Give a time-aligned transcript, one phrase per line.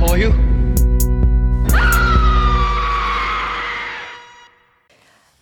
[0.00, 0.32] For you.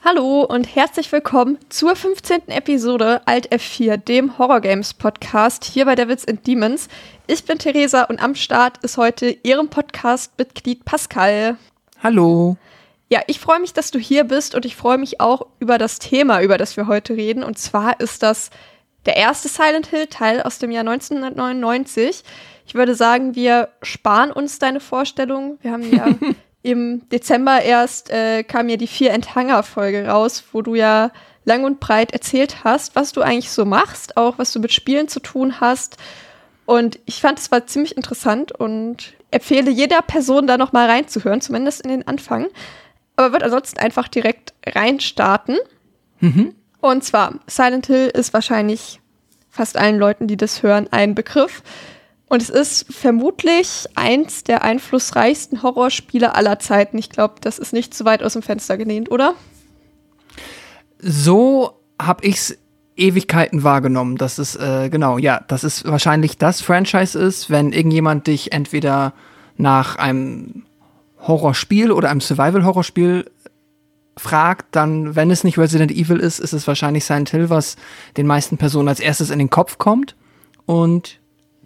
[0.04, 2.48] Hallo und herzlich willkommen zur 15.
[2.48, 6.88] Episode Alt F4, dem Horror Games Podcast hier bei Devils and Demons.
[7.28, 11.56] Ich bin Theresa und am Start ist heute Ihrem Podcast-Mitglied Pascal.
[12.02, 12.56] Hallo.
[13.10, 16.00] Ja, ich freue mich, dass du hier bist und ich freue mich auch über das
[16.00, 17.44] Thema, über das wir heute reden.
[17.44, 18.50] Und zwar ist das
[19.06, 22.24] der erste Silent Hill-Teil aus dem Jahr 1999.
[22.68, 25.58] Ich würde sagen, wir sparen uns deine Vorstellung.
[25.62, 26.06] Wir haben ja
[26.62, 31.10] im Dezember erst äh, kam ja die vier Enthanger-Folge raus, wo du ja
[31.46, 35.08] lang und breit erzählt hast, was du eigentlich so machst, auch was du mit Spielen
[35.08, 35.96] zu tun hast.
[36.66, 41.40] Und ich fand, es war ziemlich interessant und empfehle jeder Person da noch mal reinzuhören,
[41.40, 42.48] zumindest in den Anfang.
[43.16, 45.56] Aber wird ansonsten einfach direkt reinstarten.
[46.20, 46.54] Mhm.
[46.82, 49.00] Und zwar, Silent Hill ist wahrscheinlich
[49.48, 51.62] fast allen Leuten, die das hören, ein Begriff.
[52.28, 56.98] Und es ist vermutlich eins der einflussreichsten Horrorspiele aller Zeiten.
[56.98, 59.34] Ich glaube, das ist nicht zu weit aus dem Fenster gelehnt, oder?
[60.98, 62.56] So habe ich's
[62.96, 64.16] Ewigkeiten wahrgenommen.
[64.16, 69.14] Das ist äh, genau, ja, das ist wahrscheinlich das Franchise ist, wenn irgendjemand dich entweder
[69.56, 70.64] nach einem
[71.20, 73.30] Horrorspiel oder einem Survival-Horrorspiel
[74.16, 77.76] fragt, dann, wenn es nicht Resident Evil ist, ist es wahrscheinlich Silent Hill, was
[78.16, 80.16] den meisten Personen als erstes in den Kopf kommt.
[80.66, 81.17] Und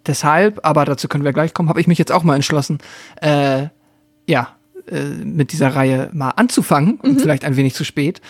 [0.05, 2.79] deshalb, aber dazu können wir gleich kommen, habe ich mich jetzt auch mal entschlossen,
[3.21, 3.67] äh,
[4.27, 4.55] ja,
[4.87, 7.19] äh, mit dieser Reihe mal anzufangen, mhm.
[7.19, 8.21] vielleicht ein wenig zu spät.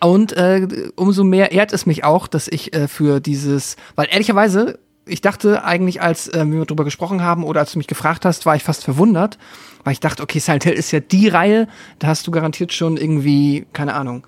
[0.00, 4.78] Und äh, umso mehr ehrt es mich auch, dass ich äh, für dieses, weil ehrlicherweise,
[5.06, 8.46] ich dachte eigentlich, als äh, wir darüber gesprochen haben oder als du mich gefragt hast,
[8.46, 9.38] war ich fast verwundert,
[9.84, 11.66] weil ich dachte, okay, Silent Hill ist ja die Reihe,
[11.98, 14.26] da hast du garantiert schon irgendwie, keine Ahnung,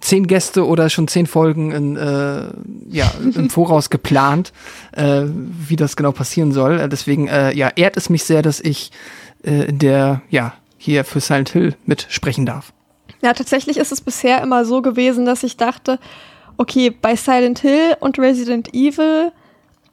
[0.00, 2.48] zehn Gäste oder schon zehn Folgen in, äh,
[2.88, 4.52] ja, im Voraus geplant,
[4.92, 6.78] äh, wie das genau passieren soll.
[6.78, 8.90] Äh, deswegen äh, ja, ehrt es mich sehr, dass ich
[9.44, 12.72] äh, in der, ja, hier für Silent Hill mitsprechen darf.
[13.22, 15.98] Ja, tatsächlich ist es bisher immer so gewesen, dass ich dachte,
[16.56, 19.32] okay, bei Silent Hill und Resident Evil,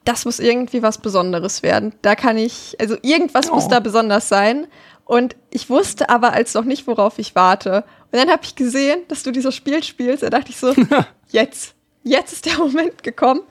[0.04, 1.92] das muss irgendwie was Besonderes werden.
[2.02, 3.54] Da kann ich, also irgendwas oh.
[3.54, 4.66] muss da besonders sein.
[5.04, 7.84] Und ich wusste aber als noch nicht, worauf ich warte.
[8.12, 10.22] Und dann habe ich gesehen, dass du dieses Spiel spielst.
[10.22, 10.74] Da dachte ich so,
[11.30, 13.42] jetzt, jetzt ist der Moment gekommen.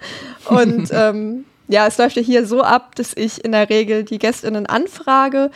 [0.46, 4.20] Und ähm, ja, es läuft ja hier so ab, dass ich in der Regel die
[4.20, 5.52] Gästinnen anfrage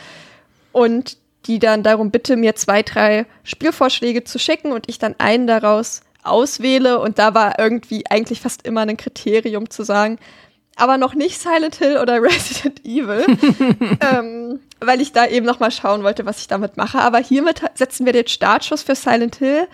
[0.72, 5.46] und die dann darum bitte, mir zwei, drei Spielvorschläge zu schicken und ich dann einen
[5.46, 7.00] daraus auswähle.
[7.00, 10.18] Und da war irgendwie eigentlich fast immer ein Kriterium zu sagen,
[10.76, 13.24] aber noch nicht Silent Hill oder Resident Evil,
[14.12, 16.98] ähm, weil ich da eben noch mal schauen wollte, was ich damit mache.
[16.98, 19.66] Aber hiermit setzen wir den Startschuss für Silent Hill.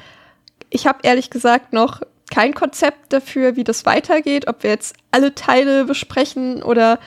[0.70, 2.00] Ich habe ehrlich gesagt noch
[2.30, 6.98] kein Konzept dafür, wie das weitergeht, ob wir jetzt alle Teile besprechen oder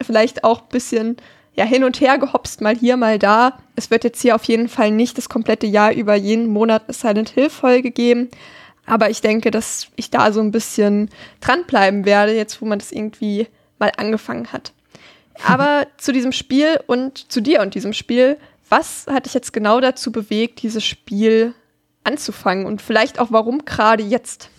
[0.00, 1.16] vielleicht auch ein bisschen
[1.54, 3.58] ja, hin und her gehopst, mal hier, mal da.
[3.76, 6.94] Es wird jetzt hier auf jeden Fall nicht das komplette Jahr über jeden Monat eine
[6.94, 8.30] Silent Hill Folge geben.
[8.86, 11.08] Aber ich denke, dass ich da so ein bisschen
[11.40, 13.46] dranbleiben werde, jetzt wo man das irgendwie
[13.78, 14.72] mal angefangen hat.
[15.46, 18.36] Aber zu diesem Spiel und zu dir und diesem Spiel,
[18.68, 21.54] was hat dich jetzt genau dazu bewegt, dieses Spiel
[22.04, 24.50] anzufangen und vielleicht auch warum gerade jetzt?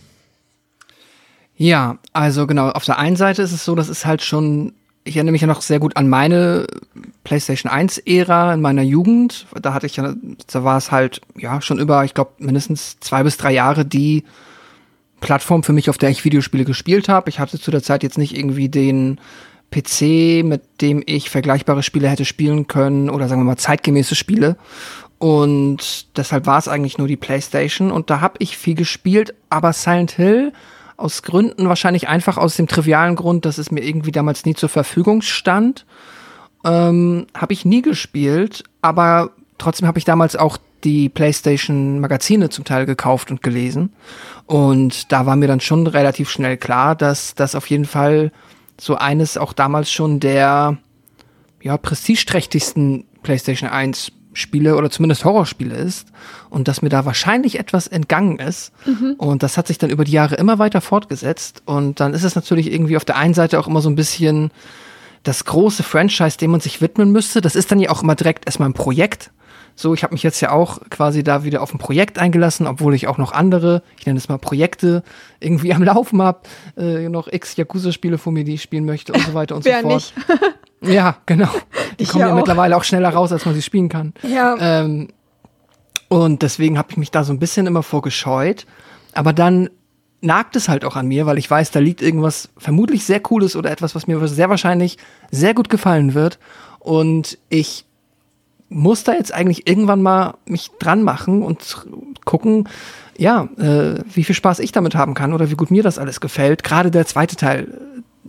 [1.55, 5.15] Ja, also genau, auf der einen Seite ist es so, das ist halt schon ich
[5.17, 6.65] erinnere mich ja noch sehr gut an meine
[7.23, 9.47] PlayStation 1-Ära in meiner Jugend.
[9.61, 10.13] Da hatte ich ja,
[10.51, 14.23] da war es halt, ja, schon über, ich glaube, mindestens zwei bis drei Jahre die
[15.19, 17.29] Plattform für mich, auf der ich Videospiele gespielt habe.
[17.29, 19.19] Ich hatte zu der Zeit jetzt nicht irgendwie den
[19.71, 24.57] PC, mit dem ich vergleichbare Spiele hätte spielen können oder sagen wir mal zeitgemäße Spiele.
[25.17, 29.73] Und deshalb war es eigentlich nur die PlayStation und da habe ich viel gespielt, aber
[29.73, 30.53] Silent Hill
[30.97, 34.69] aus Gründen, wahrscheinlich einfach aus dem trivialen Grund, dass es mir irgendwie damals nie zur
[34.69, 35.85] Verfügung stand.
[36.63, 42.65] Ähm, habe ich nie gespielt, aber trotzdem habe ich damals auch die PlayStation Magazine zum
[42.65, 43.93] Teil gekauft und gelesen.
[44.45, 48.31] Und da war mir dann schon relativ schnell klar, dass das auf jeden Fall
[48.79, 50.77] so eines auch damals schon der
[51.61, 56.07] ja, prestigeträchtigsten PlayStation 1 Spiele oder zumindest Horrorspiele ist
[56.49, 58.71] und dass mir da wahrscheinlich etwas entgangen ist.
[58.85, 59.15] Mhm.
[59.17, 61.61] Und das hat sich dann über die Jahre immer weiter fortgesetzt.
[61.65, 64.51] Und dann ist es natürlich irgendwie auf der einen Seite auch immer so ein bisschen
[65.23, 67.41] das große Franchise, dem man sich widmen müsste.
[67.41, 69.31] Das ist dann ja auch immer direkt erstmal ein Projekt.
[69.75, 72.93] So, ich habe mich jetzt ja auch quasi da wieder auf ein Projekt eingelassen, obwohl
[72.93, 75.03] ich auch noch andere, ich nenne es mal Projekte,
[75.39, 76.41] irgendwie am Laufen habe,
[76.77, 79.71] äh, noch x Yakuza-Spiele vor mir, die ich spielen möchte und so weiter und so
[79.71, 79.85] fort.
[79.85, 80.13] Nicht.
[80.81, 81.49] ja, genau.
[81.99, 84.13] Die ich kommen ja, ja mittlerweile auch schneller raus, als man sie spielen kann.
[84.23, 84.55] Ja.
[84.59, 85.09] Ähm,
[86.09, 88.65] und deswegen habe ich mich da so ein bisschen immer vorgescheut.
[89.13, 89.69] Aber dann
[90.21, 93.55] nagt es halt auch an mir, weil ich weiß, da liegt irgendwas vermutlich sehr Cooles
[93.55, 94.97] oder etwas, was mir sehr wahrscheinlich
[95.31, 96.39] sehr gut gefallen wird.
[96.79, 97.85] Und ich
[98.69, 101.85] muss da jetzt eigentlich irgendwann mal mich dran machen und
[102.25, 102.67] gucken,
[103.17, 106.21] ja, äh, wie viel Spaß ich damit haben kann oder wie gut mir das alles
[106.21, 106.63] gefällt.
[106.63, 107.67] Gerade der zweite Teil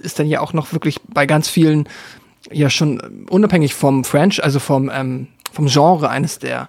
[0.02, 1.88] ist dann ja auch noch wirklich bei ganz vielen
[2.50, 6.68] ja schon unabhängig vom French, also vom ähm, vom Genre eines der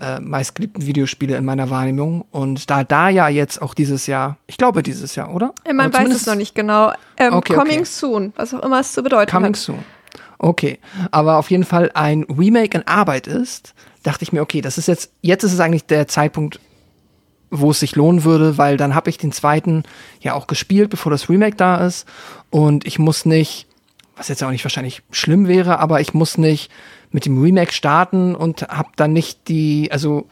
[0.00, 2.24] äh, meistgeliebten Videospiele in meiner Wahrnehmung.
[2.30, 5.52] Und da da ja jetzt auch dieses Jahr, ich glaube dieses Jahr, oder?
[5.72, 6.92] Man weiß es noch nicht genau.
[7.16, 7.84] Ähm, okay, coming okay.
[7.84, 9.66] soon, was auch immer es zu bedeuten coming hat.
[9.66, 10.00] Coming soon.
[10.38, 10.78] Okay,
[11.10, 14.88] aber auf jeden Fall ein Remake in Arbeit ist, dachte ich mir, okay, das ist
[14.88, 16.60] jetzt, jetzt ist es eigentlich der Zeitpunkt,
[17.50, 19.82] wo es sich lohnen würde, weil dann habe ich den zweiten
[20.20, 22.08] ja auch gespielt, bevor das Remake da ist.
[22.48, 23.66] Und ich muss nicht,
[24.20, 26.70] was jetzt auch nicht wahrscheinlich schlimm wäre, aber ich muss nicht
[27.10, 30.26] mit dem Remake starten und habe dann nicht die, also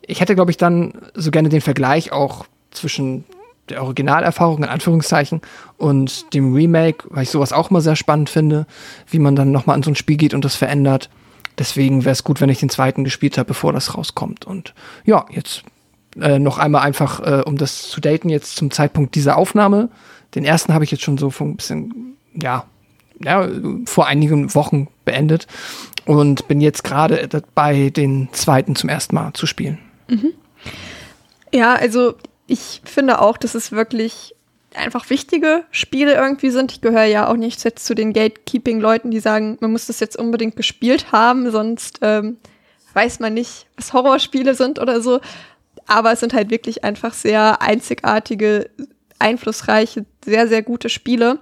[0.00, 3.24] ich hätte, glaube ich, dann so gerne den Vergleich auch zwischen
[3.68, 5.40] der Originalerfahrung in Anführungszeichen
[5.76, 8.64] und dem Remake, weil ich sowas auch mal sehr spannend finde,
[9.10, 11.10] wie man dann nochmal an so ein Spiel geht und das verändert.
[11.58, 14.44] Deswegen wäre es gut, wenn ich den zweiten gespielt habe, bevor das rauskommt.
[14.44, 14.72] Und
[15.04, 15.64] ja, jetzt
[16.20, 19.88] äh, noch einmal einfach, äh, um das zu daten, jetzt zum Zeitpunkt dieser Aufnahme.
[20.36, 22.66] Den ersten habe ich jetzt schon so ein bisschen, ja,
[23.24, 23.48] ja,
[23.86, 25.46] vor einigen Wochen beendet
[26.04, 29.78] und bin jetzt gerade dabei, den zweiten zum ersten Mal zu spielen.
[30.08, 30.32] Mhm.
[31.52, 32.14] Ja, also
[32.46, 34.34] ich finde auch, dass es wirklich
[34.74, 36.72] einfach wichtige Spiele irgendwie sind.
[36.72, 40.16] Ich gehöre ja auch nicht jetzt zu den Gatekeeping-Leuten, die sagen, man muss das jetzt
[40.16, 42.38] unbedingt gespielt haben, sonst ähm,
[42.94, 45.20] weiß man nicht, was Horrorspiele sind oder so.
[45.86, 48.70] Aber es sind halt wirklich einfach sehr einzigartige,
[49.18, 51.38] einflussreiche, sehr, sehr gute Spiele.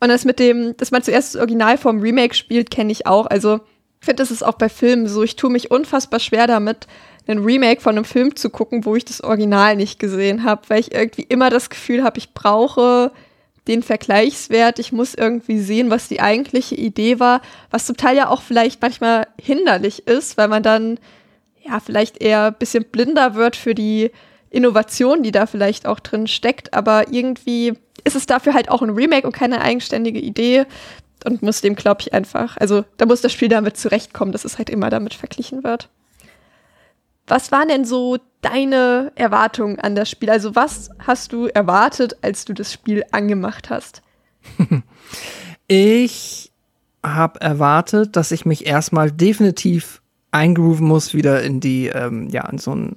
[0.00, 3.26] Und das mit dem, dass man zuerst das Original vom Remake spielt, kenne ich auch.
[3.26, 3.60] Also
[4.00, 5.22] ich finde, das ist auch bei Filmen so.
[5.22, 6.86] Ich tue mich unfassbar schwer damit,
[7.26, 10.80] einen Remake von einem Film zu gucken, wo ich das Original nicht gesehen habe, weil
[10.80, 13.10] ich irgendwie immer das Gefühl habe, ich brauche
[13.66, 18.28] den Vergleichswert, ich muss irgendwie sehen, was die eigentliche Idee war, was zum Teil ja
[18.28, 21.00] auch vielleicht manchmal hinderlich ist, weil man dann
[21.64, 24.12] ja vielleicht eher ein bisschen blinder wird für die
[24.50, 27.74] Innovation, die da vielleicht auch drin steckt, aber irgendwie
[28.06, 30.66] ist es dafür halt auch ein Remake und keine eigenständige Idee
[31.24, 34.58] und muss dem, glaube ich, einfach, also da muss das Spiel damit zurechtkommen, dass es
[34.58, 35.88] halt immer damit verglichen wird.
[37.26, 40.30] Was waren denn so deine Erwartungen an das Spiel?
[40.30, 44.02] Also was hast du erwartet, als du das Spiel angemacht hast?
[45.68, 46.52] Ich
[47.02, 50.00] habe erwartet, dass ich mich erstmal definitiv
[50.30, 52.94] eingrooven muss wieder in die, ähm, ja, in so ein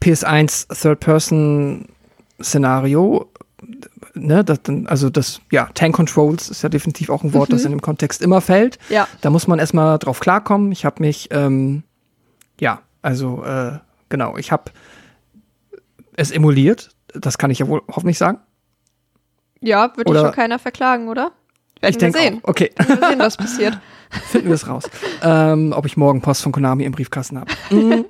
[0.00, 3.30] PS1 Third-Person-Szenario.
[4.14, 7.52] Ne, das, also das, ja, Tank Controls ist ja definitiv auch ein Wort, mhm.
[7.54, 8.78] das in dem Kontext immer fällt.
[8.90, 9.08] Ja.
[9.22, 10.70] Da muss man erstmal drauf klarkommen.
[10.70, 11.82] Ich habe mich, ähm,
[12.60, 13.78] ja, also äh,
[14.10, 14.64] genau, ich habe
[16.14, 16.90] es emuliert.
[17.14, 18.38] Das kann ich ja wohl hoffentlich sagen.
[19.60, 21.32] Ja, würde schon keiner verklagen, oder?
[21.80, 22.40] Werden ich denke sehen.
[22.42, 22.50] Auch.
[22.50, 22.70] Okay.
[22.76, 23.78] Wir sehen, was passiert.
[24.10, 24.84] Finden wir es raus.
[25.22, 27.50] ähm, ob ich morgen Post von Konami im Briefkasten habe.
[27.70, 28.04] Mhm.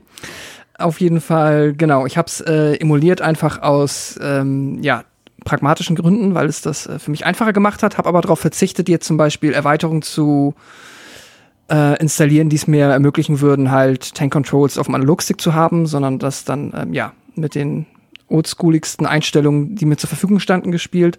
[0.79, 2.07] Auf jeden Fall, genau.
[2.07, 5.05] Ich habe es äh, emuliert einfach aus ähm, ja,
[5.45, 7.99] pragmatischen Gründen, weil es das äh, für mich einfacher gemacht hat.
[7.99, 10.55] Habe aber darauf verzichtet, jetzt zum Beispiel Erweiterungen zu
[11.71, 15.87] äh, installieren, die es mir ermöglichen würden, halt Tank Controls auf dem Analogstick zu haben,
[15.87, 17.87] sondern das dann, ähm, ja, mit den
[18.29, 21.19] oldschooligsten Einstellungen, die mir zur Verfügung standen, gespielt.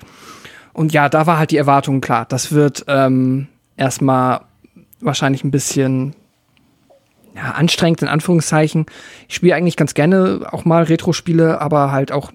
[0.74, 2.26] Und ja, da war halt die Erwartung klar.
[2.28, 4.42] Das wird ähm, erstmal
[5.00, 6.16] wahrscheinlich ein bisschen
[7.36, 8.86] ja, anstrengend, in Anführungszeichen.
[9.28, 12.32] Ich spiele eigentlich ganz gerne auch mal Retro-Spiele, aber halt auch,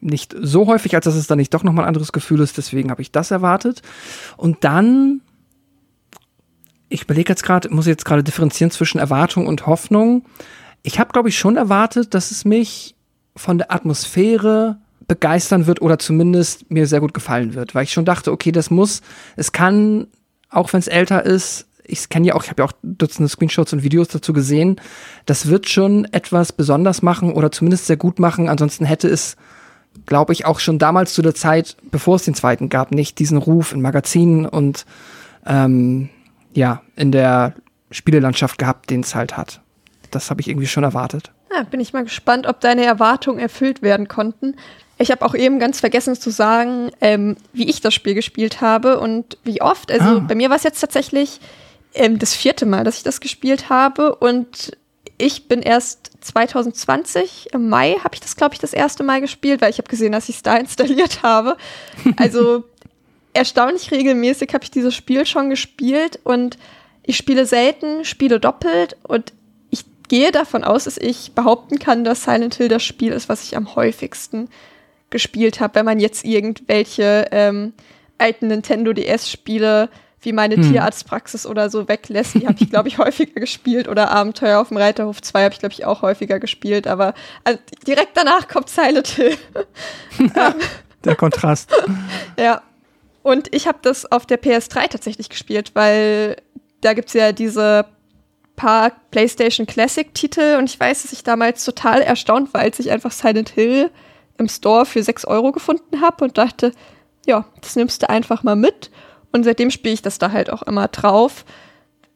[0.00, 2.58] nicht so häufig, als dass es dann nicht doch nochmal ein anderes Gefühl ist.
[2.58, 3.82] Deswegen habe ich das erwartet.
[4.36, 5.22] Und dann
[6.88, 10.24] ich überlege jetzt gerade, muss jetzt gerade differenzieren zwischen Erwartung und Hoffnung.
[10.82, 12.94] Ich habe, glaube ich, schon erwartet, dass es mich
[13.34, 18.04] von der Atmosphäre begeistern wird oder zumindest mir sehr gut gefallen wird, weil ich schon
[18.04, 19.02] dachte, okay, das muss,
[19.36, 20.08] es kann,
[20.48, 23.72] auch wenn es älter ist, ich kenne ja auch, ich habe ja auch Dutzende Screenshots
[23.72, 24.80] und Videos dazu gesehen,
[25.24, 28.48] das wird schon etwas besonders machen oder zumindest sehr gut machen.
[28.48, 29.36] Ansonsten hätte es,
[30.06, 33.38] glaube ich, auch schon damals zu der Zeit, bevor es den zweiten gab, nicht diesen
[33.38, 34.84] Ruf in Magazinen und
[35.46, 36.08] ähm,
[36.52, 37.54] ja, in der
[37.90, 39.60] Spielelandschaft gehabt, den es halt hat.
[40.10, 41.30] Das habe ich irgendwie schon erwartet.
[41.54, 44.56] Ja, bin ich mal gespannt, ob deine Erwartungen erfüllt werden konnten.
[44.98, 48.98] Ich habe auch eben ganz vergessen zu sagen, ähm, wie ich das Spiel gespielt habe
[48.98, 49.90] und wie oft.
[49.92, 50.24] Also Ah.
[50.26, 51.40] bei mir war es jetzt tatsächlich
[51.94, 54.72] ähm, das vierte Mal, dass ich das gespielt habe und
[55.18, 59.60] ich bin erst 2020 im Mai habe ich das glaube ich das erste Mal gespielt,
[59.60, 61.56] weil ich habe gesehen, dass ich es da installiert habe.
[62.16, 62.64] Also
[63.32, 66.58] erstaunlich regelmäßig habe ich dieses Spiel schon gespielt und
[67.02, 69.32] ich spiele selten, spiele doppelt und
[69.70, 73.44] ich gehe davon aus, dass ich behaupten kann, dass Silent Hill das Spiel ist, was
[73.44, 74.48] ich am häufigsten
[75.10, 77.72] gespielt habe, wenn man jetzt irgendwelche ähm,
[78.18, 79.88] alten Nintendo DS-Spiele
[80.26, 82.34] wie meine Tierarztpraxis oder so weglässt.
[82.34, 83.86] Die habe ich, glaube ich, häufiger gespielt.
[83.86, 86.88] Oder Abenteuer auf dem Reiterhof 2 habe ich, glaube ich, auch häufiger gespielt.
[86.88, 87.14] Aber
[87.44, 89.36] also, direkt danach kommt Silent Hill.
[91.04, 91.72] Der Kontrast.
[92.38, 92.62] Ja.
[93.22, 96.36] Und ich habe das auf der PS3 tatsächlich gespielt, weil
[96.80, 97.86] da gibt's ja diese
[98.54, 103.10] paar PlayStation Classic-Titel und ich weiß, dass ich damals total erstaunt war, als ich einfach
[103.10, 103.90] Silent Hill
[104.38, 106.72] im Store für 6 Euro gefunden habe und dachte,
[107.26, 108.90] ja, das nimmst du einfach mal mit.
[109.32, 111.44] Und seitdem spiele ich das da halt auch immer drauf.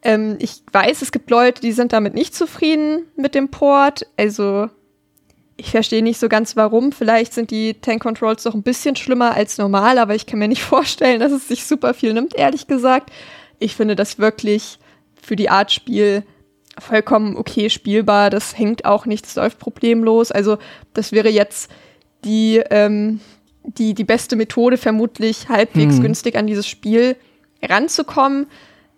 [0.02, 4.06] Ähm, ich weiß, es gibt Leute, die sind damit nicht zufrieden mit dem Port.
[4.16, 4.68] Also
[5.56, 6.90] ich verstehe nicht so ganz warum.
[6.90, 10.48] Vielleicht sind die Tank Controls doch ein bisschen schlimmer als normal, aber ich kann mir
[10.48, 13.10] nicht vorstellen, dass es sich super viel nimmt, ehrlich gesagt.
[13.58, 14.78] Ich finde das wirklich
[15.20, 16.24] für die Art Spiel
[16.78, 18.30] vollkommen okay spielbar.
[18.30, 20.32] Das hängt auch nicht, das läuft problemlos.
[20.32, 20.58] Also
[20.94, 21.70] das wäre jetzt
[22.24, 23.20] die, ähm,
[23.64, 26.02] die, die beste Methode, vermutlich halbwegs Hm.
[26.02, 27.16] günstig an dieses Spiel
[27.62, 28.46] ranzukommen.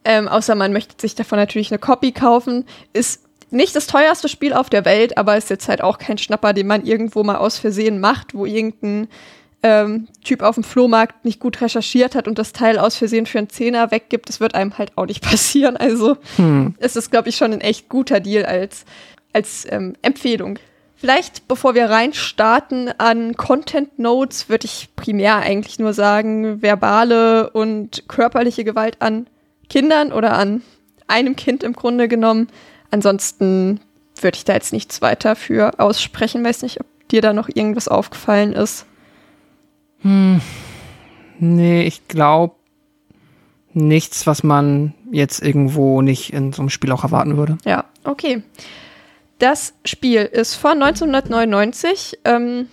[0.04, 2.64] Ähm, außer man möchte sich davon natürlich eine Copy kaufen.
[2.92, 6.52] Ist nicht das teuerste Spiel auf der Welt, aber ist jetzt halt auch kein Schnapper,
[6.52, 9.08] den man irgendwo mal aus Versehen macht, wo irgendein
[9.62, 13.38] ähm, Typ auf dem Flohmarkt nicht gut recherchiert hat und das Teil aus Versehen für
[13.38, 14.28] einen Zehner weggibt.
[14.28, 15.76] Das wird einem halt auch nicht passieren.
[15.76, 16.16] Also
[16.78, 18.84] es ist, glaube ich, schon ein echt guter Deal als,
[19.32, 20.58] als ähm, Empfehlung.
[21.02, 28.04] Vielleicht, bevor wir reinstarten an Content Notes, würde ich primär eigentlich nur sagen, verbale und
[28.06, 29.26] körperliche Gewalt an
[29.68, 30.62] Kindern oder an
[31.08, 32.46] einem Kind im Grunde genommen.
[32.92, 33.80] Ansonsten
[34.20, 36.44] würde ich da jetzt nichts weiter für aussprechen.
[36.44, 38.86] Weiß nicht, ob dir da noch irgendwas aufgefallen ist.
[40.04, 42.54] Nee, ich glaube
[43.72, 47.58] nichts, was man jetzt irgendwo nicht in so einem Spiel auch erwarten würde.
[47.64, 48.44] Ja, okay.
[49.42, 52.68] Das Spiel ist von 1999, ähm,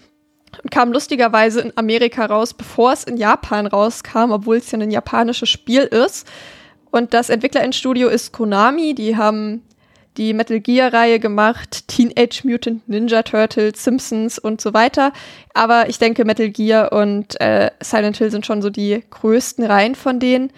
[0.69, 5.49] kam lustigerweise in Amerika raus, bevor es in Japan rauskam, obwohl es ja ein japanisches
[5.49, 6.27] Spiel ist.
[6.91, 9.63] Und das Entwicklerinnenstudio ist Konami, die haben
[10.17, 15.11] die Metal Gear-Reihe gemacht, Teenage Mutant Ninja Turtles, Simpsons und so weiter.
[15.55, 19.95] Aber ich denke, Metal Gear und äh, Silent Hill sind schon so die größten Reihen
[19.95, 20.51] von denen.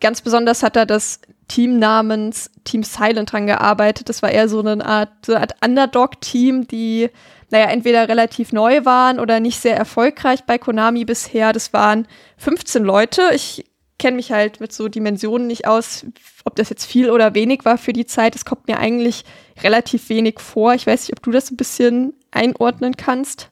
[0.00, 4.08] Ganz besonders hat da das Team namens Team Silent dran gearbeitet.
[4.08, 7.08] Das war eher so eine Art, so eine Art Underdog-Team, die,
[7.50, 11.52] naja, entweder relativ neu waren oder nicht sehr erfolgreich bei Konami bisher.
[11.52, 13.30] Das waren 15 Leute.
[13.32, 13.64] Ich
[13.98, 16.04] kenne mich halt mit so Dimensionen nicht aus,
[16.44, 18.36] ob das jetzt viel oder wenig war für die Zeit.
[18.36, 19.24] Es kommt mir eigentlich
[19.62, 20.74] relativ wenig vor.
[20.74, 23.50] Ich weiß nicht, ob du das ein bisschen einordnen kannst.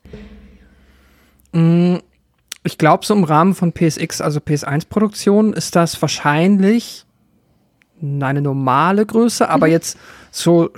[2.64, 7.04] Ich glaube, so im Rahmen von PSX, also PS1-Produktion, ist das wahrscheinlich
[8.02, 9.98] eine normale Größe, aber jetzt
[10.30, 10.70] so,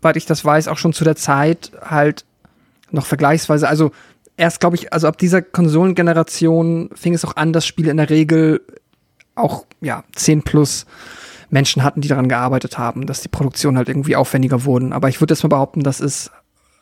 [0.00, 2.24] weil ich das weiß, auch schon zu der Zeit halt
[2.90, 3.92] noch vergleichsweise, also
[4.36, 8.10] erst glaube ich, also ab dieser Konsolengeneration fing es auch an, dass Spiele in der
[8.10, 8.60] Regel
[9.34, 10.86] auch, ja, 10 plus
[11.50, 14.92] Menschen hatten, die daran gearbeitet haben, dass die Produktion halt irgendwie aufwendiger wurden.
[14.92, 16.30] Aber ich würde jetzt mal behaupten, das ist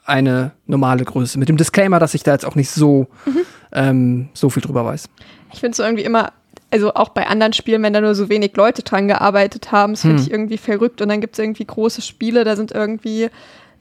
[0.05, 1.39] eine normale Größe.
[1.39, 3.09] Mit dem Disclaimer, dass ich da jetzt auch nicht so,
[3.73, 5.09] ähm, so viel drüber weiß.
[5.53, 6.33] Ich finde es irgendwie immer,
[6.71, 10.03] also auch bei anderen Spielen, wenn da nur so wenig Leute dran gearbeitet haben, das
[10.03, 11.01] finde ich irgendwie verrückt.
[11.01, 13.29] Und dann gibt es irgendwie große Spiele, da sind irgendwie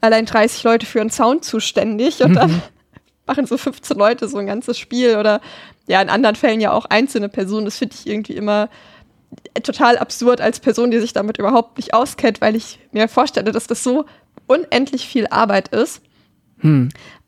[0.00, 2.62] allein 30 Leute für einen Sound zuständig und dann
[3.26, 5.40] machen so 15 Leute so ein ganzes Spiel oder
[5.86, 7.64] ja, in anderen Fällen ja auch einzelne Personen.
[7.64, 8.68] Das finde ich irgendwie immer
[9.62, 13.66] total absurd als Person, die sich damit überhaupt nicht auskennt, weil ich mir vorstelle, dass
[13.66, 14.04] das so
[14.46, 16.02] unendlich viel Arbeit ist.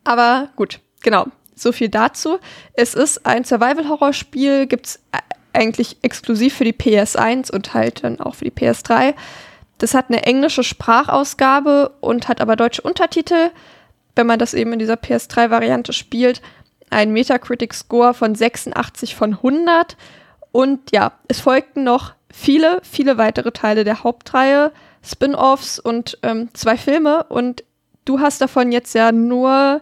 [0.05, 1.27] Aber gut, genau.
[1.55, 2.39] So viel dazu.
[2.75, 5.01] Es ist ein Survival-Horror-Spiel, gibt es
[5.53, 9.15] eigentlich exklusiv für die PS1 und halt dann auch für die PS3.
[9.79, 13.51] Das hat eine englische Sprachausgabe und hat aber deutsche Untertitel.
[14.15, 16.41] Wenn man das eben in dieser PS3-Variante spielt,
[16.91, 19.97] ein Metacritic-Score von 86 von 100.
[20.53, 26.77] Und ja, es folgten noch viele, viele weitere Teile der Hauptreihe, Spin-offs und ähm, zwei
[26.77, 27.25] Filme.
[27.25, 27.65] Und
[28.05, 29.81] du hast davon jetzt ja nur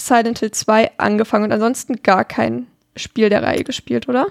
[0.00, 2.66] Silent Hill 2 angefangen und ansonsten gar kein
[2.96, 4.26] Spiel der Reihe gespielt, oder?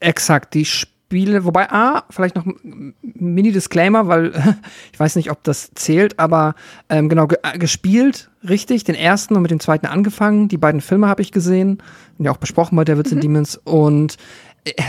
[0.00, 4.32] Exakt, die Spiele, wobei, ah, vielleicht noch ein Mini-Disclaimer, weil
[4.92, 6.54] ich weiß nicht, ob das zählt, aber
[6.88, 10.48] ähm, genau, ge äh, gespielt, richtig, den ersten und mit dem zweiten angefangen.
[10.48, 11.82] Die beiden Filme habe ich gesehen,
[12.18, 13.16] ja auch besprochen bei Devils mhm.
[13.16, 13.56] and Demons.
[13.64, 14.16] Und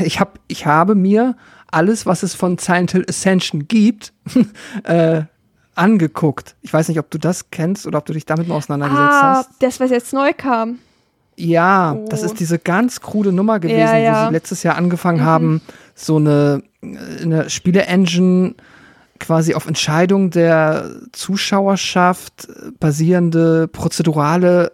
[0.05, 1.35] ich, hab, ich habe mir
[1.71, 4.13] alles, was es von Silent Hill Ascension gibt,
[4.83, 5.23] äh,
[5.75, 6.55] angeguckt.
[6.61, 9.35] Ich weiß nicht, ob du das kennst oder ob du dich damit mal auseinandergesetzt ah,
[9.37, 9.49] hast.
[9.59, 10.79] Das, was jetzt neu kam.
[11.35, 12.05] Ja, oh.
[12.09, 14.23] das ist diese ganz krude Nummer gewesen, ja, ja.
[14.23, 15.25] wo sie letztes Jahr angefangen mhm.
[15.25, 15.61] haben,
[15.95, 18.55] so eine, eine Spiele-Engine
[19.19, 22.47] quasi auf Entscheidung der Zuschauerschaft
[22.79, 24.71] basierende prozedurale,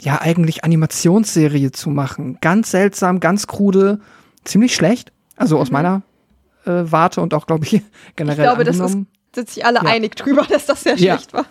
[0.00, 2.38] ja eigentlich Animationsserie zu machen.
[2.40, 4.00] Ganz seltsam, ganz krude,
[4.44, 5.12] ziemlich schlecht.
[5.36, 5.74] Also aus mhm.
[5.74, 6.02] meiner
[6.64, 7.82] äh, Warte und auch, glaube ich,
[8.16, 8.44] generell.
[8.44, 8.78] Ich glaube, angenommen.
[8.78, 9.90] das ist, sind sich alle ja.
[9.90, 11.14] einig drüber, dass das sehr ja.
[11.14, 11.46] schlecht war.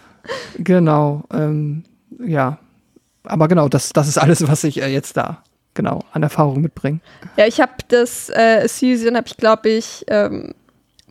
[0.57, 1.83] Genau, ähm,
[2.23, 2.57] ja.
[3.23, 6.99] Aber genau, das, das ist alles, was ich äh, jetzt da genau an Erfahrung mitbringe.
[7.37, 10.53] Ja, ich habe das äh, Season, habe ich glaube ich ähm,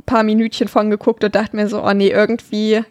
[0.07, 2.83] paar Minütchen von geguckt und dachte mir so, oh nee, irgendwie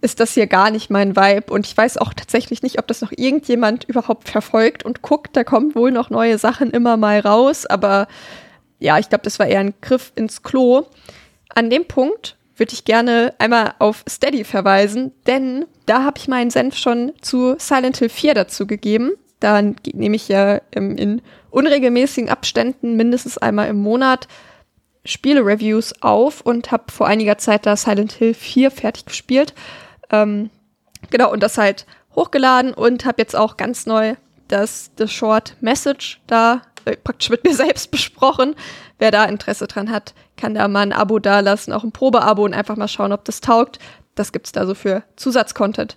[0.00, 1.52] ist das hier gar nicht mein Vibe.
[1.52, 5.36] Und ich weiß auch tatsächlich nicht, ob das noch irgendjemand überhaupt verfolgt und guckt.
[5.36, 8.06] Da kommen wohl noch neue Sachen immer mal raus, aber
[8.80, 10.86] ja, ich glaube, das war eher ein Griff ins Klo.
[11.54, 16.50] An dem Punkt würde ich gerne einmal auf Steady verweisen, denn da habe ich meinen
[16.50, 19.12] Senf schon zu Silent Hill 4 dazu gegeben.
[19.40, 24.28] Da nehme ich ja ähm, in unregelmäßigen Abständen mindestens einmal im Monat
[25.04, 29.54] Spiele-Reviews auf und habe vor einiger Zeit da Silent Hill 4 fertig gespielt.
[30.10, 30.50] Ähm,
[31.10, 34.16] genau, und das halt hochgeladen und habe jetzt auch ganz neu
[34.48, 38.54] das The Short Message da äh, praktisch mit mir selbst besprochen.
[38.98, 42.54] Wer da Interesse dran hat, kann da mal ein Abo dalassen, auch ein Probeabo und
[42.54, 43.78] einfach mal schauen, ob das taugt.
[44.14, 45.96] Das gibt's da so für Zusatzcontent.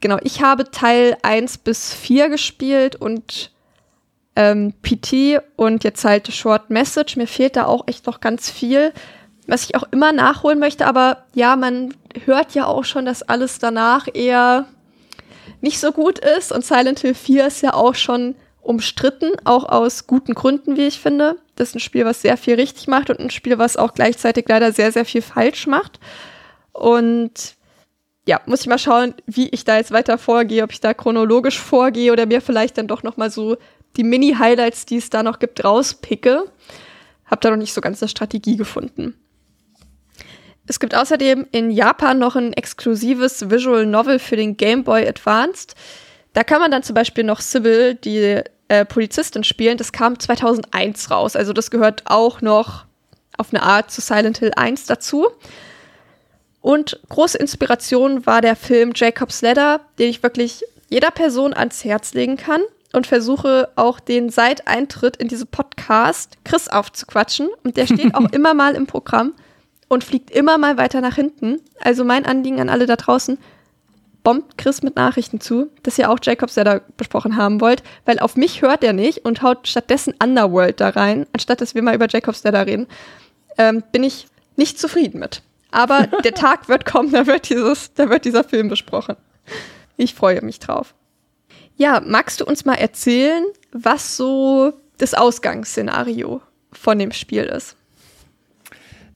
[0.00, 3.50] Genau, ich habe Teil 1 bis 4 gespielt und
[4.36, 7.16] ähm, PT und jetzt halt Short Message.
[7.16, 8.92] Mir fehlt da auch echt noch ganz viel,
[9.48, 10.86] was ich auch immer nachholen möchte.
[10.86, 11.94] Aber ja, man
[12.24, 14.66] hört ja auch schon, dass alles danach eher
[15.60, 16.52] nicht so gut ist.
[16.52, 18.36] Und Silent Hill 4 ist ja auch schon
[18.68, 21.38] umstritten, auch aus guten Gründen, wie ich finde.
[21.56, 24.44] Das ist ein Spiel, was sehr viel richtig macht und ein Spiel, was auch gleichzeitig
[24.46, 25.98] leider sehr, sehr viel falsch macht.
[26.72, 27.56] Und
[28.26, 31.58] ja, muss ich mal schauen, wie ich da jetzt weiter vorgehe, ob ich da chronologisch
[31.58, 33.56] vorgehe oder mir vielleicht dann doch noch mal so
[33.96, 36.44] die Mini-Highlights, die es da noch gibt, rauspicke.
[37.24, 39.14] Hab da noch nicht so ganz eine Strategie gefunden.
[40.66, 45.74] Es gibt außerdem in Japan noch ein exklusives Visual Novel für den Game Boy Advanced.
[46.34, 49.78] Da kann man dann zum Beispiel noch Sybil, die äh, Polizistin, spielen.
[49.78, 51.36] Das kam 2001 raus.
[51.36, 52.84] Also das gehört auch noch
[53.36, 55.28] auf eine Art zu Silent Hill 1 dazu.
[56.60, 62.14] Und große Inspiration war der Film Jacob's Ladder, den ich wirklich jeder Person ans Herz
[62.14, 62.60] legen kann
[62.92, 67.48] und versuche auch den seit Eintritt in diese Podcast Chris aufzuquatschen.
[67.62, 69.34] Und der steht auch immer mal im Programm
[69.88, 71.60] und fliegt immer mal weiter nach hinten.
[71.80, 73.38] Also mein Anliegen an alle da draußen,
[74.28, 78.36] bombt Chris mit Nachrichten zu, dass ihr auch Jacobs Ladder besprochen haben wollt, weil auf
[78.36, 82.08] mich hört er nicht und haut stattdessen Underworld da rein, anstatt dass wir mal über
[82.10, 82.88] Jacobs Ladder reden.
[83.56, 85.40] Ähm, bin ich nicht zufrieden mit.
[85.70, 89.16] Aber der Tag wird kommen, da wird, dieses, da wird dieser Film besprochen.
[89.96, 90.94] Ich freue mich drauf.
[91.78, 97.76] Ja, magst du uns mal erzählen, was so das Ausgangsszenario von dem Spiel ist?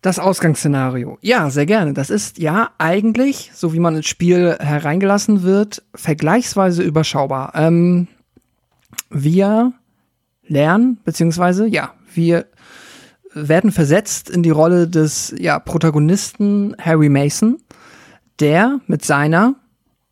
[0.02, 1.16] Das Ausgangsszenario.
[1.20, 1.94] Ja, sehr gerne.
[1.94, 7.52] Das ist ja eigentlich, so wie man ins Spiel hereingelassen wird, vergleichsweise überschaubar.
[7.54, 8.08] Ähm,
[9.10, 9.72] wir
[10.44, 12.46] lernen, beziehungsweise, ja, wir
[13.32, 17.58] werden versetzt in die Rolle des ja, Protagonisten Harry Mason,
[18.40, 19.54] der mit seiner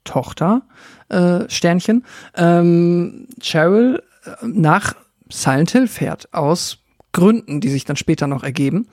[0.05, 0.63] Tochter,
[1.09, 2.05] äh, Sternchen,
[2.37, 4.95] ähm, Cheryl, äh, nach
[5.31, 6.79] Silent Hill fährt, aus
[7.13, 8.87] Gründen, die sich dann später noch ergeben.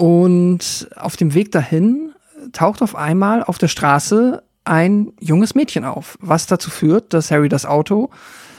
[0.00, 2.14] Und auf dem Weg dahin
[2.52, 7.50] taucht auf einmal auf der Straße ein junges Mädchen auf, was dazu führt, dass Harry
[7.50, 8.08] das Auto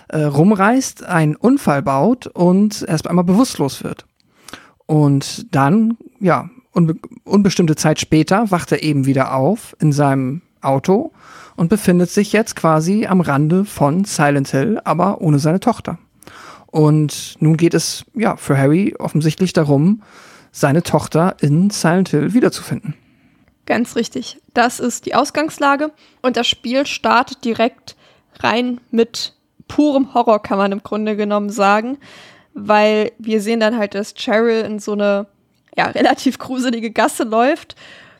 [0.10, 4.06] äh, rumreißt, einen Unfall baut und erst einmal bewusstlos wird.
[4.86, 11.12] Und dann, ja, unbe unbestimmte Zeit später wacht er eben wieder auf in seinem Auto
[11.56, 15.97] und befindet sich jetzt quasi am Rande von Silent Hill, aber ohne seine Tochter.
[16.67, 20.04] Und nun geht es ja für Harry offensichtlich darum,
[20.52, 22.96] seine Tochter in Silent Hill wiederzufinden.
[23.66, 24.40] Ganz richtig.
[24.54, 25.92] Das ist die Ausgangslage.
[26.22, 27.96] Und das Spiel startet direkt
[28.40, 29.34] rein mit
[29.68, 31.98] purem Horror, kann man im Grunde genommen sagen.
[32.54, 35.28] Weil wir sehen dann halt, dass Cheryl in so eine
[35.78, 37.76] ja, relativ gruselige Gasse läuft,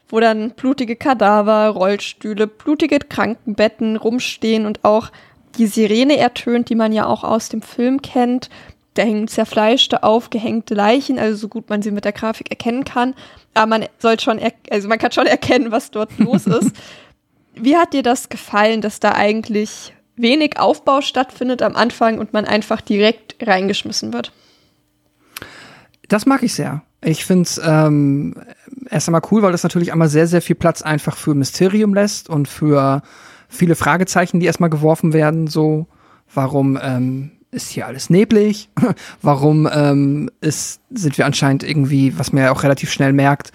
[0.08, 5.12] wo dann blutige Kadaver, Rollstühle, blutige Krankenbetten rumstehen und auch
[5.58, 8.50] die Sirene ertönt, die man ja auch aus dem Film kennt.
[8.94, 13.14] Da hängen zerfleischte, aufgehängte Leichen, also so gut man sie mit der Grafik erkennen kann.
[13.54, 16.72] Aber man soll schon, also man kann schon erkennen, was dort los ist.
[17.56, 22.46] Wie hat dir das gefallen, dass da eigentlich wenig Aufbau stattfindet am Anfang und man
[22.46, 24.32] einfach direkt reingeschmissen wird?
[26.08, 26.82] Das mag ich sehr.
[27.04, 28.36] Ich finde es ähm,
[28.90, 32.30] erst einmal cool, weil das natürlich einmal sehr, sehr viel Platz einfach für Mysterium lässt
[32.30, 33.02] und für
[33.48, 35.48] viele Fragezeichen, die erstmal geworfen werden.
[35.48, 35.88] So,
[36.34, 38.70] warum ähm, ist hier alles neblig?
[39.22, 43.52] warum ähm, ist, sind wir anscheinend irgendwie, was man ja auch relativ schnell merkt,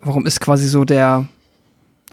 [0.00, 1.26] warum ist quasi so der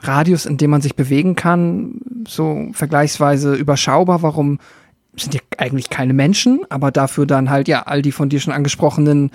[0.01, 4.21] Radius, in dem man sich bewegen kann, so vergleichsweise überschaubar?
[4.21, 4.59] Warum
[5.15, 8.53] sind hier eigentlich keine Menschen, aber dafür dann halt ja all die von dir schon
[8.53, 9.31] angesprochenen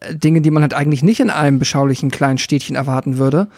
[0.00, 3.48] äh, Dinge, die man halt eigentlich nicht in einem beschaulichen kleinen Städtchen erwarten würde.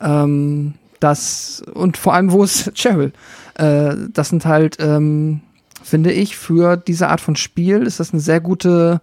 [0.00, 3.12] Ähm, das und vor allem, wo ist Cheryl?
[3.54, 5.40] Äh, das sind halt, ähm,
[5.82, 9.00] finde ich, für diese Art von Spiel ist das eine sehr gute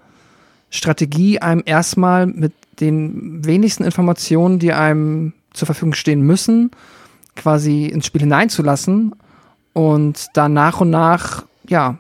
[0.70, 6.72] Strategie, einem erstmal mit den wenigsten Informationen, die einem zur Verfügung stehen müssen,
[7.36, 9.15] quasi ins Spiel hineinzulassen
[9.74, 11.98] und dann nach und nach, ja,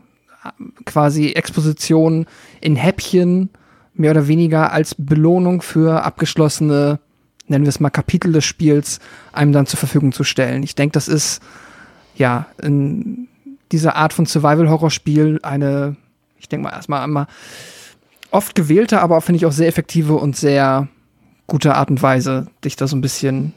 [0.85, 2.25] quasi Exposition
[2.61, 3.49] in Häppchen
[3.93, 6.99] mehr oder weniger als Belohnung für abgeschlossene,
[7.47, 8.99] nennen wir es mal Kapitel des Spiels,
[9.33, 10.63] einem dann zur Verfügung zu stellen.
[10.63, 11.41] Ich denke, das ist
[12.15, 13.28] ja in
[13.71, 15.95] dieser Art von Survival-Horror-Spiel eine,
[16.37, 17.27] ich denke mal erstmal einmal
[18.31, 20.87] oft gewählte, aber finde ich auch sehr effektive und sehr
[21.47, 23.53] gute Art und Weise, dich da so ein bisschen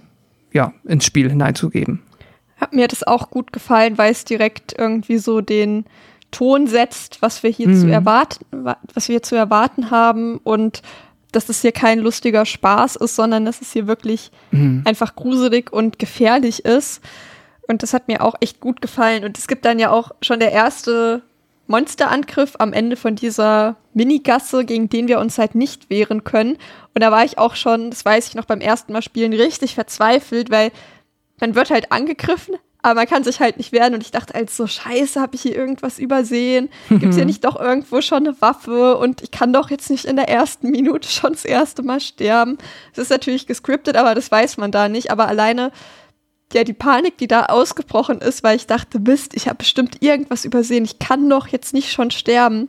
[0.52, 2.02] ja, ins Spiel hineinzugeben.
[2.70, 5.84] Mir hat es auch gut gefallen, weil es direkt irgendwie so den
[6.30, 7.80] Ton setzt, was wir hier mhm.
[7.80, 8.44] zu erwarten,
[8.94, 10.82] was wir zu erwarten haben und
[11.32, 14.82] dass es hier kein lustiger Spaß ist, sondern dass es hier wirklich mhm.
[14.84, 17.02] einfach gruselig und gefährlich ist.
[17.68, 19.24] Und das hat mir auch echt gut gefallen.
[19.24, 21.22] Und es gibt dann ja auch schon der erste
[21.66, 26.58] Monsterangriff am Ende von dieser Minigasse, gegen den wir uns halt nicht wehren können.
[26.94, 29.74] Und da war ich auch schon, das weiß ich noch beim ersten Mal spielen, richtig
[29.74, 30.72] verzweifelt, weil
[31.40, 33.94] man wird halt angegriffen, aber man kann sich halt nicht wehren.
[33.94, 36.68] Und ich dachte halt so, scheiße, habe ich hier irgendwas übersehen?
[36.88, 38.98] Gibt es hier nicht doch irgendwo schon eine Waffe?
[38.98, 42.58] Und ich kann doch jetzt nicht in der ersten Minute schon das erste Mal sterben.
[42.94, 45.10] Das ist natürlich gescriptet, aber das weiß man da nicht.
[45.10, 45.70] Aber alleine
[46.54, 50.44] ja, die Panik, die da ausgebrochen ist, weil ich dachte, Mist, ich habe bestimmt irgendwas
[50.44, 52.68] übersehen, ich kann doch jetzt nicht schon sterben,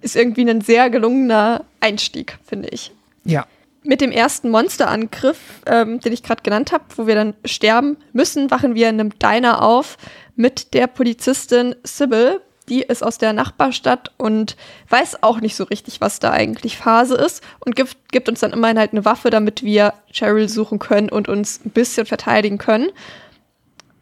[0.00, 2.92] ist irgendwie ein sehr gelungener Einstieg, finde ich.
[3.24, 3.46] Ja.
[3.84, 8.50] Mit dem ersten Monsterangriff, ähm, den ich gerade genannt habe, wo wir dann sterben müssen,
[8.50, 9.96] wachen wir in einem Diner auf
[10.36, 12.40] mit der Polizistin Sybil.
[12.72, 14.56] Die ist aus der Nachbarstadt und
[14.88, 18.54] weiß auch nicht so richtig, was da eigentlich Phase ist und gibt, gibt uns dann
[18.54, 22.88] immerhin halt eine Waffe, damit wir Cheryl suchen können und uns ein bisschen verteidigen können.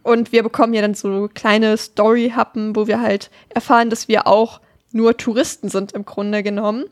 [0.04, 4.60] Und wir bekommen ja dann so kleine Story-Happen, wo wir halt erfahren, dass wir auch
[4.92, 6.84] nur Touristen sind im Grunde genommen.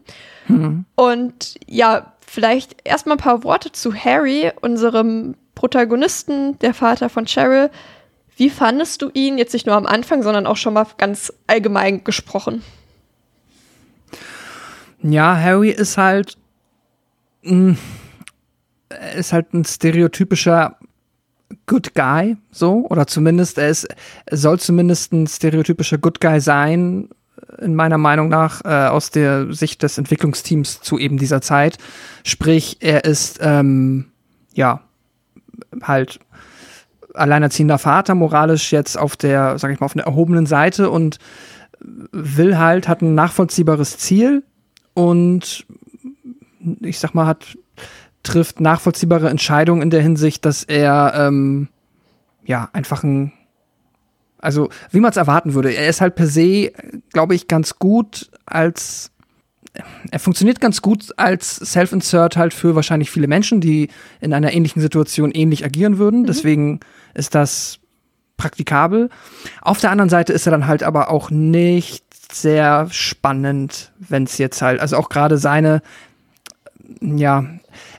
[0.48, 0.84] Mhm.
[0.96, 7.70] Und ja, vielleicht erstmal ein paar Worte zu Harry, unserem Protagonisten, der Vater von Cheryl.
[8.38, 12.04] Wie fandest du ihn jetzt nicht nur am Anfang, sondern auch schon mal ganz allgemein
[12.04, 12.62] gesprochen?
[15.02, 16.38] Ja, Harry ist halt
[19.16, 20.76] ist halt ein stereotypischer
[21.66, 23.88] Good Guy, so, oder zumindest, er, ist,
[24.30, 27.08] soll zumindest ein stereotypischer Good Guy sein,
[27.58, 31.78] in meiner Meinung nach, äh, aus der Sicht des Entwicklungsteams zu eben dieser Zeit.
[32.24, 34.12] Sprich, er ist, ähm,
[34.54, 34.82] ja,
[35.82, 36.20] halt
[37.18, 41.18] alleinerziehender Vater, moralisch jetzt auf der, sag ich mal, auf einer erhobenen Seite und
[41.80, 44.42] will halt, hat ein nachvollziehbares Ziel
[44.94, 45.66] und
[46.80, 47.56] ich sag mal, hat
[48.24, 51.68] trifft nachvollziehbare Entscheidungen in der Hinsicht, dass er ähm,
[52.44, 53.32] ja einfach ein
[54.40, 55.72] also wie man es erwarten würde.
[55.72, 56.72] Er ist halt per se,
[57.12, 59.10] glaube ich, ganz gut als
[60.10, 63.88] er funktioniert ganz gut als Self-Insert halt für wahrscheinlich viele Menschen, die
[64.20, 66.22] in einer ähnlichen Situation ähnlich agieren würden.
[66.22, 66.26] Mhm.
[66.26, 66.80] Deswegen
[67.14, 67.78] ist das
[68.36, 69.10] praktikabel.
[69.60, 74.38] Auf der anderen Seite ist er dann halt aber auch nicht sehr spannend, wenn es
[74.38, 75.82] jetzt halt, also auch gerade seine,
[77.00, 77.44] ja,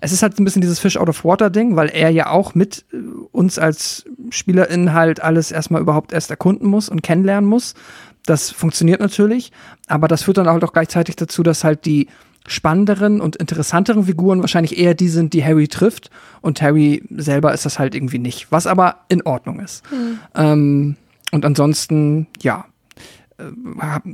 [0.01, 2.55] es ist halt ein bisschen dieses Fish out of Water Ding, weil er ja auch
[2.55, 2.97] mit äh,
[3.31, 7.75] uns als SpielerInnen halt alles erstmal überhaupt erst erkunden muss und kennenlernen muss.
[8.25, 9.51] Das funktioniert natürlich,
[9.87, 12.07] aber das führt dann halt auch gleichzeitig dazu, dass halt die
[12.47, 16.09] spannenderen und interessanteren Figuren wahrscheinlich eher die sind, die Harry trifft.
[16.41, 19.83] Und Harry selber ist das halt irgendwie nicht, was aber in Ordnung ist.
[19.91, 20.19] Mhm.
[20.35, 20.95] Ähm,
[21.31, 22.65] und ansonsten, ja,
[23.37, 23.43] äh,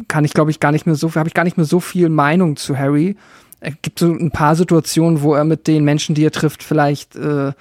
[0.08, 2.10] kann ich glaube ich gar nicht mehr so, habe ich gar nicht mehr so viel
[2.10, 3.16] Meinung zu Harry
[3.66, 7.16] es gibt so ein paar Situationen, wo er mit den Menschen, die er trifft, vielleicht
[7.16, 7.54] äh,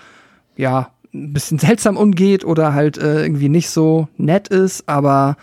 [0.56, 5.36] ja ein bisschen seltsam umgeht oder halt äh, irgendwie nicht so nett ist, aber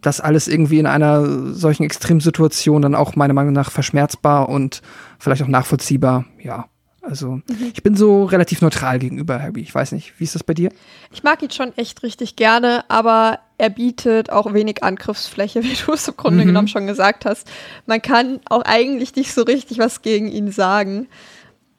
[0.00, 4.82] das alles irgendwie in einer solchen Extremsituation dann auch meiner Meinung nach verschmerzbar und
[5.18, 6.24] vielleicht auch nachvollziehbar.
[6.40, 6.66] Ja,
[7.02, 7.44] also mhm.
[7.74, 9.60] ich bin so relativ neutral gegenüber Harry.
[9.60, 10.70] Ich weiß nicht, wie ist das bei dir?
[11.10, 15.92] Ich mag ihn schon echt richtig gerne, aber er bietet auch wenig Angriffsfläche, wie du
[15.92, 16.48] es im Grunde mhm.
[16.48, 17.50] genommen schon gesagt hast.
[17.86, 21.08] Man kann auch eigentlich nicht so richtig was gegen ihn sagen.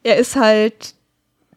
[0.04, 0.96] Er ist halt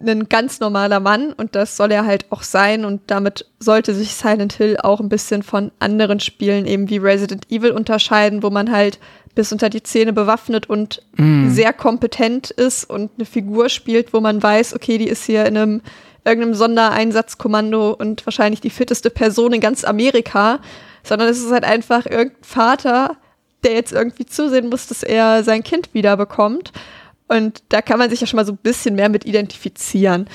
[0.00, 4.14] ein ganz normaler Mann und das soll er halt auch sein und damit sollte sich
[4.14, 8.70] Silent Hill auch ein bisschen von anderen Spielen eben wie Resident Evil unterscheiden, wo man
[8.70, 8.98] halt
[9.34, 11.50] bis unter die Zähne bewaffnet und mm.
[11.50, 15.56] sehr kompetent ist und eine Figur spielt, wo man weiß, okay, die ist hier in
[15.56, 15.82] einem
[16.24, 20.58] irgendeinem Sondereinsatzkommando und wahrscheinlich die fitteste Person in ganz Amerika,
[21.04, 23.16] sondern es ist halt einfach irgendein Vater,
[23.62, 26.72] der jetzt irgendwie zusehen muss, dass er sein Kind wiederbekommt.
[27.28, 30.28] Und da kann man sich ja schon mal so ein bisschen mehr mit identifizieren.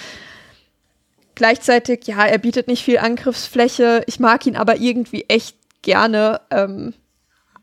[1.35, 4.03] Gleichzeitig, ja, er bietet nicht viel Angriffsfläche.
[4.07, 6.41] Ich mag ihn aber irgendwie echt gerne.
[6.51, 6.93] Ähm,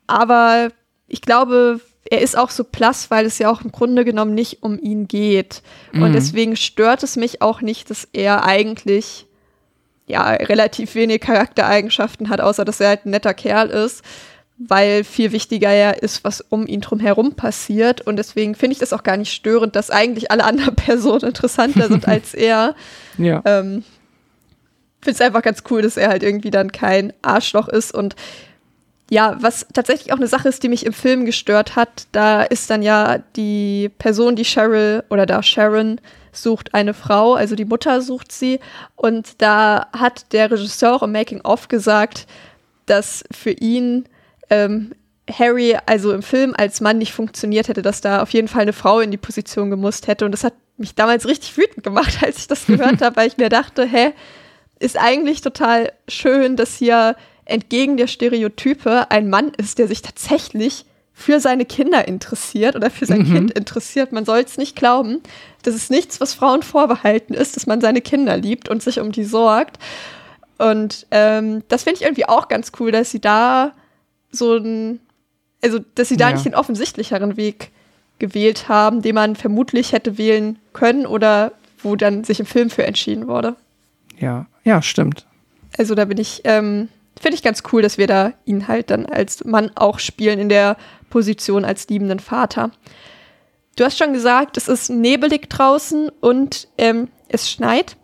[0.07, 0.71] aber
[1.07, 4.63] ich glaube, er ist auch so blass, weil es ja auch im Grunde genommen nicht
[4.63, 5.63] um ihn geht.
[5.93, 6.03] Mhm.
[6.03, 9.27] Und deswegen stört es mich auch nicht, dass er eigentlich
[10.07, 14.03] ja relativ wenig Charaktereigenschaften hat, außer dass er halt ein netter Kerl ist
[14.59, 18.01] weil viel wichtiger ja ist, was um ihn drum herum passiert.
[18.01, 21.89] Und deswegen finde ich das auch gar nicht störend, dass eigentlich alle anderen Personen interessanter
[21.89, 22.75] sind als er.
[23.19, 23.41] Ja.
[23.45, 23.85] Ähm,
[25.01, 27.95] finde es einfach ganz cool, dass er halt irgendwie dann kein Arschloch ist.
[27.95, 28.17] Und
[29.11, 32.69] ja, was tatsächlich auch eine Sache ist, die mich im Film gestört hat, da ist
[32.69, 36.01] dann ja die Person, die Cheryl oder da Sharon
[36.33, 38.59] sucht eine Frau, also die Mutter sucht sie.
[38.97, 42.27] Und da hat der Regisseur auch im Making-of gesagt,
[42.87, 44.05] dass für ihn
[44.51, 44.93] ähm,
[45.31, 48.73] Harry also im Film als Mann nicht funktioniert hätte, dass da auf jeden Fall eine
[48.73, 50.25] Frau in die Position gemusst hätte.
[50.25, 53.37] Und das hat mich damals richtig wütend gemacht, als ich das gehört habe, weil ich
[53.37, 54.13] mir dachte, hä,
[54.79, 60.85] ist eigentlich total schön, dass hier entgegen der Stereotype ein Mann ist, der sich tatsächlich
[61.13, 63.35] für seine Kinder interessiert oder für sein mhm.
[63.35, 64.13] Kind interessiert.
[64.13, 65.21] Man soll es nicht glauben.
[65.63, 69.11] Das ist nichts, was Frauen vorbehalten ist, dass man seine Kinder liebt und sich um
[69.11, 69.79] die sorgt.
[70.59, 73.73] Und ähm, das finde ich irgendwie auch ganz cool, dass sie da
[74.31, 75.01] so ein,
[75.63, 76.35] also dass sie da ja.
[76.35, 77.71] nicht den offensichtlicheren Weg
[78.19, 82.85] gewählt haben, den man vermutlich hätte wählen können oder wo dann sich im Film für
[82.85, 83.57] entschieden wurde.
[84.19, 85.27] Ja, ja, stimmt.
[85.77, 86.89] Also da bin ich, ähm,
[87.21, 90.49] finde ich ganz cool, dass wir da ihn halt dann als Mann auch spielen in
[90.49, 90.77] der
[91.11, 92.71] Position als liebenden Vater.
[93.77, 97.97] Du hast schon gesagt, es ist nebelig draußen und ähm, es schneit.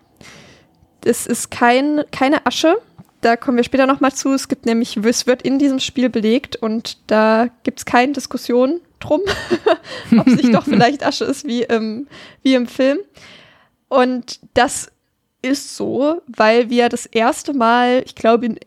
[1.05, 2.77] Es ist kein, keine Asche,
[3.25, 4.33] da kommen wir später nochmal zu.
[4.33, 8.81] Es gibt nämlich, es wird in diesem Spiel belegt und da gibt es keine Diskussion
[9.01, 9.21] drum,
[10.19, 12.07] ob es nicht doch vielleicht Asche ist wie im,
[12.43, 12.99] wie im Film.
[13.89, 14.91] Und das
[15.41, 18.59] ist so, weil wir das erste Mal, ich glaube, in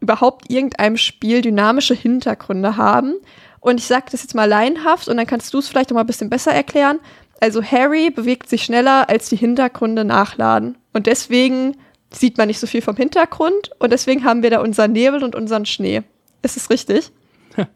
[0.00, 3.14] überhaupt irgendeinem Spiel dynamische Hintergründe haben.
[3.60, 6.00] Und ich sage das jetzt mal laienhaft und dann kannst du es vielleicht noch mal
[6.00, 6.98] ein bisschen besser erklären.
[7.40, 10.76] Also Harry bewegt sich schneller, als die Hintergründe nachladen.
[10.92, 11.76] Und deswegen
[12.12, 15.34] sieht man nicht so viel vom Hintergrund und deswegen haben wir da unseren Nebel und
[15.34, 16.02] unseren Schnee.
[16.42, 17.12] Ist es richtig?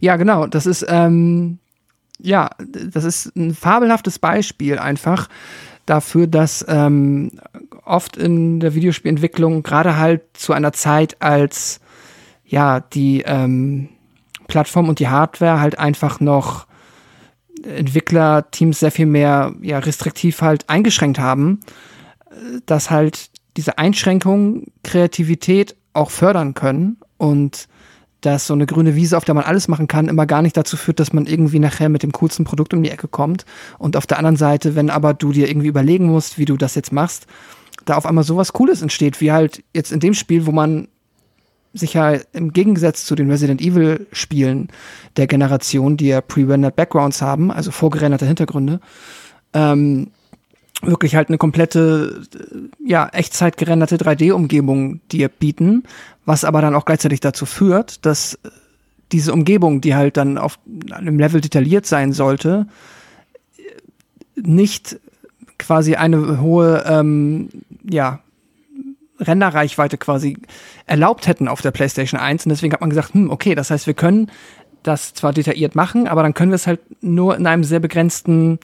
[0.00, 0.46] Ja, genau.
[0.46, 1.58] Das ist, ähm,
[2.18, 5.28] ja, das ist ein fabelhaftes Beispiel einfach
[5.86, 7.32] dafür, dass ähm,
[7.84, 11.80] oft in der Videospielentwicklung gerade halt zu einer Zeit, als
[12.44, 13.88] ja die ähm,
[14.46, 16.66] Plattform und die Hardware halt einfach noch
[17.62, 21.60] Entwicklerteams sehr viel mehr ja, restriktiv halt eingeschränkt haben,
[22.66, 27.66] dass halt diese Einschränkungen Kreativität auch fördern können und
[28.20, 30.76] dass so eine grüne Wiese, auf der man alles machen kann, immer gar nicht dazu
[30.76, 33.44] führt, dass man irgendwie nachher mit dem coolsten Produkt um die Ecke kommt.
[33.78, 36.76] Und auf der anderen Seite, wenn aber du dir irgendwie überlegen musst, wie du das
[36.76, 37.26] jetzt machst,
[37.84, 40.86] da auf einmal sowas Cooles entsteht, wie halt jetzt in dem Spiel, wo man
[41.74, 44.68] sich ja im Gegensatz zu den Resident Evil Spielen
[45.16, 48.80] der Generation, die ja pre-rendered Backgrounds haben, also vorgerenderte Hintergründe,
[49.52, 50.12] ähm,
[50.82, 52.22] wirklich halt eine komplette,
[52.84, 55.84] ja, Echtzeit gerenderte 3D-Umgebung dir bieten,
[56.24, 58.38] was aber dann auch gleichzeitig dazu führt, dass
[59.12, 60.58] diese Umgebung, die halt dann auf
[60.90, 62.66] einem Level detailliert sein sollte,
[64.36, 64.98] nicht
[65.58, 67.48] quasi eine hohe, ähm,
[67.88, 68.20] ja,
[69.20, 70.38] Renderreichweite quasi
[70.86, 72.46] erlaubt hätten auf der PlayStation 1.
[72.46, 74.30] Und deswegen hat man gesagt, hm, okay, das heißt, wir können
[74.84, 78.60] das zwar detailliert machen, aber dann können wir es halt nur in einem sehr begrenzten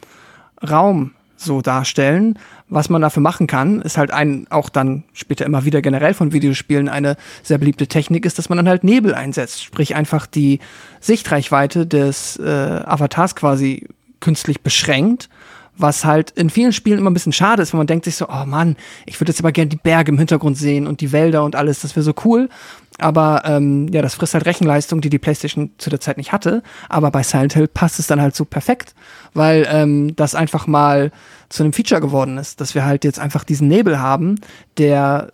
[0.63, 2.39] Raum so darstellen.
[2.69, 6.33] Was man dafür machen kann, ist halt ein, auch dann später immer wieder generell von
[6.33, 9.63] Videospielen eine sehr beliebte Technik ist, dass man dann halt Nebel einsetzt.
[9.63, 10.61] Sprich einfach die
[11.01, 13.89] Sichtreichweite des äh, Avatars quasi
[14.21, 15.29] künstlich beschränkt,
[15.77, 18.29] Was halt in vielen Spielen immer ein bisschen schade ist, wenn man denkt sich so,
[18.29, 21.45] oh Mann, ich würde jetzt aber gerne die Berge im Hintergrund sehen und die Wälder
[21.45, 22.49] und alles, das wäre so cool.
[22.99, 26.63] Aber ähm, ja, das frisst halt Rechenleistung, die die PlayStation zu der Zeit nicht hatte.
[26.89, 28.95] Aber bei Silent Hill passt es dann halt so perfekt,
[29.33, 31.11] weil ähm, das einfach mal
[31.49, 34.37] zu einem Feature geworden ist, dass wir halt jetzt einfach diesen Nebel haben,
[34.79, 35.33] der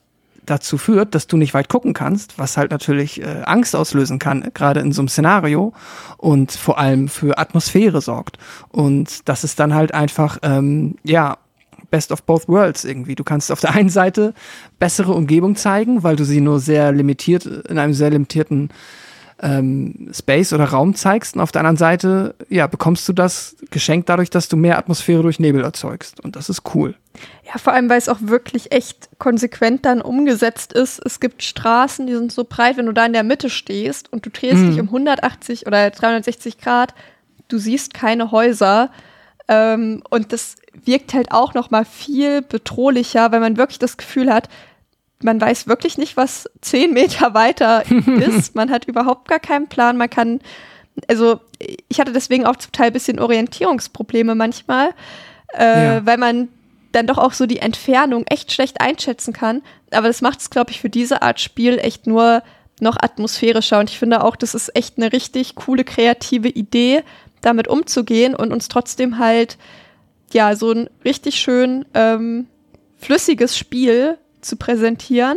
[0.51, 4.51] dazu führt, dass du nicht weit gucken kannst, was halt natürlich äh, Angst auslösen kann,
[4.55, 5.73] gerade in so einem Szenario
[6.17, 8.39] und vor allem für Atmosphäre sorgt.
[8.69, 11.39] Und das ist dann halt einfach, ähm, ja,
[11.91, 13.17] Best of both worlds irgendwie.
[13.17, 14.33] Du kannst auf der einen Seite
[14.79, 18.71] bessere Umgebung zeigen, weil du sie nur sehr limitiert, in einem sehr limitierten
[19.43, 21.35] ähm, Space oder Raum zeigst.
[21.35, 25.23] Und auf der anderen Seite, ja, bekommst du das geschenkt dadurch, dass du mehr Atmosphäre
[25.23, 26.21] durch Nebel erzeugst.
[26.21, 26.95] Und das ist cool.
[27.45, 31.01] Ja, vor allem, weil es auch wirklich echt konsequent dann umgesetzt ist.
[31.05, 34.27] Es gibt Straßen, die sind so breit, wenn du da in der Mitte stehst und
[34.27, 34.71] du drehst mhm.
[34.71, 36.95] dich um 180 oder 360 Grad,
[37.49, 38.91] du siehst keine Häuser.
[39.49, 44.33] Ähm, und das wirkt halt auch noch mal viel bedrohlicher, weil man wirklich das Gefühl
[44.33, 44.49] hat,
[45.23, 47.85] man weiß wirklich nicht, was zehn Meter weiter
[48.19, 48.55] ist.
[48.55, 49.97] Man hat überhaupt gar keinen Plan.
[49.97, 50.41] Man kann,
[51.09, 51.41] also
[51.89, 54.91] ich hatte deswegen auch zum Teil ein bisschen Orientierungsprobleme manchmal,
[55.57, 56.07] äh, ja.
[56.07, 56.49] weil man
[56.93, 59.63] dann doch auch so die Entfernung echt schlecht einschätzen kann.
[59.91, 62.43] Aber das macht es, glaube ich, für diese Art Spiel echt nur
[62.81, 63.79] noch atmosphärischer.
[63.79, 67.03] Und ich finde auch, das ist echt eine richtig coole, kreative Idee,
[67.43, 69.57] damit umzugehen und uns trotzdem halt,
[70.33, 72.47] ja, so ein richtig schön ähm,
[72.99, 75.37] flüssiges Spiel zu präsentieren,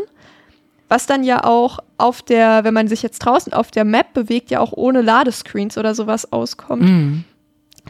[0.89, 4.51] was dann ja auch auf der, wenn man sich jetzt draußen auf der Map bewegt,
[4.51, 6.83] ja auch ohne Ladescreens oder sowas auskommt.
[6.83, 7.23] Mm.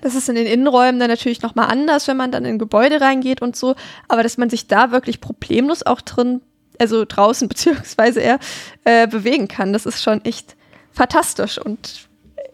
[0.01, 3.41] Das ist in den Innenräumen dann natürlich nochmal anders, wenn man dann in Gebäude reingeht
[3.41, 3.75] und so,
[4.07, 6.41] aber dass man sich da wirklich problemlos auch drin,
[6.79, 8.39] also draußen beziehungsweise eher,
[8.85, 10.55] äh, bewegen kann, das ist schon echt
[10.91, 12.07] fantastisch und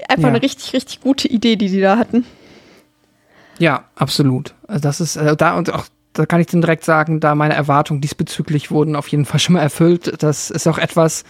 [0.07, 0.29] einfach ja.
[0.29, 2.25] eine richtig, richtig gute Idee, die die da hatten.
[3.57, 4.55] Ja, absolut.
[4.67, 7.53] Also das ist äh, da und auch da kann ich dann direkt sagen, da meine
[7.53, 10.21] Erwartungen diesbezüglich wurden auf jeden Fall schon mal erfüllt.
[10.21, 11.23] Das ist auch etwas,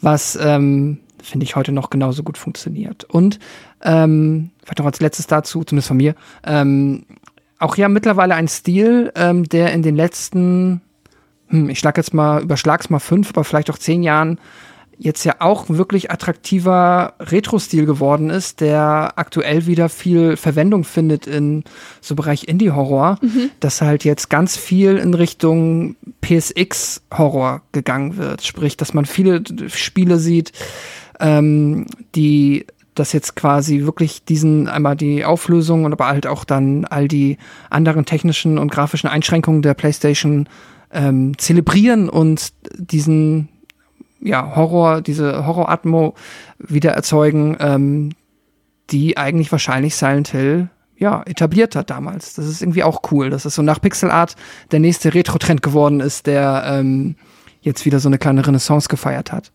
[0.00, 3.04] was ähm, finde ich heute noch genauso gut funktioniert.
[3.04, 3.38] Und
[3.82, 6.14] ähm, vielleicht noch als letztes dazu, zumindest von mir,
[6.44, 7.04] ähm,
[7.58, 10.80] auch ja mittlerweile ein Stil, ähm, der in den letzten,
[11.48, 14.38] hm, ich schlag jetzt mal, überschlag's mal fünf, aber vielleicht auch zehn Jahren
[14.98, 21.64] jetzt ja auch wirklich attraktiver Retro-Stil geworden ist, der aktuell wieder viel Verwendung findet in
[22.00, 23.50] so Bereich Indie-Horror, mhm.
[23.60, 28.44] dass halt jetzt ganz viel in Richtung PSX-Horror gegangen wird.
[28.44, 30.52] Sprich, dass man viele Spiele sieht,
[31.20, 36.84] ähm, die das jetzt quasi wirklich diesen einmal die Auflösung und aber halt auch dann
[36.84, 37.38] all die
[37.70, 40.48] anderen technischen und grafischen Einschränkungen der PlayStation
[40.92, 43.48] ähm, zelebrieren und diesen
[44.22, 46.14] ja, Horror, diese Horror-Atmo
[46.58, 48.10] wieder erzeugen, ähm,
[48.90, 52.34] die eigentlich wahrscheinlich Silent Hill ja, etabliert hat damals.
[52.34, 54.36] Das ist irgendwie auch cool, dass es so nach Pixel Art
[54.70, 57.16] der nächste Retro-Trend geworden ist, der ähm,
[57.60, 59.50] jetzt wieder so eine kleine Renaissance gefeiert hat.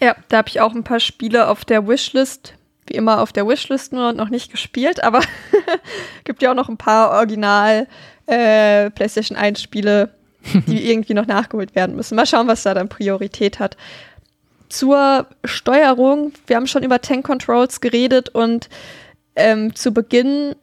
[0.00, 2.54] Ja, da habe ich auch ein paar Spiele auf der Wishlist,
[2.86, 5.20] wie immer auf der Wishlist nur noch nicht gespielt, aber
[6.24, 7.86] gibt ja auch noch ein paar Original
[8.26, 10.10] äh, PlayStation 1 Spiele,
[10.66, 12.16] die irgendwie noch nachgeholt werden müssen.
[12.16, 13.76] Mal schauen, was da dann Priorität hat
[14.68, 16.32] zur Steuerung.
[16.46, 18.68] Wir haben schon über Tank Controls geredet und
[19.36, 20.54] ähm, zu Beginn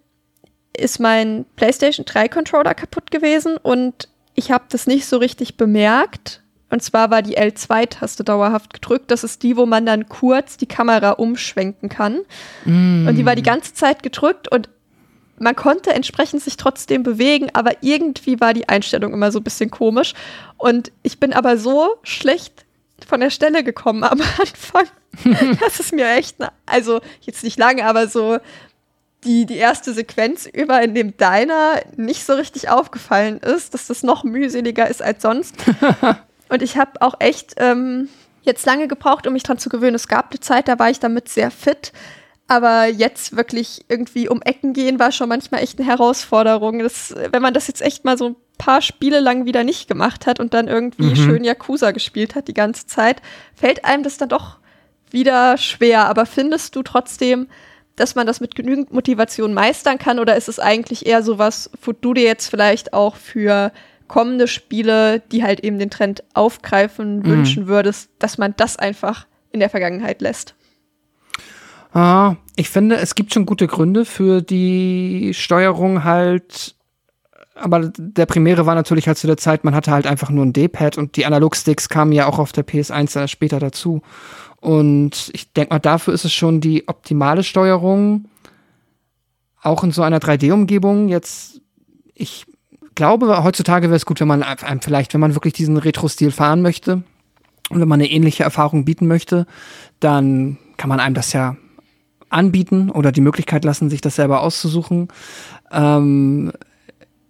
[0.77, 6.41] ist mein PlayStation 3 Controller kaputt gewesen und ich habe das nicht so richtig bemerkt.
[6.69, 9.11] Und zwar war die L2-Taste dauerhaft gedrückt.
[9.11, 12.21] Das ist die, wo man dann kurz die Kamera umschwenken kann.
[12.65, 13.07] Mm.
[13.07, 14.67] Und die war die ganze Zeit gedrückt und
[15.37, 19.69] man konnte entsprechend sich trotzdem bewegen, aber irgendwie war die Einstellung immer so ein bisschen
[19.69, 20.13] komisch.
[20.57, 22.64] Und ich bin aber so schlecht
[23.07, 24.85] von der Stelle gekommen am Anfang.
[25.59, 28.39] das ist mir echt, also jetzt nicht lange, aber so
[29.23, 34.03] die, die erste Sequenz über in dem Diner nicht so richtig aufgefallen ist, dass das
[34.03, 35.55] noch mühseliger ist als sonst.
[36.49, 38.07] Und ich habe auch echt ähm,
[38.43, 39.95] jetzt lange gebraucht, um mich dran zu gewöhnen.
[39.95, 41.91] Es gab eine Zeit, da war ich damit sehr fit.
[42.47, 46.79] Aber jetzt wirklich irgendwie um Ecken gehen war schon manchmal echt eine Herausforderung.
[46.79, 50.39] Das, wenn man das jetzt echt mal so paar Spiele lang wieder nicht gemacht hat
[50.39, 51.15] und dann irgendwie mhm.
[51.15, 53.21] schön Yakuza gespielt hat die ganze Zeit,
[53.55, 54.57] fällt einem das dann doch
[55.11, 56.07] wieder schwer.
[56.07, 57.47] Aber findest du trotzdem,
[57.95, 61.69] dass man das mit genügend Motivation meistern kann oder ist es eigentlich eher so was,
[61.81, 63.71] wo du dir jetzt vielleicht auch für
[64.07, 67.25] kommende Spiele, die halt eben den Trend aufgreifen, mhm.
[67.25, 70.55] wünschen würdest, dass man das einfach in der Vergangenheit lässt?
[71.93, 76.74] Ah, ich finde, es gibt schon gute Gründe für die Steuerung halt
[77.55, 80.53] aber der Primäre war natürlich halt zu der Zeit, man hatte halt einfach nur ein
[80.53, 84.01] D-Pad und die Analogsticks kamen ja auch auf der PS1 später dazu.
[84.59, 88.25] Und ich denke mal, dafür ist es schon die optimale Steuerung.
[89.61, 91.07] Auch in so einer 3D-Umgebung.
[91.07, 91.61] Jetzt
[92.13, 92.45] ich
[92.95, 94.43] glaube, heutzutage wäre es gut, wenn man
[94.81, 97.03] vielleicht, wenn man wirklich diesen Retro-Stil fahren möchte
[97.69, 99.45] und wenn man eine ähnliche Erfahrung bieten möchte,
[99.99, 101.57] dann kann man einem das ja
[102.29, 105.09] anbieten oder die Möglichkeit lassen, sich das selber auszusuchen.
[105.71, 106.51] Ähm,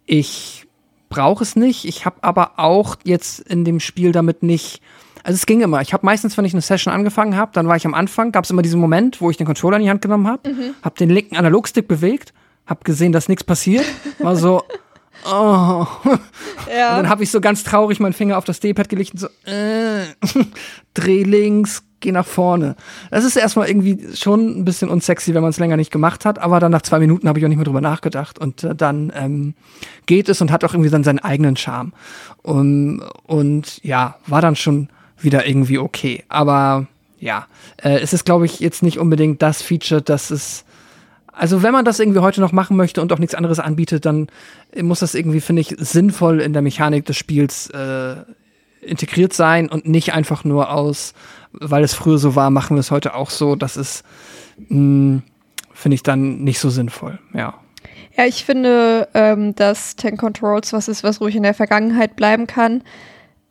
[0.06, 0.66] ich
[1.08, 1.84] brauche es nicht.
[1.84, 4.80] Ich habe aber auch jetzt in dem Spiel damit nicht.
[5.22, 5.80] Also es ging immer.
[5.80, 8.44] Ich habe meistens, wenn ich eine Session angefangen habe, dann war ich am Anfang, gab
[8.44, 10.74] es immer diesen Moment, wo ich den Controller in die Hand genommen habe, mhm.
[10.82, 12.32] habe den linken Analogstick bewegt,
[12.66, 13.84] habe gesehen, dass nichts passiert,
[14.20, 14.62] war so,
[15.26, 15.86] oh.
[16.72, 16.90] Ja.
[16.90, 19.28] Und dann habe ich so ganz traurig meinen Finger auf das D-Pad gelegt und so,
[19.50, 20.04] äh,
[20.94, 22.76] dreh links, geh nach vorne.
[23.10, 26.38] Das ist erstmal irgendwie schon ein bisschen unsexy, wenn man es länger nicht gemacht hat,
[26.38, 29.12] aber dann nach zwei Minuten habe ich auch nicht mehr drüber nachgedacht und äh, dann
[29.16, 29.54] ähm,
[30.06, 31.92] geht es und hat auch irgendwie dann seinen eigenen Charme.
[32.42, 34.88] Und, und ja, war dann schon
[35.18, 36.22] wieder irgendwie okay.
[36.28, 36.86] Aber
[37.18, 37.46] ja,
[37.82, 40.64] äh, es ist, glaube ich, jetzt nicht unbedingt das Feature, das es
[41.38, 44.28] also wenn man das irgendwie heute noch machen möchte und auch nichts anderes anbietet, dann
[44.80, 48.14] muss das irgendwie, finde ich, sinnvoll in der Mechanik des Spiels äh,
[48.80, 51.12] integriert sein und nicht einfach nur aus,
[51.60, 53.56] weil es früher so war, machen wir es heute auch so.
[53.56, 54.04] Das ist,
[54.68, 55.22] hm,
[55.72, 57.54] finde ich dann nicht so sinnvoll, ja.
[58.16, 62.46] Ja, ich finde, ähm, dass Tank Controls was ist, was ruhig in der Vergangenheit bleiben
[62.46, 62.82] kann.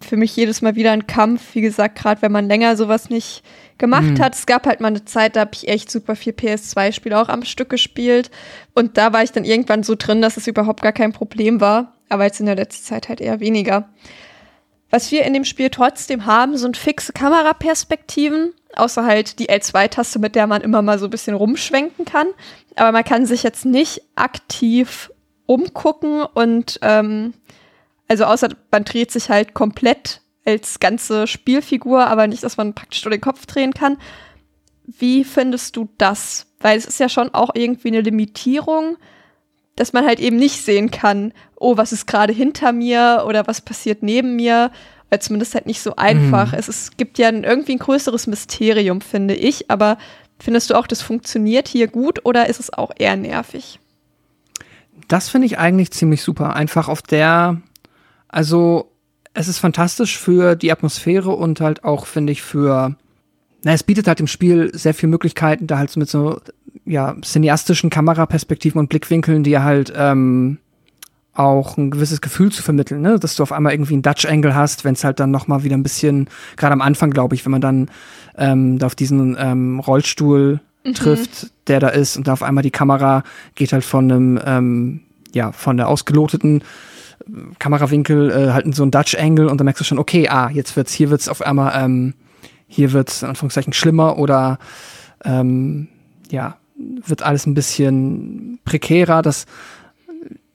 [0.02, 1.54] Für mich jedes Mal wieder ein Kampf.
[1.54, 3.44] Wie gesagt, gerade wenn man länger sowas nicht
[3.78, 4.20] gemacht mhm.
[4.20, 4.34] hat.
[4.34, 7.44] Es gab halt mal eine Zeit, da habe ich echt super viel PS2-Spiele auch am
[7.44, 8.32] Stück gespielt.
[8.74, 11.94] Und da war ich dann irgendwann so drin, dass es überhaupt gar kein Problem war.
[12.10, 13.90] Aber jetzt in der letzten Zeit halt eher weniger.
[14.90, 20.36] Was wir in dem Spiel trotzdem haben, sind fixe Kameraperspektiven, außer halt die L2-Taste, mit
[20.36, 22.28] der man immer mal so ein bisschen rumschwenken kann.
[22.76, 25.12] Aber man kann sich jetzt nicht aktiv
[25.48, 27.34] umgucken und ähm,
[28.08, 33.04] also außer man dreht sich halt komplett als ganze Spielfigur, aber nicht, dass man praktisch
[33.04, 33.98] nur den Kopf drehen kann.
[34.86, 36.46] Wie findest du das?
[36.60, 38.98] Weil es ist ja schon auch irgendwie eine Limitierung,
[39.76, 43.62] dass man halt eben nicht sehen kann, oh, was ist gerade hinter mir oder was
[43.62, 44.72] passiert neben mir.
[45.10, 46.52] Weil zumindest halt nicht so einfach.
[46.52, 46.58] Mhm.
[46.58, 49.70] Es, es gibt ja irgendwie ein größeres Mysterium, finde ich.
[49.70, 49.98] Aber
[50.40, 53.80] findest du auch, das funktioniert hier gut oder ist es auch eher nervig?
[55.08, 56.56] Das finde ich eigentlich ziemlich super.
[56.56, 57.62] Einfach auf der,
[58.28, 58.92] also
[59.34, 62.96] es ist fantastisch für die Atmosphäre und halt auch, finde ich, für.
[63.64, 66.40] Na, es bietet halt im Spiel sehr viele Möglichkeiten, da halt so mit so,
[66.86, 70.58] ja, cineastischen Kameraperspektiven und Blickwinkeln, die halt ähm,
[71.34, 73.20] auch ein gewisses Gefühl zu vermitteln, ne?
[73.20, 75.64] dass du auf einmal irgendwie einen Dutch Angle hast, wenn es halt dann noch mal
[75.64, 77.90] wieder ein bisschen, gerade am Anfang, glaube ich, wenn man dann
[78.38, 80.94] ähm, da auf diesen ähm, Rollstuhl mhm.
[80.94, 83.24] trifft, der da ist und da auf einmal die Kamera
[83.56, 85.02] geht halt von einem, ähm,
[85.34, 86.64] ja, von der ausgeloteten
[87.60, 90.76] Kamerawinkel äh, halten so ein Dutch Angle und dann merkst du schon, okay, ah, jetzt
[90.76, 92.14] wird's, hier wird's auf einmal, ähm,
[92.68, 94.60] hier wird's in Anführungszeichen schlimmer oder
[95.24, 95.88] ähm,
[96.30, 99.22] ja, wird alles ein bisschen prekärer.
[99.22, 99.46] Das,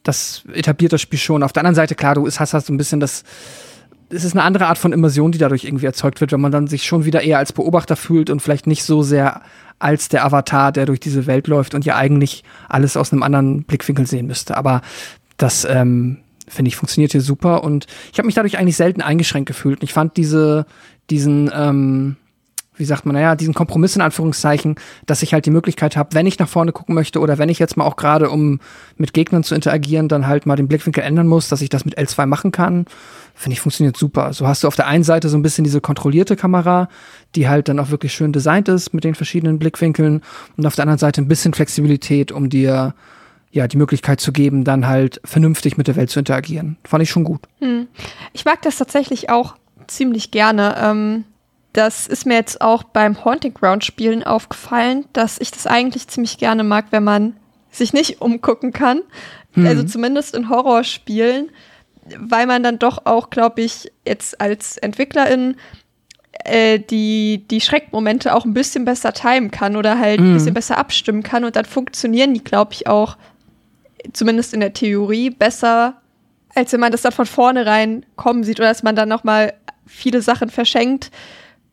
[0.03, 1.43] das etabliert das Spiel schon.
[1.43, 3.25] Auf der anderen Seite, klar, du hast, hast so ein bisschen das,
[4.11, 6.67] es ist eine andere Art von Immersion, die dadurch irgendwie erzeugt wird, wenn man dann
[6.67, 9.43] sich schon wieder eher als Beobachter fühlt und vielleicht nicht so sehr
[9.79, 13.63] als der Avatar, der durch diese Welt läuft und ja eigentlich alles aus einem anderen
[13.65, 14.57] Blickwinkel sehen müsste.
[14.57, 14.83] Aber
[15.39, 19.47] das, ähm, finde ich, funktioniert hier super und ich habe mich dadurch eigentlich selten eingeschränkt
[19.47, 19.81] gefühlt.
[19.81, 20.67] Und ich fand diese,
[21.09, 22.17] diesen, ähm,
[22.81, 24.75] wie sagt man, naja, diesen Kompromiss in Anführungszeichen,
[25.07, 27.59] dass ich halt die Möglichkeit habe, wenn ich nach vorne gucken möchte oder wenn ich
[27.59, 28.59] jetzt mal auch gerade, um
[28.97, 31.99] mit Gegnern zu interagieren, dann halt mal den Blickwinkel ändern muss, dass ich das mit
[31.99, 32.87] L2 machen kann,
[33.35, 34.33] finde ich, funktioniert super.
[34.33, 36.89] So hast du auf der einen Seite so ein bisschen diese kontrollierte Kamera,
[37.37, 40.23] die halt dann auch wirklich schön designt ist mit den verschiedenen Blickwinkeln
[40.57, 42.95] und auf der anderen Seite ein bisschen Flexibilität, um dir
[43.53, 46.77] ja, die Möglichkeit zu geben, dann halt vernünftig mit der Welt zu interagieren.
[46.85, 47.41] Fand ich schon gut.
[47.59, 47.89] Hm.
[48.33, 49.57] Ich mag das tatsächlich auch
[49.89, 50.77] ziemlich gerne.
[50.81, 51.25] Ähm,
[51.73, 56.39] das ist mir jetzt auch beim Haunting Ground Spielen aufgefallen, dass ich das eigentlich ziemlich
[56.39, 57.37] gerne mag, wenn man
[57.71, 59.03] sich nicht umgucken kann.
[59.53, 59.67] Hm.
[59.67, 61.51] Also zumindest in Horrorspielen,
[62.19, 65.57] weil man dann doch auch, glaube ich, jetzt als Entwicklerin
[66.45, 70.35] äh, die, die Schreckmomente auch ein bisschen besser timen kann oder halt ein mhm.
[70.35, 73.17] bisschen besser abstimmen kann und dann funktionieren die, glaube ich, auch
[74.13, 76.01] zumindest in der Theorie, besser,
[76.55, 79.53] als wenn man das dann von vornherein kommen sieht oder dass man dann nochmal
[79.87, 81.11] viele Sachen verschenkt,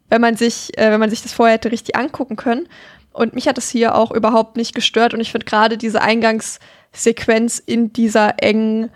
[0.09, 2.67] wenn man sich, äh, wenn man sich das vorher hätte richtig angucken können.
[3.13, 7.57] Und mich hat es hier auch überhaupt nicht gestört und ich finde gerade diese Eingangssequenz
[7.57, 8.91] in dieser engen,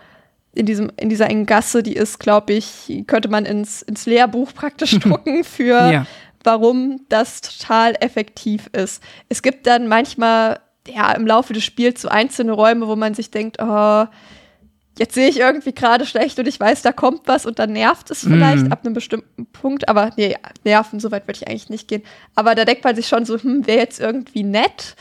[0.54, 4.54] in diesem, in dieser engen Gasse, die ist, glaube ich, könnte man ins, ins Lehrbuch
[4.54, 6.06] praktisch drucken für ja.
[6.44, 9.02] warum das total effektiv ist.
[9.28, 13.32] Es gibt dann manchmal ja, im Laufe des Spiels so einzelne Räume, wo man sich
[13.32, 14.06] denkt, oh,
[14.98, 18.12] jetzt sehe ich irgendwie gerade schlecht und ich weiß, da kommt was und dann nervt
[18.12, 18.72] es vielleicht mm.
[18.72, 19.88] ab einem bestimmten Punkt.
[19.90, 22.04] Aber nee, nerven, so weit würde ich eigentlich nicht gehen.
[22.36, 24.96] Aber da denkt man sich schon so, hm, wäre jetzt irgendwie nett.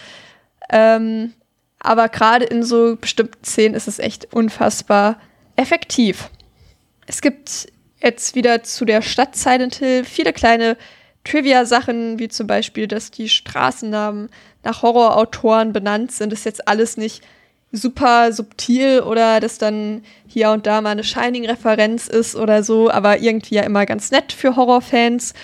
[0.71, 1.35] Ähm,
[1.81, 5.19] Aber gerade in so bestimmten Szenen ist es echt unfassbar
[5.57, 6.31] effektiv.
[7.07, 7.69] Es gibt
[8.03, 10.77] jetzt wieder zu der Stadt Silent Hill viele kleine
[11.25, 14.31] Trivia-Sachen, wie zum Beispiel, dass die Straßennamen
[14.63, 16.33] nach Horrorautoren benannt sind.
[16.33, 17.23] Das ist jetzt alles nicht
[17.73, 23.21] super subtil oder dass dann hier und da mal eine Shining-Referenz ist oder so, aber
[23.21, 25.35] irgendwie ja immer ganz nett für Horrorfans.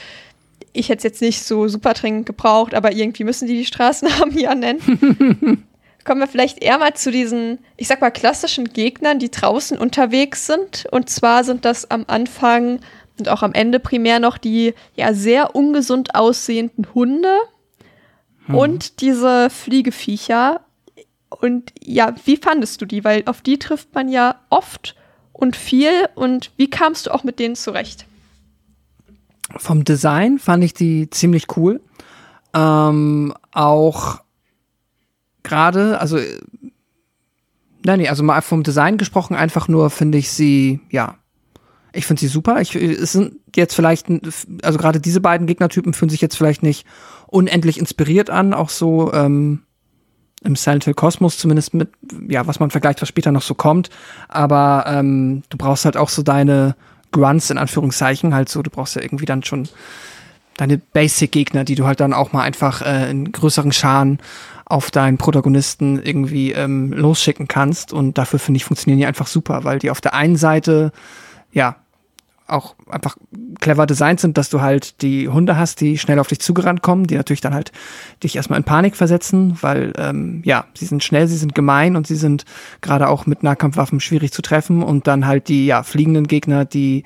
[0.72, 4.36] Ich hätte es jetzt nicht so super dringend gebraucht, aber irgendwie müssen die die Straßennamen
[4.38, 5.66] ja nennen.
[6.04, 10.46] Kommen wir vielleicht eher mal zu diesen, ich sag mal, klassischen Gegnern, die draußen unterwegs
[10.46, 10.86] sind.
[10.92, 12.80] Und zwar sind das am Anfang
[13.18, 17.34] und auch am Ende primär noch die ja sehr ungesund aussehenden Hunde
[18.46, 18.54] hm.
[18.54, 20.60] und diese Fliegeviecher.
[21.40, 23.04] Und ja, wie fandest du die?
[23.04, 24.96] Weil auf die trifft man ja oft
[25.32, 26.08] und viel.
[26.14, 28.06] Und wie kamst du auch mit denen zurecht?
[29.56, 31.80] Vom Design fand ich die ziemlich cool.
[32.54, 34.20] Ähm, auch
[35.42, 36.18] gerade, also
[37.84, 41.16] nein, nee, also mal vom Design gesprochen, einfach nur finde ich sie, ja,
[41.92, 42.60] ich finde sie super.
[42.60, 44.06] Ich, es sind jetzt vielleicht,
[44.62, 46.86] also gerade diese beiden Gegnertypen fühlen sich jetzt vielleicht nicht
[47.26, 49.62] unendlich inspiriert an, auch so ähm,
[50.46, 51.90] im Silent Hill Kosmos zumindest mit,
[52.28, 53.90] ja, was man vergleicht, was später noch so kommt.
[54.28, 56.76] Aber ähm, du brauchst halt auch so deine
[57.12, 59.68] Grunts in Anführungszeichen, halt so, du brauchst ja irgendwie dann schon
[60.56, 64.18] deine Basic-Gegner, die du halt dann auch mal einfach äh, in größeren Scharen
[64.64, 67.92] auf deinen Protagonisten irgendwie ähm, losschicken kannst.
[67.92, 70.92] Und dafür finde ich, funktionieren die einfach super, weil die auf der einen Seite,
[71.52, 71.76] ja,
[72.48, 73.16] auch einfach
[73.60, 77.06] clever designt sind, dass du halt die Hunde hast, die schnell auf dich zugerannt kommen,
[77.06, 77.72] die natürlich dann halt
[78.22, 82.06] dich erstmal in Panik versetzen, weil ähm, ja, sie sind schnell, sie sind gemein und
[82.06, 82.44] sie sind
[82.80, 87.04] gerade auch mit Nahkampfwaffen schwierig zu treffen und dann halt die ja fliegenden Gegner, die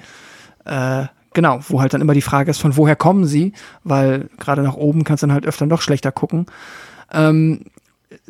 [0.64, 3.53] äh, genau, wo halt dann immer die Frage ist, von woher kommen sie,
[3.84, 6.47] weil gerade nach oben kannst du dann halt öfter noch schlechter gucken.
[7.12, 7.66] Ähm,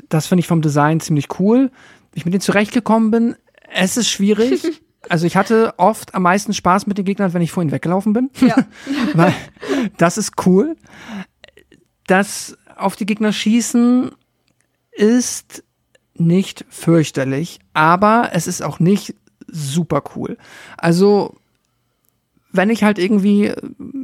[0.08, 1.70] das finde ich vom Design ziemlich cool.
[2.12, 3.36] Wie ich mit denen zurechtgekommen bin,
[3.72, 4.82] es ist schwierig.
[5.09, 8.30] Also ich hatte oft am meisten Spaß mit den Gegnern, wenn ich vorhin weggelaufen bin.
[8.40, 8.57] Ja.
[9.14, 9.34] Weil
[9.96, 10.76] das ist cool.
[12.07, 14.11] Das auf die Gegner schießen
[14.92, 15.64] ist
[16.14, 19.14] nicht fürchterlich, aber es ist auch nicht
[19.46, 20.36] super cool.
[20.76, 21.34] Also
[22.53, 23.53] wenn ich halt irgendwie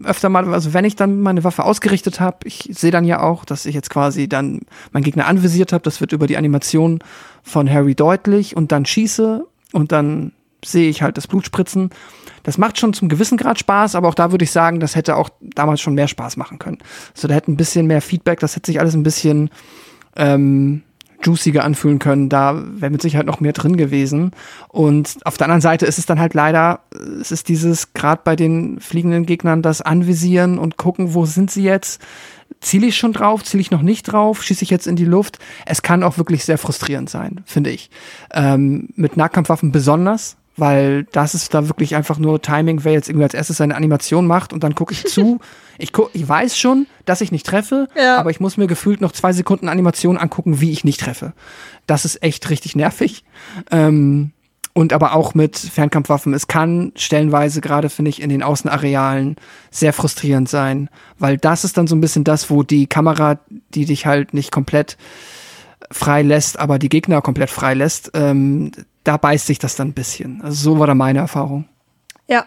[0.04, 3.44] öfter mal, also wenn ich dann meine Waffe ausgerichtet habe, ich sehe dann ja auch,
[3.44, 4.60] dass ich jetzt quasi dann
[4.92, 7.00] meinen Gegner anvisiert habe, das wird über die Animation
[7.42, 10.32] von Harry deutlich und dann schieße und dann
[10.64, 11.90] sehe ich halt das Blutspritzen.
[12.42, 15.16] Das macht schon zum gewissen Grad Spaß, aber auch da würde ich sagen, das hätte
[15.16, 16.78] auch damals schon mehr Spaß machen können.
[17.14, 19.50] So, da hätte ein bisschen mehr Feedback, das hätte sich alles ein bisschen
[20.16, 20.82] ähm,
[21.22, 22.28] juiciger anfühlen können.
[22.28, 24.32] Da wäre mit Sicherheit noch mehr drin gewesen.
[24.68, 26.80] Und auf der anderen Seite ist es dann halt leider,
[27.20, 31.62] es ist dieses, gerade bei den fliegenden Gegnern, das Anvisieren und gucken, wo sind sie
[31.62, 32.00] jetzt?
[32.60, 33.44] Ziele ich schon drauf?
[33.44, 34.42] Ziele ich noch nicht drauf?
[34.42, 35.38] Schieße ich jetzt in die Luft?
[35.66, 37.90] Es kann auch wirklich sehr frustrierend sein, finde ich.
[38.32, 43.24] Ähm, mit Nahkampfwaffen besonders, weil das ist da wirklich einfach nur Timing, wer jetzt irgendwie
[43.24, 45.40] als erstes seine Animation macht und dann gucke ich zu.
[45.78, 48.16] Ich, guck, ich weiß schon, dass ich nicht treffe, ja.
[48.16, 51.34] aber ich muss mir gefühlt noch zwei Sekunden Animation angucken, wie ich nicht treffe.
[51.86, 53.24] Das ist echt richtig nervig.
[53.70, 54.32] Ähm,
[54.72, 56.34] und aber auch mit Fernkampfwaffen.
[56.34, 59.36] Es kann stellenweise, gerade finde ich, in den Außenarealen
[59.70, 63.38] sehr frustrierend sein, weil das ist dann so ein bisschen das, wo die Kamera,
[63.74, 64.96] die dich halt nicht komplett
[65.90, 68.72] frei lässt, aber die Gegner komplett frei lässt, ähm,
[69.06, 70.42] da beißt sich das dann ein bisschen.
[70.42, 71.68] Also so war da meine Erfahrung.
[72.28, 72.46] Ja,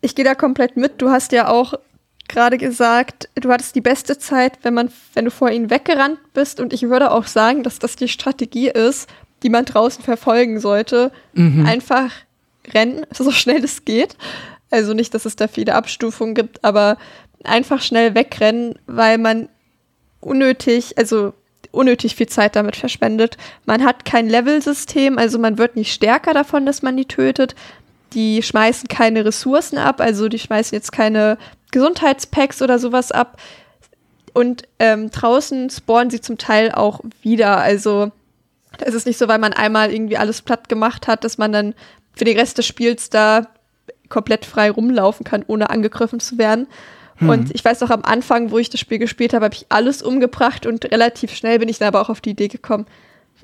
[0.00, 1.02] ich gehe da komplett mit.
[1.02, 1.74] Du hast ja auch
[2.28, 6.58] gerade gesagt, du hattest die beste Zeit, wenn man, wenn du vor ihnen weggerannt bist.
[6.58, 9.08] Und ich würde auch sagen, dass das die Strategie ist,
[9.42, 11.12] die man draußen verfolgen sollte.
[11.34, 11.66] Mhm.
[11.66, 12.10] Einfach
[12.72, 14.16] rennen, so schnell es geht.
[14.70, 16.96] Also nicht, dass es da viele Abstufungen gibt, aber
[17.44, 19.48] einfach schnell wegrennen, weil man
[20.20, 21.34] unnötig, also
[21.74, 23.36] unnötig viel Zeit damit verschwendet.
[23.66, 27.54] Man hat kein Level-System, also man wird nicht stärker davon, dass man die tötet.
[28.12, 31.36] Die schmeißen keine Ressourcen ab, also die schmeißen jetzt keine
[31.72, 33.40] Gesundheitspacks oder sowas ab.
[34.32, 37.58] Und ähm, draußen spawnen sie zum Teil auch wieder.
[37.58, 38.10] Also
[38.80, 41.74] es ist nicht so, weil man einmal irgendwie alles platt gemacht hat, dass man dann
[42.14, 43.48] für den Rest des Spiels da
[44.08, 46.66] komplett frei rumlaufen kann, ohne angegriffen zu werden.
[47.20, 47.28] Mhm.
[47.28, 50.02] Und ich weiß auch am Anfang, wo ich das Spiel gespielt habe, habe ich alles
[50.02, 52.86] umgebracht und relativ schnell bin ich dann aber auch auf die Idee gekommen,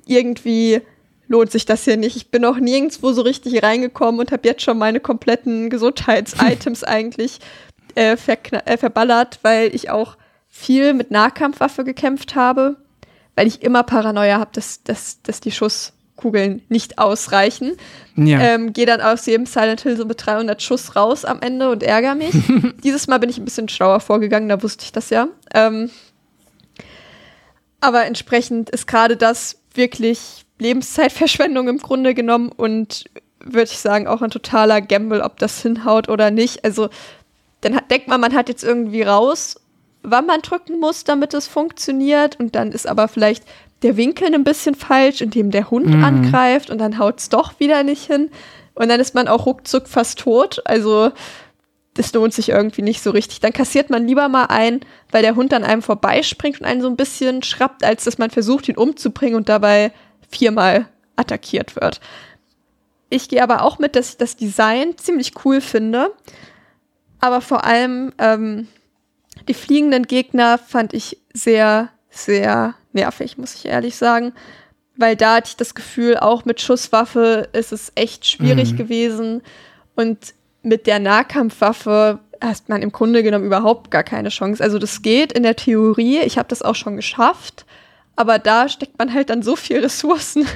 [0.06, 0.80] irgendwie
[1.28, 2.16] lohnt sich das hier nicht.
[2.16, 7.38] Ich bin auch nirgendwo so richtig reingekommen und habe jetzt schon meine kompletten Gesundheits-Items eigentlich
[7.94, 10.16] äh, äh, verballert, weil ich auch
[10.48, 12.76] viel mit Nahkampfwaffe gekämpft habe,
[13.36, 17.72] weil ich immer Paranoia habe, dass, dass, dass die Schuss Kugeln nicht ausreichen.
[18.16, 18.40] Ja.
[18.40, 21.82] Ähm, Gehe dann aus jedem Silent Hill so mit 300 Schuss raus am Ende und
[21.82, 22.34] ärgere mich.
[22.84, 25.28] Dieses Mal bin ich ein bisschen schlauer vorgegangen, da wusste ich das ja.
[25.54, 25.90] Ähm,
[27.80, 33.04] aber entsprechend ist gerade das, wirklich Lebenszeitverschwendung im Grunde genommen und
[33.42, 36.64] würde ich sagen auch ein totaler Gamble, ob das hinhaut oder nicht.
[36.64, 36.90] Also
[37.62, 39.56] dann hat, denkt man, man hat jetzt irgendwie raus,
[40.02, 43.44] wann man drücken muss, damit es funktioniert und dann ist aber vielleicht
[43.82, 46.04] der Winkel ein bisschen falsch, indem der Hund Mhm.
[46.04, 48.30] angreift und dann haut es doch wieder nicht hin.
[48.74, 50.62] Und dann ist man auch ruckzuck fast tot.
[50.64, 51.12] Also
[51.94, 53.40] das lohnt sich irgendwie nicht so richtig.
[53.40, 56.88] Dann kassiert man lieber mal ein, weil der Hund an einem vorbeispringt und einen so
[56.88, 59.92] ein bisschen schrappt, als dass man versucht, ihn umzubringen und dabei
[60.30, 62.00] viermal attackiert wird.
[63.08, 66.12] Ich gehe aber auch mit, dass ich das Design ziemlich cool finde.
[67.18, 68.68] Aber vor allem ähm,
[69.48, 74.32] die fliegenden Gegner fand ich sehr, sehr nervig, muss ich ehrlich sagen.
[74.96, 78.76] Weil da hatte ich das Gefühl, auch mit Schusswaffe ist es echt schwierig Mhm.
[78.76, 79.42] gewesen.
[79.94, 84.62] Und mit der Nahkampfwaffe hat man im Grunde genommen überhaupt gar keine Chance.
[84.62, 87.66] Also das geht in der Theorie, ich habe das auch schon geschafft,
[88.16, 90.46] aber da steckt man halt dann so viel Ressourcen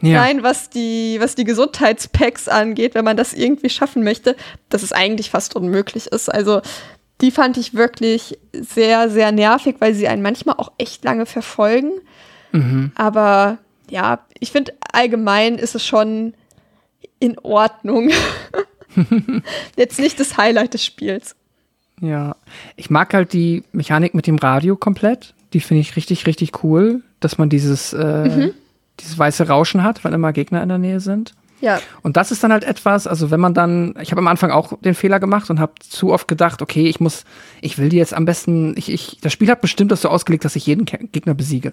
[0.00, 0.20] Ja.
[0.20, 4.36] rein, was die, was die Gesundheitspacks angeht, wenn man das irgendwie schaffen möchte,
[4.68, 6.28] dass es eigentlich fast unmöglich ist.
[6.32, 6.60] Also
[7.20, 11.92] die fand ich wirklich sehr, sehr nervig, weil sie einen manchmal auch echt lange verfolgen.
[12.52, 12.92] Mhm.
[12.94, 13.58] Aber
[13.88, 16.34] ja, ich finde allgemein ist es schon
[17.18, 18.10] in Ordnung.
[19.76, 21.36] Jetzt nicht das Highlight des Spiels.
[22.00, 22.36] Ja,
[22.76, 25.34] ich mag halt die Mechanik mit dem Radio komplett.
[25.52, 28.52] Die finde ich richtig, richtig cool, dass man dieses, äh,
[29.00, 31.34] dieses weiße Rauschen hat, wenn immer Gegner in der Nähe sind.
[31.60, 34.50] Ja, Und das ist dann halt etwas, also wenn man dann, ich habe am Anfang
[34.50, 37.24] auch den Fehler gemacht und habe zu oft gedacht, okay, ich muss,
[37.62, 40.44] ich will die jetzt am besten, ich, ich, das Spiel hat bestimmt das so ausgelegt,
[40.44, 41.72] dass ich jeden Gegner besiege.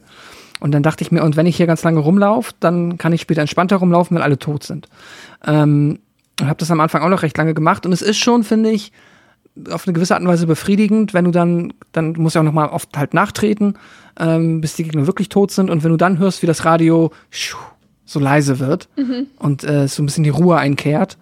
[0.62, 3.22] Und dann dachte ich mir, und wenn ich hier ganz lange rumlaufe, dann kann ich
[3.22, 4.88] später entspannter rumlaufen, wenn alle tot sind.
[5.46, 6.00] Ähm,
[6.40, 7.86] und habe das am Anfang auch noch recht lange gemacht.
[7.86, 8.92] Und es ist schon, finde ich,
[9.70, 12.54] auf eine gewisse Art und Weise befriedigend, wenn du dann, dann musst du auch noch
[12.54, 13.78] mal oft halt nachtreten,
[14.20, 15.70] ähm, bis die Gegner wirklich tot sind.
[15.70, 17.58] Und wenn du dann hörst, wie das Radio schuh,
[18.06, 18.89] so leise wird
[19.39, 21.18] und äh, so ein bisschen die Ruhe einkehrt,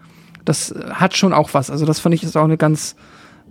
[0.46, 1.70] das hat schon auch was.
[1.70, 2.96] Also das fand ich ist auch eine ganz,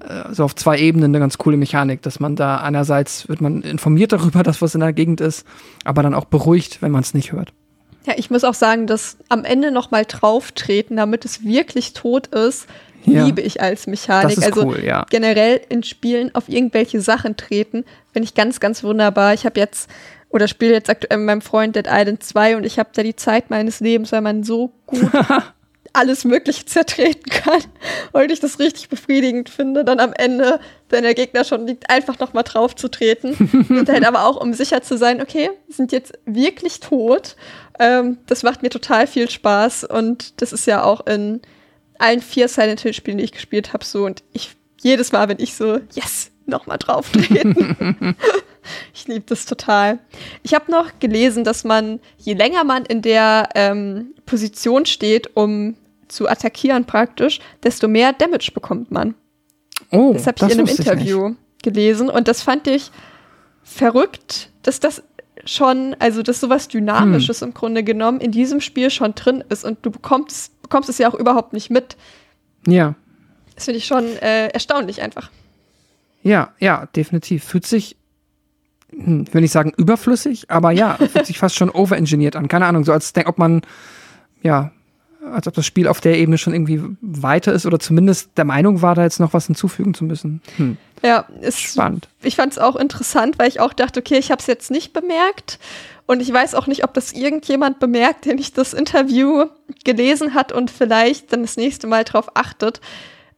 [0.01, 3.63] äh, so auf zwei Ebenen eine ganz coole Mechanik, dass man da einerseits wird man
[3.63, 5.47] informiert darüber, dass was in der Gegend ist,
[5.85, 7.53] aber dann auch beruhigt, wenn man es nicht hört.
[8.07, 11.93] ja, ich muss auch sagen, dass am Ende noch mal drauf treten, damit es wirklich
[11.93, 12.67] tot ist,
[13.05, 13.25] Ja.
[13.25, 14.37] liebe ich als Mechanik.
[14.43, 15.07] Also cool, ja.
[15.09, 19.33] generell in Spielen auf irgendwelche Sachen treten, finde ich ganz, ganz wunderbar.
[19.35, 19.89] Ich habe jetzt
[20.31, 23.17] oder spiele jetzt aktuell mit meinem Freund Dead Island 2 und ich habe da die
[23.17, 25.11] Zeit meines Lebens, weil man so gut
[25.93, 27.63] alles Mögliche zertreten kann
[28.13, 32.19] und ich das richtig befriedigend finde, dann am Ende, wenn der Gegner schon liegt, einfach
[32.21, 35.75] noch mal drauf zu treten und halt aber auch, um sicher zu sein, okay, wir
[35.75, 37.37] sind jetzt wirklich tot.
[37.79, 41.41] Ähm, das macht mir total viel Spaß und das ist ja auch in
[41.99, 45.39] allen vier Silent Hill Spielen, die ich gespielt habe, so und ich jedes Mal, wenn
[45.39, 48.17] ich so, yes, noch mal drauf treten.
[48.95, 49.99] ich liebe das total.
[50.43, 55.77] Ich habe noch gelesen, dass man, je länger man in der ähm, Position steht, um
[56.09, 59.15] zu attackieren praktisch, desto mehr Damage bekommt man.
[59.93, 62.91] Oh, Das habe ich in einem Interview gelesen und das fand ich
[63.63, 65.03] verrückt, dass das
[65.45, 69.79] schon, also dass sowas Dynamisches im Grunde genommen in diesem Spiel schon drin ist und
[69.83, 71.97] du bekommst, bekommst es ja auch überhaupt nicht mit.
[72.67, 72.95] Ja,
[73.55, 75.31] Das finde ich schon äh, erstaunlich einfach.
[76.23, 77.45] ja, ja, definitiv.
[77.45, 78.00] Fühlt sich, hm,
[78.93, 82.49] ich will nicht sagen überflüssig, aber ja, fühlt sich fast schon overengineert an.
[82.49, 83.63] Keine Ahnung, so als denk, ob man,
[84.43, 84.73] ja,
[85.33, 88.83] als ob das Spiel auf der Ebene schon irgendwie weiter ist oder zumindest der Meinung
[88.83, 90.41] war, da jetzt noch was hinzufügen zu müssen.
[90.57, 92.09] Hm, Ja, ist spannend.
[92.23, 94.93] ich fand es auch interessant, weil ich auch dachte, okay, ich habe es jetzt nicht
[94.93, 95.59] bemerkt.
[96.07, 99.45] Und ich weiß auch nicht, ob das irgendjemand bemerkt, der nicht das Interview
[99.85, 102.81] gelesen hat und vielleicht dann das nächste Mal drauf achtet.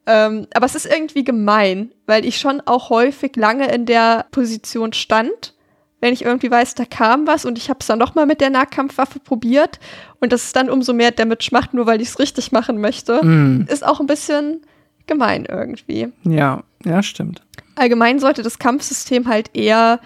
[0.07, 4.93] Ähm, aber es ist irgendwie gemein, weil ich schon auch häufig lange in der Position
[4.93, 5.55] stand,
[6.01, 8.41] wenn ich irgendwie weiß, da kam was und ich habe es dann noch mal mit
[8.41, 9.79] der Nahkampfwaffe probiert
[10.21, 13.21] und das ist dann umso mehr Damage macht, nur weil ich es richtig machen möchte,
[13.21, 14.63] Hm, ist auch ein bisschen
[15.07, 16.09] gemein irgendwie.
[16.25, 17.43] Ja, ja, stimmt.
[17.77, 20.01] allgemein sollte das Kampfsystem halt eher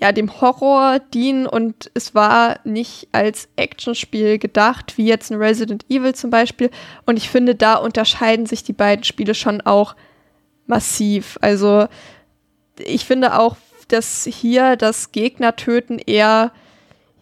[0.00, 5.84] ja dem Horror dienen und es war nicht als Actionspiel gedacht, wie jetzt ein Resident
[5.88, 6.70] Evil zum Beispiel.
[7.06, 9.96] Und ich finde, da unterscheiden sich die beiden Spiele schon auch
[10.66, 11.38] massiv.
[11.40, 11.86] Also
[12.78, 13.56] ich finde auch,
[13.88, 16.52] dass hier das Gegnertöten eher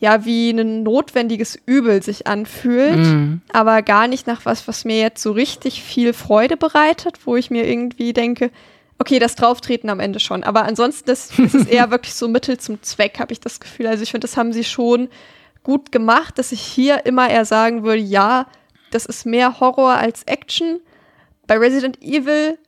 [0.00, 3.40] ja wie ein notwendiges Übel sich anfühlt Mhm.
[3.52, 7.50] aber gar nicht nach was, was mir jetzt so richtig viel Freude bereitet, wo ich
[7.50, 8.50] mir irgendwie denke,
[8.98, 10.44] okay, das Drauftreten am Ende schon.
[10.44, 13.86] Aber ansonsten das ist eher wirklich so Mittel zum Zweck, habe ich das Gefühl.
[13.86, 15.08] Also ich finde, das haben sie schon
[15.62, 18.46] gut gemacht, dass ich hier immer eher sagen würde, ja,
[18.90, 20.80] das ist mehr Horror als Action.
[21.46, 22.58] Bei Resident Evil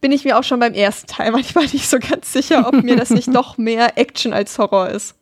[0.00, 2.96] bin ich mir auch schon beim ersten Teil manchmal nicht so ganz sicher, ob mir
[2.96, 5.14] das nicht doch mehr Action als Horror ist.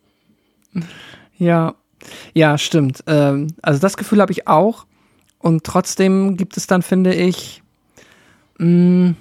[1.39, 1.75] Ja,
[2.35, 3.03] Ja, stimmt.
[3.07, 4.87] Ähm, also das Gefühl habe ich auch.
[5.39, 7.63] Und trotzdem gibt es dann, finde ich,
[8.59, 9.15] mh,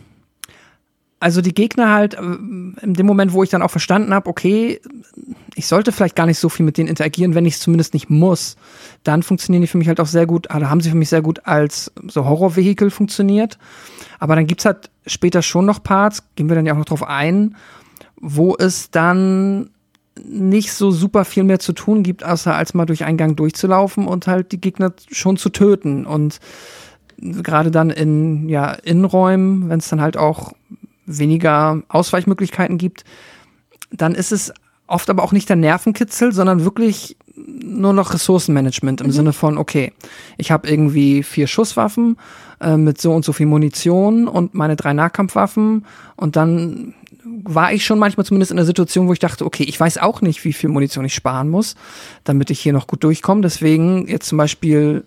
[1.19, 4.79] also die Gegner halt, äh, in dem Moment, wo ich dann auch verstanden habe, okay,
[5.55, 8.09] ich sollte vielleicht gar nicht so viel mit denen interagieren, wenn ich es zumindest nicht
[8.09, 8.55] muss,
[9.03, 11.21] dann funktionieren die für mich halt auch sehr gut, also haben sie für mich sehr
[11.21, 13.57] gut als so Horrorvehikel funktioniert.
[14.19, 17.03] Aber dann gibt's halt später schon noch Parts, gehen wir dann ja auch noch drauf
[17.03, 17.55] ein,
[18.15, 19.69] wo es dann
[20.21, 24.07] nicht so super viel mehr zu tun gibt, außer als mal durch einen Gang durchzulaufen
[24.07, 26.05] und halt die Gegner schon zu töten.
[26.05, 26.39] Und
[27.17, 30.53] gerade dann in ja, Innenräumen, wenn es dann halt auch
[31.17, 33.03] weniger Ausweichmöglichkeiten gibt,
[33.91, 34.53] dann ist es
[34.87, 39.11] oft aber auch nicht der Nervenkitzel, sondern wirklich nur noch Ressourcenmanagement im mhm.
[39.11, 39.93] Sinne von, okay,
[40.37, 42.17] ich habe irgendwie vier Schusswaffen
[42.59, 45.85] äh, mit so und so viel Munition und meine drei Nahkampfwaffen
[46.15, 46.93] und dann
[47.43, 50.21] war ich schon manchmal zumindest in der Situation, wo ich dachte, okay, ich weiß auch
[50.21, 51.75] nicht, wie viel Munition ich sparen muss,
[52.23, 53.41] damit ich hier noch gut durchkomme.
[53.41, 55.03] Deswegen jetzt zum Beispiel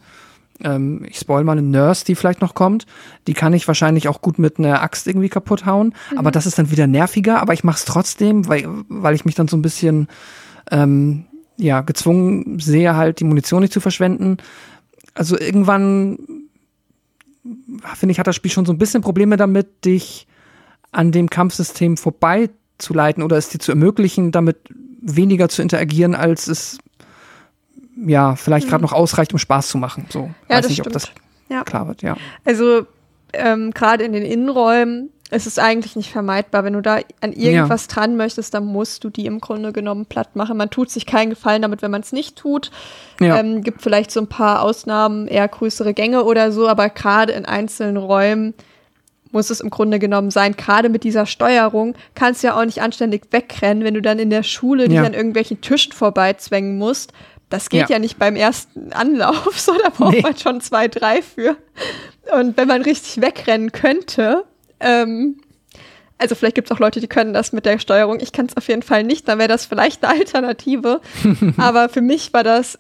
[0.65, 2.87] ähm, ich spoil mal eine Nurse, die vielleicht noch kommt,
[3.27, 5.95] die kann ich wahrscheinlich auch gut mit einer Axt irgendwie kaputt hauen.
[6.11, 6.19] Mhm.
[6.19, 9.49] Aber das ist dann wieder nerviger, aber ich mach's trotzdem, weil, weil ich mich dann
[9.49, 10.09] so ein bisschen
[10.71, 14.39] ähm, ja, gezwungen sehe, halt die Munition nicht zu verschwenden.
[15.15, 16.19] Also irgendwann
[17.95, 20.27] finde ich, hat das Spiel schon so ein bisschen Probleme damit, dich
[20.93, 24.59] an dem Kampfsystem vorbeizuleiten oder es dir zu ermöglichen, damit
[25.01, 26.79] weniger zu interagieren, als es
[27.97, 28.91] ja, vielleicht gerade mhm.
[28.91, 30.07] noch ausreicht, um Spaß zu machen.
[30.11, 30.89] So, ja, weiß nicht, stimmt.
[30.89, 31.11] ob das
[31.49, 31.65] ja.
[31.65, 32.17] klar wird, ja.
[32.45, 32.87] Also
[33.33, 36.65] ähm, gerade in den Innenräumen ist es eigentlich nicht vermeidbar.
[36.65, 37.95] Wenn du da an irgendwas ja.
[37.95, 40.59] dran möchtest, dann musst du die im Grunde genommen platt machen.
[40.59, 42.71] Man tut sich keinen Gefallen damit, wenn man es nicht tut.
[43.19, 43.39] Ja.
[43.39, 47.47] Ähm, gibt vielleicht so ein paar Ausnahmen, eher größere Gänge oder so, aber gerade in
[47.47, 48.53] einzelnen Räumen
[49.31, 50.55] muss es im Grunde genommen sein.
[50.57, 54.29] Gerade mit dieser Steuerung kannst du ja auch nicht anständig wegrennen, wenn du dann in
[54.29, 57.15] der Schule dich an irgendwelchen Tischen vorbeizwängen musst
[57.53, 57.97] das geht ja.
[57.97, 60.23] ja nicht beim ersten Anlauf, so da braucht nee.
[60.23, 61.57] man schon zwei, drei für.
[62.33, 64.45] Und wenn man richtig wegrennen könnte,
[64.81, 65.41] ähm,
[66.19, 68.21] also vielleicht gibt es auch Leute, die können das mit der Steuerung.
[68.21, 71.01] Ich kann es auf jeden Fall nicht, dann wäre das vielleicht eine Alternative.
[71.57, 72.79] Aber für mich war das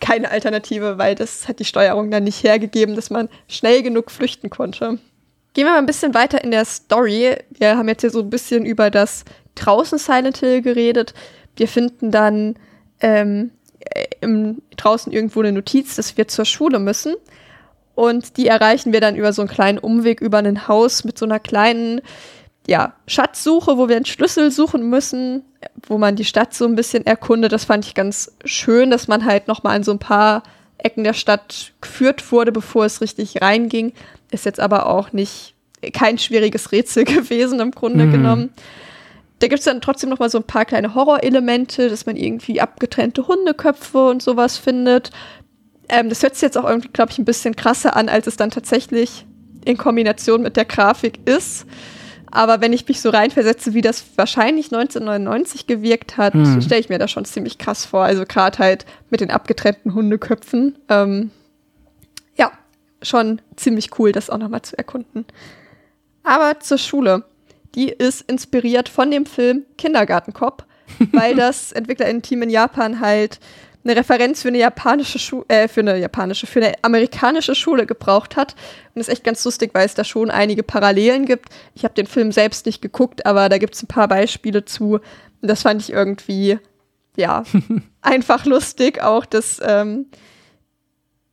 [0.00, 4.50] keine Alternative, weil das hat die Steuerung dann nicht hergegeben, dass man schnell genug flüchten
[4.50, 4.98] konnte.
[5.54, 7.36] Gehen wir mal ein bisschen weiter in der Story.
[7.50, 9.24] Wir haben jetzt hier so ein bisschen über das
[9.54, 11.14] draußen Silent Hill geredet.
[11.56, 12.56] Wir finden dann
[13.00, 13.52] ähm,
[14.26, 17.14] im, draußen irgendwo eine Notiz, dass wir zur Schule müssen.
[17.94, 21.24] Und die erreichen wir dann über so einen kleinen Umweg über ein Haus mit so
[21.24, 22.02] einer kleinen
[22.66, 25.44] ja, Schatzsuche, wo wir einen Schlüssel suchen müssen,
[25.86, 27.52] wo man die Stadt so ein bisschen erkundet.
[27.52, 30.42] Das fand ich ganz schön, dass man halt noch mal an so ein paar
[30.76, 33.92] Ecken der Stadt geführt wurde, bevor es richtig reinging.
[34.30, 35.54] Ist jetzt aber auch nicht
[35.92, 38.12] kein schwieriges Rätsel gewesen im Grunde mhm.
[38.12, 38.52] genommen
[39.38, 42.60] da gibt es dann trotzdem noch mal so ein paar kleine Horrorelemente, dass man irgendwie
[42.60, 45.10] abgetrennte Hundeköpfe und sowas findet.
[45.88, 48.36] Ähm, das hört sich jetzt auch irgendwie, glaube ich, ein bisschen krasser an, als es
[48.36, 49.26] dann tatsächlich
[49.64, 51.66] in Kombination mit der Grafik ist.
[52.30, 56.60] Aber wenn ich mich so reinversetze, wie das wahrscheinlich 1999 gewirkt hat, hm.
[56.60, 58.04] stelle ich mir das schon ziemlich krass vor.
[58.04, 60.76] Also gerade halt mit den abgetrennten Hundeköpfen.
[60.88, 61.30] Ähm,
[62.36, 62.52] ja,
[63.02, 65.24] schon ziemlich cool, das auch noch mal zu erkunden.
[66.24, 67.24] Aber zur Schule
[67.76, 70.64] die ist inspiriert von dem Film Kindergartenkopf,
[71.12, 73.38] weil das Entwicklerinnen-Team in Japan halt
[73.84, 78.34] eine Referenz für eine japanische Schule, äh, für eine japanische, für eine amerikanische Schule gebraucht
[78.34, 78.52] hat.
[78.52, 81.50] Und das ist echt ganz lustig, weil es da schon einige Parallelen gibt.
[81.74, 84.94] Ich habe den Film selbst nicht geguckt, aber da gibt es ein paar Beispiele zu.
[84.94, 86.58] Und das fand ich irgendwie,
[87.16, 87.44] ja,
[88.00, 89.02] einfach lustig.
[89.02, 90.06] Auch, dass ähm,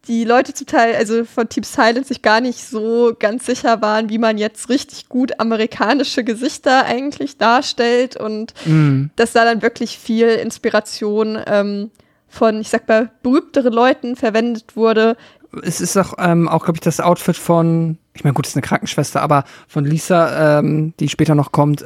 [0.07, 4.09] die Leute zum Teil, also von Team Silent, sich gar nicht so ganz sicher waren,
[4.09, 9.05] wie man jetzt richtig gut amerikanische Gesichter eigentlich darstellt und mm.
[9.15, 11.89] dass da dann wirklich viel Inspiration ähm,
[12.27, 15.15] von, ich sag mal, berühmteren Leuten verwendet wurde.
[15.61, 18.57] Es ist auch, ähm, auch glaube ich, das Outfit von, ich meine, gut, es ist
[18.57, 21.85] eine Krankenschwester, aber von Lisa, ähm, die später noch kommt, äh,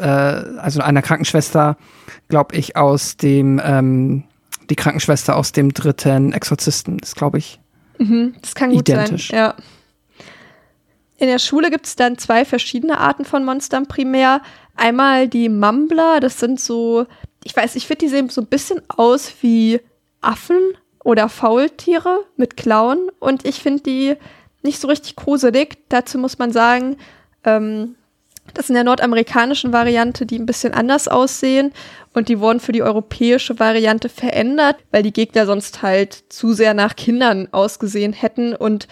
[0.57, 1.77] also einer Krankenschwester,
[2.29, 4.23] glaube ich, aus dem, ähm,
[4.69, 7.59] die Krankenschwester aus dem dritten Exorzisten, ist, glaube ich,
[7.97, 9.29] Mhm, das kann gut Identisch.
[9.29, 9.37] sein.
[9.37, 9.55] Ja.
[11.17, 14.41] In der Schule gibt es dann zwei verschiedene Arten von Monstern primär.
[14.75, 17.07] Einmal die Mumbler, das sind so,
[17.43, 19.79] ich weiß, ich finde, die sehen so ein bisschen aus wie
[20.21, 20.59] Affen
[21.03, 23.09] oder Faultiere mit Klauen.
[23.19, 24.15] Und ich finde die
[24.61, 25.77] nicht so richtig gruselig.
[25.89, 26.97] Dazu muss man sagen,
[27.43, 27.95] ähm,
[28.53, 31.73] das in der nordamerikanischen Variante, die ein bisschen anders aussehen.
[32.13, 36.73] Und die wurden für die europäische Variante verändert, weil die Gegner sonst halt zu sehr
[36.73, 38.55] nach Kindern ausgesehen hätten.
[38.55, 38.87] Und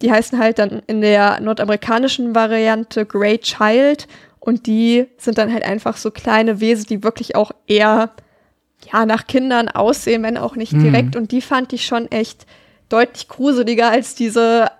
[0.00, 4.06] die heißen halt dann in der nordamerikanischen Variante Great Child.
[4.38, 8.10] Und die sind dann halt einfach so kleine Wesen, die wirklich auch eher
[8.92, 11.16] ja, nach Kindern aussehen, wenn auch nicht direkt.
[11.16, 12.46] Und die fand ich schon echt
[12.88, 14.70] deutlich gruseliger als diese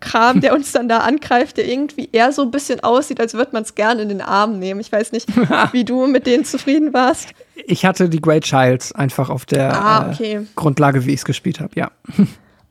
[0.00, 3.50] Affen-Faultier-Kram, der uns dann da angreift, der irgendwie eher so ein bisschen aussieht, als würde
[3.52, 4.80] man es gerne in den Arm nehmen.
[4.80, 5.28] Ich weiß nicht,
[5.72, 7.30] wie du mit denen zufrieden warst.
[7.66, 10.34] Ich hatte die Great Childs einfach auf der Ah, okay.
[10.36, 11.90] äh, Grundlage, wie ich es gespielt habe, ja.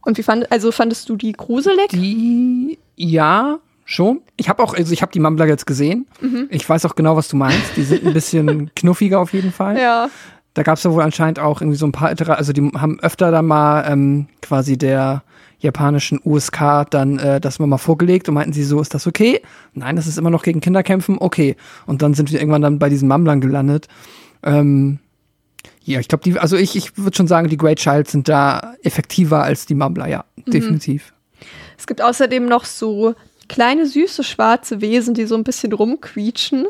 [0.05, 1.87] Und wie fand, also fandest du die gruselig?
[1.89, 4.21] Die, ja, schon.
[4.37, 6.05] Ich habe auch, also ich habe die Mumbler jetzt gesehen.
[6.21, 6.47] Mhm.
[6.51, 7.75] Ich weiß auch genau, was du meinst.
[7.75, 9.77] Die sind ein bisschen knuffiger auf jeden Fall.
[9.79, 10.09] ja.
[10.53, 13.29] Da gab es ja wohl anscheinend auch irgendwie so ein paar, also die haben öfter
[13.29, 15.21] dann mal ähm, quasi der
[15.65, 19.41] japanischen USK dann äh, das mal vorgelegt und meinten sie, so ist das okay?
[19.73, 21.55] Nein, das ist immer noch gegen Kinderkämpfen, okay.
[21.85, 23.87] Und dann sind wir irgendwann dann bei diesen Mumblern gelandet.
[24.43, 24.99] Ähm,
[25.83, 28.73] ja, ich glaube, die, also ich, ich würde schon sagen, die Great Child sind da
[28.83, 31.13] effektiver als die Mumbler, ja, definitiv.
[31.77, 33.13] Es gibt außerdem noch so
[33.47, 36.65] kleine, süße, schwarze Wesen, die so ein bisschen rumquietschen.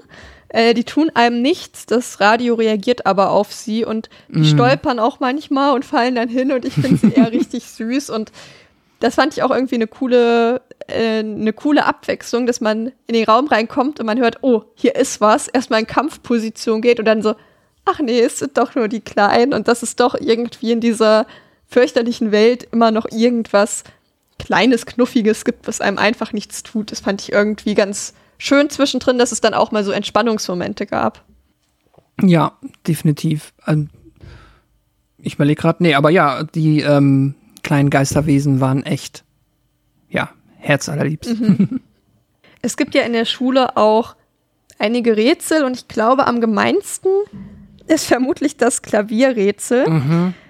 [0.49, 5.19] Äh, die tun einem nichts, das Radio reagiert aber auf sie und die stolpern auch
[5.19, 8.31] manchmal und fallen dann hin und ich finde sie eher richtig süß und
[8.99, 13.25] das fand ich auch irgendwie eine coole, äh, eine coole Abwechslung, dass man in den
[13.25, 17.21] Raum reinkommt und man hört, oh, hier ist was, erstmal in Kampfposition geht und dann
[17.21, 17.35] so,
[17.85, 21.27] ach nee, es sind doch nur die Kleinen und dass es doch irgendwie in dieser
[21.67, 23.83] fürchterlichen Welt immer noch irgendwas
[24.37, 26.91] Kleines, Knuffiges gibt, was einem einfach nichts tut.
[26.91, 31.23] Das fand ich irgendwie ganz schön zwischendrin, dass es dann auch mal so Entspannungsmomente gab.
[32.21, 33.53] Ja, definitiv.
[33.67, 33.89] Ähm,
[35.17, 37.35] ich überlege gerade, nee, aber ja, die ähm,
[37.65, 39.25] kleinen Geisterwesen waren echt,
[40.07, 41.35] ja, herzallerliebst.
[42.61, 44.15] Es gibt ja in der Schule auch
[44.79, 47.09] einige Rätsel und ich glaube, am gemeinsten
[47.85, 49.85] ist vermutlich das Klavierrätsel.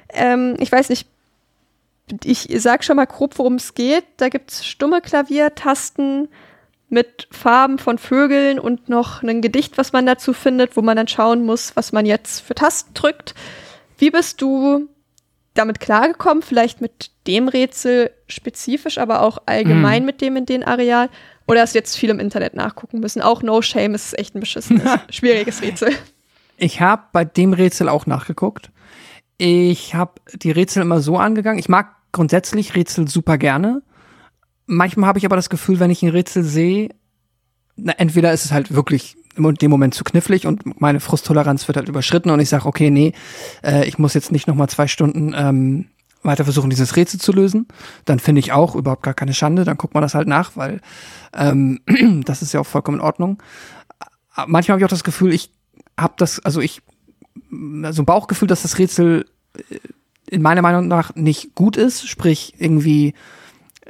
[0.09, 1.09] Ähm, ich weiß nicht,
[2.24, 4.05] ich sag schon mal grob, worum es geht.
[4.18, 6.30] Da gibt es stumme Klaviertasten
[6.88, 11.09] mit Farben von Vögeln und noch ein Gedicht, was man dazu findet, wo man dann
[11.09, 13.36] schauen muss, was man jetzt für Tasten drückt.
[13.97, 14.88] Wie bist du
[15.56, 16.43] damit klargekommen?
[16.43, 21.10] Vielleicht mit dem Rätsel spezifisch, aber auch allgemein mit dem in den Areal?
[21.47, 23.22] Oder hast du jetzt viel im Internet nachgucken müssen?
[23.22, 25.89] Auch No Shame ist echt ein beschissenes, schwieriges Rätsel.
[26.58, 28.72] Ich habe bei dem Rätsel auch nachgeguckt.
[29.38, 31.60] Ich habe die Rätsel immer so angegangen.
[31.60, 33.82] Ich mag grundsätzlich Rätsel super gerne.
[34.66, 36.89] Manchmal habe ich aber das Gefühl, wenn ich ein Rätsel sehe,
[37.76, 41.78] na, entweder ist es halt wirklich in dem Moment zu knifflig und meine Frusttoleranz wird
[41.78, 43.14] halt überschritten und ich sage, okay, nee,
[43.64, 45.86] äh, ich muss jetzt nicht noch mal zwei Stunden ähm,
[46.24, 47.68] weiter versuchen, dieses Rätsel zu lösen.
[48.06, 50.82] Dann finde ich auch überhaupt gar keine Schande, dann guckt man das halt nach, weil
[51.34, 51.80] ähm,
[52.26, 53.42] das ist ja auch vollkommen in Ordnung.
[54.48, 55.52] Manchmal habe ich auch das Gefühl, ich
[55.98, 56.82] habe das, also ich,
[57.52, 59.26] so ein Bauchgefühl, dass das Rätsel
[59.58, 59.80] äh,
[60.28, 63.14] in meiner Meinung nach nicht gut ist, sprich irgendwie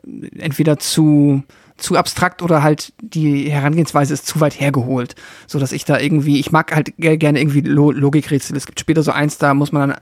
[0.06, 1.44] äh, entweder zu
[1.78, 5.16] zu abstrakt oder halt die Herangehensweise ist zu weit hergeholt,
[5.48, 8.56] so dass ich da irgendwie, ich mag halt ge- gerne irgendwie Lo Logikrätsel.
[8.56, 10.00] Es gibt später so eins, da muss man dann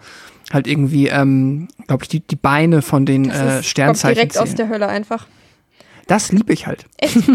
[0.52, 4.16] halt irgendwie, ähm, glaube ich, die, die Beine von den Das äh, ist, kommt Sternzeichen
[4.16, 4.58] direkt aus zählen.
[4.58, 5.26] der Hölle einfach.
[6.06, 6.86] Das liebe ich halt.
[6.98, 7.18] Echt?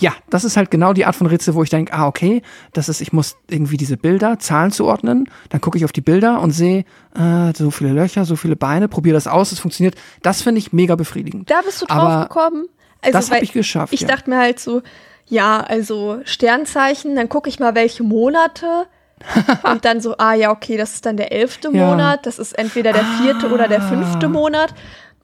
[0.00, 2.42] Ja, das ist halt genau die Art von Rätsel, wo ich denke, ah, okay,
[2.74, 6.42] das ist, ich muss irgendwie diese Bilder, Zahlen zuordnen, dann gucke ich auf die Bilder
[6.42, 6.84] und sehe,
[7.16, 9.94] äh, so viele Löcher, so viele Beine, probiere das aus, es funktioniert.
[10.22, 11.50] Das finde ich mega befriedigend.
[11.50, 12.66] Da bist du drauf Aber gekommen?
[13.00, 14.08] Also, das hab weil ich geschafft, Ich ja.
[14.08, 14.82] dachte mir halt so,
[15.26, 18.86] ja, also Sternzeichen, dann gucke ich mal, welche Monate.
[19.64, 21.86] und dann so, ah ja, okay, das ist dann der elfte Ja.
[21.88, 24.28] Monat, das ist entweder der vierte oder der fünfte Ah.
[24.28, 24.74] Monat.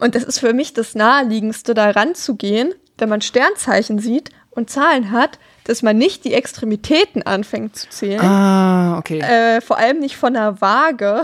[0.01, 5.13] Und das ist für mich das Naheliegendste, da ranzugehen, wenn man Sternzeichen sieht und Zahlen
[5.13, 8.21] hat, dass man nicht die Extremitäten anfängt zu zählen.
[8.21, 9.21] Ah, okay.
[9.21, 11.23] Äh, vor allem nicht von einer Waage,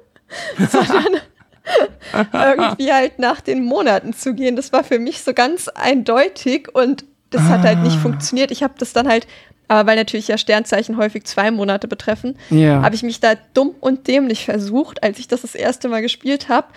[0.70, 1.20] sondern
[2.32, 4.56] irgendwie halt nach den Monaten zu gehen.
[4.56, 8.50] Das war für mich so ganz eindeutig und das hat halt nicht funktioniert.
[8.50, 9.26] Ich habe das dann halt,
[9.68, 12.82] aber weil natürlich ja Sternzeichen häufig zwei Monate betreffen, Ja.
[12.82, 16.48] habe ich mich da dumm und dämlich versucht, als ich das das erste Mal gespielt
[16.48, 16.68] habe.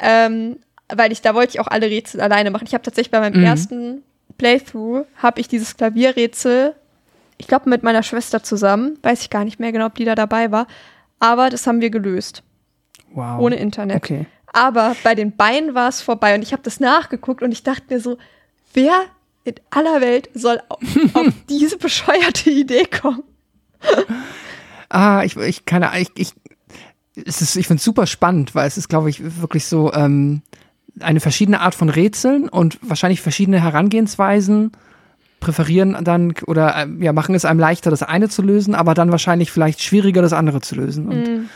[0.00, 0.58] Ähm,
[0.94, 2.64] weil ich, da wollte ich auch alle Rätsel alleine machen.
[2.66, 3.44] Ich habe tatsächlich bei meinem Mhm.
[3.44, 4.02] ersten
[4.38, 6.74] Playthrough, habe ich dieses Klavierrätsel,
[7.38, 10.14] ich glaube mit meiner Schwester zusammen, weiß ich gar nicht mehr genau, ob die da
[10.14, 10.66] dabei war,
[11.18, 12.42] aber das haben wir gelöst,
[13.12, 13.40] wow.
[13.40, 13.96] ohne Internet.
[13.96, 14.26] Okay.
[14.52, 17.84] Aber bei den Beinen war es vorbei und ich habe das nachgeguckt und ich dachte
[17.90, 18.18] mir so,
[18.72, 19.02] wer
[19.44, 20.80] in aller Welt soll auf,
[21.14, 23.22] auf diese bescheuerte Idee kommen?
[24.88, 26.32] Ah, ich, ich keine ich, ich,
[27.26, 30.42] es ist, ich finde es super spannend, weil es ist, glaube ich, wirklich so ähm,
[31.00, 34.72] eine verschiedene Art von Rätseln und wahrscheinlich verschiedene Herangehensweisen
[35.40, 39.12] präferieren dann oder äh, ja, machen es einem leichter, das eine zu lösen, aber dann
[39.12, 41.06] wahrscheinlich vielleicht schwieriger, das andere zu lösen.
[41.08, 41.48] Und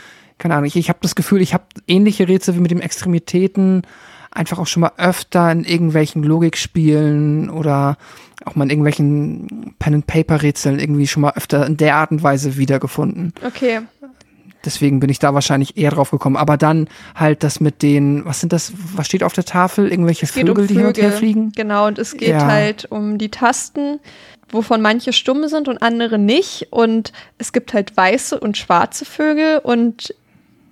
[0.43, 3.83] keine Ahnung, ich, ich habe das Gefühl, ich habe ähnliche Rätsel wie mit den Extremitäten
[4.29, 7.97] einfach auch schon mal öfter in irgendwelchen Logikspielen oder
[8.43, 13.31] auch mal in irgendwelchen Pen-and-Paper-Rätseln irgendwie schon mal öfter in der Art und Weise wiedergefunden.
[13.45, 13.79] Okay.
[14.65, 16.35] deswegen bin ich da wahrscheinlich eher drauf gekommen.
[16.35, 19.89] Aber dann halt das mit den, was sind das, was steht auf der Tafel?
[19.89, 21.17] Irgendwelche Vögel, um die hin und her Vögel.
[21.19, 21.51] fliegen?
[21.55, 22.45] Genau, und es geht Ja.
[22.47, 23.99] halt um die Tasten,
[24.51, 26.67] wovon manche stumm sind und andere nicht.
[26.71, 30.13] Und es gibt halt weiße und schwarze Vögel und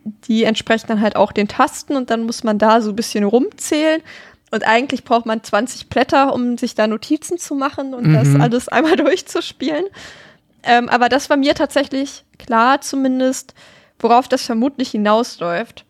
[0.04, 3.24] die entsprechen dann halt auch den Tasten und dann muss man da so ein bisschen
[3.24, 4.02] rumzählen.
[4.52, 8.42] Und eigentlich braucht man 20 Blätter, um sich da Notizen zu machen und das Mhm.
[8.42, 9.86] alles einmal durchzuspielen.
[10.64, 13.54] Ähm, aber das war mir tatsächlich klar, zumindest,
[14.00, 15.86] worauf das vermutlich hinausläuft.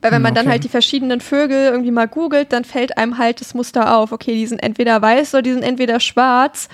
[0.00, 0.52] Weil wenn man dann okay.
[0.52, 4.12] halt die verschiedenen Vögel irgendwie mal googelt, dann fällt einem halt das Muster auf.
[4.12, 6.68] Okay, die sind entweder weiß oder die sind entweder schwarz.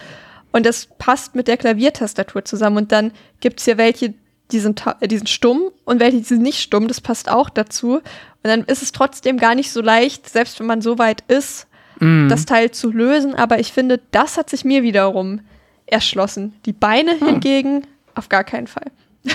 [0.51, 2.79] Und das passt mit der Klaviertastatur zusammen.
[2.79, 4.15] Und dann gibt's hier welche,
[4.53, 6.89] die sind, äh, die sind stumm und welche, die sind nicht stumm.
[6.89, 7.95] Das passt auch dazu.
[7.97, 8.03] Und
[8.43, 11.67] dann ist es trotzdem gar nicht so leicht, selbst wenn man so weit ist,
[11.99, 12.29] Mhm.
[12.31, 13.35] das Teil zu lösen.
[13.35, 15.41] Aber ich finde, das hat sich mir wiederum
[15.87, 16.55] erschlossen.
[16.65, 17.27] Die Beine Hm.
[17.27, 18.87] hingegen auf gar keinen Fall.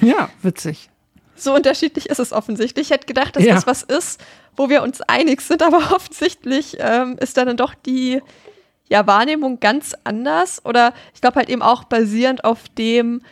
[0.00, 0.88] Ja, witzig.
[1.36, 2.86] So unterschiedlich ist es offensichtlich.
[2.88, 3.54] Ich hätte gedacht, dass Ja.
[3.54, 4.20] das was ist,
[4.56, 8.20] wo wir uns einig sind, aber offensichtlich ähm, ist dann doch die
[8.88, 10.64] ja, Wahrnehmung ganz anders.
[10.64, 13.22] Oder ich glaube halt eben auch basierend auf dem,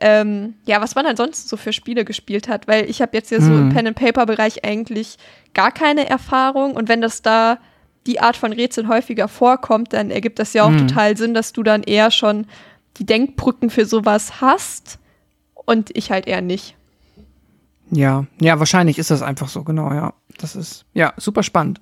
[0.00, 2.68] ähm, ja, was man ansonsten so für Spiele gespielt hat.
[2.68, 3.72] Weil ich habe jetzt ja so im Mhm.
[3.74, 5.16] Pen-and-Paper-Bereich eigentlich
[5.54, 6.74] gar keine Erfahrung.
[6.74, 7.58] Und wenn das da
[8.06, 10.88] die Art von Rätseln häufiger vorkommt, dann ergibt das ja auch Mhm.
[10.88, 12.46] total Sinn, dass du dann eher schon
[12.96, 14.98] die Denkbrücken für sowas hast
[15.54, 16.74] und ich halt eher nicht.
[17.90, 20.12] Ja, ja, wahrscheinlich ist das einfach so, genau, ja.
[20.38, 21.80] Das ist, ja, super spannend.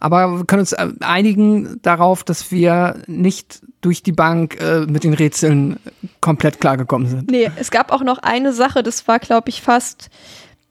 [0.00, 5.04] Aber wir können uns äh, einigen darauf, dass wir nicht durch die Bank äh, mit
[5.04, 5.78] den Rätseln
[6.20, 7.30] komplett klargekommen sind.
[7.30, 10.10] Nee, es gab auch noch eine Sache, das war, glaube ich, fast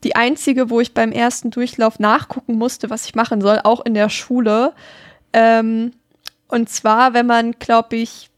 [0.03, 3.93] die einzige, wo ich beim ersten Durchlauf nachgucken musste, was ich machen soll, auch in
[3.93, 4.73] der Schule.
[5.33, 5.91] Ähm,
[6.47, 8.29] und zwar, wenn man, glaube ich,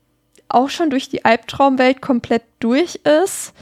[0.48, 3.54] auch schon durch die Albtraumwelt komplett durch ist,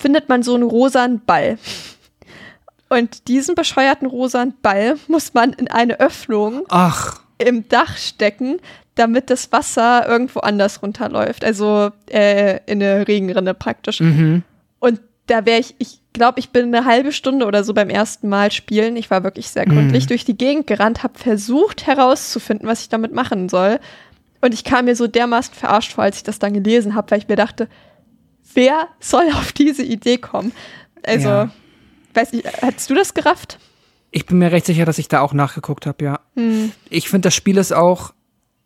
[0.00, 1.58] findet man so einen rosanen Ball.
[2.88, 8.58] Und diesen bescheuerten rosanen Ball muss man in eine Öffnung Ach, im Dach stecken,
[8.96, 11.44] damit das Wasser irgendwo anders runterläuft.
[11.44, 14.00] Also äh, in eine Regenrinne praktisch.
[14.00, 14.42] mhm.
[14.80, 18.28] Und da wäre ich, ich glaube, ich bin eine halbe Stunde oder so beim ersten
[18.28, 18.96] Mal spielen.
[18.96, 20.08] Ich war wirklich sehr gründlich Mhm.
[20.08, 23.78] durch die Gegend gerannt, habe versucht herauszufinden, was ich damit machen soll.
[24.40, 27.18] Und ich kam mir so dermaßen verarscht vor, als ich das dann gelesen habe, weil
[27.18, 27.68] ich mir dachte,
[28.54, 30.52] wer soll auf diese Idee kommen?
[31.04, 31.50] Also, Ja.
[32.14, 33.58] weiß nicht, hast du das gerafft?
[34.10, 36.20] Ich bin mir recht sicher, dass ich da auch nachgeguckt habe, ja.
[36.34, 36.72] Hm.
[36.88, 38.12] Ich finde, das Spiel ist auch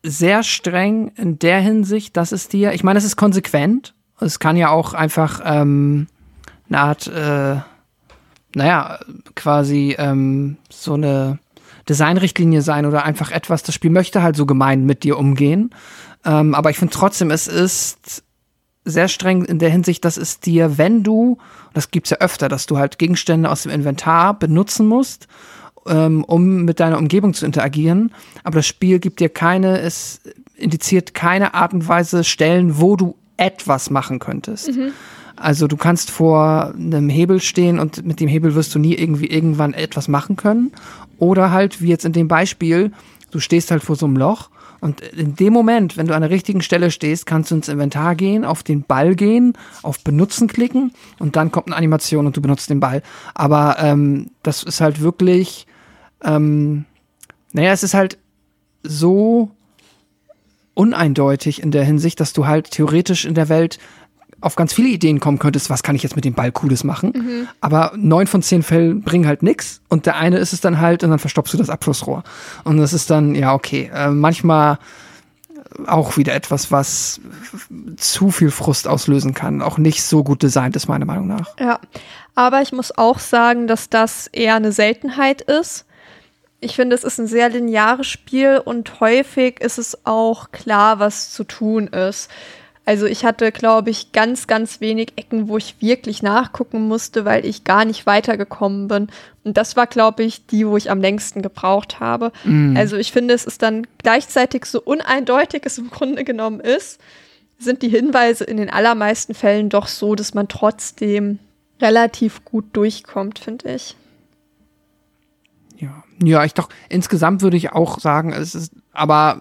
[0.03, 3.95] sehr streng in der Hinsicht, dass es dir, ich meine, es ist konsequent.
[4.21, 6.07] Es kann ja auch einfach ähm,
[6.69, 7.57] eine Art, äh,
[8.55, 9.01] naja,
[9.35, 11.39] quasi ähm, so eine
[11.89, 15.71] Designrichtlinie sein oder einfach etwas, das Spiel möchte halt so gemein mit dir umgehen.
[16.25, 18.24] Ähm, aber ich finde trotzdem, es ist
[18.85, 21.39] sehr streng in der Hinsicht, dass es dir, wenn du,
[21.73, 25.27] das gibt's ja öfter, dass du halt Gegenstände aus dem Inventar benutzen musst,
[25.87, 28.13] ähm, um mit deiner Umgebung zu interagieren.
[28.43, 30.21] Aber das Spiel gibt dir keine, es
[30.57, 34.69] indiziert keine Art und Weise Stellen, wo du etwas machen könntest.
[35.37, 39.27] Also du kannst vor einem Hebel stehen und mit dem Hebel wirst du nie irgendwie
[39.27, 40.73] irgendwann etwas machen können.
[41.19, 42.93] Oder halt, wie jetzt in dem Beispiel,
[43.33, 44.51] du stehst halt vor so einem Loch
[44.85, 48.15] und in dem Moment, wenn du an der richtigen Stelle stehst, kannst du ins Inventar
[48.15, 52.43] gehen, auf den Ball gehen, auf Benutzen klicken und dann kommt eine Animation und du
[52.43, 53.03] benutzt den Ball.
[53.33, 55.67] Aber ähm, das ist halt wirklich,
[56.23, 56.85] ähm,
[57.55, 58.19] naja, es ist halt
[58.83, 59.53] so
[60.75, 63.79] uneindeutig in der Hinsicht, dass du halt theoretisch in der Welt
[64.45, 67.49] auf ganz viele Ideen kommen könntest, was kann ich jetzt mit dem Ball Cooles machen.
[67.61, 71.03] Aber neun von zehn Fällen bringen halt nix und der eine ist es dann halt
[71.03, 72.25] und dann verstopfst du das Abflussrohr.
[72.65, 74.79] Und das ist dann, ja, okay, äh, manchmal
[75.87, 77.21] auch wieder etwas, was
[77.97, 79.63] zu viel Frust auslösen kann.
[79.63, 81.59] Auch nicht so gut designt ist, meiner Meinung nach.
[81.59, 81.81] Ja,
[82.35, 85.87] aber ich muss auch sagen, dass das eher eine Seltenheit ist.
[86.61, 91.33] Ich finde, es ist ein sehr lineares Spiel und häufig ist es auch klar, was
[91.33, 92.31] zu tun ist.
[92.87, 97.47] Also ich hatte, glaube ich, ganz, ganz wenig Ecken, wo ich wirklich nachgucken musste, weil
[97.47, 99.09] ich gar nicht weitergekommen bin.
[99.43, 102.31] Und das war, glaube ich, die, wo ich am längsten gebraucht habe.
[102.77, 107.01] Also ich finde, es ist dann gleichzeitig so uneindeutig es im Grunde genommen ist,
[107.59, 111.39] sind die Hinweise in den allermeisten Fällen doch so, dass man trotzdem
[111.81, 113.97] relativ gut durchkommt, finde ich.
[115.79, 119.39] Ja, ja, ich doch, insgesamt würde ich auch sagen, es ist, aber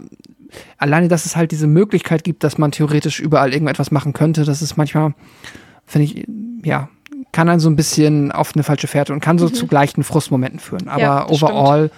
[0.77, 4.61] alleine, dass es halt diese Möglichkeit gibt, dass man theoretisch überall irgendetwas machen könnte, das
[4.61, 5.13] ist manchmal,
[5.85, 6.25] finde ich,
[6.63, 6.89] ja,
[7.31, 10.59] kann dann so ein bisschen auf eine falsche Fährte und kann so zu gleichen Frustmomenten
[10.59, 10.87] führen.
[10.87, 11.01] Aber Mhm.
[11.03, 11.91] Ja, overall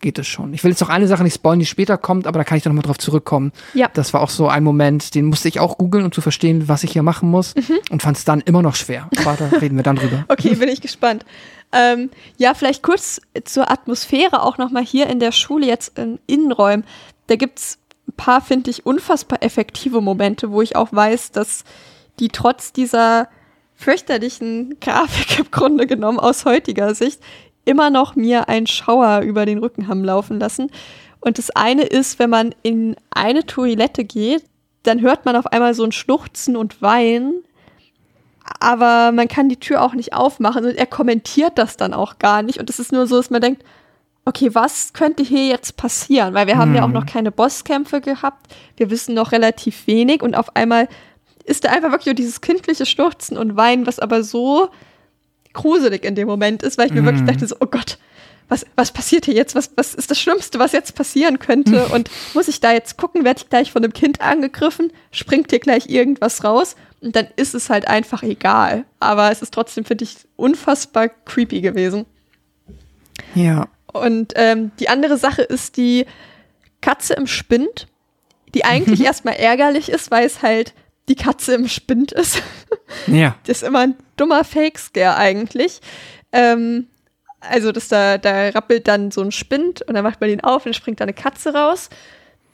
[0.00, 0.52] geht es schon.
[0.54, 2.64] Ich will jetzt noch eine Sache nicht spoilen, die später kommt, aber da kann ich
[2.64, 3.52] dann nochmal drauf zurückkommen.
[3.74, 3.88] Ja.
[3.92, 6.82] Das war auch so ein Moment, den musste ich auch googeln, um zu verstehen, was
[6.84, 7.78] ich hier machen muss Mhm.
[7.90, 9.08] und fand es dann immer noch schwer.
[9.18, 10.24] Aber da reden wir dann drüber.
[10.28, 11.24] Okay, bin ich gespannt.
[11.72, 16.84] Ähm, ja, vielleicht kurz zur Atmosphäre auch nochmal hier in der Schule, jetzt in Innenräumen.
[17.28, 17.78] Da gibt's
[18.12, 21.64] paar, finde ich, unfassbar effektive Momente, wo ich auch weiß, dass
[22.18, 23.28] die trotz dieser
[23.74, 27.20] fürchterlichen Grafik im Grunde genommen aus heutiger Sicht
[27.64, 30.70] immer noch mir einen Schauer über den Rücken haben laufen lassen.
[31.20, 34.44] Und das eine ist, wenn man in eine Toilette geht,
[34.82, 37.42] dann hört man auf einmal so ein Schluchzen und Weinen
[38.58, 42.42] aber man kann die Tür auch nicht aufmachen und er kommentiert das dann auch gar
[42.42, 42.58] nicht.
[42.58, 43.64] Und es ist nur so, dass man denkt,
[44.24, 46.34] okay, was könnte hier jetzt passieren?
[46.34, 48.54] Weil wir haben ja auch noch keine Bosskämpfe gehabt.
[48.76, 50.88] Wir wissen noch relativ wenig und auf einmal
[51.44, 54.68] ist da einfach wirklich nur dieses kindliche Schluchzen und Weinen, was aber so
[55.52, 57.98] gruselig in dem Moment ist, weil ich mir wirklich dachte so, oh Gott,
[58.48, 59.54] was, was passiert hier jetzt?
[59.54, 61.86] Was, was ist das Schlimmste, was jetzt passieren könnte?
[61.94, 63.24] Und muss ich da jetzt gucken?
[63.24, 64.92] Werde ich gleich von einem Kind angegriffen?
[65.12, 66.76] Springt hier gleich irgendwas raus?
[67.00, 68.84] Und dann ist es halt einfach egal.
[68.98, 72.06] Aber es ist trotzdem, finde ich, unfassbar creepy gewesen.
[73.34, 73.68] Ja.
[73.92, 76.06] Und ähm, die andere Sache ist die
[76.80, 77.86] Katze im Spind,
[78.54, 80.74] die eigentlich erstmal ärgerlich ist, weil es halt
[81.08, 82.42] die Katze im Spind ist.
[83.06, 83.36] Ja.
[83.46, 85.80] Das ist immer ein dummer Fake-Scare eigentlich.
[86.32, 86.88] Ähm,
[87.38, 90.66] also, dass da, da rappelt dann so ein Spind und dann macht man ihn auf
[90.66, 91.88] und springt da eine Katze raus.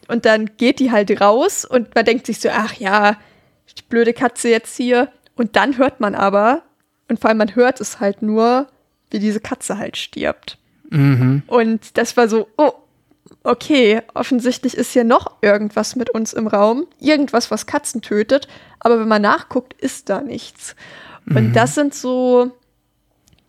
[0.08, 3.16] Und dann geht die halt raus und man denkt sich so, ach ja,
[3.76, 5.10] die blöde Katze jetzt hier.
[5.36, 6.62] Und dann hört man aber,
[7.08, 8.68] und vor allem man hört es halt nur,
[9.10, 10.58] wie diese Katze halt stirbt.
[10.90, 12.72] Und das war so, oh,
[13.42, 16.86] okay, offensichtlich ist hier noch irgendwas mit uns im Raum.
[17.00, 18.48] Irgendwas, was Katzen tötet.
[18.80, 20.76] Aber wenn man nachguckt, ist da nichts.
[21.28, 22.52] Und das sind so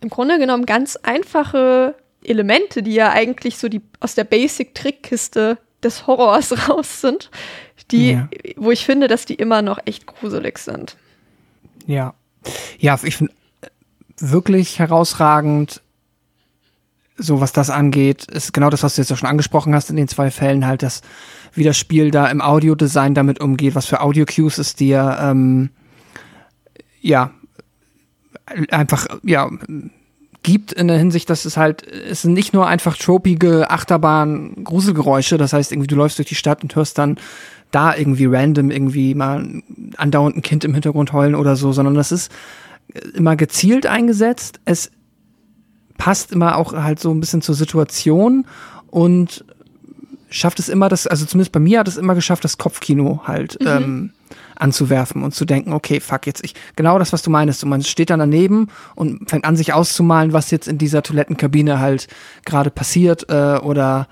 [0.02, 6.08] im Grunde genommen ganz einfache Elemente, die ja eigentlich so die aus der Basic-Trickkiste des
[6.08, 7.30] Horrors raus sind,
[7.92, 8.30] die, Ja.
[8.56, 10.98] wo ich finde, dass die immer noch echt gruselig sind.
[11.86, 12.16] Ja.
[12.80, 13.34] Ja, ich finde
[14.18, 15.82] wirklich herausragend,
[17.18, 19.96] so was das angeht, ist genau das, was du jetzt auch schon angesprochen hast in
[19.96, 21.02] den zwei Fällen, halt, dass
[21.54, 25.70] wie das Spiel da im Audiodesign damit umgeht, was für Audio-Cues es dir, ähm,
[27.02, 27.32] ja,
[28.70, 29.50] einfach, ja,
[30.44, 35.38] gibt in der Hinsicht, dass es halt, es sind nicht nur einfach tropige Achterbahn Gruselgeräusche,
[35.38, 37.18] das heißt irgendwie du läufst durch die Stadt und hörst dann
[37.72, 39.62] da irgendwie random irgendwie mal
[39.98, 42.32] andauernd ein Kind im Hintergrund heulen oder so, sondern das ist
[43.14, 44.62] immer gezielt eingesetzt.
[44.64, 44.92] Es
[45.98, 48.46] passt immer auch halt so ein bisschen zur Situation
[48.90, 49.46] und
[50.30, 53.58] schafft es immer, das, also zumindest bei mir hat es immer geschafft, das Kopfkino halt
[53.66, 54.12] ähm,
[54.56, 57.64] anzuwerfen und zu denken, okay, fuck jetzt ich, genau das, was du meinst.
[57.64, 61.80] Und man steht dann daneben und fängt an, sich auszumalen, was jetzt in dieser Toilettenkabine
[61.80, 62.08] halt
[62.46, 64.08] gerade passiert äh, oder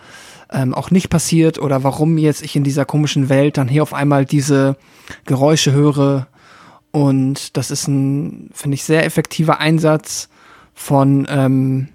[0.51, 3.93] ähm, auch nicht passiert oder warum jetzt ich in dieser komischen Welt dann hier auf
[3.93, 4.77] einmal diese
[5.25, 6.27] Geräusche höre.
[6.91, 10.29] Und das ist ein, finde ich, sehr effektiver Einsatz
[10.75, 11.87] von, ähm,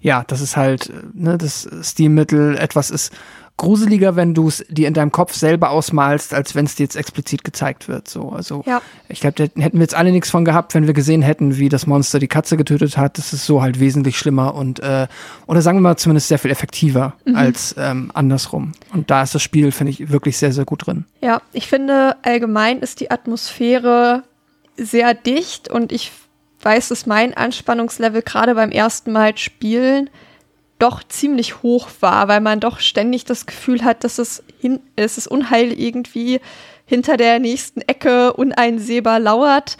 [0.00, 3.12] ja, das ist halt, äh, ne, das Stilmittel etwas ist
[3.56, 6.96] gruseliger, wenn du es dir in deinem Kopf selber ausmalst, als wenn es dir jetzt
[6.96, 8.08] explizit gezeigt wird.
[8.08, 8.82] So, also Ja.
[9.08, 11.68] ich glaube, da hätten wir jetzt alle nichts von gehabt, wenn wir gesehen hätten, wie
[11.68, 13.16] das Monster die Katze getötet hat.
[13.16, 15.06] Das ist so halt wesentlich schlimmer und äh,
[15.46, 18.72] oder sagen wir mal zumindest sehr viel effektiver als ähm, andersrum.
[18.92, 21.04] Und da ist das Spiel, finde ich, wirklich sehr, sehr gut drin.
[21.20, 24.24] Ja, ich finde allgemein ist die Atmosphäre
[24.76, 26.10] sehr dicht und ich
[26.64, 30.10] weiß, dass mein Anspannungslevel gerade beim ersten Mal spielen
[30.78, 35.18] doch ziemlich hoch war, weil man doch ständig das Gefühl hat, dass es, hin, es
[35.18, 36.40] ist Unheil irgendwie
[36.84, 39.76] hinter der nächsten Ecke uneinsehbar lauert.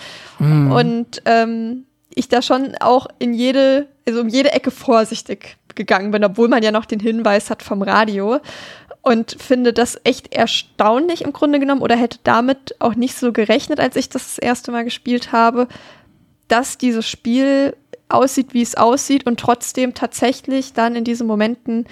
[0.73, 6.25] Und ähm, ich da schon auch in jede, also um jede Ecke vorsichtig gegangen bin,
[6.25, 8.39] obwohl man ja noch den Hinweis hat vom Radio.
[9.03, 13.79] Und finde das echt erstaunlich im Grunde genommen oder hätte damit auch nicht so gerechnet,
[13.79, 15.69] als ich das das erste Mal gespielt habe,
[16.49, 17.77] dass dieses Spiel
[18.09, 21.87] aussieht, wie es aussieht und trotzdem tatsächlich dann in diesen Momenten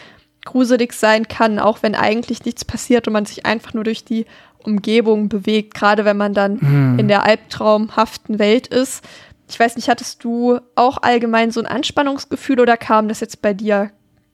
[0.45, 4.27] gruselig sein kann, auch wenn eigentlich nichts passiert und man sich einfach nur durch die
[4.65, 9.05] Umgebung bewegt, gerade wenn man dann in der albtraumhaften Welt ist.
[9.49, 13.55] Ich weiß nicht, hattest du auch allgemein so ein Anspannungsgefühl oder kam das jetzt bei
[13.55, 13.91] dir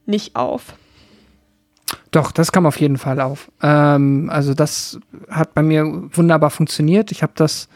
[0.06, 0.74] nicht auf?
[2.10, 3.50] Doch, das kam auf jeden Fall auf.
[3.62, 4.98] Ähm, also das
[5.30, 7.10] hat bei mir wunderbar funktioniert.
[7.10, 7.68] Ich habe das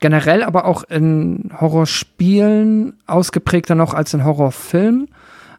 [0.00, 5.08] generell aber auch in Horrorspielen ausgeprägter noch als in Horrorfilmen.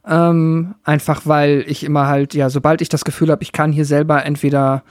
[0.07, 3.85] Ähm, einfach weil ich immer halt, ja, sobald ich das Gefühl habe, ich kann hier
[3.85, 4.83] selber entweder,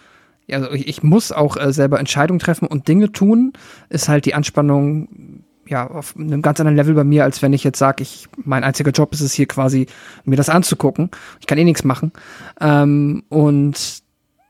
[0.51, 3.53] also ich, ich muss auch äh, selber Entscheidungen treffen und Dinge tun,
[3.89, 7.65] ist halt die Anspannung ja, auf einem ganz anderen Level bei mir, als wenn ich
[7.65, 9.87] jetzt sage, ich, mein einziger Job ist es hier quasi,
[10.25, 11.11] mir das anzugucken.
[11.41, 12.13] Ich kann eh nichts machen.
[12.61, 14.03] Ähm, und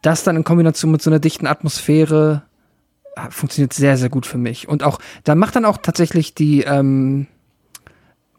[0.03, 2.43] das dann in Kombination mit so einer dichten Atmosphäre
[3.31, 4.69] funktioniert sehr, sehr gut für mich.
[4.69, 7.27] Und auch, da macht dann auch tatsächlich die, ähm,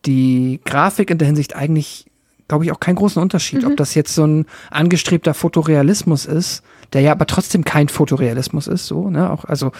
[0.05, 2.05] die Grafik in der Hinsicht eigentlich,
[2.47, 3.61] glaube ich, auch keinen großen Unterschied.
[3.61, 3.69] Mhm.
[3.69, 8.87] Ob das jetzt so ein angestrebter Fotorealismus ist, der ja aber trotzdem kein Fotorealismus ist,
[8.87, 9.29] so, ne?
[9.29, 9.71] Auch, also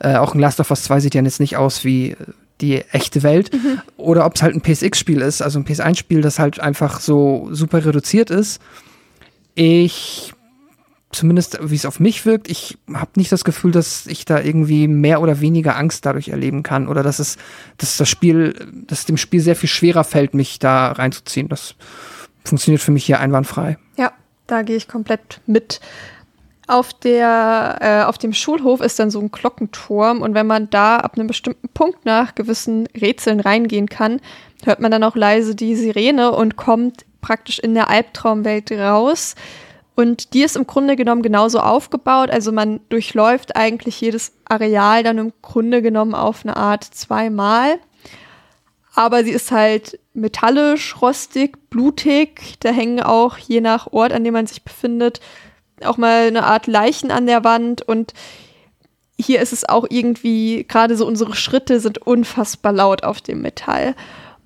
[0.00, 2.16] äh, auch ein Last of Us 2 sieht ja jetzt nicht aus wie
[2.60, 3.52] die echte Welt.
[3.52, 3.80] Mhm.
[3.96, 7.84] Oder ob es halt ein PSX-Spiel ist, also ein PS1-Spiel, das halt einfach so super
[7.84, 8.60] reduziert ist.
[9.54, 10.32] Ich
[11.12, 14.86] zumindest wie es auf mich wirkt, ich habe nicht das Gefühl, dass ich da irgendwie
[14.86, 17.36] mehr oder weniger Angst dadurch erleben kann oder dass es,
[17.78, 18.54] dass das Spiel,
[18.86, 21.48] dass dem Spiel sehr viel schwerer fällt, mich da reinzuziehen.
[21.48, 21.74] Das
[22.44, 23.76] funktioniert für mich hier einwandfrei.
[23.96, 24.12] Ja,
[24.46, 25.80] da gehe ich komplett mit.
[26.68, 30.98] Auf, der, äh, auf dem Schulhof ist dann so ein Glockenturm und wenn man da
[30.98, 34.20] ab einem bestimmten Punkt nach gewissen Rätseln reingehen kann,
[34.64, 39.34] hört man dann auch leise die Sirene und kommt praktisch in der Albtraumwelt raus.
[39.94, 42.30] Und die ist im Grunde genommen genauso aufgebaut.
[42.30, 47.78] Also man durchläuft eigentlich jedes Areal dann im Grunde genommen auf eine Art zweimal.
[48.94, 52.56] Aber sie ist halt metallisch, rostig, blutig.
[52.60, 55.20] Da hängen auch je nach Ort, an dem man sich befindet,
[55.84, 58.12] auch mal eine Art Leichen an der Wand und
[59.20, 63.94] hier ist es auch irgendwie, gerade so unsere Schritte sind unfassbar laut auf dem Metall.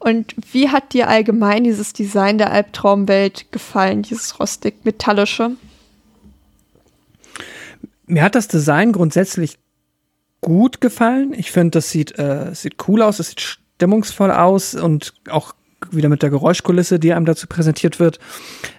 [0.05, 5.53] Und wie hat dir allgemein dieses Design der Albtraumwelt gefallen, dieses rostig-metallische?
[8.05, 9.57] Mir hat das Design grundsätzlich
[10.43, 11.33] gut gefallen.
[11.33, 15.55] Ich finde, das sieht, äh, sieht cool aus, es sieht stimmungsvoll aus und auch
[15.91, 18.19] wieder mit der Geräuschkulisse, die einem dazu präsentiert wird,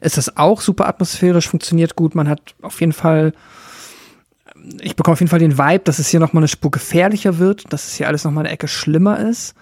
[0.02, 2.14] ist das auch super atmosphärisch, funktioniert gut.
[2.14, 3.34] Man hat auf jeden Fall,
[4.80, 7.74] ich bekomme auf jeden Fall den Vibe, dass es hier nochmal eine Spur gefährlicher wird,
[7.74, 9.56] dass es hier alles nochmal eine Ecke schlimmer ist.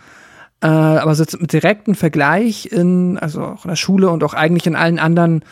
[0.64, 4.66] Äh, aber so mit direktem Vergleich in, also auch in der Schule und auch eigentlich
[4.66, 5.44] in allen anderen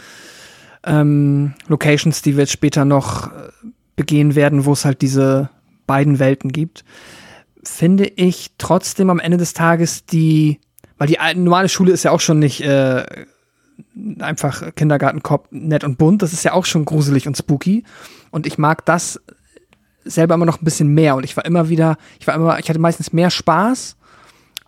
[0.86, 3.50] ähm, Locations, die wir jetzt später noch äh,
[3.96, 5.50] begehen werden, wo es halt diese
[5.86, 6.86] beiden Welten gibt,
[7.64, 10.60] finde ich trotzdem am Ende des Tages die
[11.02, 13.04] weil die normale Schule ist ja auch schon nicht äh,
[14.20, 16.22] einfach Kindergartenkopf nett und bunt.
[16.22, 17.86] Das ist ja auch schon gruselig und spooky.
[18.30, 19.20] Und ich mag das
[20.06, 21.16] selber immer noch ein bisschen mehr.
[21.16, 23.98] Und ich war immer wieder, ich war immer, ich hatte meistens mehr Spaß,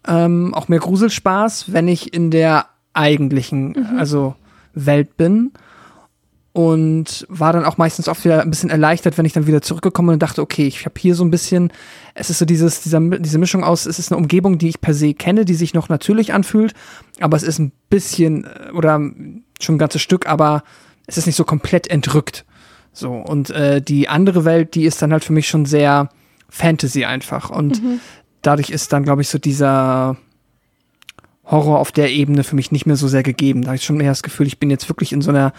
[0.08, 3.98] ähm, auch mehr Gruselspaß, wenn ich in der eigentlichen, mhm.
[3.98, 4.36] also
[4.74, 5.52] Welt bin
[6.54, 10.10] und war dann auch meistens oft wieder ein bisschen erleichtert, wenn ich dann wieder zurückgekommen
[10.10, 11.74] bin und dachte, okay, ich habe hier so ein bisschen,
[12.14, 14.94] es ist so dieses, dieser, diese Mischung aus, es ist eine Umgebung, die ich per
[14.94, 16.74] se kenne, die sich noch natürlich anfühlt,
[17.20, 19.00] aber es ist ein bisschen äh, oder
[19.60, 20.64] schon ein ganzes Stück, aber
[21.08, 22.46] es ist nicht so komplett entrückt.
[22.92, 26.10] So, und äh, die andere Welt, die ist dann halt für mich schon sehr
[26.50, 27.50] Fantasy einfach.
[27.50, 28.00] Und mhm.
[28.44, 30.18] Dadurch ist dann, glaube ich, so dieser,
[31.46, 33.64] Horror auf der Ebene für mich nicht mehr so sehr gegeben.
[33.64, 35.54] Da habe ich schon mehr das Gefühl, ich bin jetzt wirklich in so einer,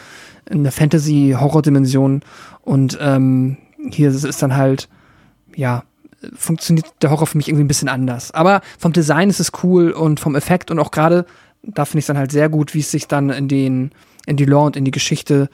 [0.48, 2.22] in einer Fantasy-Horror-Dimension
[2.62, 3.58] und ähm,
[3.90, 4.88] hier ist es dann halt,
[5.54, 5.84] ja,
[6.34, 8.30] funktioniert der Horror für mich irgendwie ein bisschen anders.
[8.30, 11.26] Aber vom Design ist es cool und vom Effekt und auch gerade,
[11.62, 13.90] da finde ich es dann halt sehr gut, wie es sich dann in den,
[14.24, 15.50] in die Lore und in die Geschichte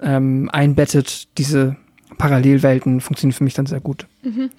[0.00, 1.76] ähm, einbettet, diese
[2.18, 4.06] Parallelwelten funktionieren für mich dann sehr gut.
[4.22, 4.50] Mhm.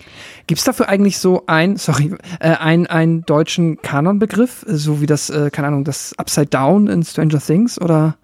[0.47, 5.29] Gibt es dafür eigentlich so ein, sorry, äh, ein, einen deutschen Kanonbegriff, so wie das,
[5.29, 8.15] äh, keine Ahnung, das Upside Down in Stranger Things oder?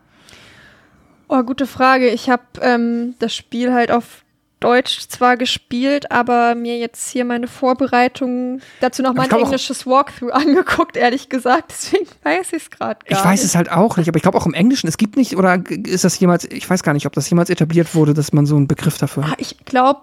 [1.30, 2.08] Oh, gute Frage.
[2.10, 4.24] Ich habe ähm, das Spiel halt auf
[4.60, 10.32] Deutsch zwar gespielt, aber mir jetzt hier meine Vorbereitungen dazu noch mal ein englisches Walkthrough
[10.34, 11.72] angeguckt, ehrlich gesagt.
[11.72, 13.20] Deswegen weiß ich es gerade gar nicht.
[13.20, 15.38] Ich weiß es halt auch nicht, aber ich glaube auch im Englischen, es gibt nicht,
[15.38, 18.48] oder ist das jemals, ich weiß gar nicht, ob das jemals etabliert wurde, dass man
[18.48, 19.34] so einen Begriff dafür hat.
[19.34, 20.02] Ah, ich glaube,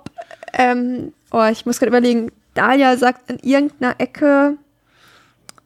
[0.53, 4.57] ähm, oh, ich muss gerade überlegen, Dahlia sagt in irgendeiner Ecke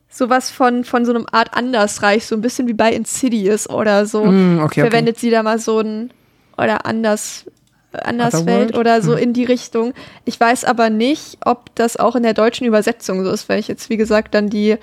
[0.08, 4.24] sowas von, von so einem Art Andersreich, so ein bisschen wie bei Insidious oder so.
[4.24, 5.26] Mm, okay, Verwendet okay.
[5.26, 6.10] sie da mal so ein,
[6.56, 7.44] oder anders
[7.92, 9.22] Anderswelt oder so hm.
[9.22, 9.94] in die Richtung.
[10.24, 13.68] Ich weiß aber nicht, ob das auch in der deutschen Übersetzung so ist, weil ich
[13.68, 14.76] jetzt, wie gesagt, dann die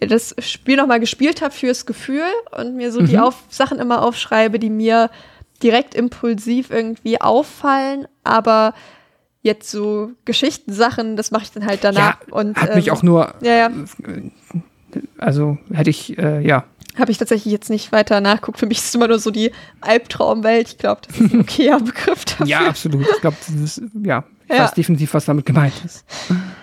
[0.00, 2.24] das Spiel nochmal gespielt habe fürs Gefühl
[2.58, 3.06] und mir so mhm.
[3.06, 5.10] die auf Sachen immer aufschreibe, die mir
[5.62, 8.74] direkt impulsiv irgendwie auffallen, aber
[9.42, 12.18] jetzt so Geschichtensachen, das mache ich dann halt danach.
[12.26, 13.70] Ja, und, hat ähm, mich auch nur, ja, ja.
[15.18, 16.64] also hätte ich, äh, ja,
[16.98, 18.58] habe ich tatsächlich jetzt nicht weiter nachguckt.
[18.58, 20.68] Für mich ist es immer nur so die Albtraumwelt.
[20.68, 22.46] Ich glaube, das ist ein okayer Begriff dafür.
[22.46, 23.06] Ja, absolut.
[23.08, 23.36] Ich glaube,
[24.04, 24.64] ja, ich ja.
[24.64, 26.04] weiß definitiv, was damit gemeint ist.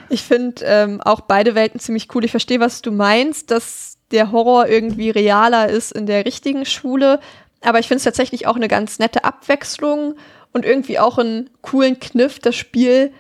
[0.09, 2.25] Ich finde ähm, auch beide Welten ziemlich cool.
[2.25, 7.19] Ich verstehe, was du meinst, dass der Horror irgendwie realer ist in der richtigen Schule.
[7.61, 10.15] Aber ich finde es tatsächlich auch eine ganz nette Abwechslung
[10.53, 13.11] und irgendwie auch einen coolen Kniff, das Spiel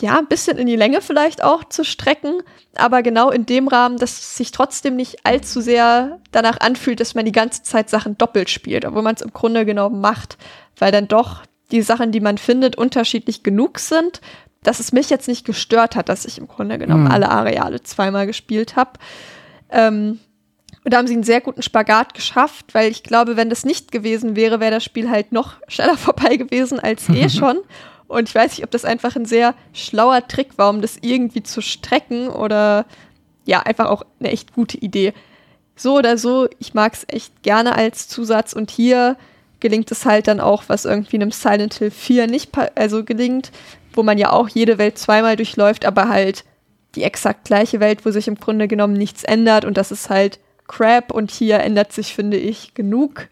[0.00, 2.42] ja, ein bisschen in die Länge vielleicht auch zu strecken,
[2.76, 7.14] aber genau in dem Rahmen, dass es sich trotzdem nicht allzu sehr danach anfühlt, dass
[7.14, 10.38] man die ganze Zeit Sachen doppelt spielt, obwohl man es im Grunde genommen macht,
[10.78, 14.20] weil dann doch die Sachen, die man findet, unterschiedlich genug sind,
[14.62, 17.10] dass es mich jetzt nicht gestört hat, dass ich im Grunde genommen mhm.
[17.10, 18.92] alle Areale zweimal gespielt habe.
[19.70, 20.18] Ähm,
[20.84, 23.92] und da haben sie einen sehr guten Spagat geschafft, weil ich glaube, wenn das nicht
[23.92, 27.58] gewesen wäre, wäre das Spiel halt noch schneller vorbei gewesen als eh schon.
[28.10, 31.44] Und ich weiß nicht, ob das einfach ein sehr schlauer Trick war, um das irgendwie
[31.44, 32.84] zu strecken oder
[33.44, 35.14] ja, einfach auch eine echt gute Idee.
[35.76, 39.16] So oder so, ich mag es echt gerne als Zusatz und hier
[39.60, 43.52] gelingt es halt dann auch, was irgendwie in einem Silent Hill 4 nicht also gelingt,
[43.92, 46.44] wo man ja auch jede Welt zweimal durchläuft, aber halt
[46.96, 50.40] die exakt gleiche Welt, wo sich im Grunde genommen nichts ändert und das ist halt
[50.66, 53.28] Crap und hier ändert sich, finde ich, genug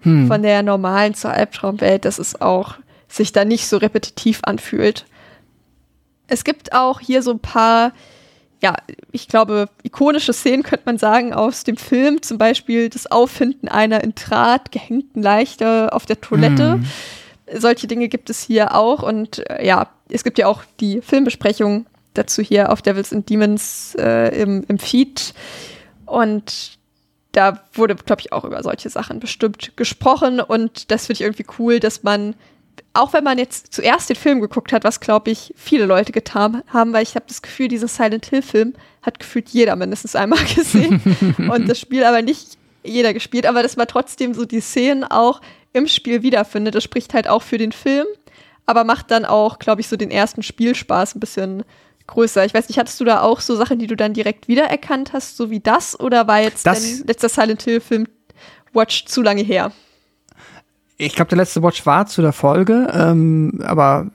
[0.00, 0.26] hm.
[0.26, 2.74] von der normalen zur Albtraumwelt, dass es auch
[3.08, 5.06] sich da nicht so repetitiv anfühlt.
[6.28, 7.92] Es gibt auch hier so ein paar,
[8.60, 8.74] ja,
[9.12, 12.22] ich glaube, ikonische Szenen, könnte man sagen, aus dem Film.
[12.22, 16.76] Zum Beispiel das Auffinden einer in Draht gehängten Leiche auf der Toilette.
[16.76, 16.86] Mm.
[17.58, 19.02] Solche Dinge gibt es hier auch.
[19.02, 23.94] Und äh, ja, es gibt ja auch die Filmbesprechung dazu hier auf Devils and Demons
[23.98, 25.32] äh, im, im Feed.
[26.06, 26.78] Und
[27.32, 30.40] da wurde, glaube ich, auch über solche Sachen bestimmt gesprochen.
[30.40, 32.34] Und das finde ich irgendwie cool, dass man
[32.92, 36.62] auch wenn man jetzt zuerst den Film geguckt hat, was glaube ich viele Leute getan
[36.68, 40.44] haben, weil ich habe das Gefühl, diesen Silent Hill Film hat gefühlt jeder mindestens einmal
[40.54, 41.00] gesehen
[41.50, 45.40] und das Spiel aber nicht jeder gespielt, aber dass man trotzdem so die Szenen auch
[45.72, 46.74] im Spiel wiederfindet.
[46.74, 48.06] Das spricht halt auch für den Film,
[48.64, 51.64] aber macht dann auch, glaube ich, so den ersten Spielspaß ein bisschen
[52.06, 52.44] größer.
[52.44, 55.36] Ich weiß nicht, hattest du da auch so Sachen, die du dann direkt wiedererkannt hast,
[55.36, 58.06] so wie das, oder war jetzt das, dein letzter Silent Hill Film
[58.72, 59.72] Watch zu lange her?
[60.98, 64.06] Ich glaube, der letzte Watch war zu der Folge, ähm, aber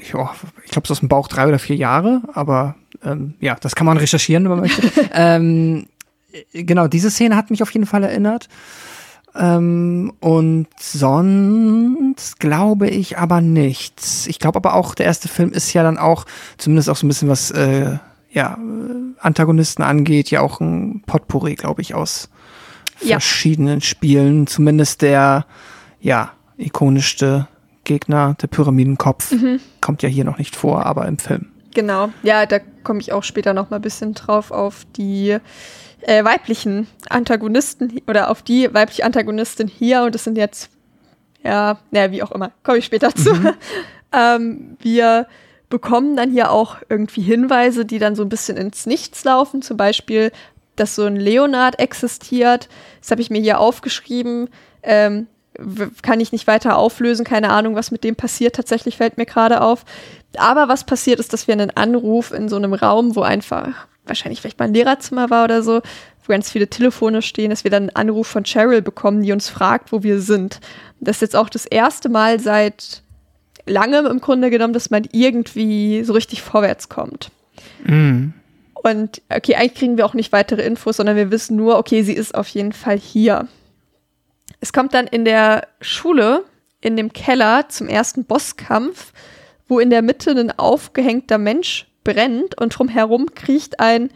[0.00, 0.28] ich, oh,
[0.64, 3.74] ich glaube, es ist aus dem Bauch drei oder vier Jahre, aber ähm, ja, das
[3.74, 4.90] kann man recherchieren, wenn man möchte.
[5.12, 5.86] ähm,
[6.54, 8.48] genau, diese Szene hat mich auf jeden Fall erinnert.
[9.36, 14.26] Ähm, und sonst glaube ich aber nichts.
[14.26, 16.24] Ich glaube aber auch, der erste Film ist ja dann auch,
[16.56, 17.98] zumindest auch so ein bisschen was, äh,
[18.30, 18.56] ja,
[19.18, 22.30] Antagonisten angeht, ja auch ein Potpourri, glaube ich, aus
[23.00, 23.18] ja.
[23.18, 24.46] verschiedenen Spielen.
[24.46, 25.46] Zumindest der
[26.04, 27.48] ja, ikonischste
[27.84, 29.58] Gegner, der Pyramidenkopf, mhm.
[29.80, 31.50] kommt ja hier noch nicht vor, aber im Film.
[31.74, 35.38] Genau, ja, da komme ich auch später noch mal ein bisschen drauf auf die
[36.02, 40.70] äh, weiblichen Antagonisten oder auf die weibliche Antagonistin hier und das sind jetzt,
[41.42, 43.34] ja, naja, wie auch immer, komme ich später zu.
[43.34, 43.54] Mhm.
[44.12, 45.26] ähm, wir
[45.70, 49.78] bekommen dann hier auch irgendwie Hinweise, die dann so ein bisschen ins Nichts laufen, zum
[49.78, 50.32] Beispiel,
[50.76, 52.68] dass so ein Leonard existiert.
[53.00, 54.50] Das habe ich mir hier aufgeschrieben.
[54.82, 55.28] Ähm,
[56.02, 58.56] kann ich nicht weiter auflösen, keine Ahnung, was mit dem passiert.
[58.56, 59.84] Tatsächlich fällt mir gerade auf.
[60.36, 64.40] Aber was passiert ist, dass wir einen Anruf in so einem Raum, wo einfach wahrscheinlich
[64.40, 65.80] vielleicht mal ein Lehrerzimmer war oder so,
[66.24, 69.48] wo ganz viele Telefone stehen, dass wir dann einen Anruf von Cheryl bekommen, die uns
[69.48, 70.60] fragt, wo wir sind.
[71.00, 73.02] Das ist jetzt auch das erste Mal seit
[73.66, 77.30] langem im Grunde genommen, dass man irgendwie so richtig vorwärts kommt.
[77.84, 78.28] Mm.
[78.74, 82.12] Und okay, eigentlich kriegen wir auch nicht weitere Infos, sondern wir wissen nur, okay, sie
[82.12, 83.48] ist auf jeden Fall hier.
[84.64, 86.42] Es kommt dann in der Schule,
[86.80, 89.12] in dem Keller, zum ersten Bosskampf,
[89.68, 94.08] wo in der Mitte ein aufgehängter Mensch brennt und drumherum kriecht ein,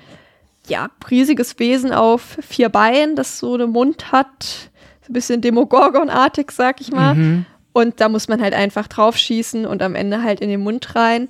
[0.66, 4.70] ja, riesiges Wesen auf vier Beinen, das so einen Mund hat,
[5.02, 7.14] so ein bisschen Demogorgon-artig, sag ich mal.
[7.14, 7.44] Mhm.
[7.74, 10.94] Und da muss man halt einfach drauf schießen und am Ende halt in den Mund
[10.94, 11.28] rein.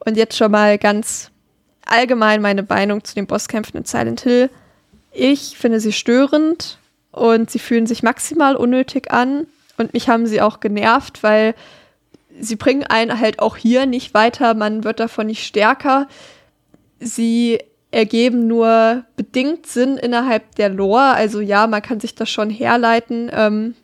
[0.00, 1.30] Und jetzt schon mal ganz
[1.84, 4.50] allgemein meine Meinung zu den Bosskämpfen in Silent Hill.
[5.12, 6.80] Ich finde sie störend,
[7.16, 9.46] und sie fühlen sich maximal unnötig an.
[9.78, 11.54] Und mich haben sie auch genervt, weil
[12.38, 16.08] sie bringen einen halt auch hier nicht weiter, man wird davon nicht stärker.
[17.00, 17.58] Sie
[17.90, 21.14] ergeben nur bedingt Sinn innerhalb der Lore.
[21.14, 23.74] Also ja, man kann sich das schon herleiten, ähm,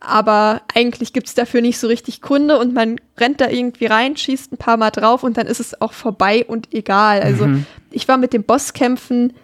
[0.00, 4.16] aber eigentlich gibt es dafür nicht so richtig Kunde und man rennt da irgendwie rein,
[4.16, 7.20] schießt ein paar Mal drauf und dann ist es auch vorbei und egal.
[7.20, 7.66] Also mhm.
[7.90, 9.34] ich war mit dem Bosskämpfen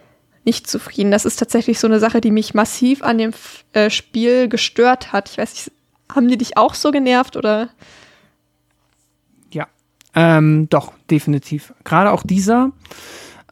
[0.45, 1.11] nicht zufrieden.
[1.11, 3.31] Das ist tatsächlich so eine Sache, die mich massiv an dem
[3.73, 5.29] äh, Spiel gestört hat.
[5.29, 5.71] Ich weiß nicht,
[6.13, 7.69] haben die dich auch so genervt oder?
[9.51, 9.67] Ja,
[10.15, 11.73] ähm, doch, definitiv.
[11.83, 12.71] Gerade auch dieser.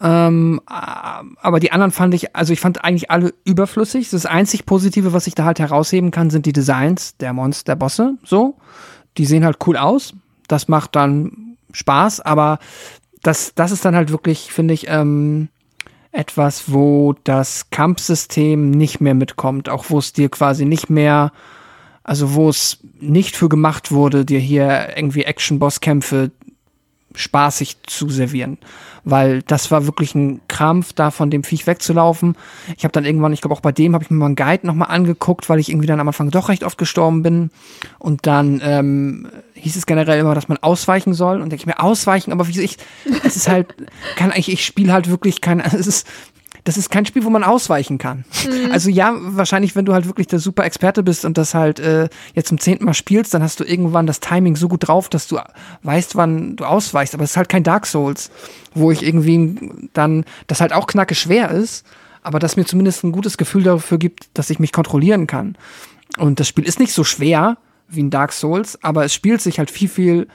[0.02, 4.10] Ähm, aber die anderen fand ich, also ich fand eigentlich alle überflüssig.
[4.10, 7.76] Das einzig Positive, was ich da halt herausheben kann, sind die Designs der Monster, der
[7.76, 8.18] Bosse.
[8.24, 8.56] So,
[9.18, 10.14] die sehen halt cool aus.
[10.48, 12.60] Das macht dann Spaß, aber
[13.22, 15.50] das, das ist dann halt wirklich, finde ich, ähm,
[16.12, 21.32] etwas, wo das Kampfsystem nicht mehr mitkommt, auch wo es dir quasi nicht mehr,
[22.04, 26.32] also wo es nicht für gemacht wurde, dir hier irgendwie Action-Bosskämpfe
[27.14, 28.58] spaßig zu servieren.
[29.04, 32.36] Weil das war wirklich ein Krampf, da von dem Viech wegzulaufen.
[32.78, 34.66] Ich habe dann irgendwann, ich glaube auch bei dem, habe ich mir mal einen Guide
[34.68, 37.52] nochmal angeguckt, weil ich irgendwie dann am Anfang doch recht oft gestorben bin.
[37.98, 41.42] Und dann ähm, hieß es generell immer, dass man ausweichen soll.
[41.42, 42.78] Und denke ich mir, ausweichen, aber wie ich,
[43.24, 43.68] es ist halt,
[44.16, 46.08] kann ich, ich spiele halt wirklich kein, es ist,
[46.70, 48.26] das ist kein Spiel, wo man ausweichen kann.
[48.46, 48.72] Mhm.
[48.72, 52.10] Also ja, wahrscheinlich, wenn du halt wirklich der super Experte bist und das halt äh,
[52.36, 55.28] jetzt zum zehnten Mal spielst, dann hast du irgendwann das Timing so gut drauf, dass
[55.28, 55.40] du
[55.82, 57.16] weißt, wann du ausweichst.
[57.16, 58.30] Aber es ist halt kein Dark Souls,
[58.76, 61.88] wo ich irgendwie dann, das halt auch knacke schwer ist,
[62.22, 65.58] aber das mir zumindest ein gutes Gefühl dafür gibt, dass ich mich kontrollieren kann.
[66.20, 69.58] Und das Spiel ist nicht so schwer wie ein Dark Souls, aber es spielt sich
[69.58, 70.28] halt viel, viel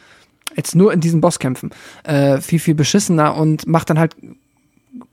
[0.56, 1.70] jetzt nur in diesen Bosskämpfen
[2.02, 4.16] äh, viel, viel beschissener und macht dann halt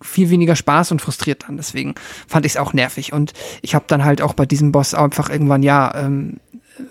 [0.01, 1.57] viel weniger Spaß und frustriert dann.
[1.57, 1.95] Deswegen
[2.27, 3.13] fand ich es auch nervig.
[3.13, 6.37] Und ich habe dann halt auch bei diesem Boss einfach irgendwann, ja, ähm,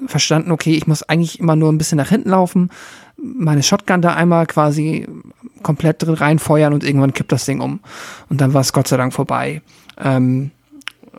[0.07, 2.71] verstanden, okay, ich muss eigentlich immer nur ein bisschen nach hinten laufen,
[3.17, 5.07] meine Shotgun da einmal quasi
[5.63, 7.81] komplett reinfeuern und irgendwann kippt das Ding um.
[8.29, 9.63] Und dann war es Gott sei Dank vorbei.
[9.99, 10.51] Ähm,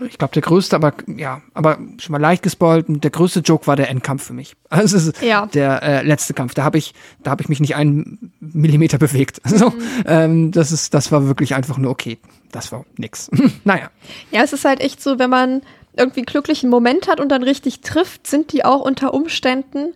[0.07, 2.85] ich glaube, der größte, aber ja, aber schon mal leicht gespoilt.
[2.88, 4.55] Der größte Joke war der Endkampf für mich.
[4.69, 5.47] Also es ist ja.
[5.47, 6.53] der äh, letzte Kampf.
[6.53, 6.93] Da habe ich,
[7.23, 9.41] da habe ich mich nicht einen Millimeter bewegt.
[9.51, 9.81] So, mhm.
[10.05, 12.19] ähm, das ist, das war wirklich einfach nur okay.
[12.51, 13.30] Das war nix.
[13.65, 13.89] naja.
[14.31, 15.61] Ja, es ist halt echt so, wenn man
[15.97, 19.93] irgendwie einen glücklichen Moment hat und dann richtig trifft, sind die auch unter Umständen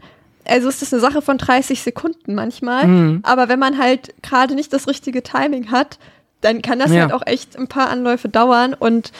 [0.47, 2.85] also ist das eine Sache von 30 Sekunden manchmal.
[2.87, 3.19] Mhm.
[3.23, 5.97] Aber wenn man halt gerade nicht das richtige Timing hat,
[6.41, 7.01] dann kann das ja.
[7.01, 8.73] halt auch echt ein paar Anläufe dauern.
[8.73, 9.11] Und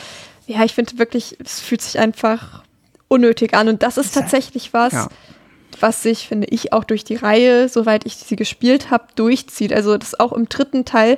[0.48, 2.64] ja, ich finde wirklich, es fühlt sich einfach
[3.08, 3.68] unnötig an.
[3.68, 5.08] Und das ist tatsächlich was, ja.
[5.80, 9.74] was sich, finde ich, auch durch die Reihe, soweit ich sie gespielt habe, durchzieht.
[9.74, 11.18] Also das auch im dritten Teil,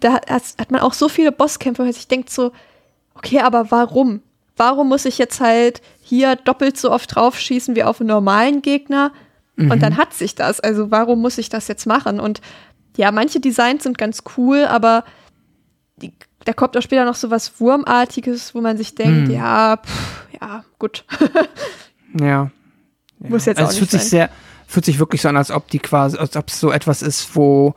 [0.00, 2.52] da hat, hat man auch so viele Bosskämpfe, weil ich denke so,
[3.14, 4.22] okay, aber warum?
[4.56, 9.12] Warum muss ich jetzt halt hier doppelt so oft draufschießen wie auf einen normalen Gegner?
[9.56, 9.70] Mhm.
[9.70, 10.60] Und dann hat sich das.
[10.60, 12.20] Also warum muss ich das jetzt machen?
[12.20, 12.40] Und
[12.96, 15.04] ja, manche Designs sind ganz cool, aber
[15.96, 16.12] die
[16.46, 19.34] da kommt auch später noch so was Wurmartiges, wo man sich denkt, hm.
[19.34, 21.04] ja, pff, ja, gut.
[22.18, 22.26] ja.
[22.26, 22.50] ja.
[23.18, 24.00] Muss jetzt also auch es fühlt sein.
[24.00, 24.30] sich sehr,
[24.66, 27.34] fühlt sich wirklich so an, als ob die quasi, als ob es so etwas ist,
[27.34, 27.74] wo,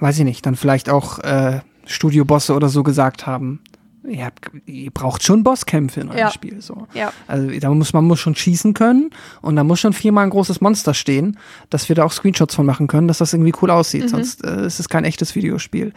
[0.00, 3.62] weiß ich nicht, dann vielleicht auch äh, Studiobosse oder so gesagt haben,
[4.08, 6.30] ihr, habt, ihr braucht schon Bosskämpfe in eurem ja.
[6.30, 6.60] Spiel.
[6.60, 6.86] So.
[6.94, 7.12] Ja.
[7.26, 9.10] Also da muss man muss schon schießen können
[9.42, 11.38] und da muss schon viermal ein großes Monster stehen,
[11.70, 14.04] dass wir da auch Screenshots von machen können, dass das irgendwie cool aussieht.
[14.04, 14.08] Mhm.
[14.08, 15.92] Sonst äh, ist es kein echtes Videospiel.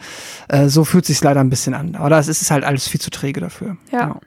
[0.48, 1.94] Äh, so fühlt sich leider ein bisschen an.
[1.94, 3.76] Aber es ist halt alles viel zu träge dafür.
[3.90, 4.06] Ja.
[4.06, 4.20] Genau.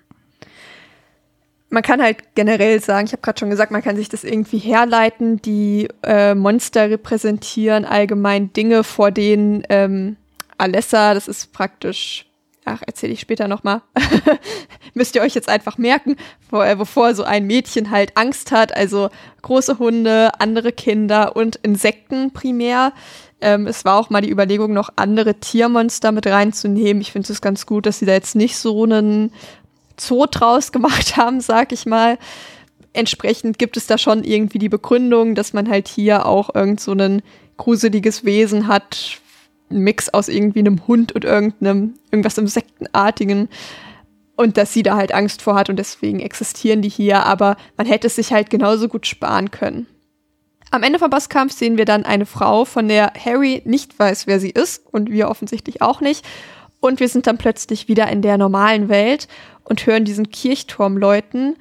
[1.70, 4.60] Man kann halt generell sagen, ich habe gerade schon gesagt, man kann sich das irgendwie
[4.60, 5.42] herleiten.
[5.42, 10.18] Die äh, Monster repräsentieren allgemein Dinge, vor denen ähm,
[10.60, 12.28] Alessa, das ist praktisch
[12.66, 13.82] ach, erzähle ich später nochmal,
[14.94, 16.16] müsst ihr euch jetzt einfach merken,
[16.50, 19.10] wo, äh, wovor so ein Mädchen halt Angst hat, also
[19.42, 22.94] große Hunde, andere Kinder und Insekten primär.
[23.42, 27.02] Ähm, es war auch mal die Überlegung, noch andere Tiermonster mit reinzunehmen.
[27.02, 29.34] Ich finde es ganz gut, dass sie da jetzt nicht so einen
[30.00, 32.18] Zoo draus gemacht haben, sag ich mal.
[32.94, 36.94] Entsprechend gibt es da schon irgendwie die Begründung, dass man halt hier auch irgend so
[36.94, 37.22] ein
[37.58, 39.20] gruseliges Wesen hat,
[39.70, 43.50] ein Mix aus irgendwie einem Hund und irgendeinem, irgendwas Insektenartigen.
[44.36, 47.86] Und dass sie da halt Angst vor hat und deswegen existieren die hier, aber man
[47.86, 49.86] hätte es sich halt genauso gut sparen können.
[50.72, 54.40] Am Ende vom Bosskampf sehen wir dann eine Frau, von der Harry nicht weiß, wer
[54.40, 56.26] sie ist und wir offensichtlich auch nicht.
[56.80, 59.28] Und wir sind dann plötzlich wieder in der normalen Welt
[59.64, 61.58] und hören diesen Kirchturm läuten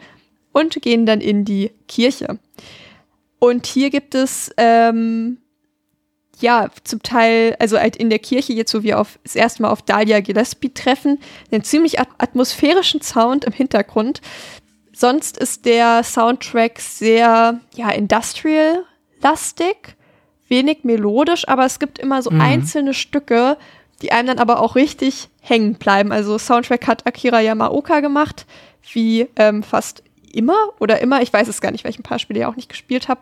[0.52, 2.38] und gehen dann in die Kirche.
[3.38, 5.38] Und hier gibt es ähm,
[6.42, 9.70] ja, zum Teil, also halt in der Kirche jetzt, wo wir auf, das erste Mal
[9.70, 11.18] auf Dahlia Gillespie treffen,
[11.50, 14.20] einen ziemlich atmosphärischen Sound im Hintergrund.
[14.92, 19.96] Sonst ist der Soundtrack sehr, ja, industrial-lastig,
[20.48, 22.40] wenig melodisch, aber es gibt immer so mhm.
[22.40, 23.56] einzelne Stücke,
[24.02, 26.12] die einem dann aber auch richtig hängen bleiben.
[26.12, 28.46] Also Soundtrack hat Akira Yamaoka gemacht,
[28.92, 30.02] wie ähm, fast
[30.32, 32.56] immer oder immer, ich weiß es gar nicht, weil ich ein paar Spiele ja auch
[32.56, 33.20] nicht gespielt habe.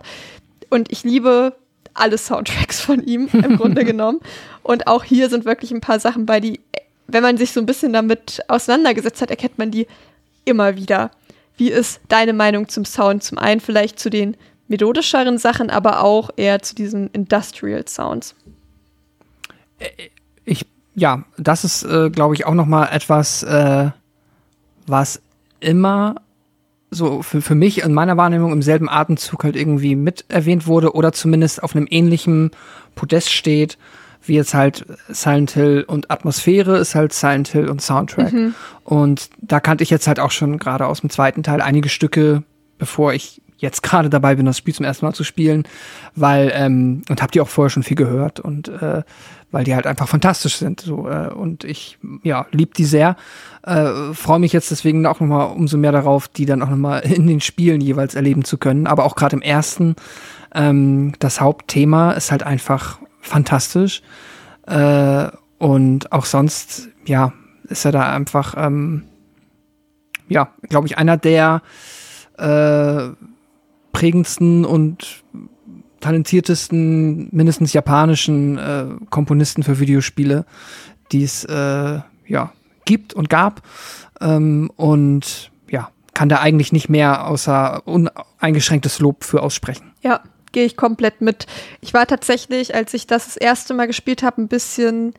[0.71, 1.55] Und ich liebe
[1.95, 4.21] alle Soundtracks von ihm im Grunde genommen.
[4.63, 6.61] Und auch hier sind wirklich ein paar Sachen bei, die,
[7.07, 9.87] wenn man sich so ein bisschen damit auseinandergesetzt hat, erkennt man die
[10.45, 11.11] immer wieder.
[11.57, 13.23] Wie ist deine Meinung zum Sound?
[13.23, 14.37] Zum einen vielleicht zu den
[14.69, 18.35] melodischeren Sachen, aber auch eher zu diesen Industrial Sounds.
[20.45, 20.65] Ich,
[20.95, 23.91] ja, das ist, äh, glaube ich, auch noch mal etwas, äh,
[24.87, 25.21] was
[25.59, 26.17] immer
[26.91, 30.95] so für, für mich in meiner Wahrnehmung im selben Atemzug halt irgendwie mit erwähnt wurde
[30.95, 32.51] oder zumindest auf einem ähnlichen
[32.95, 33.79] Podest steht,
[34.25, 38.33] wie jetzt halt Silent Hill und Atmosphäre ist halt Silent Hill und Soundtrack.
[38.33, 38.55] Mhm.
[38.85, 42.43] Und da kannte ich jetzt halt auch schon gerade aus dem zweiten Teil einige Stücke,
[42.79, 45.65] bevor ich jetzt gerade dabei bin, das Spiel zum ersten Mal zu spielen,
[46.15, 49.03] weil ähm, und habt ihr auch vorher schon viel gehört und äh,
[49.51, 53.17] weil die halt einfach fantastisch sind so äh, und ich ja lieb die sehr
[53.63, 57.27] äh, freue mich jetzt deswegen auch nochmal umso mehr darauf die dann auch nochmal in
[57.27, 58.87] den Spielen jeweils erleben zu können.
[58.87, 59.97] Aber auch gerade im ersten
[60.55, 64.03] ähm, das Hauptthema ist halt einfach fantastisch.
[64.67, 65.29] Äh,
[65.59, 67.33] und auch sonst ja
[67.65, 69.05] ist er da einfach ähm,
[70.29, 71.63] ja glaube ich einer der
[72.39, 73.09] äh,
[73.93, 75.23] prägendsten und
[76.01, 80.47] talentiertesten, mindestens japanischen äh, Komponisten für Videospiele,
[81.13, 82.53] die es äh, ja,
[82.91, 83.63] gibt und gab.
[84.21, 89.93] Ähm, und ja, kann da eigentlich nicht mehr außer uneingeschränktes Lob für aussprechen.
[90.03, 90.21] Ja,
[90.53, 91.47] gehe ich komplett mit.
[91.81, 95.15] Ich war tatsächlich, als ich das das erste Mal gespielt habe, ein bisschen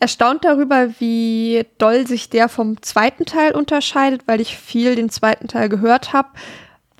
[0.00, 5.46] erstaunt darüber, wie doll sich der vom zweiten Teil unterscheidet, weil ich viel den zweiten
[5.46, 6.30] Teil gehört habe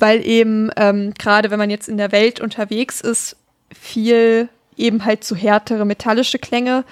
[0.03, 3.37] weil eben ähm, gerade wenn man jetzt in der Welt unterwegs ist,
[3.73, 6.85] viel eben halt zu härtere metallische Klänge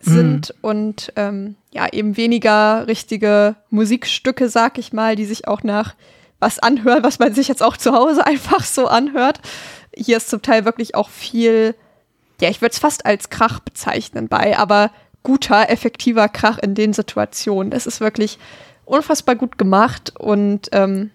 [0.00, 0.68] sind mhm.
[0.68, 5.94] und ähm, ja eben weniger richtige Musikstücke, sag ich mal, die sich auch nach
[6.40, 9.40] was anhören, was man sich jetzt auch zu Hause einfach so anhört.
[9.94, 11.74] Hier ist zum Teil wirklich auch viel,
[12.40, 14.90] ja, ich würde es fast als Krach bezeichnen bei, aber
[15.22, 17.70] guter, effektiver Krach in den Situationen.
[17.70, 18.38] Das ist wirklich
[18.84, 21.10] unfassbar gut gemacht und ähm,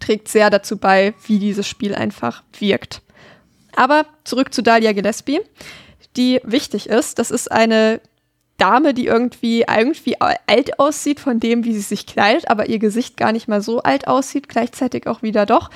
[0.00, 3.02] trägt sehr dazu bei, wie dieses Spiel einfach wirkt.
[3.76, 5.40] Aber zurück zu Dahlia Gillespie,
[6.16, 7.18] die wichtig ist.
[7.18, 8.00] Das ist eine
[8.56, 13.16] Dame, die irgendwie, irgendwie alt aussieht von dem, wie sie sich kleidet, aber ihr Gesicht
[13.16, 15.70] gar nicht mal so alt aussieht, gleichzeitig auch wieder doch.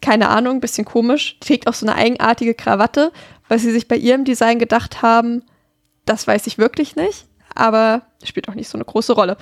[0.00, 1.38] Keine Ahnung, bisschen komisch.
[1.40, 3.12] Trägt auch so eine eigenartige Krawatte,
[3.48, 5.42] weil sie sich bei ihrem Design gedacht haben,
[6.06, 9.36] das weiß ich wirklich nicht, aber spielt auch nicht so eine große Rolle.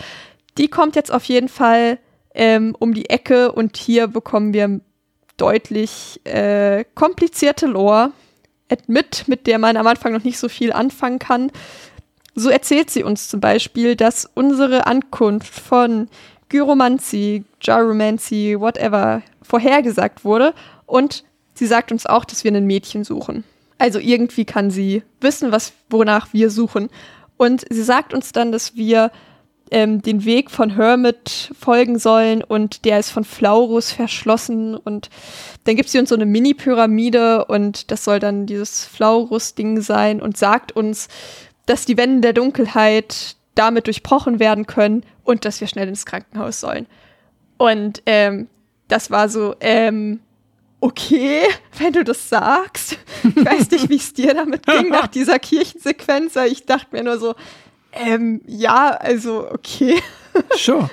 [0.58, 1.98] Die kommt jetzt auf jeden Fall
[2.34, 4.80] ähm, um die Ecke und hier bekommen wir
[5.36, 8.12] deutlich äh, komplizierte Lore
[8.86, 11.50] mit, mit der man am Anfang noch nicht so viel anfangen kann.
[12.34, 16.08] So erzählt sie uns zum Beispiel, dass unsere Ankunft von
[16.48, 20.54] Gyromancy, Gyromancy, whatever, vorhergesagt wurde.
[20.86, 21.24] Und
[21.54, 23.44] sie sagt uns auch, dass wir ein Mädchen suchen.
[23.78, 26.88] Also irgendwie kann sie wissen, was, wonach wir suchen.
[27.36, 29.10] Und sie sagt uns dann, dass wir
[29.70, 35.10] ähm, den Weg von Hermit folgen sollen und der ist von Flaurus verschlossen und
[35.64, 40.36] dann gibt sie uns so eine Mini-Pyramide und das soll dann dieses Flaurus-Ding sein und
[40.36, 41.08] sagt uns,
[41.70, 46.58] dass die Wände der Dunkelheit damit durchbrochen werden können und dass wir schnell ins Krankenhaus
[46.58, 46.88] sollen.
[47.58, 48.48] Und ähm,
[48.88, 50.18] das war so, ähm,
[50.80, 51.42] okay,
[51.78, 52.98] wenn du das sagst.
[53.22, 56.34] Ich weiß nicht, wie es dir damit ging nach dieser Kirchensequenz.
[56.48, 57.36] Ich dachte mir nur so,
[57.92, 60.00] ähm, ja, also okay.
[60.56, 60.88] Sure.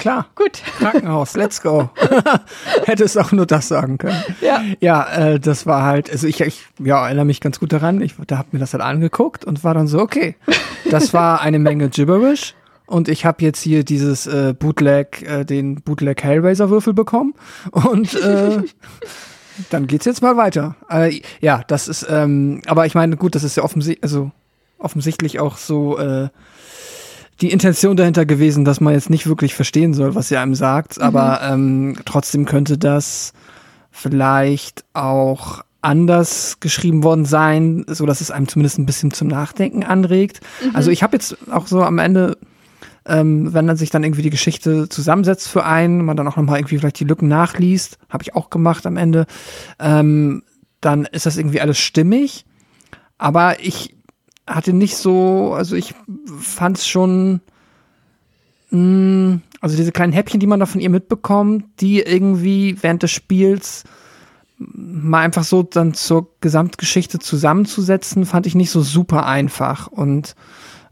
[0.00, 0.26] Klar.
[0.34, 0.62] Gut.
[0.78, 1.90] Krankenhaus, let's go.
[2.84, 4.22] Hätte es auch nur das sagen können.
[4.40, 4.62] Ja.
[4.80, 8.00] Ja, äh, das war halt, also ich, ich ja, erinnere mich ganz gut daran.
[8.00, 10.36] Ich da hab mir das halt angeguckt und war dann so, okay.
[10.90, 12.54] Das war eine Menge Gibberish.
[12.86, 17.34] Und ich habe jetzt hier dieses äh, Bootleg, äh, den Bootleg Hellraiser Würfel bekommen.
[17.70, 18.62] Und äh,
[19.70, 20.76] dann geht's jetzt mal weiter.
[20.90, 24.32] Äh, ja, das ist, ähm, aber ich meine, gut, das ist ja offensichtlich, also
[24.78, 26.28] offensichtlich auch so äh,
[27.40, 30.98] die Intention dahinter gewesen, dass man jetzt nicht wirklich verstehen soll, was sie einem sagt,
[30.98, 31.02] mhm.
[31.02, 33.32] aber ähm, trotzdem könnte das
[33.90, 39.84] vielleicht auch anders geschrieben worden sein, so dass es einem zumindest ein bisschen zum Nachdenken
[39.84, 40.40] anregt.
[40.64, 40.74] Mhm.
[40.74, 42.38] Also ich habe jetzt auch so am Ende,
[43.06, 46.58] ähm, wenn dann sich dann irgendwie die Geschichte zusammensetzt für einen, man dann auch nochmal
[46.58, 49.26] irgendwie vielleicht die Lücken nachliest, habe ich auch gemacht am Ende,
[49.78, 50.42] ähm,
[50.80, 52.46] dann ist das irgendwie alles stimmig.
[53.18, 53.94] Aber ich
[54.46, 55.94] hatte nicht so, also ich
[56.38, 57.40] fand es schon,
[58.70, 63.02] mh, mm, also diese kleinen Häppchen, die man da von ihr mitbekommt, die irgendwie während
[63.02, 63.84] des Spiels
[64.58, 70.34] mal einfach so dann zur Gesamtgeschichte zusammenzusetzen, fand ich nicht so super einfach und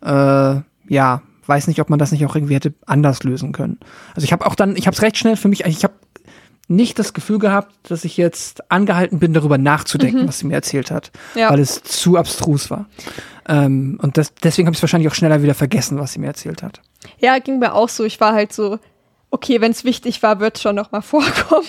[0.02, 3.78] äh, ja, weiß nicht, ob man das nicht auch irgendwie hätte anders lösen können.
[4.14, 5.94] Also ich habe auch dann, ich habe es recht schnell für mich, ich habe
[6.68, 10.28] nicht das Gefühl gehabt, dass ich jetzt angehalten bin, darüber nachzudenken, mhm.
[10.28, 11.50] was sie mir erzählt hat, ja.
[11.50, 12.86] weil es zu abstrus war.
[13.48, 16.28] Ähm, und das, deswegen habe ich es wahrscheinlich auch schneller wieder vergessen, was sie mir
[16.28, 16.80] erzählt hat.
[17.18, 18.04] Ja, ging mir auch so.
[18.04, 18.78] Ich war halt so,
[19.30, 21.66] okay, wenn es wichtig war, wird es schon noch mal vorkommen.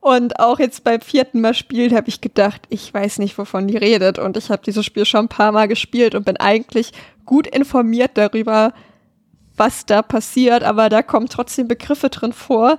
[0.00, 3.76] Und auch jetzt beim vierten Mal spielen habe ich gedacht, ich weiß nicht, wovon die
[3.76, 4.18] redet.
[4.18, 6.92] Und ich habe dieses Spiel schon ein paar Mal gespielt und bin eigentlich
[7.26, 8.72] gut informiert darüber,
[9.56, 10.62] was da passiert.
[10.62, 12.78] Aber da kommen trotzdem Begriffe drin vor,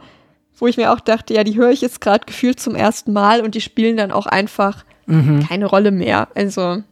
[0.58, 3.42] wo ich mir auch dachte, ja, die höre ich jetzt gerade gefühlt zum ersten Mal
[3.42, 5.46] und die spielen dann auch einfach mhm.
[5.48, 6.30] keine Rolle mehr.
[6.34, 6.84] Also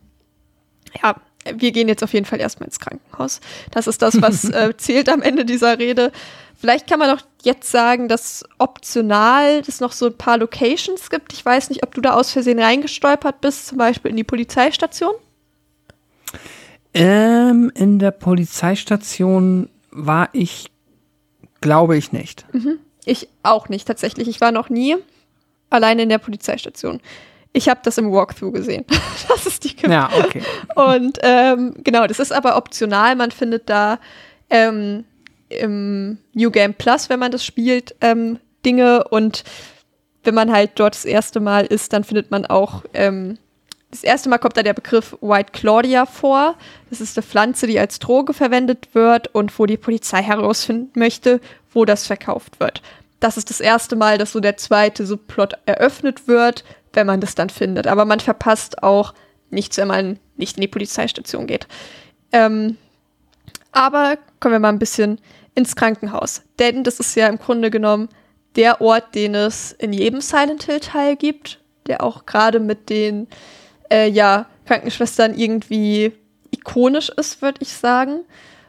[1.02, 1.16] ja,
[1.56, 3.40] wir gehen jetzt auf jeden Fall erstmal ins Krankenhaus.
[3.72, 6.12] Das ist das, was äh, zählt am Ende dieser Rede.
[6.56, 11.34] vielleicht kann man noch jetzt sagen, dass optional es noch so ein paar Locations gibt.
[11.34, 15.14] Ich weiß nicht, ob du da aus Versehen reingestolpert bist, zum Beispiel in die Polizeistation.
[16.94, 20.72] Ähm, in der Polizeistation war ich,
[21.62, 22.46] glaube ich nicht.
[22.54, 22.80] Mhm.
[23.06, 24.28] Ich auch nicht tatsächlich.
[24.28, 24.98] Ich war noch nie
[25.70, 27.00] alleine in der Polizeistation.
[27.52, 28.86] Ich habe das im Walkthrough gesehen,
[29.28, 29.92] dass es die gibt.
[29.92, 30.42] Ja, okay.
[30.76, 33.16] Und ähm, genau, das ist aber optional.
[33.16, 34.00] Man findet da
[34.50, 35.06] ähm,
[35.50, 39.44] im New Game Plus, wenn man das spielt, ähm, Dinge und
[40.24, 43.38] wenn man halt dort das erste Mal ist, dann findet man auch ähm,
[43.92, 46.56] das erste Mal kommt da der Begriff White Claudia vor.
[46.90, 51.42] Das ist eine Pflanze, die als Droge verwendet wird und wo die Polizei herausfinden möchte,
[51.74, 52.84] wo das verkauft wird.
[53.20, 56.64] Das ist das erste Mal, dass so der zweite Subplot eröffnet wird,
[56.94, 57.88] wenn man das dann findet.
[57.88, 59.14] Aber man verpasst auch
[59.50, 61.68] nichts, wenn man nicht in die Polizeistation geht.
[62.32, 62.78] Ähm,
[63.72, 65.20] aber kommen wir mal ein bisschen
[65.56, 66.42] ins Krankenhaus.
[66.58, 68.10] Denn das ist ja im Grunde genommen
[68.56, 73.28] der Ort, den es in jedem Silent Hill Teil gibt, der auch gerade mit den
[73.92, 76.14] äh, ja, Krankenschwestern irgendwie
[76.52, 78.22] ikonisch ist, würde ich sagen.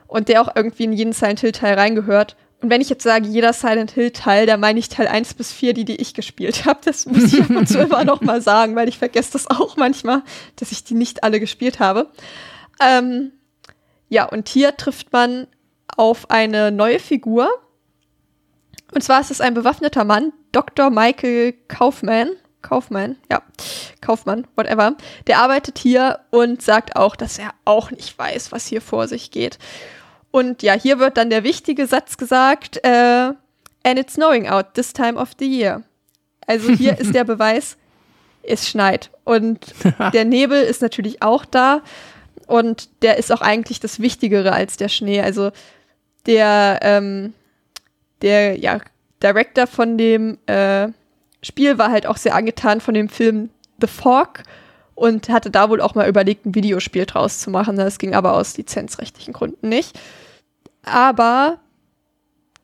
[0.07, 2.37] Und der auch irgendwie in jeden Silent Hill Teil reingehört.
[2.61, 5.51] Und wenn ich jetzt sage, jeder Silent Hill Teil, da meine ich Teil 1 bis
[5.51, 6.81] 4, die, die ich gespielt habe.
[6.85, 9.77] Das muss ich ab und zu immer noch mal sagen, weil ich vergesse das auch
[9.77, 10.23] manchmal,
[10.57, 12.11] dass ich die nicht alle gespielt habe.
[12.81, 13.33] Ähm,
[14.09, 15.47] ja, und hier trifft man
[15.97, 17.49] auf eine neue Figur.
[18.93, 20.91] Und zwar ist es ein bewaffneter Mann, Dr.
[20.91, 22.31] Michael Kaufman.
[22.63, 23.41] Kaufmann, ja,
[24.03, 24.95] Kaufmann, whatever,
[25.27, 29.31] der arbeitet hier und sagt auch, dass er auch nicht weiß, was hier vor sich
[29.31, 29.59] geht.
[30.31, 33.33] Und ja, hier wird dann der wichtige Satz gesagt, äh,
[33.83, 35.83] and it's snowing out this time of the year.
[36.47, 37.77] Also hier ist der Beweis,
[38.43, 39.11] es schneit.
[39.25, 39.75] Und
[40.13, 41.83] der Nebel ist natürlich auch da.
[42.47, 45.21] Und der ist auch eigentlich das Wichtigere als der Schnee.
[45.21, 45.51] Also
[46.27, 47.35] der, ähm,
[48.23, 48.81] der, ja,
[49.23, 50.89] Director von dem, äh,
[51.43, 53.51] Spiel war halt auch sehr angetan von dem Film
[53.81, 54.43] The Fog
[54.95, 57.77] und hatte da wohl auch mal überlegt, ein Videospiel draus zu machen.
[57.77, 59.99] Das ging aber aus lizenzrechtlichen Gründen nicht.
[60.83, 61.61] Aber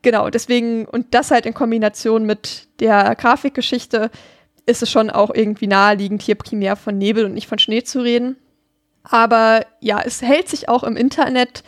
[0.03, 4.11] genau, deswegen, und das halt in Kombination mit der Grafikgeschichte,
[4.67, 8.01] ist es schon auch irgendwie naheliegend, hier primär von Nebel und nicht von Schnee zu
[8.01, 8.37] reden.
[9.05, 11.63] Aber ja, es hält sich auch im Internet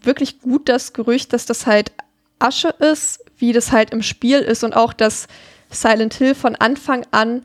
[0.00, 1.92] wirklich gut das Gerücht, dass das halt
[2.38, 5.26] Asche ist, wie das halt im Spiel ist und auch, dass
[5.70, 7.42] Silent Hill von Anfang an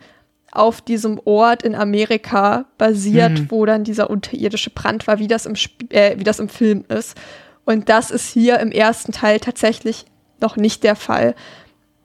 [0.52, 3.52] auf diesem Ort in Amerika basiert, mhm.
[3.52, 5.56] wo dann dieser unterirdische Brand war, wie das, im
[5.90, 7.16] äh, wie das im Film ist.
[7.66, 10.06] Und das ist hier im ersten Teil tatsächlich
[10.40, 11.36] noch nicht der Fall.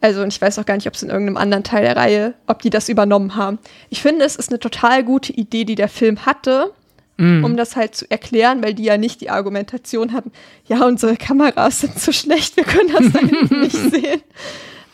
[0.00, 2.34] Also, und ich weiß auch gar nicht, ob es in irgendeinem anderen Teil der Reihe,
[2.46, 3.58] ob die das übernommen haben.
[3.90, 6.72] Ich finde, es ist eine total gute Idee, die der Film hatte,
[7.18, 7.44] mm.
[7.44, 10.32] um das halt zu erklären, weil die ja nicht die Argumentation hatten,
[10.66, 14.22] ja, unsere Kameras sind zu schlecht, wir können das da hinten nicht sehen.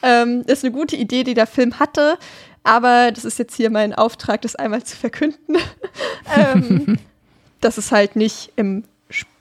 [0.02, 2.18] Ähm, ist eine gute Idee, die der Film hatte,
[2.64, 5.56] aber das ist jetzt hier mein Auftrag, das einmal zu verkünden,
[6.36, 6.98] ähm,
[7.60, 8.82] dass es halt nicht im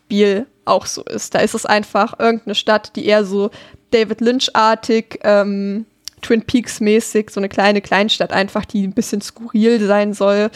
[0.06, 1.34] Spiel auch so ist.
[1.34, 3.50] Da ist es einfach irgendeine Stadt, die eher so
[3.92, 5.86] David Lynch-artig, ähm,
[6.22, 10.50] Twin Peaks-mäßig, so eine kleine Kleinstadt einfach, die ein bisschen skurril sein soll,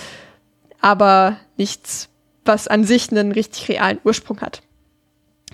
[0.82, 2.10] aber nichts,
[2.46, 4.62] was an sich einen richtig realen Ursprung hat.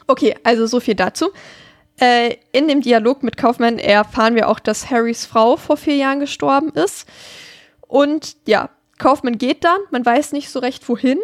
[0.07, 1.31] Okay, also so viel dazu.
[1.97, 6.19] Äh, in dem Dialog mit Kaufmann erfahren wir auch, dass Harrys Frau vor vier Jahren
[6.19, 7.07] gestorben ist.
[7.87, 11.19] Und ja, Kaufmann geht dann, man weiß nicht so recht wohin,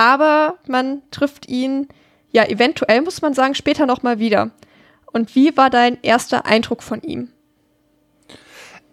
[0.00, 1.86] aber man trifft ihn,
[2.30, 4.50] ja, eventuell muss man sagen, später nochmal wieder.
[5.12, 7.28] Und wie war dein erster Eindruck von ihm?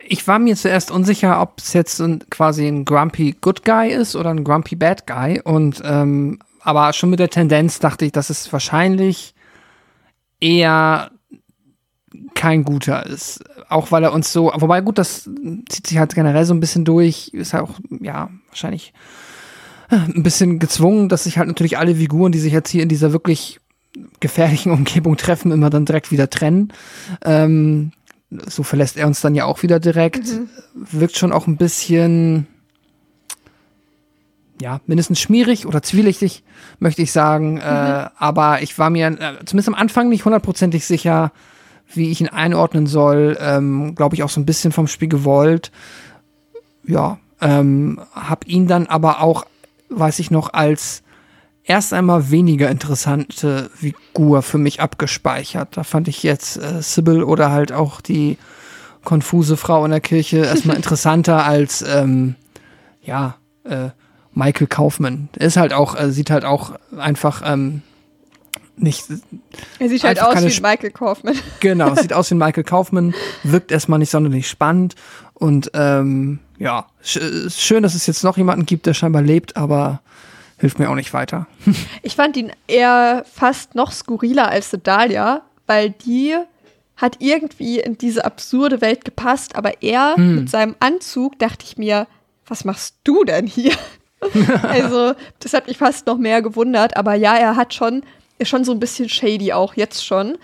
[0.05, 4.17] Ich war mir zuerst unsicher, ob es jetzt ein, quasi ein Grumpy Good Guy ist
[4.17, 5.39] oder ein Grumpy Bad Guy.
[5.41, 9.33] Und ähm, aber schon mit der Tendenz dachte ich, dass es wahrscheinlich
[10.41, 11.11] eher
[12.35, 13.45] kein guter ist.
[13.69, 15.29] Auch weil er uns so, wobei gut, das
[15.69, 18.93] zieht sich halt generell so ein bisschen durch, ist halt auch, ja, wahrscheinlich
[19.89, 23.13] ein bisschen gezwungen, dass sich halt natürlich alle Figuren, die sich jetzt hier in dieser
[23.13, 23.59] wirklich
[24.19, 26.73] gefährlichen Umgebung treffen, immer dann direkt wieder trennen.
[27.23, 27.91] Ähm,
[28.29, 30.27] so verlässt er uns dann ja auch wieder direkt.
[30.27, 30.49] Mhm.
[30.73, 32.47] Wirkt schon auch ein bisschen,
[34.61, 36.43] ja, mindestens schmierig oder zwielichtig,
[36.79, 37.53] möchte ich sagen.
[37.55, 37.59] Mhm.
[37.59, 41.31] Äh, aber ich war mir äh, zumindest am Anfang nicht hundertprozentig sicher,
[41.93, 43.37] wie ich ihn einordnen soll.
[43.39, 45.71] Ähm, Glaube ich auch so ein bisschen vom Spiel gewollt.
[46.85, 49.45] Ja, ähm, hab ihn dann aber auch,
[49.89, 51.03] weiß ich noch, als
[51.63, 55.75] erst einmal weniger interessante Figur für mich abgespeichert.
[55.75, 58.37] Da fand ich jetzt äh, Sybil oder halt auch die
[59.03, 62.35] konfuse Frau in der Kirche erstmal interessanter als, ähm,
[63.01, 63.89] ja, äh,
[64.33, 65.29] Michael Kaufman.
[65.35, 67.81] Ist halt auch, äh, sieht halt auch einfach ähm,
[68.75, 69.05] nicht.
[69.79, 71.35] Er sieht halt aus wie Michael Kaufman.
[71.59, 74.95] Genau, sieht aus wie Michael Kaufman, wirkt erstmal nicht sonderlich spannend
[75.39, 77.19] und ähm, ja, sch
[77.49, 80.01] schön, dass es jetzt noch jemanden gibt, der scheinbar lebt, aber
[80.57, 81.47] hilft mir auch nicht weiter.
[82.01, 86.35] Ich fand ihn eher fast noch skurriler als Sedalia, weil die
[86.95, 92.07] hat irgendwie in diese absurde Welt gepasst, aber er mit seinem Anzug dachte ich mir,
[92.47, 93.73] was machst du denn hier?
[94.63, 98.01] also, das hat mich fast noch mehr gewundert, aber ja, er hat schon,
[98.39, 100.39] ist schon so ein bisschen shady auch jetzt schon.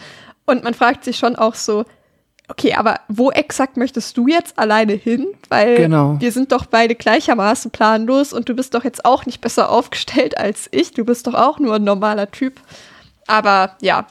[0.46, 1.86] Und man fragt sich schon auch so,
[2.48, 5.28] okay, aber wo exakt möchtest du jetzt alleine hin?
[5.50, 6.18] Weil Genau.
[6.20, 10.38] wir sind doch beide gleichermaßen planlos und du bist doch jetzt auch nicht besser aufgestellt
[10.38, 10.92] als ich.
[10.92, 12.60] Du bist doch auch nur ein normaler Typ.
[13.28, 14.06] Aber ja,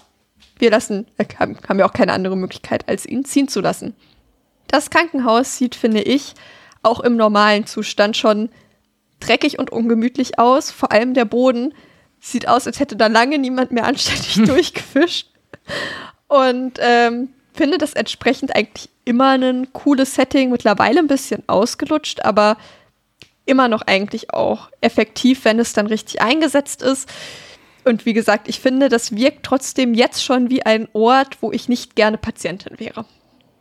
[0.59, 3.95] wir lassen, äh, haben, haben ja auch keine andere Möglichkeit, als ihn ziehen zu lassen.
[4.69, 6.35] Das Krankenhaus sieht, finde ich,
[6.83, 8.49] auch im normalen Zustand schon
[9.21, 10.71] dreckig und ungemütlich aus.
[10.71, 11.75] Vor allem der Boden
[12.21, 15.29] sieht aus, als hätte da lange niemand mehr anständig durchgefischt.
[16.29, 22.57] Und ähm, finde das entsprechend eigentlich immer ein cooles Setting, mittlerweile ein bisschen ausgelutscht, aber
[23.45, 27.09] immer noch eigentlich auch effektiv, wenn es dann richtig eingesetzt ist.
[27.85, 31.69] Und wie gesagt, ich finde, das wirkt trotzdem jetzt schon wie ein Ort, wo ich
[31.69, 33.05] nicht gerne Patientin wäre.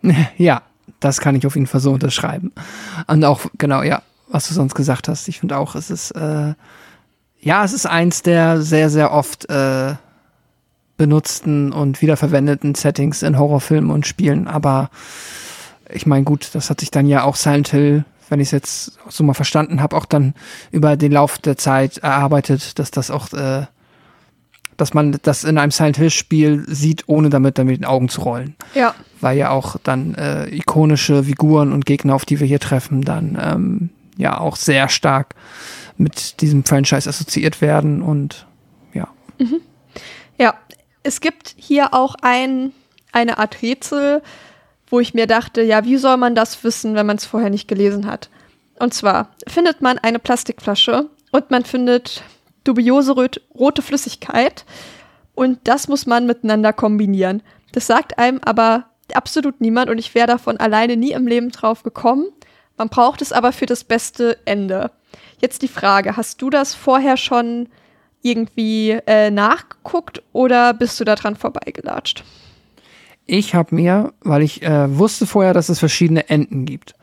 [0.37, 0.61] ja,
[0.99, 2.53] das kann ich auf jeden Fall so unterschreiben.
[3.07, 5.27] Und auch, genau, ja, was du sonst gesagt hast.
[5.27, 6.53] Ich finde auch, es ist, äh,
[7.39, 9.95] ja, es ist eins der sehr, sehr oft äh,
[11.01, 14.47] benutzten und wiederverwendeten Settings in Horrorfilmen und Spielen.
[14.47, 14.91] Aber
[15.91, 18.99] ich meine, gut, das hat sich dann ja auch Silent Hill, wenn ich es jetzt
[19.09, 20.35] so mal verstanden habe, auch dann
[20.69, 23.65] über den Lauf der Zeit erarbeitet, dass das auch, äh,
[24.77, 28.07] dass man das in einem Silent Hill Spiel sieht, ohne damit dann mit den Augen
[28.07, 28.93] zu rollen Ja.
[29.21, 33.39] weil ja auch dann äh, ikonische Figuren und Gegner, auf die wir hier treffen, dann
[33.41, 35.33] ähm, ja auch sehr stark
[35.97, 38.45] mit diesem Franchise assoziiert werden und
[38.93, 39.07] ja.
[39.39, 39.47] Ja,
[41.03, 42.73] es gibt hier auch ein,
[43.11, 44.21] eine Art Rätsel,
[44.87, 47.67] wo ich mir dachte, ja, wie soll man das wissen, wenn man es vorher nicht
[47.67, 48.29] gelesen hat?
[48.77, 52.23] Und zwar findet man eine Plastikflasche und man findet
[52.63, 54.65] dubiose rot rote Flüssigkeit
[55.33, 57.41] und das muss man miteinander kombinieren.
[57.71, 61.83] Das sagt einem aber absolut niemand und ich wäre davon alleine nie im Leben drauf
[61.83, 62.27] gekommen.
[62.77, 64.91] Man braucht es aber für das beste Ende.
[65.39, 67.69] Jetzt die Frage, hast du das vorher schon
[68.21, 72.23] irgendwie äh, nachgeguckt oder bist du da dran vorbeigelatscht?
[73.25, 76.95] Ich habe mir, weil ich äh, wusste vorher, dass es verschiedene Enden gibt.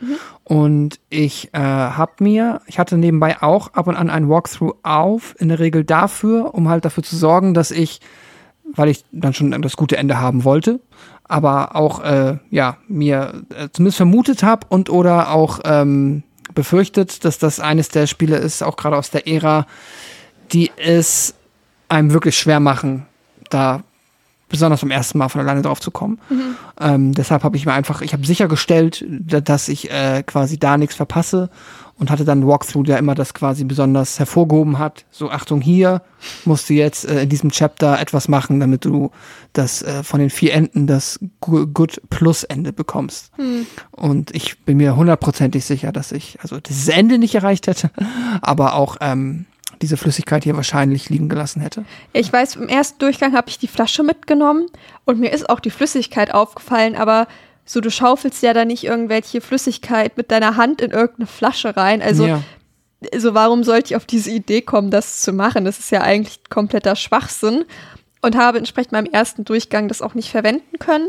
[0.45, 5.35] Und ich äh, habe mir, ich hatte nebenbei auch ab und an ein Walkthrough auf,
[5.39, 8.01] in der Regel dafür, um halt dafür zu sorgen, dass ich,
[8.75, 10.81] weil ich dann schon das gute Ende haben wollte,
[11.25, 16.25] aber auch, äh, ja, mir äh, zumindest vermutet habe und oder auch ähm,
[16.55, 19.67] befürchtet, dass das eines der Spiele ist, auch gerade aus der Ära,
[20.53, 21.35] die es
[21.89, 23.07] einem wirklich schwer machen,
[23.51, 23.83] da
[24.51, 26.19] besonders beim ersten Mal von alleine drauf zu kommen.
[26.81, 30.79] Ähm, deshalb habe ich mir einfach, ich habe sichergestellt, da- dass ich äh, quasi da
[30.79, 31.51] nichts verpasse
[31.99, 35.05] und hatte dann einen Walkthrough, der immer das quasi besonders hervorgehoben hat.
[35.11, 36.01] So, Achtung, hier
[36.47, 39.11] musst du jetzt äh, in diesem Chapter etwas machen, damit du
[39.53, 43.33] das äh, von den vier Enden das Good Plus Ende bekommst.
[43.91, 47.91] Und ich bin mir hundertprozentig sicher, dass ich also dieses Ende nicht erreicht hätte,
[48.41, 49.45] aber auch ähm,
[49.83, 51.85] diese Flüssigkeit hier wahrscheinlich liegen gelassen hätte.
[52.13, 54.67] Ich weiß, im ersten Durchgang habe ich die Flasche mitgenommen
[55.05, 57.27] und mir ist auch die Flüssigkeit aufgefallen, aber
[57.65, 62.01] so du schaufelst ja da nicht irgendwelche Flüssigkeit mit deiner Hand in irgendeine Flasche rein.
[62.01, 62.43] Also, ja.
[63.13, 65.65] also warum sollte ich auf diese Idee kommen, das zu machen?
[65.65, 67.65] Das ist ja eigentlich kompletter Schwachsinn
[68.23, 71.09] und habe entsprechend beim ersten Durchgang das auch nicht verwenden können.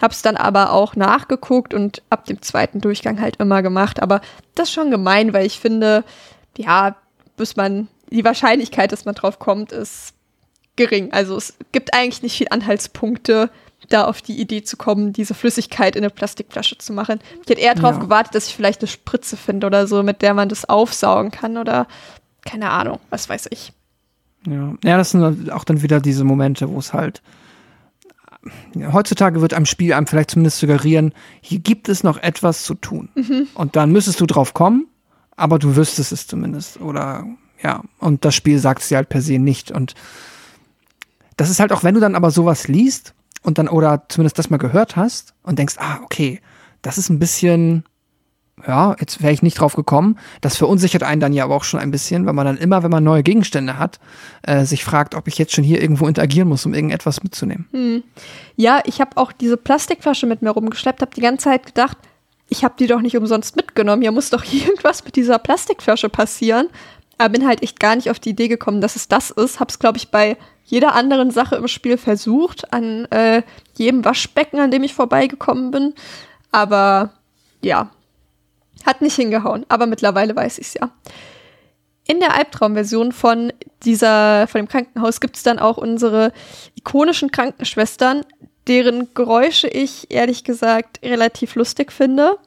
[0.00, 4.02] Habe es dann aber auch nachgeguckt und ab dem zweiten Durchgang halt immer gemacht.
[4.02, 4.22] Aber
[4.54, 6.04] das ist schon gemein, weil ich finde,
[6.56, 6.96] ja,
[7.36, 10.14] bis man, die Wahrscheinlichkeit, dass man drauf kommt, ist
[10.76, 11.12] gering.
[11.12, 13.50] Also es gibt eigentlich nicht viel Anhaltspunkte,
[13.88, 17.20] da auf die Idee zu kommen, diese Flüssigkeit in eine Plastikflasche zu machen.
[17.42, 18.02] Ich hätte eher darauf Ja.
[18.02, 21.56] gewartet, dass ich vielleicht eine Spritze finde oder so, mit der man das aufsaugen kann
[21.58, 21.86] oder
[22.44, 23.72] keine Ahnung, was weiß ich.
[24.46, 24.74] Ja.
[24.82, 27.22] ja, das sind auch dann wieder diese Momente, wo es halt.
[28.92, 33.08] Heutzutage wird einem Spiel einem vielleicht zumindest suggerieren, hier gibt es noch etwas zu tun.
[33.54, 34.88] Und dann müsstest du drauf kommen,
[35.36, 36.80] aber du wüsstest es zumindest.
[36.80, 37.26] Oder
[37.62, 39.70] ja, und das Spiel sagt es dir halt per se nicht.
[39.70, 39.94] Und
[41.36, 44.50] das ist halt auch, wenn du dann aber sowas liest und dann oder zumindest das
[44.50, 46.40] mal gehört hast und denkst, ah, okay,
[46.82, 47.84] das ist ein bisschen,
[48.66, 50.18] ja, jetzt wäre ich nicht drauf gekommen.
[50.40, 52.90] Das verunsichert einen dann ja aber auch schon ein bisschen, weil man dann immer, wenn
[52.90, 53.98] man neue Gegenstände hat,
[54.42, 57.66] äh, sich fragt, ob ich jetzt schon hier irgendwo interagieren muss, um irgendetwas mitzunehmen.
[58.56, 61.96] Ja, ich habe auch diese Plastikflasche mit mir rumgeschleppt, habe die ganze Zeit gedacht,
[62.52, 64.02] ich habe die doch nicht umsonst mitgenommen.
[64.02, 66.68] Hier muss doch irgendwas mit dieser Plastikflasche passieren.
[67.18, 69.58] Aber bin halt echt gar nicht auf die Idee gekommen, dass es das ist.
[69.58, 73.42] Hab's, glaube ich, bei jeder anderen Sache im Spiel versucht, an äh,
[73.74, 75.94] jedem Waschbecken, an dem ich vorbeigekommen bin.
[76.50, 77.14] Aber
[77.62, 77.90] ja,
[78.84, 79.64] hat nicht hingehauen.
[79.68, 80.90] Aber mittlerweile weiß ich's ja.
[82.06, 83.52] In der Albtraumversion von
[83.84, 86.32] dieser, von dem Krankenhaus gibt es dann auch unsere
[86.74, 88.22] ikonischen Krankenschwestern,
[88.68, 92.38] deren Geräusche ich ehrlich gesagt relativ lustig finde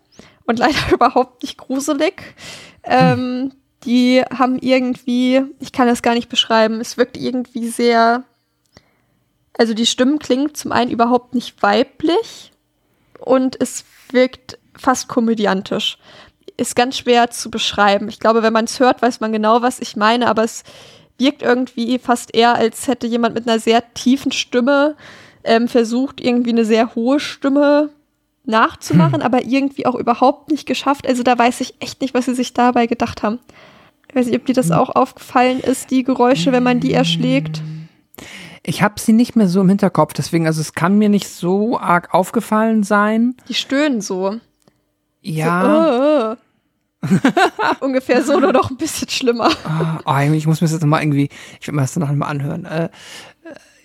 [0.45, 2.35] und leider überhaupt nicht gruselig.
[2.83, 3.51] Ähm,
[3.83, 8.23] die haben irgendwie, ich kann das gar nicht beschreiben, es wirkt irgendwie sehr,
[9.57, 12.51] also die Stimmen klingen zum einen überhaupt nicht weiblich
[13.19, 15.97] und es wirkt fast komödiantisch
[16.57, 18.07] ist ganz schwer zu beschreiben.
[18.07, 20.63] Ich glaube, wenn man es hört, weiß man genau, was ich meine, aber es
[21.17, 24.95] wirkt irgendwie fast eher, als hätte jemand mit einer sehr tiefen Stimme
[25.45, 27.89] ähm, versucht, irgendwie eine sehr hohe Stimme
[28.45, 29.21] nachzumachen, hm.
[29.21, 31.07] aber irgendwie auch überhaupt nicht geschafft.
[31.07, 33.39] Also da weiß ich echt nicht, was sie sich dabei gedacht haben.
[34.07, 34.75] Ich weiß nicht, ob dir das hm.
[34.75, 37.61] auch aufgefallen ist, die Geräusche, wenn man die erschlägt.
[38.63, 41.77] Ich habe sie nicht mehr so im Hinterkopf, deswegen, also es kann mir nicht so
[41.77, 43.35] arg aufgefallen sein.
[43.47, 44.39] Die stöhnen so.
[45.21, 45.61] Ja.
[45.61, 46.35] So, uh, uh.
[47.85, 49.49] Ungefähr so, nur noch ein bisschen schlimmer.
[50.05, 52.27] Oh, ich muss mir das jetzt mal irgendwie, ich werde mir das dann noch mal
[52.27, 52.65] anhören.
[52.65, 52.89] Äh,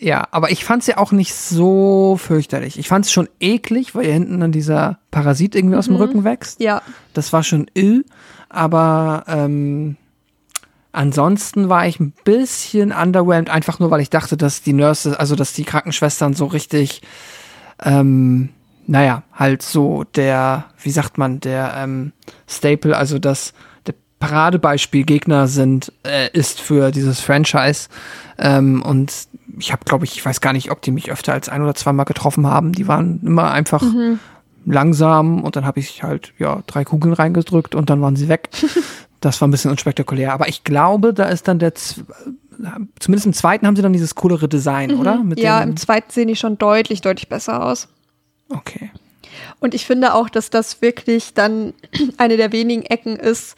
[0.01, 2.78] ja, aber ich fand es ja auch nicht so fürchterlich.
[2.78, 5.78] Ich fand es schon eklig, weil hier hinten dann dieser Parasit irgendwie mhm.
[5.78, 6.01] aus dem mhm.
[6.01, 6.60] Rücken wächst.
[6.60, 6.82] Ja.
[7.14, 8.05] Das war schon ill,
[8.48, 9.97] aber ähm,
[10.93, 15.36] ansonsten war ich ein bisschen underwhelmed, einfach nur, weil ich dachte, dass die Nurses, also
[15.36, 17.02] dass die Krankenschwestern so richtig
[17.82, 18.51] ähm,
[18.90, 22.12] naja, halt so der, wie sagt man, der ähm,
[22.48, 23.52] Staple, also das
[23.86, 27.89] der Paradebeispiel Gegner sind, äh, ist für dieses Franchise.
[28.36, 29.12] Ähm, und
[29.61, 31.74] ich habe, glaube ich, ich weiß gar nicht, ob die mich öfter als ein oder
[31.74, 32.73] zweimal getroffen haben.
[32.73, 34.19] Die waren immer einfach mhm.
[34.66, 38.49] langsam und dann habe ich halt ja drei Kugeln reingedrückt und dann waren sie weg.
[39.20, 40.32] das war ein bisschen unspektakulär.
[40.32, 42.05] Aber ich glaube, da ist dann der Z
[42.99, 45.01] zumindest im zweiten haben sie dann dieses coolere Design, mhm.
[45.01, 45.16] oder?
[45.23, 47.89] Mit ja, im zweiten sehen die schon deutlich, deutlich besser aus.
[48.49, 48.91] Okay.
[49.61, 51.73] Und ich finde auch, dass das wirklich dann
[52.19, 53.57] eine der wenigen Ecken ist,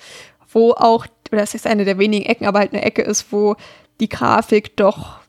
[0.52, 3.56] wo auch, oder das ist eine der wenigen Ecken, aber halt eine Ecke ist, wo
[4.00, 5.21] die Grafik doch,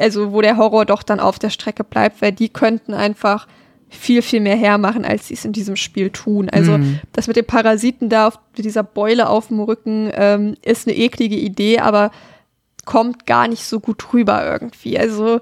[0.00, 3.46] also wo der Horror doch dann auf der Strecke bleibt, weil die könnten einfach
[3.90, 6.50] viel, viel mehr hermachen, als sie es in diesem Spiel tun.
[6.50, 7.00] Also mm.
[7.12, 11.36] das mit den Parasiten da, auf dieser Beule auf dem Rücken, ähm, ist eine eklige
[11.36, 12.10] Idee, aber
[12.84, 14.98] kommt gar nicht so gut rüber irgendwie.
[14.98, 15.40] Also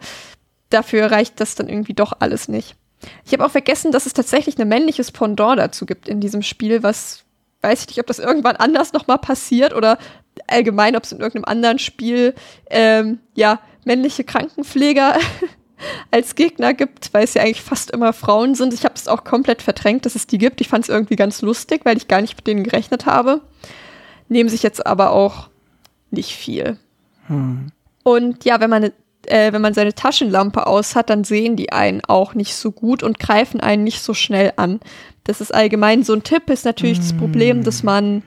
[0.71, 2.77] dafür reicht das dann irgendwie doch alles nicht.
[3.25, 6.83] Ich habe auch vergessen, dass es tatsächlich ein männliches Pendant dazu gibt in diesem Spiel,
[6.83, 7.25] was
[7.63, 9.99] weiß ich nicht, ob das irgendwann anders nochmal passiert oder
[10.47, 12.35] allgemein, ob es in irgendeinem anderen Spiel
[12.71, 15.17] ähm, ja männliche Krankenpfleger
[16.11, 18.75] als Gegner gibt, weil es ja eigentlich fast immer Frauen sind.
[18.75, 20.61] Ich habe es auch komplett verdrängt, dass es die gibt.
[20.61, 23.41] Ich fand es irgendwie ganz lustig, weil ich gar nicht mit denen gerechnet habe.
[24.29, 25.49] Nehmen sich jetzt aber auch
[26.11, 26.77] nicht viel.
[27.29, 27.73] Hm.
[28.03, 28.91] Und ja, wenn man
[29.27, 33.03] äh, wenn man seine Taschenlampe aus hat, dann sehen die einen auch nicht so gut
[33.03, 34.81] und greifen einen nicht so schnell an.
[35.25, 37.03] Das ist allgemein so ein Tipp, ist natürlich mm.
[37.03, 38.23] das Problem, dass man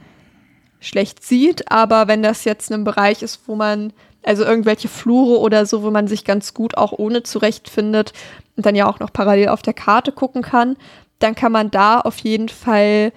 [0.79, 5.65] schlecht sieht, aber wenn das jetzt ein Bereich ist, wo man, also irgendwelche Flure oder
[5.65, 8.13] so, wo man sich ganz gut auch ohne zurechtfindet
[8.55, 10.75] und dann ja auch noch parallel auf der Karte gucken kann,
[11.19, 13.11] dann kann man da auf jeden Fall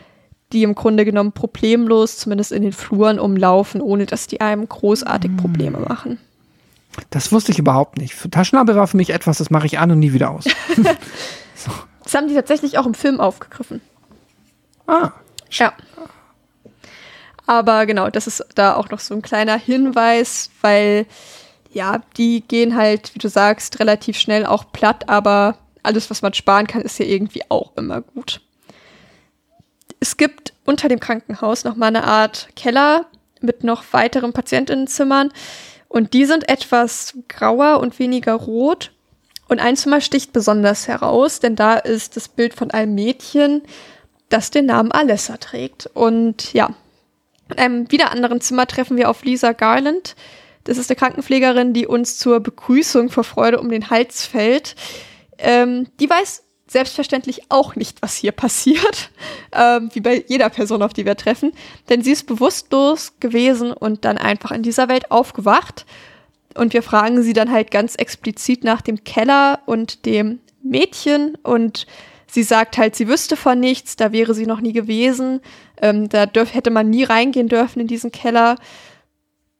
[0.52, 5.36] die im Grunde genommen problemlos, zumindest in den Fluren, umlaufen, ohne dass die einem großartig
[5.36, 6.18] Probleme machen.
[7.08, 8.14] Das wusste ich überhaupt nicht.
[8.30, 10.44] Taschenlampe war für mich etwas, das mache ich an und nie wieder aus.
[11.56, 11.70] so.
[12.04, 13.80] Das haben die tatsächlich auch im Film aufgegriffen.
[14.86, 15.12] Ah.
[15.50, 15.72] Ja.
[17.46, 21.06] Aber genau, das ist da auch noch so ein kleiner Hinweis, weil
[21.72, 26.34] ja, die gehen halt, wie du sagst, relativ schnell auch platt, aber alles, was man
[26.34, 28.40] sparen kann, ist ja irgendwie auch immer gut.
[30.00, 33.06] Es gibt unter dem Krankenhaus noch mal eine Art Keller
[33.40, 35.32] mit noch weiteren Patientinnenzimmern.
[35.88, 38.92] Und die sind etwas grauer und weniger rot.
[39.48, 43.62] Und ein Zimmer sticht besonders heraus, denn da ist das Bild von einem Mädchen,
[44.28, 45.86] das den Namen Alessa trägt.
[45.92, 46.70] Und ja,
[47.58, 50.14] einem wieder anderen Zimmer treffen wir auf Lisa Garland.
[50.64, 54.76] Das ist eine Krankenpflegerin, die uns zur Begrüßung vor Freude um den Hals fällt.
[55.38, 59.10] Ähm, die weiß selbstverständlich auch nicht, was hier passiert,
[59.52, 61.52] ähm, wie bei jeder Person, auf die wir treffen,
[61.88, 65.84] denn sie ist bewusstlos gewesen und dann einfach in dieser Welt aufgewacht.
[66.54, 71.86] Und wir fragen sie dann halt ganz explizit nach dem Keller und dem Mädchen und
[72.32, 75.40] sie sagt halt, sie wüsste von nichts, da wäre sie noch nie gewesen,
[75.80, 78.56] ähm, da dürf, hätte man nie reingehen dürfen in diesen Keller.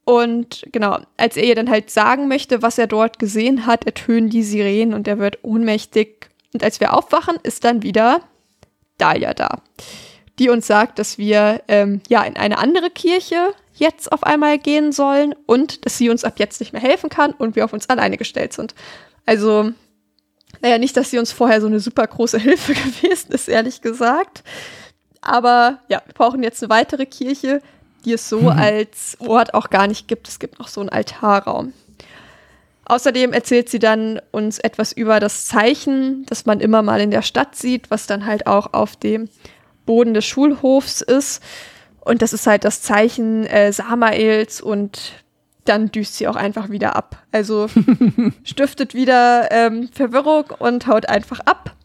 [0.05, 4.31] Und genau, als er ihr dann halt sagen möchte, was er dort gesehen hat, ertönen
[4.31, 8.23] die Sirenen und er wird ohnmächtig und als wir aufwachen, ist dann wieder
[8.97, 9.63] Dahlia da,
[10.39, 13.37] die uns sagt, dass wir ähm, ja in eine andere Kirche
[13.75, 17.33] jetzt auf einmal gehen sollen und dass sie uns ab jetzt nicht mehr helfen kann
[17.33, 18.75] und wir auf uns alleine gestellt sind.
[19.27, 19.73] Also,
[20.63, 24.43] naja, nicht, dass sie uns vorher so eine super große Hilfe gewesen ist, ehrlich gesagt.
[25.21, 27.61] Aber ja, wir brauchen jetzt eine weitere Kirche,
[28.05, 28.49] die es so mhm.
[28.49, 30.29] als Ort auch gar nicht gibt.
[30.29, 31.73] Es gibt noch so einen Altarraum.
[32.85, 37.23] Außerdem erzählt sie dann uns etwas über das Zeichen, das man immer mal in der
[37.23, 39.29] Stadt sieht, was dann halt auch auf dem
[39.87, 41.43] Boden des Schulhofs ist.
[42.01, 45.13] Und das ist halt das Zeichen äh, Samaels und
[45.65, 47.23] dann düst sie auch einfach wieder ab.
[47.31, 47.69] Also
[48.45, 51.77] stiftet wieder ähm, Verwirrung und haut einfach ab.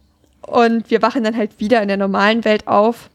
[0.41, 3.09] Und wir wachen dann halt wieder in der normalen Welt auf,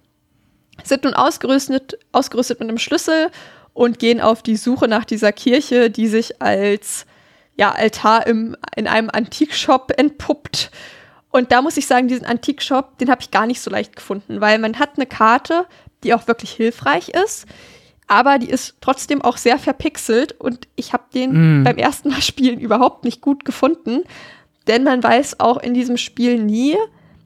[0.85, 3.31] sind nun ausgerüstet, ausgerüstet mit einem Schlüssel
[3.73, 7.07] und gehen auf die Suche nach dieser Kirche, die sich als
[7.57, 10.71] ja, Altar im, in einem Antikshop entpuppt.
[11.31, 14.41] Und da muss ich sagen, diesen Antikshop, den habe ich gar nicht so leicht gefunden,
[14.41, 15.67] weil man hat eine Karte,
[16.05, 17.47] die auch wirklich hilfreich ist,
[18.07, 21.65] aber die ist trotzdem auch sehr verpixelt und ich habe den mm.
[21.65, 24.03] beim ersten Mal spielen überhaupt nicht gut gefunden,
[24.67, 26.77] denn man weiß auch in diesem Spiel nie,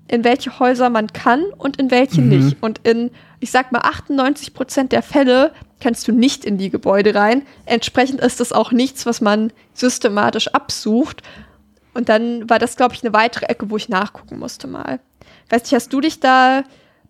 [0.09, 2.29] in welche Häuser man kann und in welche mhm.
[2.29, 2.57] nicht.
[2.61, 7.15] Und in, ich sag mal, 98 Prozent der Fälle kannst du nicht in die Gebäude
[7.15, 7.43] rein.
[7.65, 11.23] Entsprechend ist das auch nichts, was man systematisch absucht.
[11.93, 15.01] Und dann war das, glaube ich, eine weitere Ecke, wo ich nachgucken musste mal.
[15.51, 16.63] Weiß nicht, hast du dich da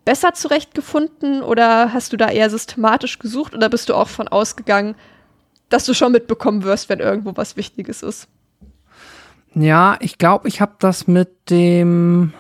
[0.06, 4.94] besser zurechtgefunden oder hast du da eher systematisch gesucht oder bist du auch von ausgegangen,
[5.68, 8.28] dass du schon mitbekommen wirst, wenn irgendwo was Wichtiges ist?
[9.54, 12.32] Ja, ich glaube, ich habe das mit dem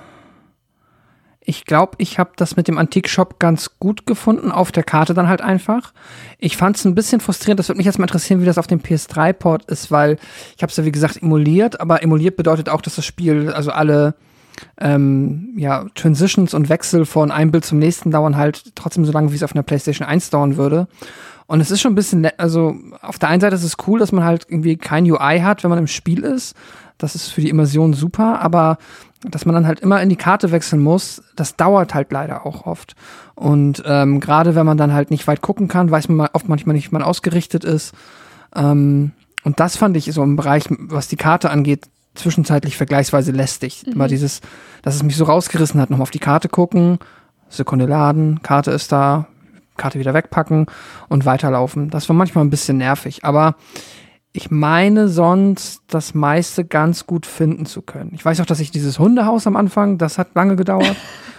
[1.48, 5.28] ich glaube, ich habe das mit dem Antikshop ganz gut gefunden, auf der Karte dann
[5.28, 5.92] halt einfach.
[6.38, 8.66] Ich fand es ein bisschen frustrierend, das würde mich jetzt mal interessieren, wie das auf
[8.66, 10.18] dem PS3-Port ist, weil
[10.56, 13.70] ich habe es ja wie gesagt emuliert, aber emuliert bedeutet auch, dass das Spiel, also
[13.70, 14.14] alle
[14.80, 19.32] ähm, ja, Transitions und Wechsel von einem Bild zum nächsten dauern halt trotzdem so lange,
[19.32, 20.88] wie es auf einer PlayStation 1 dauern würde.
[21.46, 24.12] Und es ist schon ein bisschen, also auf der einen Seite ist es cool, dass
[24.12, 26.56] man halt irgendwie kein UI hat, wenn man im Spiel ist.
[26.98, 28.78] Das ist für die Immersion super, aber
[29.20, 32.66] dass man dann halt immer in die Karte wechseln muss, das dauert halt leider auch
[32.66, 32.96] oft.
[33.34, 36.74] Und ähm, gerade wenn man dann halt nicht weit gucken kann, weiß man oft manchmal
[36.74, 37.94] nicht, wie man ausgerichtet ist.
[38.54, 39.12] Ähm,
[39.44, 43.84] und das fand ich so im Bereich, was die Karte angeht, zwischenzeitlich vergleichsweise lästig.
[43.86, 43.92] Mhm.
[43.92, 44.40] Immer dieses,
[44.82, 46.98] dass es mich so rausgerissen hat, nochmal auf die Karte gucken,
[47.48, 49.28] Sekunde laden, Karte ist da,
[49.76, 50.66] Karte wieder wegpacken
[51.08, 51.90] und weiterlaufen.
[51.90, 53.56] Das war manchmal ein bisschen nervig, aber
[54.32, 58.10] ich meine sonst das meiste ganz gut finden zu können.
[58.14, 60.96] Ich weiß auch, dass ich dieses Hundehaus am Anfang, das hat lange gedauert.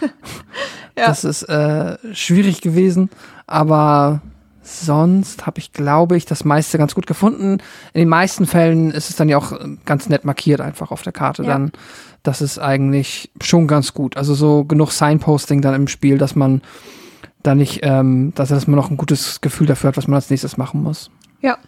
[0.96, 1.06] ja.
[1.06, 3.10] Das ist äh, schwierig gewesen,
[3.46, 4.20] aber
[4.68, 7.58] sonst habe ich, glaube ich, das meiste ganz gut gefunden.
[7.92, 9.52] In den meisten Fällen ist es dann ja auch
[9.84, 11.48] ganz nett markiert einfach auf der Karte ja.
[11.48, 11.72] dann.
[12.22, 14.16] Das ist eigentlich schon ganz gut.
[14.16, 16.62] Also so genug Signposting dann im Spiel, dass man
[17.42, 20.30] da nicht, ähm, dass, dass man noch ein gutes Gefühl dafür hat, was man als
[20.30, 21.10] nächstes machen muss.
[21.40, 21.58] Ja,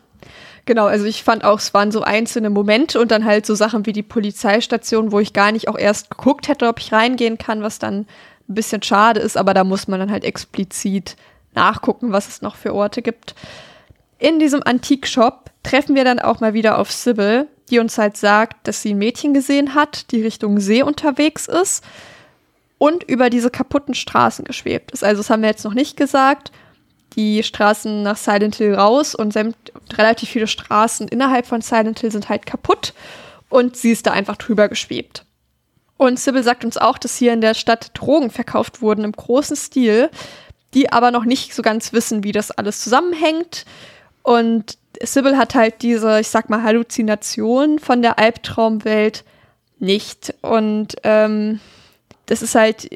[0.66, 3.86] Genau, also ich fand auch, es waren so einzelne Momente und dann halt so Sachen
[3.86, 7.62] wie die Polizeistation, wo ich gar nicht auch erst geguckt hätte, ob ich reingehen kann,
[7.62, 8.06] was dann
[8.48, 11.16] ein bisschen schade ist, aber da muss man dann halt explizit
[11.54, 13.34] nachgucken, was es noch für Orte gibt.
[14.18, 18.66] In diesem Antikshop treffen wir dann auch mal wieder auf Sybil, die uns halt sagt,
[18.66, 21.84] dass sie ein Mädchen gesehen hat, die Richtung See unterwegs ist
[22.78, 25.04] und über diese kaputten Straßen geschwebt ist.
[25.04, 26.52] Also das haben wir jetzt noch nicht gesagt
[27.16, 29.34] die Straßen nach Silent Hill raus und
[29.96, 32.94] relativ viele Straßen innerhalb von Silent Hill sind halt kaputt
[33.48, 35.24] und sie ist da einfach drüber geschwebt.
[35.96, 39.56] Und Sybil sagt uns auch, dass hier in der Stadt Drogen verkauft wurden im großen
[39.56, 40.08] Stil,
[40.74, 43.64] die aber noch nicht so ganz wissen, wie das alles zusammenhängt.
[44.22, 49.24] Und Sybil hat halt diese, ich sag mal, Halluzination von der Albtraumwelt
[49.78, 50.34] nicht.
[50.42, 51.60] Und ähm,
[52.26, 52.88] das ist halt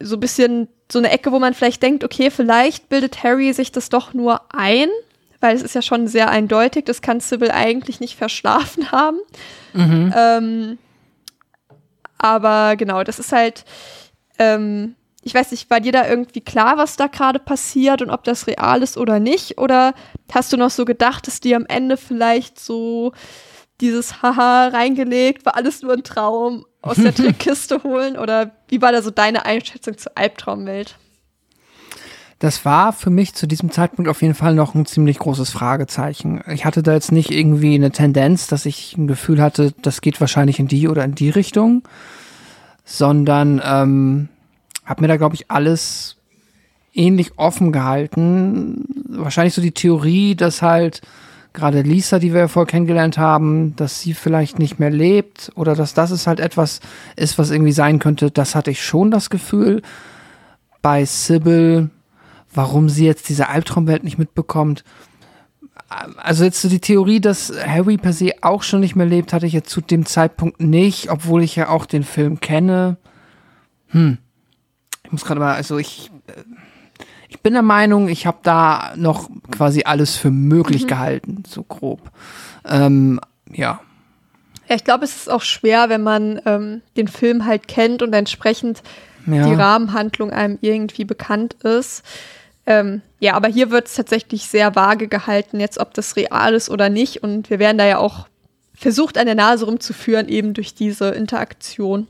[0.00, 3.72] so ein bisschen so eine Ecke, wo man vielleicht denkt, okay, vielleicht bildet Harry sich
[3.72, 4.88] das doch nur ein,
[5.40, 9.18] weil es ist ja schon sehr eindeutig, das kann Sybil eigentlich nicht verschlafen haben.
[9.72, 10.14] Mhm.
[10.16, 10.78] Ähm,
[12.18, 13.64] aber genau, das ist halt,
[14.38, 14.94] ähm,
[15.26, 18.46] ich weiß nicht, war dir da irgendwie klar, was da gerade passiert und ob das
[18.46, 19.58] real ist oder nicht?
[19.58, 19.92] Oder
[20.32, 23.10] hast du noch so gedacht, dass die am Ende vielleicht so
[23.80, 28.16] dieses Haha reingelegt, war alles nur ein Traum aus der Trickkiste holen?
[28.16, 30.96] Oder wie war da so deine Einschätzung zur Albtraumwelt?
[32.38, 36.40] Das war für mich zu diesem Zeitpunkt auf jeden Fall noch ein ziemlich großes Fragezeichen.
[36.52, 40.20] Ich hatte da jetzt nicht irgendwie eine Tendenz, dass ich ein Gefühl hatte, das geht
[40.20, 41.82] wahrscheinlich in die oder in die Richtung,
[42.84, 44.28] sondern ähm,
[44.86, 46.16] habe mir da, glaube ich, alles
[46.94, 48.84] ähnlich offen gehalten.
[49.08, 51.02] Wahrscheinlich so die Theorie, dass halt
[51.52, 55.74] gerade Lisa, die wir ja vorher kennengelernt haben, dass sie vielleicht nicht mehr lebt oder
[55.74, 56.80] dass das ist halt etwas
[57.16, 59.82] ist, was irgendwie sein könnte, das hatte ich schon das Gefühl.
[60.82, 61.90] Bei Sybil,
[62.54, 64.84] warum sie jetzt diese Albtraumwelt nicht mitbekommt,
[66.16, 69.46] also jetzt so die Theorie, dass Harry per se auch schon nicht mehr lebt, hatte
[69.46, 72.96] ich jetzt zu dem Zeitpunkt nicht, obwohl ich ja auch den Film kenne.
[73.88, 74.18] Hm.
[75.06, 76.32] Ich muss gerade mal, also ich, äh,
[77.28, 80.88] ich bin der Meinung, ich habe da noch quasi alles für möglich mhm.
[80.88, 82.00] gehalten, so grob.
[82.64, 83.20] Ähm,
[83.52, 83.80] ja.
[84.68, 88.12] Ja, ich glaube, es ist auch schwer, wenn man ähm, den Film halt kennt und
[88.12, 88.82] entsprechend
[89.26, 89.46] ja.
[89.46, 92.02] die Rahmenhandlung einem irgendwie bekannt ist.
[92.66, 96.68] Ähm, ja, aber hier wird es tatsächlich sehr vage gehalten, jetzt ob das real ist
[96.68, 97.22] oder nicht.
[97.22, 98.26] Und wir werden da ja auch
[98.74, 102.08] versucht, an der Nase rumzuführen, eben durch diese Interaktion.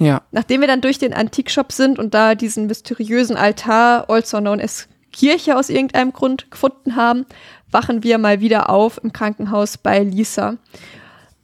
[0.00, 0.22] Ja.
[0.32, 4.88] Nachdem wir dann durch den Antikshop sind und da diesen mysteriösen Altar, also known as
[5.12, 7.26] Kirche aus irgendeinem Grund gefunden haben,
[7.70, 10.56] wachen wir mal wieder auf im Krankenhaus bei Lisa.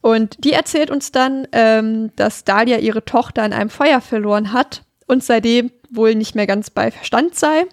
[0.00, 4.82] Und die erzählt uns dann, ähm, dass Dahlia ihre Tochter in einem Feuer verloren hat
[5.06, 7.64] und seitdem wohl nicht mehr ganz bei Verstand sei.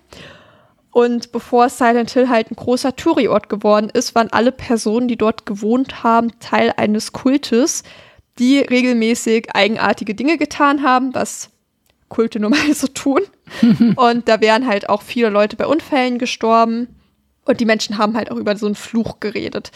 [0.91, 5.45] Und bevor Silent Hill halt ein großer Touri-Ort geworden ist, waren alle Personen, die dort
[5.45, 7.83] gewohnt haben, Teil eines Kultes,
[8.39, 11.49] die regelmäßig eigenartige Dinge getan haben, was
[12.09, 13.21] Kulte nun mal so tun.
[13.95, 16.95] und da wären halt auch viele Leute bei Unfällen gestorben.
[17.45, 19.71] Und die Menschen haben halt auch über so einen Fluch geredet.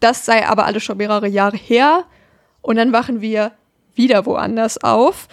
[0.00, 2.04] Das sei aber alles schon mehrere Jahre her.
[2.60, 3.52] Und dann wachen wir
[3.94, 5.28] wieder woanders auf.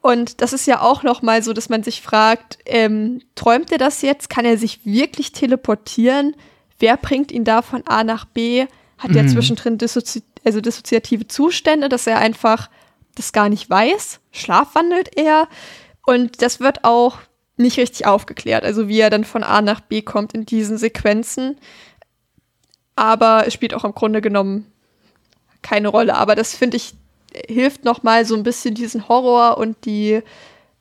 [0.00, 3.78] Und das ist ja auch noch mal so, dass man sich fragt, ähm, träumt er
[3.78, 4.30] das jetzt?
[4.30, 6.36] Kann er sich wirklich teleportieren?
[6.78, 8.66] Wer bringt ihn da von A nach B?
[8.98, 9.16] Hat mhm.
[9.16, 12.70] er zwischendrin dissozi also dissoziative Zustände, dass er einfach
[13.14, 14.20] das gar nicht weiß?
[14.32, 15.48] Schlafwandelt er?
[16.06, 17.18] Und das wird auch
[17.56, 21.56] nicht richtig aufgeklärt, also wie er dann von A nach B kommt in diesen Sequenzen.
[22.96, 24.70] Aber es spielt auch im Grunde genommen
[25.62, 26.16] keine Rolle.
[26.16, 26.94] Aber das finde ich
[27.48, 30.22] hilft noch mal so ein bisschen diesen Horror und die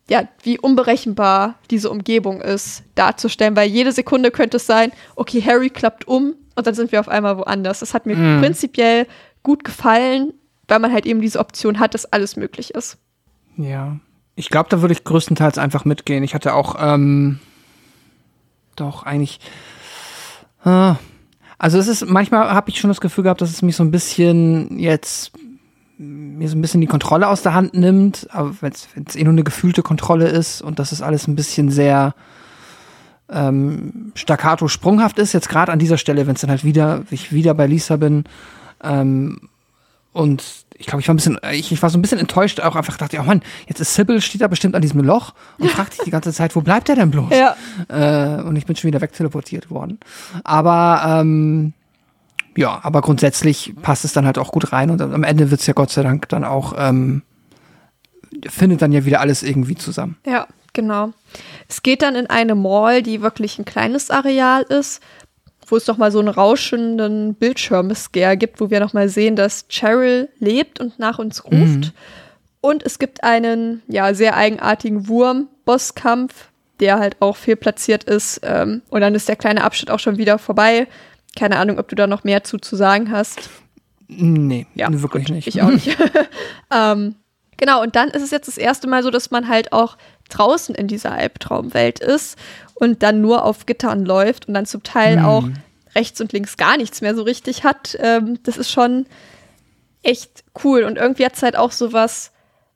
[0.10, 5.70] ja, wie unberechenbar diese Umgebung ist, darzustellen, weil jede Sekunde könnte es sein, okay, Harry
[5.70, 7.80] klappt um und dann sind wir auf einmal woanders.
[7.80, 8.42] Das hat mir mm.
[8.42, 9.08] prinzipiell
[9.44, 10.34] gut gefallen,
[10.68, 12.98] weil man halt eben diese Option hat, dass alles möglich ist.
[13.58, 13.98] Ja.
[14.36, 16.24] Ich glaube, da würde ich größtenteils einfach mitgehen.
[16.24, 17.40] Ich hatte auch, ähm,
[18.76, 19.40] doch, eigentlich,
[20.66, 20.94] äh,
[21.60, 23.92] also es ist, manchmal habe ich schon das Gefühl gehabt, dass es mich so ein
[23.92, 25.32] bisschen jetzt
[25.98, 29.34] mir so ein bisschen die Kontrolle aus der Hand nimmt, aber wenn es eh nur
[29.34, 32.16] eine gefühlte Kontrolle ist und das ist alles ein bisschen sehr
[33.30, 37.32] ähm, staccato sprunghaft ist, jetzt gerade an dieser Stelle, wenn es dann halt wieder, ich
[37.32, 38.24] wieder bei Lisa bin
[38.84, 39.50] ähm,
[40.14, 40.44] und
[40.78, 42.98] ich glaube, ich war ein bisschen, ich, ich, war so ein bisschen enttäuscht, auch einfach
[42.98, 46.04] dachte, oh Mann, jetzt ist Sybil, steht da bestimmt an diesem Loch und fragt sich
[46.04, 47.32] die ganze Zeit, wo bleibt der denn bloß?
[47.32, 47.56] Ja.
[47.88, 50.00] Äh, und ich bin schon wieder wegteleportiert worden.
[50.44, 51.74] Aber ähm,
[52.56, 55.68] ja, aber grundsätzlich passt es dann halt auch gut rein und am Ende wird es
[55.68, 57.24] ja Gott sei Dank dann auch, ähm,
[58.48, 60.18] findet dann ja wieder alles irgendwie zusammen.
[60.26, 61.12] Ja, genau.
[61.68, 65.02] Es geht dann in eine Mall, die wirklich ein kleines Areal ist,
[65.68, 70.80] wo es nochmal so einen rauschenden Bildschirm-Scare gibt, wo wir nochmal sehen, dass Cheryl lebt
[70.80, 71.56] und nach uns ruft.
[71.56, 71.92] Mhm.
[72.62, 76.50] Und es gibt einen, ja, sehr eigenartigen Wurm-Bosskampf,
[76.80, 78.40] der halt auch fehlplatziert ist.
[78.44, 80.88] Ähm, und dann ist der kleine Abschnitt auch schon wieder vorbei.
[81.38, 83.50] Keine Ahnung, ob du da noch mehr zu, zu sagen hast.
[84.08, 85.48] Nee, ja, wirklich gut, nicht.
[85.48, 85.98] Ich auch nicht.
[86.74, 87.16] ähm,
[87.58, 89.98] genau, und dann ist es jetzt das erste Mal so, dass man halt auch
[90.38, 92.38] draußen in dieser Albtraumwelt ist
[92.76, 95.26] und dann nur auf Gittern läuft und dann zum Teil hm.
[95.26, 95.44] auch
[95.96, 97.98] rechts und links gar nichts mehr so richtig hat.
[98.00, 99.06] Ähm, das ist schon
[100.02, 100.84] echt cool.
[100.84, 102.32] Und irgendwie hat es halt auch so was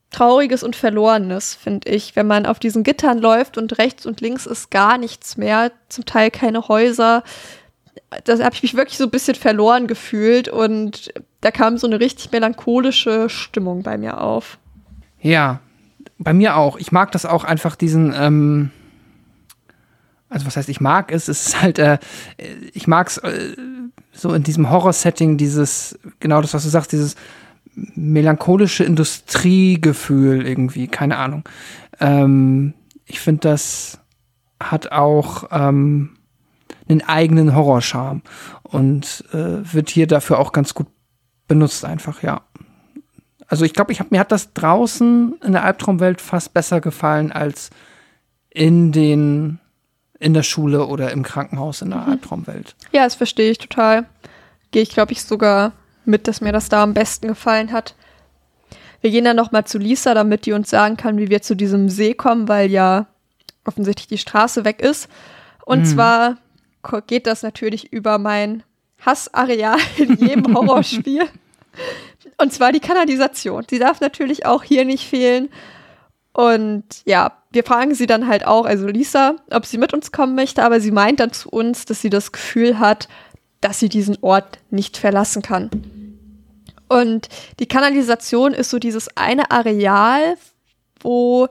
[0.09, 4.45] Trauriges und Verlorenes, finde ich, wenn man auf diesen Gittern läuft und rechts und links
[4.45, 7.23] ist gar nichts mehr, zum Teil keine Häuser,
[8.23, 11.11] da habe ich mich wirklich so ein bisschen verloren gefühlt und
[11.41, 14.57] da kam so eine richtig melancholische Stimmung bei mir auf.
[15.19, 15.59] Ja,
[16.19, 16.77] bei mir auch.
[16.77, 18.71] Ich mag das auch einfach diesen, ähm,
[20.29, 21.99] also was heißt, ich mag es, es ist halt, äh,
[22.73, 23.55] ich mag es äh,
[24.11, 27.15] so in diesem Horror-Setting, dieses, genau das, was du sagst, dieses
[27.73, 31.43] melancholische Industriegefühl irgendwie, keine Ahnung.
[31.99, 32.73] Ähm,
[33.05, 33.99] ich finde, das
[34.59, 36.17] hat auch, ähm,
[36.89, 38.21] einen eigenen Horrorscharme
[38.63, 40.87] und äh, wird hier dafür auch ganz gut
[41.47, 42.41] benutzt einfach, ja.
[43.47, 47.31] Also ich glaube, ich hab, mir hat das draußen in der Albtraumwelt fast besser gefallen
[47.31, 47.69] als
[48.49, 49.59] in den
[50.19, 52.11] in der Schule oder im Krankenhaus in der mhm.
[52.11, 52.75] Albtraumwelt.
[52.91, 54.05] Ja, das verstehe ich total.
[54.71, 55.73] Gehe ich, glaube ich, sogar
[56.05, 57.95] mit, dass mir das da am besten gefallen hat.
[59.01, 61.55] Wir gehen dann noch mal zu Lisa, damit die uns sagen kann, wie wir zu
[61.55, 63.05] diesem See kommen, weil ja
[63.63, 65.07] offensichtlich die Straße weg ist.
[65.65, 65.85] Und mhm.
[65.85, 66.37] zwar
[67.05, 68.63] geht das natürlich über mein
[69.05, 71.25] Hassareal in jedem Horrorspiel.
[72.37, 73.65] Und zwar die Kanalisation.
[73.69, 75.49] Sie darf natürlich auch hier nicht fehlen.
[76.33, 80.35] Und ja, wir fragen sie dann halt auch, also Lisa, ob sie mit uns kommen
[80.35, 83.07] möchte, aber sie meint dann zu uns, dass sie das Gefühl hat,
[83.61, 85.71] dass sie diesen Ort nicht verlassen kann.
[86.87, 87.27] Und
[87.59, 90.37] die Kanalisation ist so dieses eine Areal,
[91.01, 91.47] wo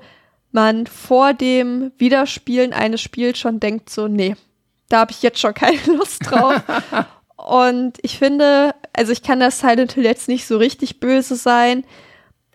[0.52, 4.36] man vor dem Wiederspielen eines Spiels schon denkt, so, nee,
[4.88, 6.62] da habe ich jetzt schon keine Lust drauf.
[7.46, 11.84] Und ich finde, also ich kann das Silent Hill jetzt nicht so richtig böse sein,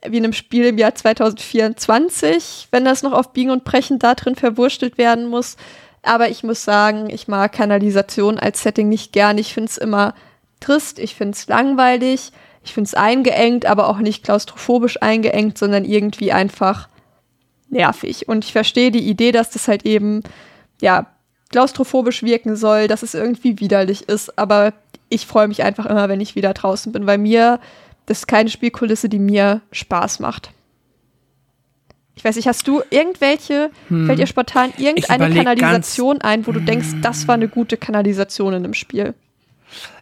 [0.06, 4.16] wie in einem Spiel im Jahr 2024, wenn das noch auf Biegen und Brechen da
[4.16, 5.56] drin verwurstelt werden muss.
[6.02, 9.38] Aber ich muss sagen, ich mag Kanalisation als Setting nicht gern.
[9.38, 10.14] Ich finde es immer
[10.60, 15.86] trist, ich finde es langweilig, ich finde es eingeengt, aber auch nicht klaustrophobisch eingeengt, sondern
[15.86, 16.90] irgendwie einfach
[17.70, 18.28] nervig.
[18.28, 20.22] Und ich verstehe die Idee, dass das halt eben,
[20.82, 21.11] ja,
[21.52, 24.38] klaustrophobisch wirken soll, dass es irgendwie widerlich ist.
[24.38, 24.74] Aber
[25.10, 27.60] ich freue mich einfach immer, wenn ich wieder draußen bin, weil mir
[28.06, 30.52] das ist keine Spielkulisse, die mir Spaß macht.
[32.16, 34.06] Ich weiß nicht, hast du irgendwelche, hm.
[34.06, 38.66] fällt dir spontan irgendeine Kanalisation ein, wo du denkst, das war eine gute Kanalisation in
[38.66, 39.14] einem Spiel?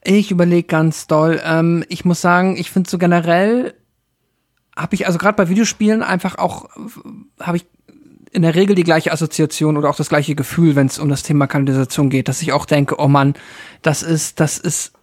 [0.03, 1.39] Ich überlege ganz doll.
[1.43, 3.76] Ähm, ich muss sagen, ich finde so generell
[4.76, 6.69] habe ich also gerade bei Videospielen einfach auch
[7.39, 7.65] habe ich
[8.31, 11.23] in der Regel die gleiche Assoziation oder auch das gleiche Gefühl, wenn es um das
[11.23, 13.34] Thema Kanalisation geht, dass ich auch denke, oh Mann,
[13.81, 14.93] das ist, das ist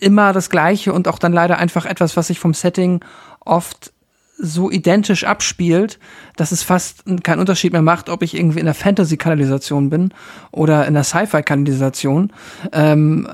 [0.00, 3.00] immer das Gleiche und auch dann leider einfach etwas, was sich vom Setting
[3.40, 3.92] oft
[4.38, 6.00] so identisch abspielt,
[6.36, 10.12] dass es fast keinen Unterschied mehr macht, ob ich irgendwie in der Fantasy-Kanalisation bin
[10.50, 12.32] oder in der Sci-Fi-Kanalisation.
[12.72, 13.28] Ähm,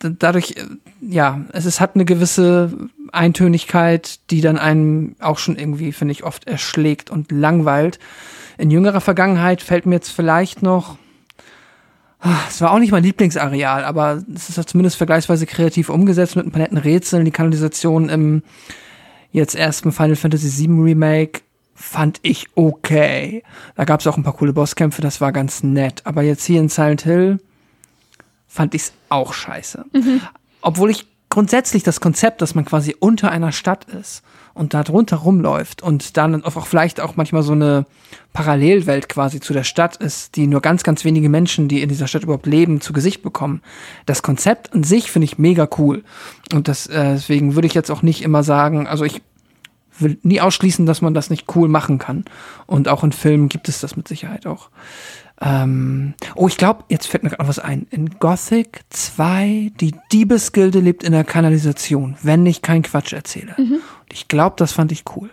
[0.00, 0.56] dadurch,
[1.00, 2.72] ja, es ist, hat eine gewisse
[3.12, 7.98] Eintönigkeit, die dann einem auch schon irgendwie, finde ich, oft erschlägt und langweilt.
[8.58, 10.96] In jüngerer Vergangenheit fällt mir jetzt vielleicht noch,
[12.20, 16.46] ah, es war auch nicht mein Lieblingsareal, aber es ist zumindest vergleichsweise kreativ umgesetzt mit
[16.46, 17.24] ein paar netten Rätseln.
[17.24, 18.42] Die Kanalisation im
[19.30, 21.40] jetzt ersten Final Fantasy VII Remake
[21.74, 23.42] fand ich okay.
[23.74, 26.02] Da gab es auch ein paar coole Bosskämpfe, das war ganz nett.
[26.04, 27.40] Aber jetzt hier in Silent Hill
[28.46, 29.84] fand ich es auch scheiße.
[29.92, 30.20] Mhm.
[30.60, 34.22] Obwohl ich grundsätzlich das Konzept, dass man quasi unter einer Stadt ist
[34.52, 37.86] und da drunter rumläuft und dann auch vielleicht auch manchmal so eine
[38.34, 42.06] Parallelwelt quasi zu der Stadt ist, die nur ganz, ganz wenige Menschen, die in dieser
[42.06, 43.62] Stadt überhaupt leben, zu Gesicht bekommen.
[44.04, 46.04] Das Konzept an sich finde ich mega cool.
[46.52, 49.22] Und das, äh, deswegen würde ich jetzt auch nicht immer sagen, also ich
[49.98, 52.24] will nie ausschließen, dass man das nicht cool machen kann.
[52.66, 54.70] Und auch in Filmen gibt es das mit Sicherheit auch.
[55.40, 57.86] Ähm, oh, ich glaube, jetzt fällt mir gerade noch was ein.
[57.90, 63.54] In Gothic 2, die Diebesgilde lebt in der Kanalisation, wenn ich keinen Quatsch erzähle.
[63.58, 63.78] Mhm.
[64.12, 65.30] ich glaube, das fand ich cool.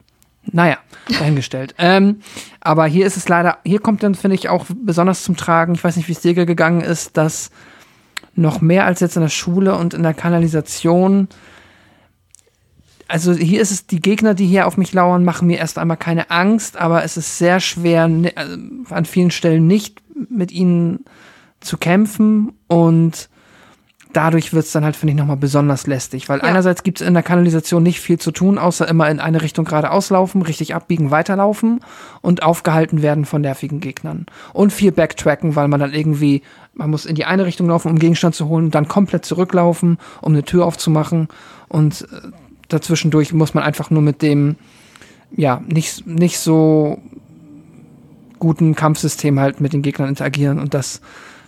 [0.52, 0.78] Naja,
[1.08, 1.76] dahingestellt.
[1.78, 2.22] ähm,
[2.60, 5.84] aber hier ist es leider, hier kommt dann, finde ich, auch besonders zum Tragen, ich
[5.84, 7.52] weiß nicht, wie es dir gegangen ist, dass
[8.36, 11.28] noch mehr als jetzt in der Schule und in der Kanalisation
[13.10, 15.98] also hier ist es, die Gegner, die hier auf mich lauern, machen mir erst einmal
[15.98, 18.58] keine Angst, aber es ist sehr schwer, also
[18.90, 21.06] an vielen Stellen nicht mit ihnen
[21.60, 23.30] zu kämpfen und
[24.14, 26.44] dadurch wird es dann halt, finde ich, nochmal besonders lästig, weil ja.
[26.44, 29.66] einerseits gibt es in der Kanalisation nicht viel zu tun, außer immer in eine Richtung
[29.66, 31.82] geradeaus laufen, richtig abbiegen, weiterlaufen
[32.22, 34.28] und aufgehalten werden von nervigen Gegnern.
[34.54, 38.00] Und viel Backtracken, weil man dann irgendwie, man muss in die eine Richtung laufen, um
[38.00, 41.28] Gegenstand zu holen, dann komplett zurücklaufen, um eine Tür aufzumachen
[41.68, 42.32] und äh,
[42.70, 44.56] dazwischendurch muss man einfach nur mit dem,
[45.36, 47.00] ja, nicht, nicht so
[48.40, 51.02] guten Kampfsystem halt mit den Gegnern interagieren und das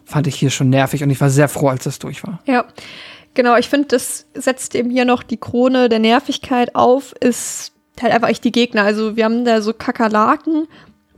[0.06, 2.40] fand ich hier schon nervig und ich war sehr froh, als das durch war.
[2.46, 2.66] Ja,
[3.34, 3.56] genau.
[3.56, 7.72] Ich finde, das setzt eben hier noch die Krone der Nervigkeit auf, ist
[8.02, 8.84] halt einfach echt die Gegner.
[8.84, 10.68] Also wir haben da so Kakerlaken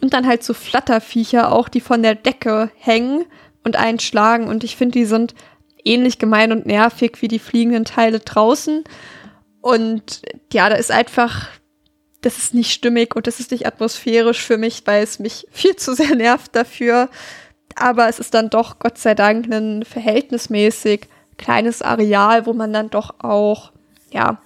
[0.02, 3.26] und dann halt so Flatterviecher auch, die von der Decke hängen
[3.64, 5.34] und einschlagen und ich finde, die sind
[5.86, 8.84] ähnlich gemein und nervig wie die fliegenden Teile draußen.
[9.64, 11.48] Und ja, da ist einfach,
[12.19, 15.77] das ist nicht stimmig und das ist nicht atmosphärisch für mich, weil es mich viel
[15.77, 17.10] zu sehr nervt dafür.
[17.76, 21.07] Aber es ist dann doch, Gott sei Dank, ein verhältnismäßig
[21.38, 23.72] kleines Areal, wo man dann doch auch,
[24.11, 24.41] ja,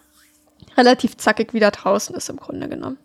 [0.77, 2.99] relativ zackig wieder draußen ist im Grunde genommen.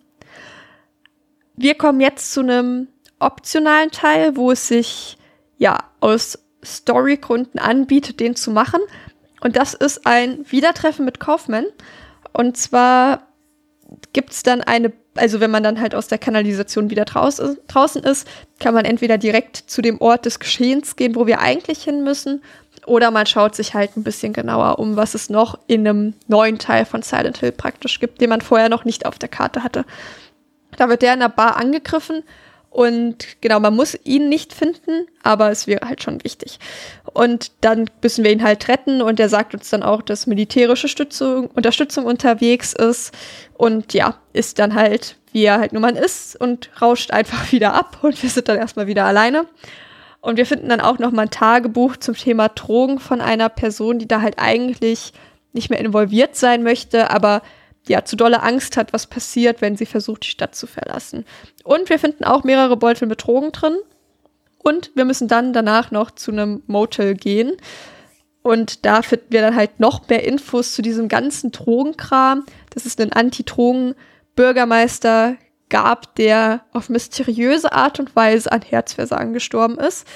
[1.57, 2.89] Wir kommen jetzt zu einem
[3.21, 5.17] optionalen Teil, wo es sich
[5.57, 8.81] ja aus Storygründen anbietet, den zu machen.
[9.41, 11.65] Und das ist ein Wiedertreffen mit Kaufman.
[12.33, 13.27] Und zwar
[14.13, 18.03] gibt es dann eine, also wenn man dann halt aus der Kanalisation wieder draußen, draußen
[18.05, 18.27] ist,
[18.59, 22.43] kann man entweder direkt zu dem Ort des Geschehens gehen, wo wir eigentlich hin müssen,
[22.87, 26.59] oder man schaut sich halt ein bisschen genauer um, was es noch in einem neuen
[26.59, 29.85] Teil von Silent Hill praktisch gibt, den man vorher noch nicht auf der Karte hatte.
[30.77, 32.25] Da wird der in der Bar angegriffen
[32.73, 36.59] und genau, man muss ihn nicht finden, aber es wäre halt schon wichtig.
[37.13, 40.89] Und dann müssen wir ihn halt retten und er sagt uns dann auch, dass militärische
[40.89, 43.13] Stützung, Unterstützung unterwegs ist.
[43.53, 47.75] Und ja, ist dann halt, wie er halt nun mal ist und rauscht einfach wieder
[47.75, 49.45] ab und wir sind dann erstmal wieder alleine.
[50.23, 53.99] Und wir finden dann auch noch mal ein Tagebuch zum Thema Drogen von einer Person,
[53.99, 55.13] die da halt eigentlich
[55.53, 57.43] nicht mehr involviert sein möchte, aber
[57.89, 61.25] ja, zu dolle Angst hat, was passiert, wenn sie versucht, die Stadt zu verlassen.
[61.65, 63.77] Und wir finden auch mehrere Beutel mit Drogen drin.
[64.63, 67.57] Und wir müssen dann danach noch zu einem Motel gehen.
[68.43, 72.45] Und da finden wir dann halt noch mehr Infos zu diesem ganzen Drogenkram.
[72.71, 75.37] Das ist ein Anti-Drogen-Bürgermeister
[75.69, 80.07] gab, der auf mysteriöse Art und Weise an Herzversagen gestorben ist.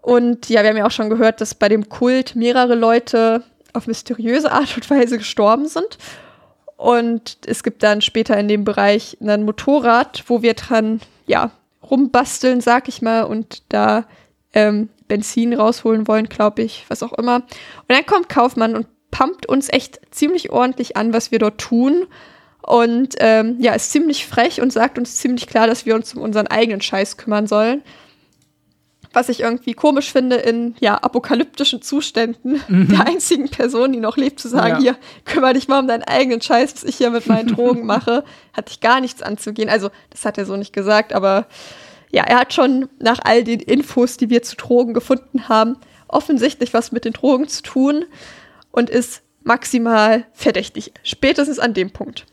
[0.00, 3.86] Und ja, wir haben ja auch schon gehört, dass bei dem Kult mehrere Leute auf
[3.86, 5.98] mysteriöse Art und Weise gestorben sind.
[6.82, 11.52] Und es gibt dann später in dem Bereich ein Motorrad, wo wir dran, ja,
[11.88, 14.04] rumbasteln, sag ich mal, und da
[14.52, 17.36] ähm, Benzin rausholen wollen, glaube ich, was auch immer.
[17.36, 17.44] Und
[17.86, 22.08] dann kommt Kaufmann und pumpt uns echt ziemlich ordentlich an, was wir dort tun.
[22.62, 26.20] Und ähm, ja, ist ziemlich frech und sagt uns ziemlich klar, dass wir uns um
[26.20, 27.82] unseren eigenen Scheiß kümmern sollen.
[29.12, 32.88] Was ich irgendwie komisch finde, in ja, apokalyptischen Zuständen mhm.
[32.88, 34.80] der einzigen Person, die noch lebt, zu sagen, ja.
[34.80, 38.24] hier, kümmere dich mal um deinen eigenen Scheiß, was ich hier mit meinen Drogen mache,
[38.52, 39.68] hatte ich gar nichts anzugehen.
[39.68, 41.46] Also, das hat er so nicht gesagt, aber
[42.10, 45.76] ja, er hat schon nach all den Infos, die wir zu Drogen gefunden haben,
[46.08, 48.04] offensichtlich was mit den Drogen zu tun
[48.70, 50.92] und ist maximal verdächtig.
[51.02, 52.26] Spätestens an dem Punkt.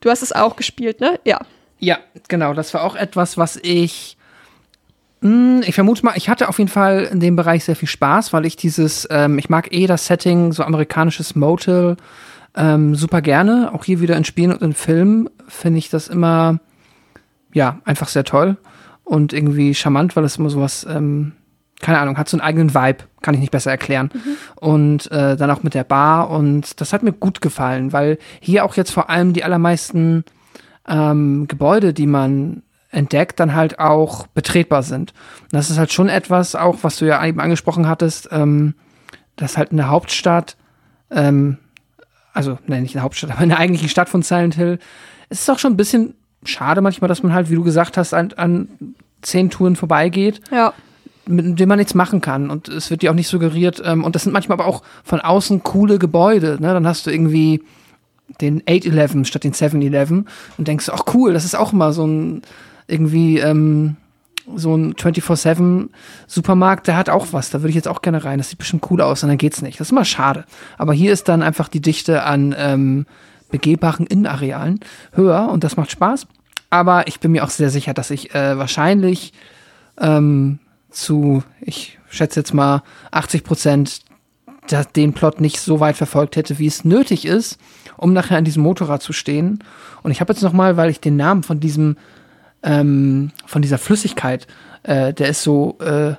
[0.00, 1.18] Du hast es auch gespielt, ne?
[1.24, 1.40] Ja.
[1.78, 1.98] Ja,
[2.28, 2.54] genau.
[2.54, 4.16] Das war auch etwas, was ich.
[5.22, 7.88] Mh, hm, ich vermute mal, ich hatte auf jeden Fall in dem Bereich sehr viel
[7.88, 11.96] Spaß, weil ich dieses, ähm, ich mag eh das Setting, so amerikanisches Motel,
[12.54, 13.70] ähm, super gerne.
[13.72, 16.58] Auch hier wieder in Spielen und in Filmen finde ich das immer,
[17.54, 18.56] ja, einfach sehr toll
[19.04, 21.32] und irgendwie charmant, weil es immer sowas, ähm,
[21.80, 24.10] keine Ahnung, hat so einen eigenen Vibe, kann ich nicht besser erklären.
[24.12, 24.36] Mhm.
[24.56, 28.64] Und äh, dann auch mit der Bar und das hat mir gut gefallen, weil hier
[28.64, 30.24] auch jetzt vor allem die allermeisten
[30.88, 32.62] ähm, Gebäude, die man
[32.92, 35.12] entdeckt, dann halt auch betretbar sind.
[35.42, 38.74] Und das ist halt schon etwas, auch was du ja eben angesprochen hattest, ähm,
[39.36, 40.56] dass halt in der Hauptstadt,
[41.10, 41.58] ähm,
[42.32, 44.78] also nein, nicht in der Hauptstadt, aber in der eigentlichen Stadt von Silent Hill,
[45.30, 46.14] es ist auch schon ein bisschen
[46.44, 48.68] schade manchmal, dass man halt, wie du gesagt hast, an, an
[49.22, 50.40] zehn Touren vorbeigeht.
[50.50, 50.72] Ja
[51.24, 52.50] mit dem man nichts machen kann.
[52.50, 53.80] Und es wird dir auch nicht suggeriert.
[53.84, 56.58] Ähm, und das sind manchmal aber auch von außen coole Gebäude.
[56.60, 56.74] Ne?
[56.74, 57.62] Dann hast du irgendwie
[58.40, 60.24] den 8-11 statt den 7-11
[60.58, 62.42] und denkst, ach cool, das ist auch mal so ein
[62.92, 63.96] irgendwie ähm,
[64.56, 65.88] so ein 24-7
[66.26, 68.90] Supermarkt, der hat auch was, da würde ich jetzt auch gerne rein, das sieht bestimmt
[68.90, 69.78] cool aus und dann geht's nicht.
[69.80, 70.44] Das ist immer schade.
[70.78, 73.06] Aber hier ist dann einfach die Dichte an ähm,
[73.50, 74.80] begehbaren Innenarealen
[75.12, 76.26] höher und das macht Spaß.
[76.70, 79.32] Aber ich bin mir auch sehr sicher, dass ich äh, wahrscheinlich
[80.00, 80.58] ähm,
[80.90, 84.00] zu, ich schätze jetzt mal, 80 Prozent
[84.96, 87.58] den Plot nicht so weit verfolgt hätte, wie es nötig ist,
[87.96, 89.62] um nachher an diesem Motorrad zu stehen.
[90.02, 91.96] Und ich habe jetzt noch mal, weil ich den Namen von diesem,
[92.62, 94.46] ähm, von dieser Flüssigkeit,
[94.82, 96.14] äh, der ist so äh,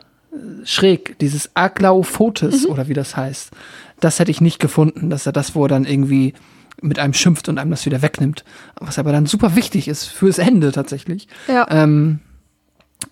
[0.65, 2.71] schräg, dieses Aglaophotis mhm.
[2.71, 3.51] oder wie das heißt.
[3.99, 6.33] Das hätte ich nicht gefunden, dass er das, wo er dann irgendwie
[6.81, 8.43] mit einem schimpft und einem das wieder wegnimmt.
[8.75, 11.27] Was aber dann super wichtig ist fürs Ende tatsächlich.
[11.47, 11.65] Ja.
[11.69, 12.19] Ähm,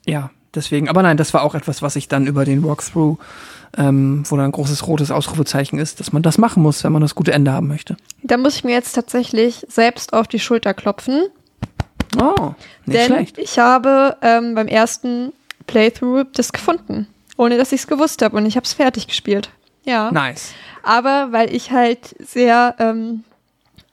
[0.06, 3.18] ja, deswegen, aber nein, das war auch etwas, was ich dann über den Walkthrough,
[3.78, 7.02] ähm, wo da ein großes rotes Ausrufezeichen ist, dass man das machen muss, wenn man
[7.02, 7.96] das gute Ende haben möchte.
[8.24, 11.28] Da muss ich mir jetzt tatsächlich selbst auf die Schulter klopfen.
[12.20, 12.54] Oh,
[12.86, 13.38] nicht denn schlecht.
[13.38, 15.34] Ich habe ähm, beim ersten
[15.68, 17.08] Playthrough das gefunden,
[17.38, 19.50] ohne dass ich es gewusst habe und ich habe es fertig gespielt.
[19.84, 20.12] Ja.
[20.12, 20.54] Nice.
[20.84, 23.24] Aber weil ich halt sehr ähm,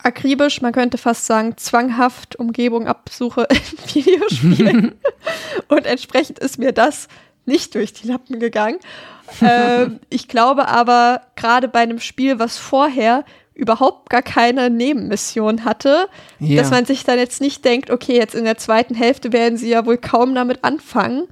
[0.02, 4.94] akribisch, man könnte fast sagen, zwanghaft Umgebung absuche in Videospielen.
[5.68, 7.08] und entsprechend ist mir das
[7.46, 8.78] nicht durch die Lappen gegangen.
[9.40, 13.24] ähm, ich glaube aber, gerade bei einem Spiel, was vorher
[13.58, 16.08] überhaupt gar keine Nebenmission hatte,
[16.38, 16.62] ja.
[16.62, 19.68] dass man sich dann jetzt nicht denkt, okay, jetzt in der zweiten Hälfte werden sie
[19.68, 21.26] ja wohl kaum damit anfangen,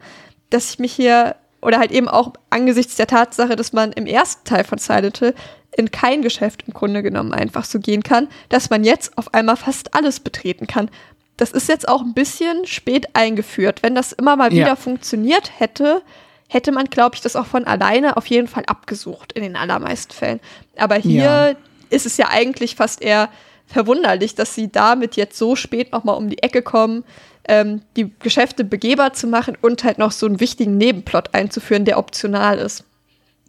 [0.51, 4.45] dass ich mich hier oder halt eben auch angesichts der Tatsache, dass man im ersten
[4.45, 5.35] Teil von Silent Hill
[5.77, 9.57] in kein Geschäft im Grunde genommen einfach so gehen kann, dass man jetzt auf einmal
[9.57, 10.91] fast alles betreten kann.
[11.37, 13.83] Das ist jetzt auch ein bisschen spät eingeführt.
[13.83, 14.77] Wenn das immer mal wieder ja.
[14.77, 16.03] funktioniert hätte,
[16.49, 20.13] hätte man, glaube ich, das auch von alleine auf jeden Fall abgesucht in den allermeisten
[20.13, 20.41] Fällen.
[20.77, 21.55] Aber hier ja.
[21.91, 23.29] Ist es ja eigentlich fast eher
[23.67, 27.05] verwunderlich, dass sie damit jetzt so spät nochmal um die Ecke kommen,
[27.49, 31.99] ähm, die Geschäfte begehbar zu machen und halt noch so einen wichtigen Nebenplot einzuführen, der
[31.99, 32.85] optional ist.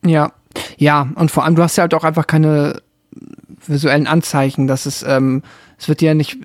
[0.05, 0.31] Ja,
[0.77, 2.81] ja, und vor allem, du hast ja halt auch einfach keine
[3.65, 5.43] visuellen Anzeichen, dass es, ähm,
[5.77, 6.37] es wird ja nicht,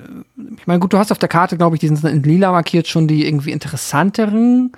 [0.56, 2.88] ich meine, gut, du hast auf der Karte, glaube ich, die sind in lila markiert
[2.88, 4.72] schon die irgendwie interessanteren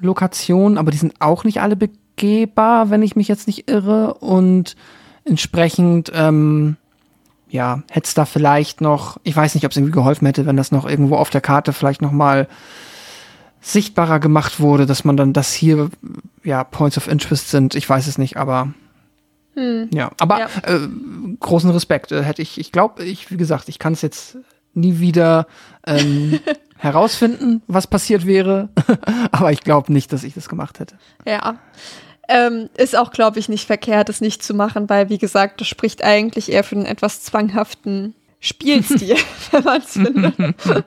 [0.00, 4.14] Lokationen, aber die sind auch nicht alle begehbar, wenn ich mich jetzt nicht irre.
[4.14, 4.76] Und
[5.24, 6.76] entsprechend, ähm,
[7.48, 10.56] ja, hätte es da vielleicht noch, ich weiß nicht, ob es irgendwie geholfen hätte, wenn
[10.56, 12.48] das noch irgendwo auf der Karte vielleicht noch mal
[13.60, 15.90] sichtbarer gemacht wurde, dass man dann das hier
[16.44, 17.74] ja Points of Interest sind.
[17.74, 18.72] Ich weiß es nicht, aber
[19.54, 19.88] hm.
[19.92, 20.48] ja, aber ja.
[20.62, 20.88] Äh,
[21.40, 22.58] großen Respekt äh, hätte ich.
[22.58, 24.38] Ich glaube, ich wie gesagt, ich kann es jetzt
[24.72, 25.46] nie wieder
[25.86, 26.40] ähm,
[26.78, 28.70] herausfinden, was passiert wäre,
[29.32, 30.96] aber ich glaube nicht, dass ich das gemacht hätte.
[31.26, 31.58] Ja.
[32.32, 35.66] Ähm, ist auch, glaube ich, nicht verkehrt, es nicht zu machen, weil, wie gesagt, das
[35.66, 39.16] spricht eigentlich eher für einen etwas zwanghaften Spielstil,
[39.50, 40.34] wenn man es findet.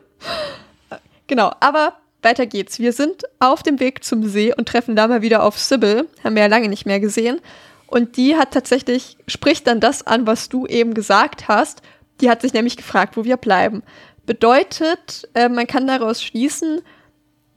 [1.27, 2.79] genau, aber weiter geht's.
[2.79, 6.07] Wir sind auf dem Weg zum See und treffen da mal wieder auf Sybil.
[6.23, 7.41] Haben wir ja lange nicht mehr gesehen.
[7.87, 11.81] Und die hat tatsächlich, spricht dann das an, was du eben gesagt hast.
[12.21, 13.83] Die hat sich nämlich gefragt, wo wir bleiben.
[14.25, 16.81] Bedeutet, äh, man kann daraus schließen,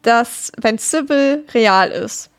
[0.02, 2.30] dass wenn Sybil real ist,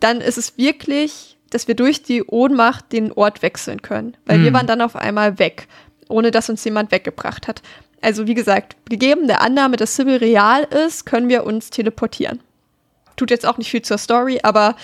[0.00, 4.16] dann ist es wirklich, dass wir durch die Ohnmacht den Ort wechseln können.
[4.24, 4.44] Weil mhm.
[4.44, 5.68] wir waren dann auf einmal weg,
[6.08, 7.62] ohne dass uns jemand weggebracht hat.
[8.00, 12.40] Also wie gesagt, gegeben der Annahme, dass Sybil real ist, können wir uns teleportieren.
[13.16, 14.76] Tut jetzt auch nicht viel zur Story, aber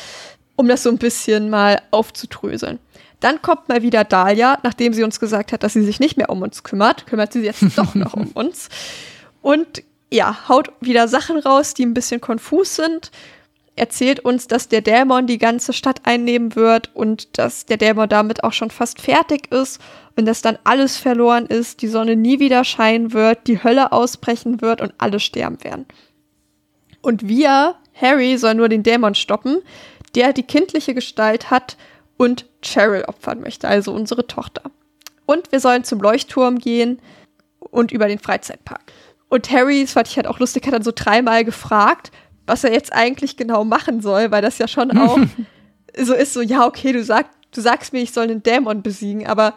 [0.56, 2.78] um das so ein bisschen mal aufzudröseln.
[3.20, 6.28] Dann kommt mal wieder Dahlia, nachdem sie uns gesagt hat, dass sie sich nicht mehr
[6.28, 8.68] um uns kümmert, kümmert sie sich jetzt doch noch um uns.
[9.40, 9.82] Und
[10.12, 13.10] ja, haut wieder Sachen raus, die ein bisschen konfus sind.
[13.78, 18.42] Erzählt uns, dass der Dämon die ganze Stadt einnehmen wird und dass der Dämon damit
[18.42, 19.82] auch schon fast fertig ist
[20.16, 24.62] und dass dann alles verloren ist, die Sonne nie wieder scheinen wird, die Hölle ausbrechen
[24.62, 25.84] wird und alle sterben werden.
[27.02, 29.58] Und wir, Harry, soll nur den Dämon stoppen,
[30.14, 31.76] der die kindliche Gestalt hat
[32.16, 34.62] und Cheryl opfern möchte, also unsere Tochter.
[35.26, 36.98] Und wir sollen zum Leuchtturm gehen
[37.58, 38.80] und über den Freizeitpark.
[39.28, 42.10] Und Harry, das fand ich halt auch lustig, hat dann so dreimal gefragt,
[42.46, 45.18] was er jetzt eigentlich genau machen soll, weil das ja schon auch
[45.98, 49.26] so ist, so, ja, okay, du, sag, du sagst mir, ich soll einen Dämon besiegen,
[49.26, 49.54] aber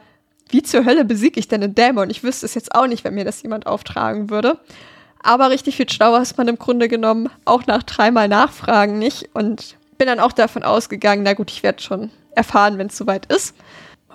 [0.50, 2.10] wie zur Hölle besiege ich denn einen Dämon?
[2.10, 4.60] Ich wüsste es jetzt auch nicht, wenn mir das jemand auftragen würde.
[5.22, 9.30] Aber richtig viel schlauer ist man im Grunde genommen auch nach dreimal Nachfragen nicht.
[9.34, 13.26] Und bin dann auch davon ausgegangen, na gut, ich werde schon erfahren, wenn es soweit
[13.32, 13.56] ist.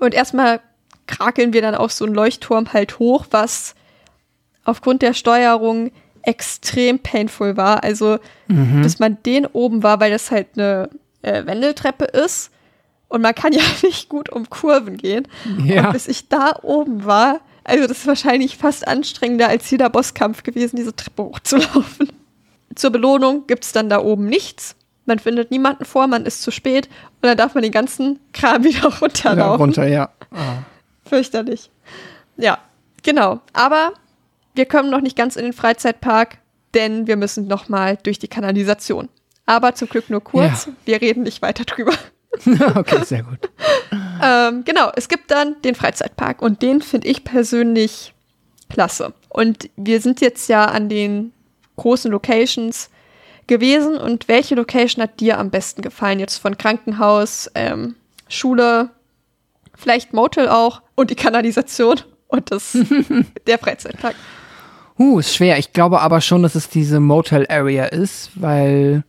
[0.01, 0.61] Und erstmal
[1.07, 3.75] krakeln wir dann auf so einen Leuchtturm halt hoch, was
[4.65, 5.93] aufgrund der Steuerung
[6.27, 7.85] extrem painful war.
[7.85, 8.19] Also,
[8.49, 8.83] mhm.
[8.83, 10.89] bis man den oben war, weil das halt eine
[11.23, 12.51] äh, Wendeltreppe ist
[13.09, 15.29] und man kann ja nicht gut um Kurven gehen.
[15.65, 15.87] Ja.
[15.87, 20.43] Und bis ich da oben war, also das ist wahrscheinlich fast anstrengender als jeder Bosskampf
[20.43, 22.13] gewesen, diese Treppe hochzulaufen.
[22.75, 24.77] Zur Belohnung gibt es dann da oben nichts.
[25.07, 26.89] Man findet niemanden vor, man ist zu spät
[27.23, 29.39] und dann darf man den ganzen Kram wieder runterlaufen.
[29.39, 30.11] Ja, runter, ja.
[30.31, 30.65] Ah.
[31.07, 31.71] Fürchterlich.
[32.37, 32.59] Ja,
[33.03, 33.41] genau.
[33.53, 33.93] Aber
[34.55, 36.39] wir kommen noch nicht ganz in den Freizeitpark,
[36.75, 39.09] denn wir müssen noch mal durch die Kanalisation.
[39.47, 40.67] Aber zum Glück nur kurz.
[40.67, 40.73] Ja.
[40.85, 41.93] Wir reden nicht weiter drüber.
[42.75, 43.39] okay, sehr gut.
[44.23, 48.15] ähm, genau, es gibt dann den Freizeitpark und den finde ich persönlich
[48.71, 49.13] klasse.
[49.29, 51.33] Und wir sind jetzt ja an den
[51.77, 52.91] großen Locations
[53.47, 56.19] gewesen und welche Location hat dir am besten gefallen?
[56.19, 57.95] Jetzt von Krankenhaus, ähm,
[58.29, 58.91] Schule,
[59.75, 62.77] vielleicht Motel auch und die Kanalisation und das,
[63.47, 64.15] der Freizeitpark.
[64.99, 65.59] Uh, ist schwer.
[65.59, 69.03] Ich glaube aber schon, dass es diese Motel Area ist, weil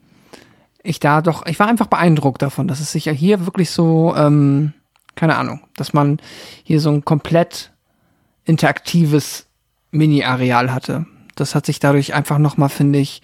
[0.84, 4.14] ich da doch, ich war einfach beeindruckt davon, dass es sich ja hier wirklich so,
[4.16, 4.74] ähm,
[5.16, 6.20] keine Ahnung, dass man
[6.64, 7.72] hier so ein komplett
[8.46, 9.48] interaktives
[9.92, 11.06] Mini-Areal hatte.
[11.36, 13.22] Das hat sich dadurch einfach nochmal, finde ich,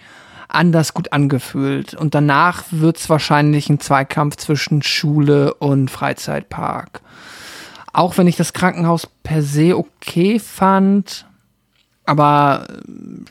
[0.48, 1.94] anders gut angefühlt.
[1.94, 7.02] Und danach wird es wahrscheinlich ein Zweikampf zwischen Schule und Freizeitpark.
[7.94, 11.26] Auch wenn ich das Krankenhaus per se okay fand,
[12.06, 12.82] aber äh,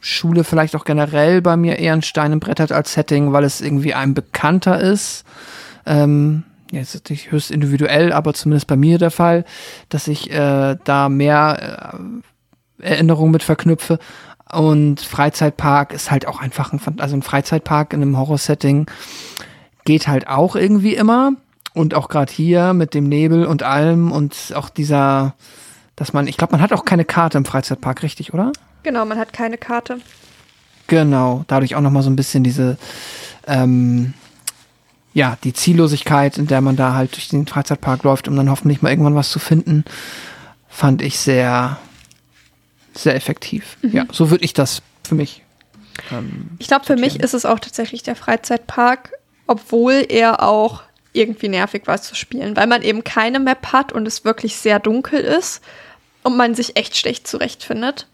[0.01, 3.45] Schule vielleicht auch generell bei mir eher ein Stein im Brett hat als Setting, weil
[3.45, 5.25] es irgendwie einem bekannter ist.
[5.87, 9.45] Ähm, jetzt ist nicht höchst individuell, aber zumindest bei mir der Fall,
[9.89, 11.93] dass ich äh, da mehr
[12.81, 13.99] äh, Erinnerungen mit verknüpfe.
[14.53, 18.87] Und Freizeitpark ist halt auch einfach ein, also ein Freizeitpark in einem Horror-Setting
[19.85, 21.33] geht halt auch irgendwie immer.
[21.73, 25.35] Und auch gerade hier mit dem Nebel und allem und auch dieser,
[26.01, 28.53] dass man, ich glaube, man hat auch keine Karte im Freizeitpark, richtig, oder?
[28.85, 30.01] Genau, man hat keine Karte.
[30.87, 32.79] Genau, dadurch auch nochmal so ein bisschen diese,
[33.47, 34.15] ähm,
[35.13, 38.81] ja, die Ziellosigkeit, in der man da halt durch den Freizeitpark läuft, um dann hoffentlich
[38.81, 39.85] mal irgendwann was zu finden,
[40.71, 41.79] fand ich sehr,
[42.95, 43.77] sehr effektiv.
[43.83, 43.91] Mhm.
[43.93, 45.43] Ja, so würde ich das für mich.
[46.11, 49.13] Ähm, ich glaube, für mich ist es auch tatsächlich der Freizeitpark,
[49.47, 50.83] obwohl er auch
[51.13, 54.79] irgendwie nervig war zu spielen, weil man eben keine Map hat und es wirklich sehr
[54.79, 55.61] dunkel ist
[56.23, 58.07] und man sich echt schlecht zurechtfindet.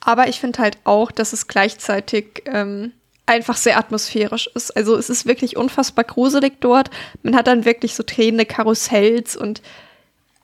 [0.00, 2.92] Aber ich finde halt auch, dass es gleichzeitig ähm,
[3.26, 4.76] einfach sehr atmosphärisch ist.
[4.76, 6.90] Also es ist wirklich unfassbar gruselig dort.
[7.22, 9.60] Man hat dann wirklich so drehende Karussells und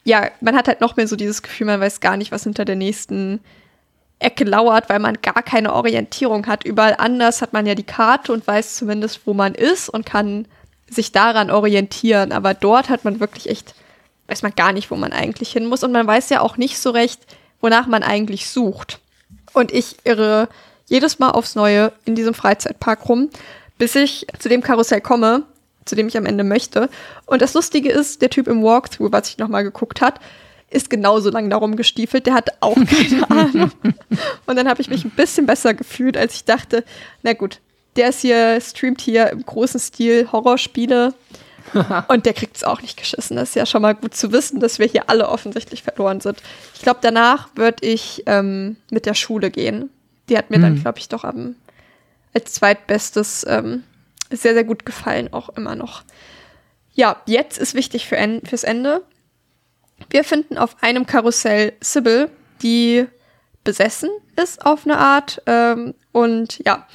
[0.04, 2.66] ja, man hat halt noch mehr so dieses Gefühl, man weiß gar nicht, was hinter
[2.66, 3.40] der nächsten
[4.18, 6.64] Ecke lauert, weil man gar keine Orientierung hat.
[6.64, 10.46] Überall anders hat man ja die Karte und weiß zumindest, wo man ist und kann
[10.88, 12.32] sich daran orientieren.
[12.32, 13.74] Aber dort hat man wirklich echt,
[14.26, 15.84] weiß man gar nicht, wo man eigentlich hin muss.
[15.84, 17.20] Und man weiß ja auch nicht so recht,
[17.60, 19.00] wonach man eigentlich sucht.
[19.52, 20.48] Und ich irre
[20.86, 23.30] jedes Mal aufs Neue in diesem Freizeitpark rum,
[23.78, 25.44] bis ich zu dem Karussell komme,
[25.84, 26.88] zu dem ich am Ende möchte.
[27.26, 30.20] Und das Lustige ist, der Typ im Walkthrough, was ich nochmal geguckt hat,
[30.70, 32.26] ist genauso lang darum gestiefelt.
[32.26, 33.70] Der hat auch keine Ahnung.
[34.46, 36.84] Und dann habe ich mich ein bisschen besser gefühlt, als ich dachte,
[37.22, 37.60] na gut,
[37.96, 41.14] der ist hier, streamt hier im großen Stil Horrorspiele.
[42.08, 43.36] und der kriegt es auch nicht geschissen.
[43.36, 46.42] Das ist ja schon mal gut zu wissen, dass wir hier alle offensichtlich verloren sind.
[46.74, 49.90] Ich glaube, danach würde ich ähm, mit der Schule gehen.
[50.28, 50.62] Die hat mir mhm.
[50.62, 51.56] dann, glaube ich, doch am,
[52.32, 53.84] als zweitbestes ähm,
[54.30, 56.02] sehr, sehr gut gefallen, auch immer noch.
[56.92, 59.02] Ja, jetzt ist wichtig für en fürs Ende.
[60.10, 62.30] Wir finden auf einem Karussell Sybil,
[62.62, 63.06] die
[63.64, 65.42] besessen ist auf eine Art.
[65.46, 66.86] Ähm, und ja,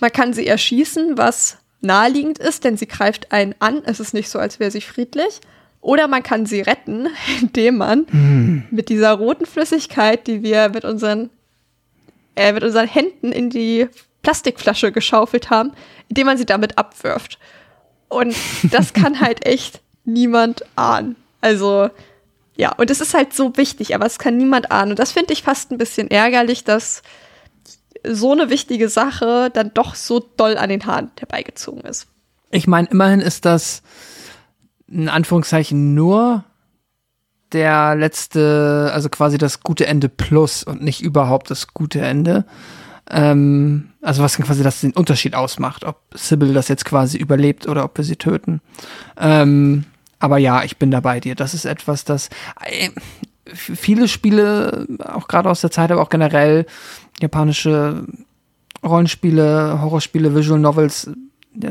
[0.00, 3.82] man kann sie erschießen, was naheliegend ist, denn sie greift einen an.
[3.84, 5.40] Es ist nicht so, als wäre sie friedlich.
[5.80, 7.08] Oder man kann sie retten,
[7.40, 8.64] indem man mm.
[8.70, 11.30] mit dieser roten Flüssigkeit, die wir mit unseren,
[12.36, 13.88] äh, mit unseren Händen in die
[14.22, 15.72] Plastikflasche geschaufelt haben,
[16.08, 17.38] indem man sie damit abwirft.
[18.08, 18.34] Und
[18.64, 21.16] das kann halt echt niemand ahnen.
[21.40, 21.90] Also,
[22.56, 24.90] ja, und es ist halt so wichtig, aber es kann niemand ahnen.
[24.90, 27.02] Und das finde ich fast ein bisschen ärgerlich, dass
[28.04, 32.06] so eine wichtige Sache dann doch so doll an den Haaren herbeigezogen ist.
[32.50, 33.82] Ich meine, immerhin ist das
[34.88, 36.44] in Anführungszeichen nur
[37.52, 42.44] der letzte, also quasi das gute Ende plus und nicht überhaupt das gute Ende.
[43.10, 47.84] Ähm, also was quasi das den Unterschied ausmacht, ob Sybil das jetzt quasi überlebt oder
[47.84, 48.60] ob wir sie töten.
[49.18, 49.84] Ähm,
[50.18, 51.34] aber ja, ich bin da bei dir.
[51.34, 52.28] Das ist etwas, das
[52.64, 52.90] äh,
[53.46, 56.66] viele Spiele, auch gerade aus der Zeit, aber auch generell
[57.20, 58.04] japanische
[58.84, 61.10] Rollenspiele, Horrorspiele, Visual Novels,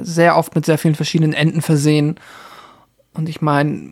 [0.02, 2.16] sehr oft mit sehr vielen verschiedenen Enden versehen.
[3.14, 3.90] Und ich meine,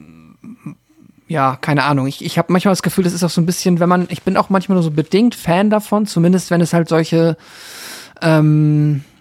[1.27, 2.07] ja, keine Ahnung.
[2.07, 4.23] Ich, ich habe manchmal das Gefühl, das ist auch so ein bisschen, wenn man, ich
[4.23, 7.37] bin auch manchmal nur so bedingt Fan davon, zumindest wenn es halt solche,
[8.21, 9.14] ähm, äh,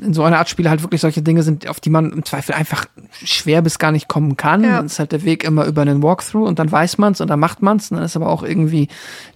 [0.00, 2.54] in so einer Art Spiele halt wirklich solche Dinge sind, auf die man im Zweifel
[2.54, 4.64] einfach schwer bis gar nicht kommen kann.
[4.64, 4.76] Ja.
[4.76, 7.40] Dann ist halt der Weg immer über einen Walkthrough und dann weiß man's und dann
[7.40, 7.90] macht man's.
[7.90, 8.88] Und dann ist aber auch irgendwie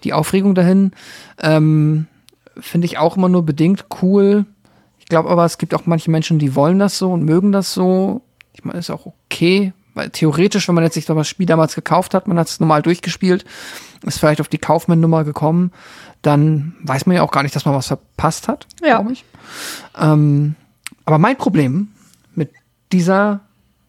[0.05, 0.93] die Aufregung dahin.
[1.40, 2.06] Ähm,
[2.59, 4.47] Finde ich auch immer nur bedingt cool.
[4.98, 7.74] Ich glaube aber, es gibt auch manche Menschen, die wollen das so und mögen das
[7.74, 8.22] so.
[8.55, 12.14] Ich meine, ist auch okay, weil theoretisch, wenn man jetzt sich das Spiel damals gekauft
[12.14, 13.44] hat, man hat es normal durchgespielt,
[14.05, 15.72] ist vielleicht auf die Kaufmann-Nummer gekommen,
[16.22, 18.97] dann weiß man ja auch gar nicht, dass man was verpasst hat, ja.
[18.97, 19.24] glaube ich.
[19.98, 20.55] Ähm,
[21.05, 21.89] aber mein Problem
[22.35, 22.51] mit
[22.93, 23.40] dieser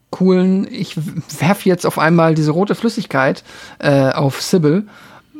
[0.10, 0.98] coolen, ich
[1.40, 3.44] werfe jetzt auf einmal diese rote Flüssigkeit
[3.80, 4.88] äh, auf Sybil,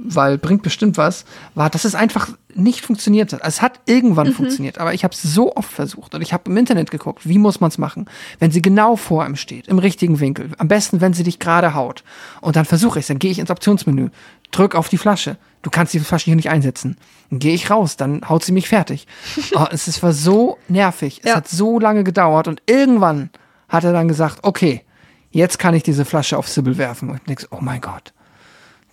[0.03, 1.26] weil bringt bestimmt was,
[1.56, 3.41] war, dass es einfach nicht funktioniert hat.
[3.44, 4.34] Es hat irgendwann mhm.
[4.34, 7.38] funktioniert, aber ich habe es so oft versucht und ich habe im Internet geguckt, wie
[7.38, 8.06] muss man es machen,
[8.40, 10.52] wenn sie genau vor einem steht, im richtigen Winkel.
[10.57, 12.03] Am besten, wenn sie dich gerade haut.
[12.41, 14.10] Und dann versuche ich es, dann gehe ich ins Optionsmenü,
[14.52, 15.38] drück auf die Flasche.
[15.61, 16.98] Du kannst die Flasche hier nicht einsetzen.
[17.30, 19.07] Dann gehe ich raus, dann haut sie mich fertig.
[19.53, 21.19] Oh, es, es war so nervig.
[21.24, 21.36] Es ja.
[21.36, 23.30] hat so lange gedauert und irgendwann
[23.69, 24.84] hat er dann gesagt, okay,
[25.32, 27.10] jetzt kann ich diese Flasche auf Sibyl werfen.
[27.10, 28.14] Und ich denke, oh mein Gott.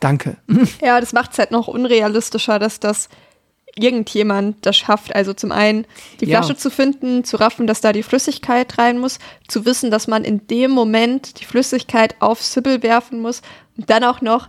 [0.05, 0.37] Danke.
[0.83, 3.09] Ja, das macht es halt noch unrealistischer, dass das
[3.75, 5.15] irgendjemand das schafft.
[5.15, 5.87] Also zum einen
[6.21, 6.59] die Flasche ja.
[6.59, 9.19] zu finden, zu raffen, dass da die Flüssigkeit rein muss,
[9.49, 13.41] zu wissen, dass man in dem Moment die Flüssigkeit auf Sybil werfen muss
[13.79, 14.49] und dann auch noch,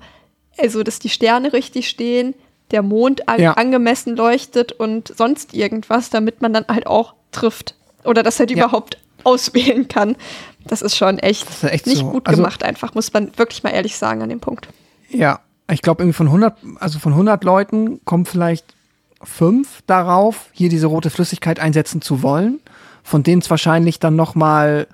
[0.57, 2.35] also dass die Sterne richtig stehen,
[2.71, 3.53] der Mond ja.
[3.53, 7.75] angemessen leuchtet und sonst irgendwas, damit man dann halt auch trifft.
[8.03, 8.57] Oder das halt ja.
[8.57, 10.17] überhaupt auswählen kann.
[10.65, 12.09] Das ist schon echt, ist echt nicht so.
[12.09, 14.67] gut also, gemacht, einfach, muss man wirklich mal ehrlich sagen an dem Punkt.
[15.09, 15.39] Ja,
[15.71, 18.75] ich glaube irgendwie von 100, also von 100 Leuten kommen vielleicht
[19.23, 22.59] fünf darauf, hier diese rote Flüssigkeit einsetzen zu wollen,
[23.03, 24.87] von denen es wahrscheinlich dann noch mal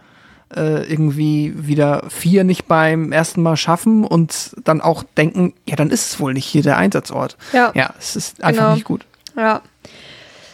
[0.55, 5.89] äh, irgendwie wieder vier nicht beim ersten Mal schaffen und dann auch denken, ja, dann
[5.89, 7.37] ist es wohl nicht hier der Einsatzort.
[7.53, 8.73] Ja, ja es ist einfach genau.
[8.75, 9.05] nicht gut.
[9.35, 9.61] Ja.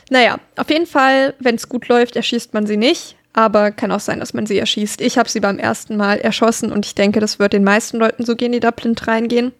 [0.10, 3.15] Naja, auf jeden Fall, wenn es gut läuft, erschießt man sie nicht.
[3.34, 4.99] Aber kann auch sein, dass man sie erschießt.
[5.02, 8.26] Ich habe sie beim ersten Mal erschossen und ich denke, das wird den meisten Leuten
[8.26, 9.52] so gehen, die da blind reingehen.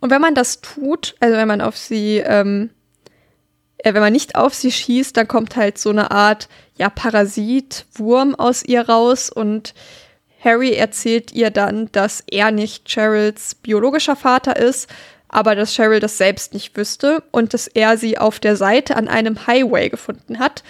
[0.00, 2.70] Und wenn man das tut, also wenn man auf sie, ähm,
[3.78, 7.86] äh, wenn man nicht auf sie schießt, dann kommt halt so eine Art, ja, Parasit,
[7.94, 9.74] Wurm aus ihr raus und
[10.44, 14.88] Harry erzählt ihr dann, dass er nicht Cheryls biologischer Vater ist,
[15.28, 19.08] aber dass Cheryl das selbst nicht wüsste und dass er sie auf der Seite an
[19.08, 20.62] einem Highway gefunden hat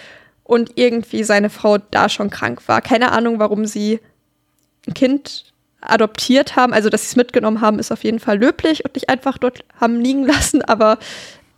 [0.43, 2.81] und irgendwie seine Frau da schon krank war.
[2.81, 3.99] Keine Ahnung, warum sie
[4.87, 8.83] ein Kind adoptiert haben, also dass sie es mitgenommen haben, ist auf jeden Fall löblich
[8.83, 10.97] und nicht einfach dort haben liegen lassen, aber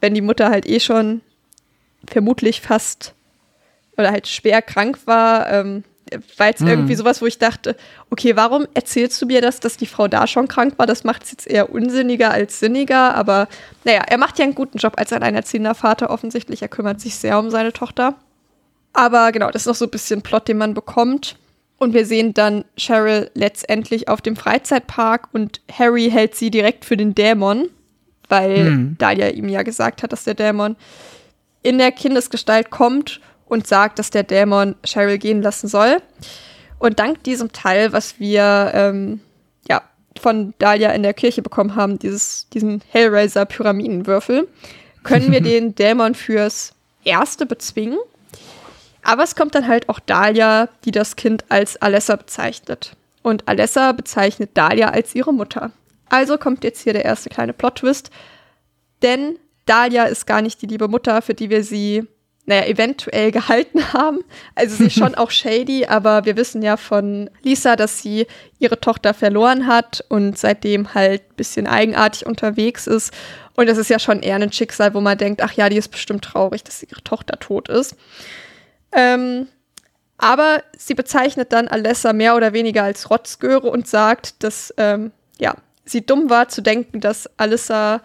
[0.01, 1.21] wenn die Mutter halt eh schon
[2.07, 3.13] vermutlich fast
[3.97, 5.83] oder halt schwer krank war, ähm,
[6.37, 6.69] war jetzt mhm.
[6.69, 7.75] irgendwie sowas, wo ich dachte,
[8.09, 10.87] okay, warum erzählst du mir das, dass die Frau da schon krank war?
[10.87, 13.47] Das macht es jetzt eher unsinniger als sinniger, aber
[13.83, 16.61] naja, er macht ja einen guten Job als alleinerziehender Vater offensichtlich.
[16.61, 18.15] Er kümmert sich sehr um seine Tochter.
[18.93, 21.37] Aber genau, das ist noch so ein bisschen Plot, den man bekommt.
[21.79, 26.97] Und wir sehen dann Cheryl letztendlich auf dem Freizeitpark und Harry hält sie direkt für
[26.97, 27.69] den Dämon,
[28.27, 28.95] weil hm.
[28.99, 30.75] Dahlia ihm ja gesagt hat, dass der Dämon
[31.63, 35.97] in der Kindesgestalt kommt und sagt, dass der Dämon Cheryl gehen lassen soll.
[36.79, 39.21] Und dank diesem Teil, was wir ähm,
[39.67, 39.81] ja,
[40.19, 44.47] von Dahlia in der Kirche bekommen haben, dieses, diesen Hellraiser-Pyramidenwürfel,
[45.03, 46.73] können wir den Dämon fürs
[47.03, 47.99] Erste bezwingen.
[49.09, 52.95] Aber es kommt dann halt auch Dahlia, die das Kind als Alessa bezeichnet.
[53.23, 55.71] Und Alessa bezeichnet Dahlia als ihre Mutter.
[56.09, 58.11] Also kommt jetzt hier der erste kleine Plot-Twist.
[59.01, 62.03] Denn Dahlia ist gar nicht die liebe Mutter, für die wir sie
[62.45, 64.19] naja, eventuell gehalten haben.
[64.53, 68.27] Also sie ist schon auch shady, aber wir wissen ja von Lisa, dass sie
[68.59, 73.11] ihre Tochter verloren hat und seitdem halt ein bisschen eigenartig unterwegs ist.
[73.55, 75.89] Und das ist ja schon eher ein Schicksal, wo man denkt, ach ja, die ist
[75.89, 77.95] bestimmt traurig, dass ihre Tochter tot ist.
[78.91, 79.47] Ähm,
[80.17, 85.55] aber sie bezeichnet dann Alessa mehr oder weniger als Rotzgöre und sagt, dass ähm, ja,
[85.85, 88.01] sie dumm war zu denken, dass Alessa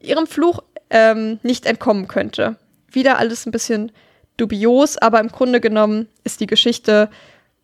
[0.00, 2.56] ihrem Fluch ähm, nicht entkommen könnte
[2.94, 3.92] wieder alles ein bisschen
[4.36, 7.10] dubios, aber im Grunde genommen ist die Geschichte,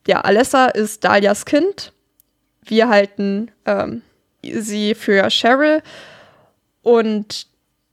[0.06, 1.92] ja, Alessa ist Dalias Kind.
[2.62, 4.02] Wir halten ähm,
[4.42, 5.82] sie für Cheryl
[6.82, 7.47] und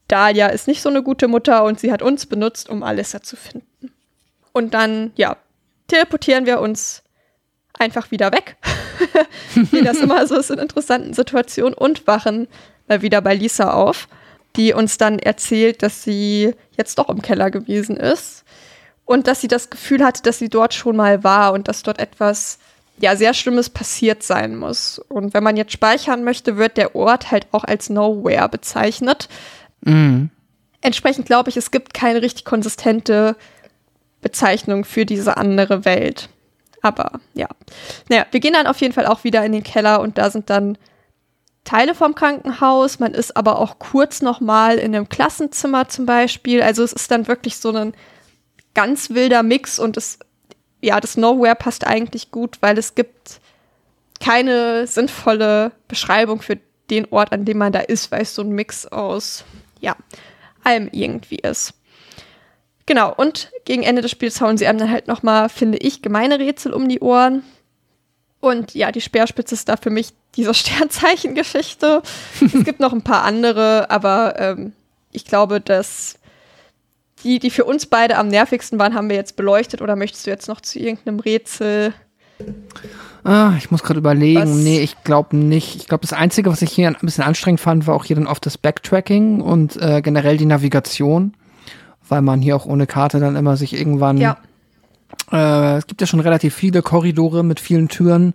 [0.07, 3.35] Dalia ist nicht so eine gute Mutter und sie hat uns benutzt, um Alessa zu
[3.35, 3.66] finden.
[4.57, 5.37] Und dann, ja,
[5.87, 7.03] teleportieren wir uns
[7.73, 8.57] einfach wieder weg,
[9.53, 12.47] wie das immer so ist in interessanten Situationen und wachen
[12.87, 14.07] mal wieder bei Lisa auf
[14.57, 18.43] die uns dann erzählt, dass sie jetzt doch im Keller gewesen ist
[19.05, 21.99] und dass sie das Gefühl hatte, dass sie dort schon mal war und dass dort
[21.99, 22.57] etwas
[22.99, 24.97] ja sehr Schlimmes passiert sein muss.
[24.97, 29.29] Und wenn man jetzt speichern möchte, wird der Ort halt auch als Nowhere bezeichnet.
[29.81, 30.31] Mhm.
[30.81, 33.35] Entsprechend glaube ich, es gibt keine richtig konsistente
[34.21, 36.29] Bezeichnung für diese andere Welt.
[36.81, 37.47] Aber ja.
[38.09, 40.49] Naja, wir gehen dann auf jeden Fall auch wieder in den Keller und da sind
[40.49, 40.77] dann
[41.63, 42.99] Teile vom Krankenhaus.
[42.99, 46.61] Man ist aber auch kurz noch mal in einem Klassenzimmer zum Beispiel.
[46.61, 47.93] Also es ist dann wirklich so ein
[48.73, 50.19] ganz wilder Mix und es,
[50.81, 53.41] ja, das Nowhere passt eigentlich gut, weil es gibt
[54.19, 56.57] keine sinnvolle Beschreibung für
[56.89, 59.43] den Ort, an dem man da ist, weil es so ein Mix aus,
[59.79, 59.95] ja,
[60.63, 61.73] allem irgendwie ist.
[62.87, 66.01] Genau, und gegen Ende des Spiels hauen sie einem dann halt noch mal, finde ich,
[66.01, 67.43] gemeine Rätsel um die Ohren.
[68.39, 72.01] Und ja, die Speerspitze ist da für mich diese Sternzeichengeschichte.
[72.41, 74.73] es gibt noch ein paar andere, aber ähm,
[75.11, 76.17] ich glaube, dass
[77.23, 79.81] die, die für uns beide am nervigsten waren, haben wir jetzt beleuchtet.
[79.81, 81.93] Oder möchtest du jetzt noch zu irgendeinem Rätsel?
[83.23, 84.41] Ah, ich muss gerade überlegen.
[84.41, 84.49] Was?
[84.49, 85.75] Nee, ich glaube nicht.
[85.75, 88.27] Ich glaube, das Einzige, was ich hier ein bisschen anstrengend fand, war auch hier dann
[88.27, 91.33] oft das Backtracking und äh, generell die Navigation,
[92.09, 94.37] weil man hier auch ohne Karte dann immer sich irgendwann ja.
[95.31, 98.33] Äh, es gibt ja schon relativ viele Korridore mit vielen Türen.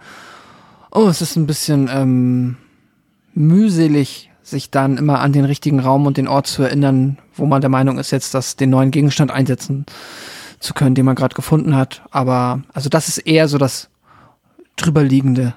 [0.90, 2.56] Oh, es ist ein bisschen ähm,
[3.34, 7.60] mühselig, sich dann immer an den richtigen Raum und den Ort zu erinnern, wo man
[7.60, 9.86] der Meinung ist, jetzt das den neuen Gegenstand einsetzen
[10.60, 12.02] zu können, den man gerade gefunden hat.
[12.10, 13.88] Aber also das ist eher so das
[14.76, 15.54] drüberliegende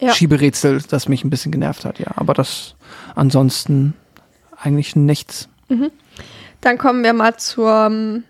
[0.00, 0.14] ja.
[0.14, 2.12] Schieberätsel, das mich ein bisschen genervt hat, ja.
[2.16, 2.76] Aber das
[3.14, 3.94] ansonsten
[4.56, 5.48] eigentlich nichts.
[5.68, 5.90] Mhm.
[6.66, 8.22] Dann kommen wir mal zur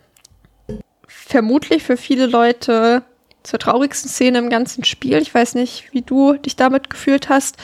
[1.08, 3.02] vermutlich für viele Leute
[3.42, 5.16] zur traurigsten Szene im ganzen Spiel.
[5.22, 7.56] Ich weiß nicht, wie du dich damit gefühlt hast.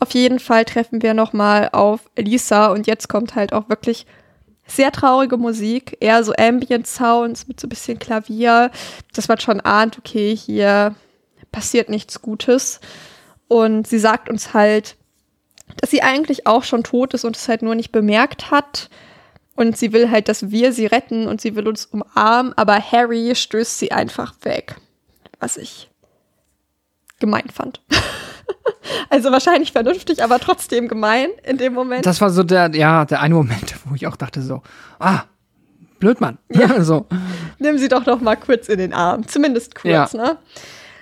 [0.00, 4.04] Auf jeden Fall treffen wir nochmal auf Lisa und jetzt kommt halt auch wirklich
[4.66, 8.70] sehr traurige Musik, eher so Ambient Sounds mit so ein bisschen Klavier,
[9.14, 10.94] dass man schon ahnt, okay, hier
[11.52, 12.80] passiert nichts Gutes.
[13.48, 14.96] Und sie sagt uns halt,
[15.78, 18.90] dass sie eigentlich auch schon tot ist und es halt nur nicht bemerkt hat.
[19.58, 23.34] Und sie will halt, dass wir sie retten und sie will uns umarmen, aber Harry
[23.34, 24.76] stößt sie einfach weg.
[25.40, 25.90] Was ich
[27.18, 27.80] gemein fand.
[29.10, 32.06] also wahrscheinlich vernünftig, aber trotzdem gemein in dem Moment.
[32.06, 34.62] Das war so der, ja, der eine Moment, wo ich auch dachte so,
[35.00, 35.24] ah,
[35.98, 36.38] Blödmann.
[36.50, 36.80] Ja.
[36.84, 37.06] so.
[37.58, 39.26] Nimm sie doch noch mal kurz in den Arm.
[39.26, 40.16] Zumindest kurz, ja.
[40.16, 40.38] ne?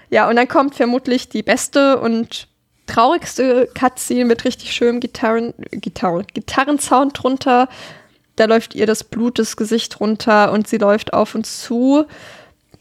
[0.09, 2.49] Ja, und dann kommt vermutlich die beste und
[2.87, 7.69] traurigste Cutscene mit richtig schönem Gitarren, Gitarren, Gitarrensound drunter
[8.37, 12.05] da läuft ihr das Blut das Gesicht runter und sie läuft auf uns zu.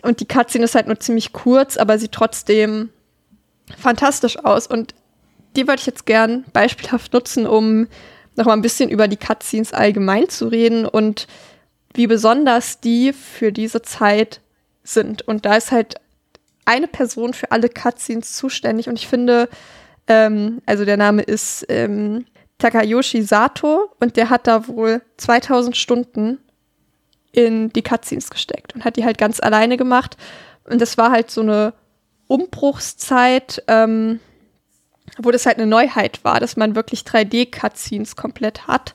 [0.02, 2.90] Und die Cutscene ist halt nur ziemlich kurz, aber sieht trotzdem
[3.78, 4.68] fantastisch aus.
[4.68, 4.94] Und
[5.56, 7.88] die wollte ich jetzt gern beispielhaft nutzen, um
[8.36, 11.28] noch mal ein bisschen über die Cutscenes allgemein zu reden und
[11.94, 14.42] wie besonders die für diese Zeit
[14.84, 15.22] sind.
[15.22, 15.96] Und da ist halt
[16.66, 19.48] eine Person für alle Cutscenes zuständig und ich finde,
[20.08, 22.26] ähm, also der Name ist ähm,
[22.58, 26.40] Takayoshi Sato und der hat da wohl 2000 Stunden
[27.32, 30.16] in die Cutscenes gesteckt und hat die halt ganz alleine gemacht.
[30.64, 31.74] Und das war halt so eine
[32.28, 34.20] Umbruchszeit, ähm,
[35.18, 38.94] wo das halt eine Neuheit war, dass man wirklich 3D-Cutscenes komplett hat,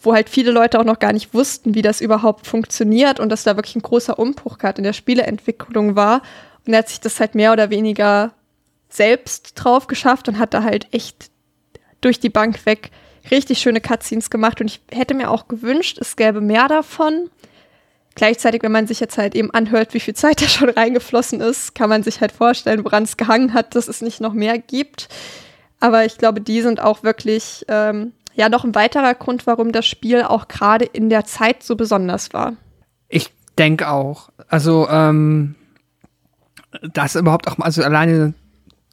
[0.00, 3.44] wo halt viele Leute auch noch gar nicht wussten, wie das überhaupt funktioniert und dass
[3.44, 6.22] da wirklich ein großer Umbruch gerade in der Spieleentwicklung war.
[6.66, 8.32] Und er hat sich das halt mehr oder weniger
[8.88, 11.30] selbst drauf geschafft und hat da halt echt
[12.00, 12.90] durch die Bank weg
[13.30, 14.60] richtig schöne Cutscenes gemacht.
[14.60, 17.30] Und ich hätte mir auch gewünscht, es gäbe mehr davon.
[18.14, 21.74] Gleichzeitig, wenn man sich jetzt halt eben anhört, wie viel Zeit da schon reingeflossen ist,
[21.74, 25.08] kann man sich halt vorstellen, woran es gehangen hat, dass es nicht noch mehr gibt.
[25.80, 29.86] Aber ich glaube, die sind auch wirklich ähm, ja noch ein weiterer Grund, warum das
[29.86, 32.54] Spiel auch gerade in der Zeit so besonders war.
[33.08, 34.30] Ich denke auch.
[34.48, 35.54] Also, ähm,
[36.92, 38.34] das überhaupt auch, also alleine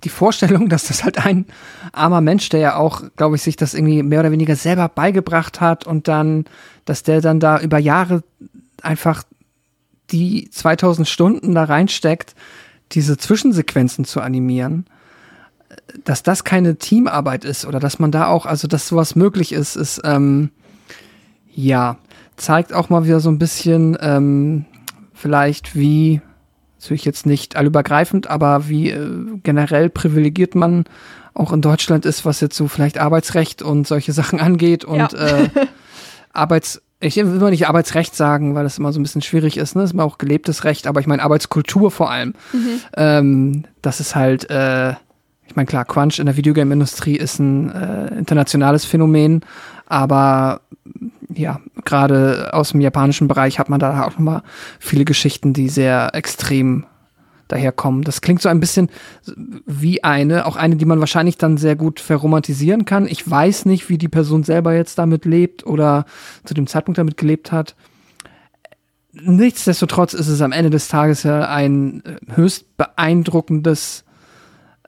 [0.03, 1.45] die Vorstellung, dass das halt ein
[1.91, 5.61] armer Mensch, der ja auch, glaube ich, sich das irgendwie mehr oder weniger selber beigebracht
[5.61, 6.45] hat und dann,
[6.85, 8.23] dass der dann da über Jahre
[8.81, 9.23] einfach
[10.11, 12.35] die 2000 Stunden da reinsteckt,
[12.91, 14.85] diese Zwischensequenzen zu animieren,
[16.03, 19.75] dass das keine Teamarbeit ist oder dass man da auch, also dass sowas möglich ist,
[19.75, 20.51] ist, ähm,
[21.53, 21.97] ja,
[22.35, 24.65] zeigt auch mal wieder so ein bisschen, ähm,
[25.13, 26.21] vielleicht wie,
[26.83, 29.09] natürlich jetzt nicht allübergreifend, aber wie äh,
[29.43, 30.85] generell privilegiert man
[31.33, 35.09] auch in Deutschland ist, was jetzt so vielleicht Arbeitsrecht und solche Sachen angeht und ja.
[35.13, 35.49] äh,
[36.33, 39.75] Arbeits ich will immer nicht Arbeitsrecht sagen, weil das immer so ein bisschen schwierig ist,
[39.75, 39.81] ne?
[39.81, 42.33] Das ist immer auch gelebtes Recht, aber ich meine Arbeitskultur vor allem.
[42.53, 42.79] Mhm.
[42.95, 44.91] Ähm, das ist halt, äh,
[45.45, 49.41] ich meine, klar, Crunch in der Videogame-Industrie ist ein äh, internationales Phänomen,
[49.85, 50.61] aber
[51.35, 54.43] ja, gerade aus dem japanischen Bereich hat man da auch nochmal
[54.79, 56.85] viele Geschichten, die sehr extrem
[57.47, 58.03] daherkommen.
[58.03, 58.89] Das klingt so ein bisschen
[59.65, 63.07] wie eine, auch eine, die man wahrscheinlich dann sehr gut verromantisieren kann.
[63.07, 66.05] Ich weiß nicht, wie die Person selber jetzt damit lebt oder
[66.45, 67.75] zu dem Zeitpunkt damit gelebt hat.
[69.13, 72.01] Nichtsdestotrotz ist es am Ende des Tages ja ein
[72.33, 74.05] höchst beeindruckendes,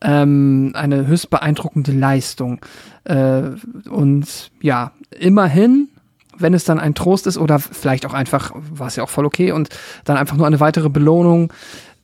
[0.01, 2.59] ähm, eine höchst beeindruckende Leistung.
[3.03, 3.51] Äh,
[3.89, 5.89] und ja, immerhin
[6.37, 9.25] wenn es dann ein Trost ist oder vielleicht auch einfach, war es ja auch voll
[9.25, 9.69] okay und
[10.03, 11.51] dann einfach nur eine weitere Belohnung,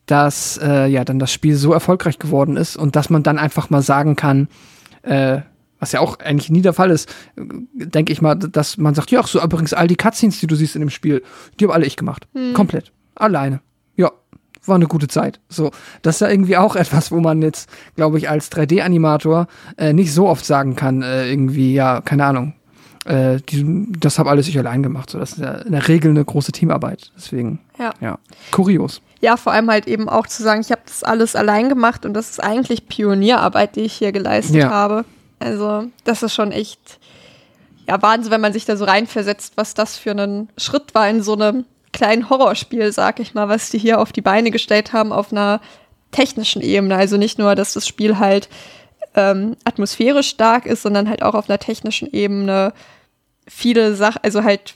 [0.06, 3.70] dass äh, ja dann das Spiel so erfolgreich geworden ist und dass man dann einfach
[3.70, 4.48] mal sagen kann,
[5.04, 5.42] äh,
[5.80, 7.14] was ja auch eigentlich nie der Fall ist,
[7.74, 10.76] denke ich mal, dass man sagt, ja, so übrigens all die Cutscenes, die du siehst
[10.76, 11.24] in dem Spiel,
[11.60, 12.28] die habe alle ich gemacht.
[12.34, 12.54] Hm.
[12.54, 12.92] Komplett.
[13.16, 13.62] Alleine.
[13.96, 14.12] Ja,
[14.66, 15.40] war eine gute Zeit.
[15.50, 15.72] So,
[16.04, 20.14] das ist ja irgendwie auch etwas, wo man jetzt, glaube ich, als 3D-Animator äh, nicht
[20.14, 22.54] so oft sagen kann, äh, irgendwie, ja, keine Ahnung,
[23.06, 25.10] äh, die, das habe alles ich allein gemacht.
[25.10, 27.12] So, das ist ja in der Regel eine große Teamarbeit.
[27.16, 28.20] Deswegen, ja, ja.
[28.52, 29.02] kurios.
[29.22, 32.14] Ja, vor allem halt eben auch zu sagen, ich habe das alles allein gemacht und
[32.14, 34.70] das ist eigentlich Pionierarbeit, die ich hier geleistet ja.
[34.70, 35.06] habe.
[35.40, 37.00] Also, das ist schon echt,
[37.88, 41.24] ja, Wahnsinn, wenn man sich da so reinversetzt, was das für ein Schritt war in
[41.24, 45.12] so einem kleinen Horrorspiel, sag ich mal, was die hier auf die Beine gestellt haben
[45.12, 45.60] auf einer
[46.12, 46.96] technischen Ebene.
[46.96, 48.50] Also nicht nur, dass das Spiel halt
[49.16, 52.74] ähm, atmosphärisch stark ist, sondern halt auch auf einer technischen Ebene
[53.48, 54.76] viele Sachen, also halt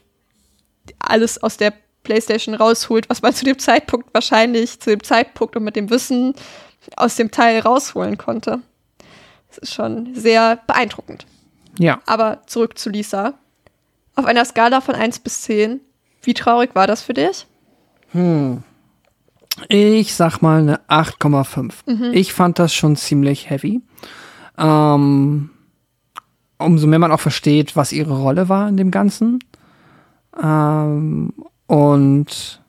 [1.00, 1.74] alles aus der
[2.04, 6.34] PlayStation rausholt, was man zu dem Zeitpunkt wahrscheinlich, zu dem Zeitpunkt und mit dem Wissen
[6.96, 8.62] aus dem Teil rausholen konnte.
[9.50, 11.26] Das ist schon sehr beeindruckend.
[11.80, 12.02] Ja.
[12.06, 13.34] Aber zurück zu Lisa.
[14.16, 15.82] Auf einer Skala von 1 bis 10,
[16.24, 17.48] wie traurig war das für dich?
[18.12, 18.64] Hm.
[19.68, 21.74] Ich sag mal eine 8,5.
[21.86, 22.14] Mhm.
[22.14, 23.82] Ich fand das schon ziemlich heavy.
[24.58, 25.50] Ähm,
[26.58, 29.40] umso mehr man auch versteht, was ihre Rolle war in dem Ganzen.
[30.42, 31.34] Ähm,
[31.67, 32.61] und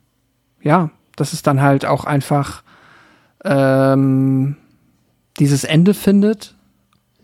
[0.61, 2.63] ja, das ist dann halt auch einfach
[3.43, 4.55] ähm,
[5.39, 6.55] dieses Ende findet.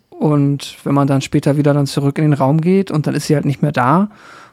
[0.09, 3.27] Und wenn man dann später wieder dann zurück in den Raum geht und dann ist
[3.27, 4.09] sie halt nicht mehr da,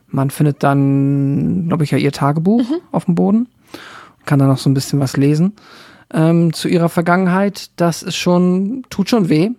[0.08, 2.80] man findet dann, glaube ich, ja ihr Tagebuch mhm.
[2.90, 3.48] auf dem Boden,
[4.24, 5.52] kann dann noch so ein bisschen was lesen
[6.12, 7.70] ähm, zu ihrer Vergangenheit.
[7.76, 9.50] Das ist schon, tut schon weh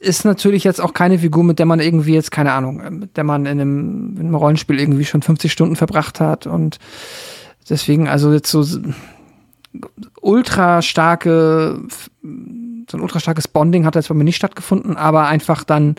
[0.00, 3.24] ist natürlich jetzt auch keine Figur, mit der man irgendwie jetzt, keine Ahnung, mit der
[3.24, 6.78] man in einem, in einem Rollenspiel irgendwie schon 50 Stunden verbracht hat und
[7.68, 8.64] deswegen also jetzt so
[10.20, 11.80] ultra starke,
[12.22, 15.96] so ein ultra starkes Bonding hat jetzt bei mir nicht stattgefunden, aber einfach dann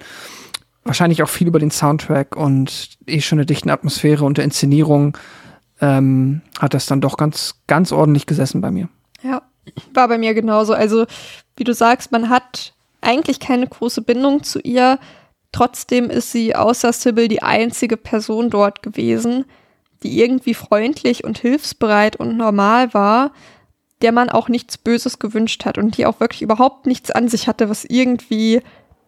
[0.84, 5.18] wahrscheinlich auch viel über den Soundtrack und eh schon eine dichten Atmosphäre und der Inszenierung
[5.82, 8.90] ähm, hat das dann doch ganz, ganz ordentlich gesessen bei mir.
[9.22, 9.42] Ja,
[9.94, 10.74] war bei mir genauso.
[10.74, 11.06] Also,
[11.56, 15.00] wie du sagst, man hat eigentlich keine große Bindung zu ihr.
[15.52, 19.46] Trotzdem ist sie außer Sybil die einzige Person dort gewesen,
[20.02, 23.32] die irgendwie freundlich und hilfsbereit und normal war,
[24.02, 27.48] der man auch nichts Böses gewünscht hat und die auch wirklich überhaupt nichts an sich
[27.48, 28.62] hatte, was irgendwie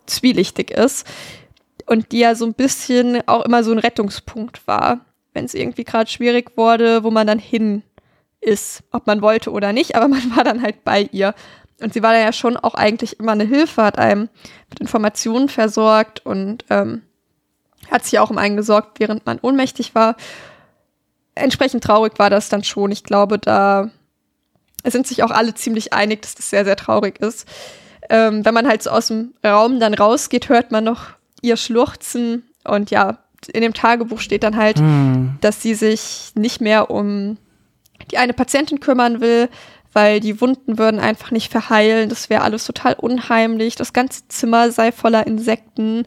[0.05, 1.05] zwielichtig ist.
[1.85, 5.01] Und die ja so ein bisschen auch immer so ein Rettungspunkt war,
[5.33, 7.83] wenn es irgendwie gerade schwierig wurde, wo man dann hin
[8.39, 11.35] ist, ob man wollte oder nicht, aber man war dann halt bei ihr.
[11.81, 14.29] Und sie war ja schon auch eigentlich immer eine Hilfe, hat einem
[14.69, 17.01] mit Informationen versorgt und ähm,
[17.91, 20.15] hat sich auch um einen gesorgt, während man ohnmächtig war.
[21.35, 22.91] Entsprechend traurig war das dann schon.
[22.91, 23.89] Ich glaube, da
[24.85, 27.47] sind sich auch alle ziemlich einig, dass das sehr, sehr traurig ist.
[28.09, 31.07] Ähm, wenn man halt so aus dem Raum dann rausgeht, hört man noch
[31.41, 33.19] ihr Schluchzen und ja,
[33.51, 35.37] in dem Tagebuch steht dann halt, hm.
[35.41, 37.37] dass sie sich nicht mehr um
[38.11, 39.49] die eine Patientin kümmern will,
[39.95, 42.09] weil die Wunden würden einfach nicht verheilen.
[42.09, 43.77] Das wäre alles total unheimlich.
[43.77, 46.05] Das ganze Zimmer sei voller Insekten.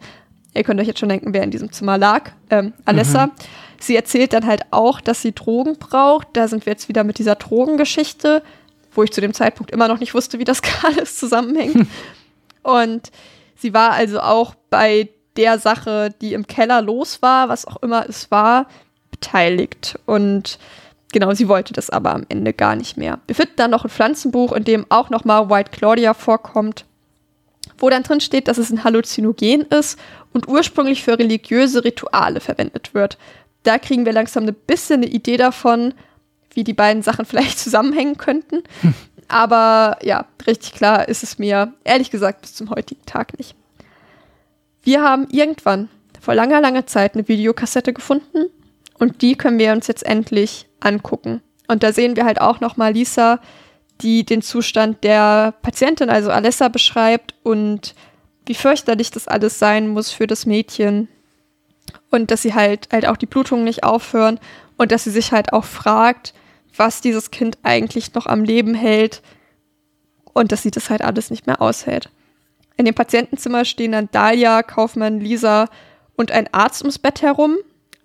[0.52, 2.32] Ihr könnt euch jetzt schon denken, wer in diesem Zimmer lag.
[2.50, 3.28] Ähm, Alessa.
[3.28, 3.32] Mhm.
[3.80, 6.28] Sie erzählt dann halt auch, dass sie Drogen braucht.
[6.34, 8.42] Da sind wir jetzt wieder mit dieser Drogengeschichte,
[8.92, 11.74] wo ich zu dem Zeitpunkt immer noch nicht wusste, wie das alles zusammenhängt.
[11.74, 11.88] Hm.
[12.62, 13.10] Und
[13.56, 15.08] sie war also auch bei
[15.38, 18.66] der Sache, die im Keller los war, was auch immer es war,
[19.10, 19.98] beteiligt.
[20.04, 20.58] Und
[21.12, 23.18] genau, sie wollte das aber am Ende gar nicht mehr.
[23.26, 26.84] Wir finden dann noch ein Pflanzenbuch, in dem auch nochmal White Claudia vorkommt,
[27.78, 29.98] wo dann drin steht, dass es ein Halluzinogen ist
[30.32, 33.18] und ursprünglich für religiöse Rituale verwendet wird.
[33.62, 35.94] Da kriegen wir langsam ein bisschen eine Idee davon,
[36.52, 38.62] wie die beiden Sachen vielleicht zusammenhängen könnten.
[38.80, 38.94] Hm.
[39.28, 43.54] Aber ja, richtig klar ist es mir, ehrlich gesagt, bis zum heutigen Tag nicht.
[44.82, 48.46] Wir haben irgendwann vor langer, langer Zeit eine Videokassette gefunden
[48.98, 51.42] und die können wir uns jetzt endlich angucken.
[51.66, 53.40] Und da sehen wir halt auch nochmal Lisa,
[54.00, 57.94] die den Zustand der Patientin, also Alessa, beschreibt und
[58.46, 61.08] wie fürchterlich das alles sein muss für das Mädchen.
[62.10, 64.40] Und dass sie halt, halt auch die Blutungen nicht aufhören
[64.76, 66.32] und dass sie sich halt auch fragt,
[66.76, 69.22] was dieses Kind eigentlich noch am Leben hält
[70.32, 72.10] und dass sie das halt alles nicht mehr aushält.
[72.76, 75.66] In dem Patientenzimmer stehen dann Dahlia, Kaufmann, Lisa
[76.16, 77.56] und ein Arzt ums Bett herum.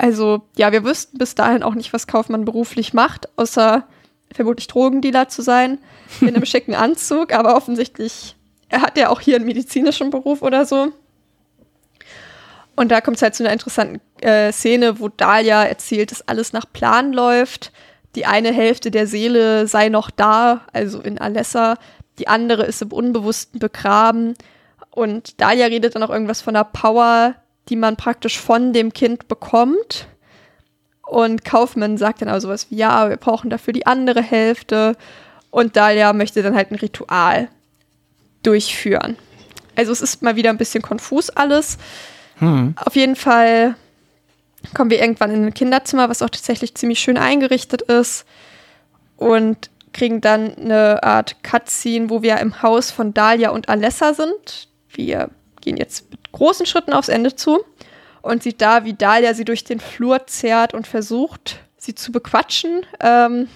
[0.04, 3.88] Also ja, wir wüssten bis dahin auch nicht, was Kaufmann beruflich macht, außer
[4.34, 5.80] vermutlich Drogendealer zu sein,
[6.20, 8.36] in einem schicken Anzug, aber offensichtlich,
[8.68, 10.92] er hat ja auch hier einen medizinischen Beruf oder so.
[12.76, 16.52] Und da kommt es halt zu einer interessanten äh, Szene, wo Dahlia erzählt, dass alles
[16.52, 17.72] nach Plan läuft.
[18.16, 21.78] Die eine Hälfte der Seele sei noch da, also in Alessa,
[22.20, 24.34] die andere ist im Unbewussten begraben.
[24.92, 27.36] Und Dahlia redet dann auch irgendwas von der Power,
[27.70, 30.08] die man praktisch von dem Kind bekommt.
[31.06, 34.96] Und Kaufmann sagt dann also was wie, ja, wir brauchen dafür die andere Hälfte.
[35.52, 37.50] Und Dahlia möchte dann halt ein Ritual
[38.42, 39.18] durchführen.
[39.76, 41.78] Also es ist mal wieder ein bisschen konfus alles.
[42.38, 42.76] Hm.
[42.78, 43.76] Auf jeden Fall
[44.74, 48.26] kommen wir irgendwann in ein Kinderzimmer, was auch tatsächlich ziemlich schön eingerichtet ist.
[49.18, 54.68] Und kriegen dann eine Art Cutscene, wo wir im Haus von Dahlia und Alessa sind
[54.98, 55.30] wir
[55.62, 57.64] gehen jetzt mit großen Schritten aufs Ende zu
[58.22, 62.86] und sieht da, wie Dahlia sie durch den Flur zerrt und versucht, sie zu bequatschen.
[63.00, 63.48] Ähm,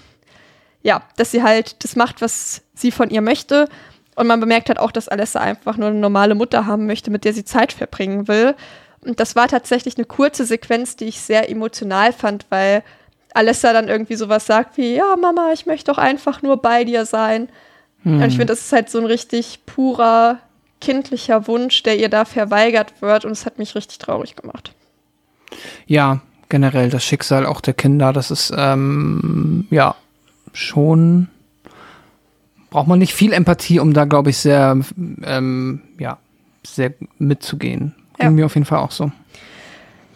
[0.84, 3.68] ja, dass sie halt das macht, was sie von ihr möchte.
[4.16, 7.26] Und man bemerkt halt auch, dass Alessa einfach nur eine normale Mutter haben möchte, mit
[7.26, 8.56] der sie Zeit verbringen will.
[9.02, 12.84] Und das war tatsächlich eine kurze Sequenz, die ich sehr emotional fand, weil
[13.34, 17.06] Alessa dann irgendwie sowas sagt wie, ja, Mama, ich möchte doch einfach nur bei dir
[17.06, 17.50] sein.
[18.04, 18.22] Hm.
[18.22, 20.40] Und ich finde, das ist halt so ein richtig purer
[20.82, 24.74] kindlicher Wunsch, der ihr da verweigert wird und es hat mich richtig traurig gemacht.
[25.86, 29.96] Ja, generell das Schicksal auch der Kinder, das ist ähm, ja
[30.54, 31.30] schon
[32.70, 34.78] braucht man nicht viel Empathie, um da glaube ich sehr
[35.24, 36.18] ähm, ja
[36.66, 37.96] sehr mitzugehen.
[38.18, 38.32] Ging ja.
[38.32, 39.12] mir auf jeden Fall auch so.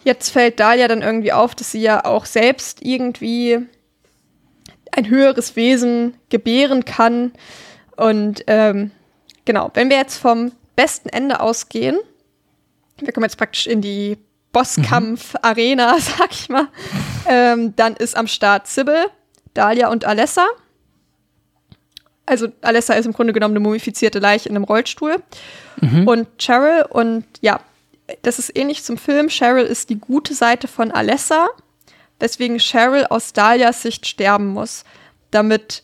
[0.04, 3.58] Jetzt fällt Dalia dann irgendwie auf, dass sie ja auch selbst irgendwie
[4.90, 7.32] ein höheres Wesen gebären kann
[7.96, 8.90] und ähm,
[9.44, 11.98] genau, wenn wir jetzt vom besten Ende ausgehen,
[12.98, 14.18] wir kommen jetzt praktisch in die
[14.52, 16.68] Bosskampf-Arena, sag ich mal,
[17.26, 19.06] ähm, dann ist am Start Sybil,
[19.54, 20.46] Dahlia und Alessa.
[22.26, 25.16] Also Alessa ist im Grunde genommen eine mumifizierte Leiche in einem Rollstuhl.
[25.80, 26.06] Mhm.
[26.06, 27.60] Und Cheryl und ja,
[28.22, 29.28] das ist ähnlich zum Film.
[29.28, 31.48] Cheryl ist die gute Seite von Alessa,
[32.20, 34.84] weswegen Cheryl aus Dahlias Sicht sterben muss,
[35.30, 35.82] damit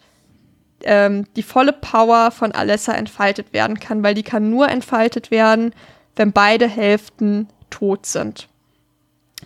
[0.84, 5.74] ähm, die volle Power von Alessa entfaltet werden kann, weil die kann nur entfaltet werden,
[6.16, 8.48] wenn beide Hälften tot sind.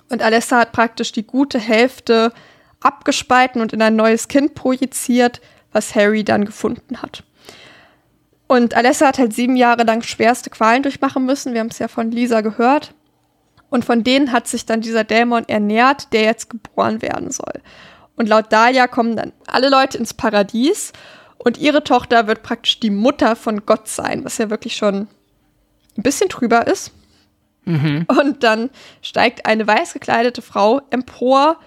[0.08, 2.32] Und Alessa hat praktisch die gute Hälfte
[2.80, 5.40] abgespalten und in ein neues Kind projiziert,
[5.72, 7.24] was Harry dann gefunden hat.
[8.46, 11.54] Und Alessa hat halt sieben Jahre lang schwerste Qualen durchmachen müssen.
[11.54, 12.92] Wir haben es ja von Lisa gehört.
[13.70, 17.62] Und von denen hat sich dann dieser Dämon ernährt, der jetzt geboren werden soll.
[18.16, 20.92] Und laut Dahlia kommen dann alle Leute ins Paradies
[21.44, 25.08] und ihre Tochter wird praktisch die Mutter von Gott sein, was ja wirklich schon
[25.96, 26.92] ein bisschen drüber ist.
[28.08, 28.70] Und dann
[29.02, 31.58] steigt eine weiß gekleidete Frau empor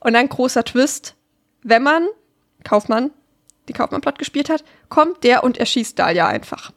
[0.00, 1.14] und dann großer Twist.
[1.62, 2.06] Wenn man,
[2.64, 3.10] Kaufmann,
[3.68, 6.72] die Kaufmann platt gespielt hat, kommt der und erschießt Dahlia einfach.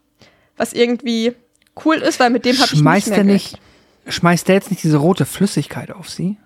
[0.57, 1.35] Was irgendwie
[1.85, 3.59] cool ist, weil mit dem habe ich nicht mehr nicht,
[4.07, 6.37] schmeißt der jetzt nicht diese rote Flüssigkeit auf sie?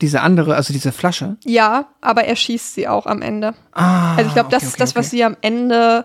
[0.00, 1.36] Diese andere, also diese Flasche?
[1.44, 3.54] Ja, aber er schießt sie auch am Ende.
[3.72, 5.16] Ah, Also ich glaube, das okay, ist okay, das, was okay.
[5.16, 6.04] sie am Ende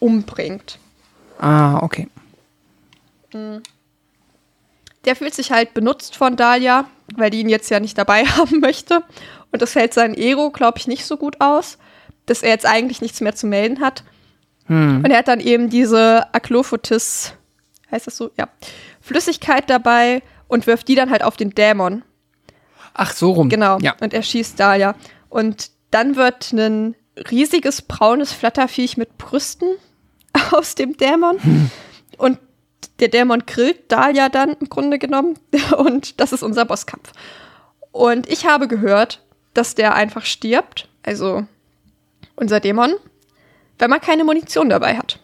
[0.00, 0.78] umbringt.
[1.38, 2.08] Ah, okay.
[5.04, 6.86] Der fühlt sich halt benutzt von Dahlia,
[7.16, 9.02] weil die ihn jetzt ja nicht dabei haben möchte.
[9.52, 11.78] Und das fällt sein Ego, glaube ich, nicht so gut aus,
[12.26, 14.04] dass er jetzt eigentlich nichts mehr zu melden hat.
[14.66, 17.34] Und er hat dann eben diese Aklophotis,
[17.90, 18.30] heißt das so?
[18.38, 18.48] Ja.
[19.02, 22.02] Flüssigkeit dabei und wirft die dann halt auf den Dämon.
[22.94, 23.48] Ach, so rum.
[23.48, 23.78] Genau.
[23.80, 23.94] Ja.
[24.00, 24.94] Und er schießt Dahlia.
[25.28, 26.94] Und dann wird ein
[27.30, 29.68] riesiges braunes Flatterviech mit Brüsten
[30.52, 31.38] aus dem Dämon.
[32.16, 32.38] Und
[33.00, 35.38] der Dämon grillt Dahlia dann im Grunde genommen.
[35.76, 37.12] Und das ist unser Bosskampf.
[37.92, 41.46] Und ich habe gehört, dass der einfach stirbt, also
[42.36, 42.94] unser Dämon,
[43.78, 45.20] wenn man keine Munition dabei hat.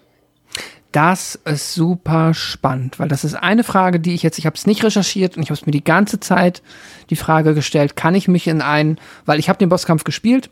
[0.93, 4.67] Das ist super spannend, weil das ist eine Frage, die ich jetzt, ich habe es
[4.67, 6.62] nicht recherchiert und ich habe es mir die ganze Zeit
[7.10, 10.51] die Frage gestellt, kann ich mich in einen, weil ich habe den Bosskampf gespielt,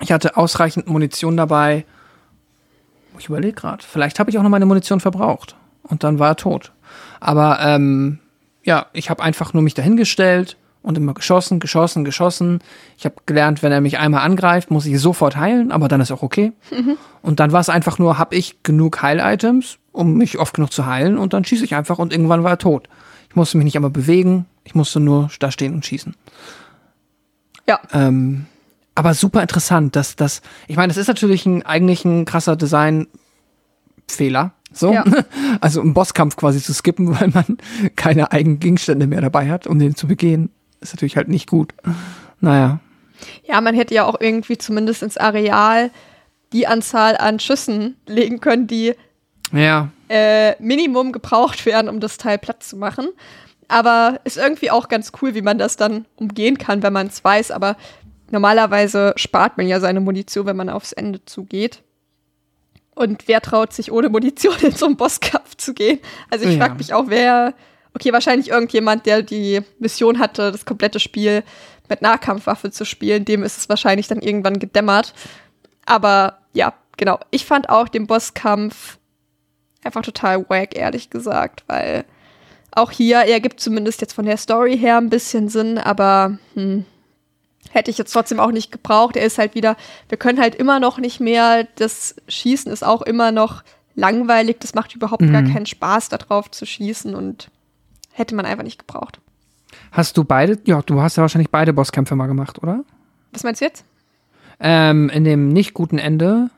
[0.00, 1.86] ich hatte ausreichend Munition dabei.
[3.18, 6.36] Ich überlege gerade, vielleicht habe ich auch noch meine Munition verbraucht und dann war er
[6.36, 6.72] tot.
[7.20, 8.18] Aber ähm,
[8.64, 12.60] ja, ich habe einfach nur mich dahingestellt und immer geschossen, geschossen, geschossen.
[12.98, 16.12] Ich habe gelernt, wenn er mich einmal angreift, muss ich sofort heilen, aber dann ist
[16.12, 16.52] auch okay.
[17.22, 20.84] Und dann war es einfach nur, habe ich genug Heil-Items, um mich oft genug zu
[20.84, 22.88] heilen und dann schieße ich einfach und irgendwann war er tot.
[23.30, 26.14] Ich musste mich nicht einmal bewegen, ich musste nur da stehen und schießen.
[27.66, 27.80] Ja.
[27.92, 28.44] Ähm,
[28.94, 34.52] aber super interessant, dass das, ich meine, das ist natürlich ein, eigentlich ein krasser Design-Fehler.
[34.70, 35.04] So, Ja.
[35.60, 37.56] also im Bosskampf quasi zu skippen, weil man
[37.96, 40.50] keine eigenen Gegenstände mehr dabei hat, um den zu begehen,
[40.84, 41.72] ist natürlich halt nicht gut.
[42.40, 42.78] Naja.
[43.44, 45.90] Ja, man hätte ja auch irgendwie zumindest ins Areal
[46.52, 48.94] die Anzahl an Schüssen legen können, die
[49.52, 53.08] Ja, äh, Minimum gebraucht werden, um das Teil platt zu machen.
[53.68, 57.24] Aber ist irgendwie auch ganz cool, wie man das dann umgehen kann, wenn man es
[57.24, 57.50] weiß.
[57.50, 57.76] Aber
[58.30, 61.82] normalerweise spart man ja seine Munition, wenn man aufs Ende zugeht.
[62.94, 65.98] Und wer traut sich ohne Munition in so einen Bosskampf zu gehen?
[66.30, 66.64] Also ich Ja.
[66.66, 67.54] frage mich auch, wer.
[67.94, 71.44] Okay, wahrscheinlich irgendjemand, der die Mission hatte, das komplette Spiel
[71.88, 75.14] mit Nahkampfwaffe zu spielen, dem ist es wahrscheinlich dann irgendwann gedämmert.
[75.86, 77.20] Aber ja, genau.
[77.30, 78.98] Ich fand auch den Bosskampf
[79.84, 82.04] einfach total wack, ehrlich gesagt, weil
[82.72, 86.84] auch hier, er gibt zumindest jetzt von der Story her ein bisschen Sinn, aber hm,
[87.70, 89.16] hätte ich jetzt trotzdem auch nicht gebraucht.
[89.16, 89.76] Er ist halt wieder,
[90.08, 93.62] wir können halt immer noch nicht mehr, das Schießen ist auch immer noch
[93.94, 97.50] langweilig, das macht überhaupt gar keinen Spaß, darauf zu schießen und
[98.14, 99.20] hätte man einfach nicht gebraucht.
[99.90, 102.84] hast du beide, ja, du hast ja wahrscheinlich beide Bosskämpfe mal gemacht, oder?
[103.32, 103.84] Was meinst du jetzt?
[104.60, 106.50] Ähm, in dem nicht guten Ende,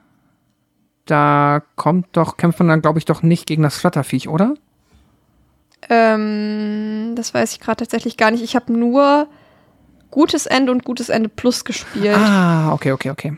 [1.07, 4.55] da kommt doch, kämpft man dann, glaube ich, doch nicht gegen das Flatterviech, oder?
[5.89, 8.43] Ähm, das weiß ich gerade tatsächlich gar nicht.
[8.43, 9.29] Ich habe nur
[10.11, 12.17] gutes Ende und gutes Ende plus gespielt.
[12.17, 13.37] Ah, okay, okay, okay.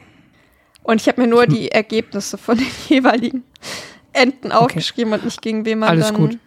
[0.83, 3.45] Und ich habe mir nur die Ergebnisse von den jeweiligen
[4.13, 6.17] Enden aufgeschrieben und nicht gegen wen man Alles dann.
[6.17, 6.39] gut.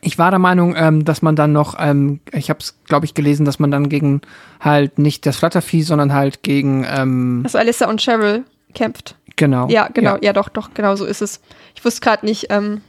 [0.00, 3.14] Ich war der Meinung, ähm, dass man dann noch, ähm, ich habe es, glaube ich,
[3.14, 4.20] gelesen, dass man dann gegen
[4.60, 9.16] halt nicht das Flattervieh, sondern halt gegen, ähm, Also Alyssa und Cheryl kämpft.
[9.36, 9.68] genau.
[9.68, 11.40] Ja, genau, ja, doch, doch, genau so ist es.
[11.74, 12.80] Ich wusste gerade nicht, ähm,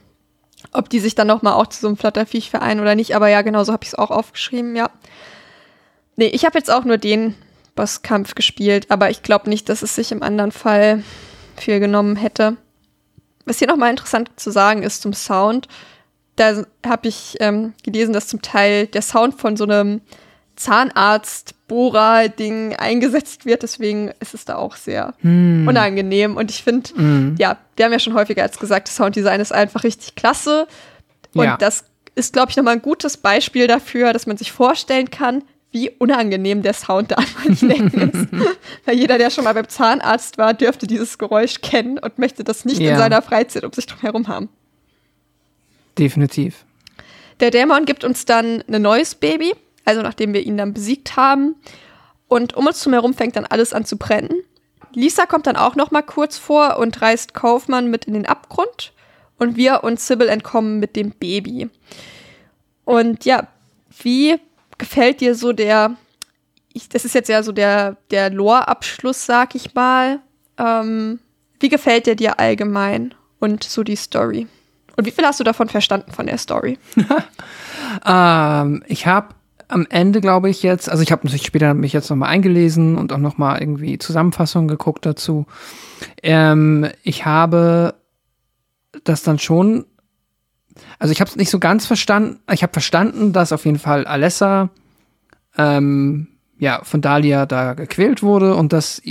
[0.72, 3.28] ob die sich dann noch mal auch zu so einem Flatterviech vereinen oder nicht, aber
[3.28, 4.90] ja, genau so habe ich es auch aufgeschrieben, ja.
[6.16, 7.34] Nee, ich habe jetzt auch nur den
[7.74, 11.02] Bosskampf gespielt, aber ich glaube nicht, dass es sich im anderen Fall
[11.56, 12.56] viel genommen hätte.
[13.44, 15.68] Was hier nochmal interessant zu sagen ist zum Sound,
[16.36, 20.02] da habe ich ähm, gelesen, dass zum Teil der Sound von so einem
[20.56, 26.36] Zahnarzt-Bohrer-Ding eingesetzt wird, deswegen ist es da auch sehr unangenehm.
[26.36, 29.84] Und ich finde, ja, wir haben ja schon häufiger als gesagt, das Sounddesign ist einfach
[29.84, 30.66] richtig klasse.
[31.34, 31.56] Und Ja.
[31.56, 31.84] das
[32.14, 35.42] ist, glaube ich, nochmal ein gutes Beispiel dafür, dass man sich vorstellen kann,
[35.72, 38.28] wie unangenehm der Sound da an manchen Ecken ist.
[38.86, 42.64] Weil jeder, der schon mal beim Zahnarzt war, dürfte dieses Geräusch kennen und möchte das
[42.64, 42.96] nicht in Ja.
[42.98, 44.48] seiner Freizeit um sich drum herum haben.
[45.98, 46.64] Definitiv.
[47.40, 51.56] Der Dämon gibt uns dann ein neues Baby, also nachdem wir ihn dann besiegt haben.
[52.28, 54.42] Und um uns herum fängt dann alles an zu brennen.
[54.92, 58.92] Lisa kommt dann auch noch mal kurz vor und reißt Kaufmann mit in den Abgrund
[59.38, 61.68] und wir und Sybil entkommen mit dem Baby.
[62.84, 63.48] Und ja,
[64.02, 64.36] wie
[64.78, 65.96] gefällt dir so der,
[66.72, 70.20] ich, das ist jetzt ja so der, der Lore-Abschluss, sag ich mal.
[70.58, 71.20] Ähm,
[71.60, 74.46] wie gefällt der dir allgemein und so die Story?
[74.96, 76.78] Und wie viel hast du davon verstanden von der Story?
[78.06, 79.34] ähm, ich habe
[79.68, 83.12] am Ende, glaube ich, jetzt, also ich habe natürlich später mich jetzt nochmal eingelesen und
[83.12, 85.46] auch nochmal irgendwie Zusammenfassungen geguckt dazu.
[86.22, 87.94] Ähm, ich habe
[89.04, 89.84] das dann schon,
[90.98, 92.40] also ich habe es nicht so ganz verstanden.
[92.50, 94.70] Ich habe verstanden, dass auf jeden Fall Alessa
[95.58, 99.02] ähm, ja von Dahlia da gequält wurde und dass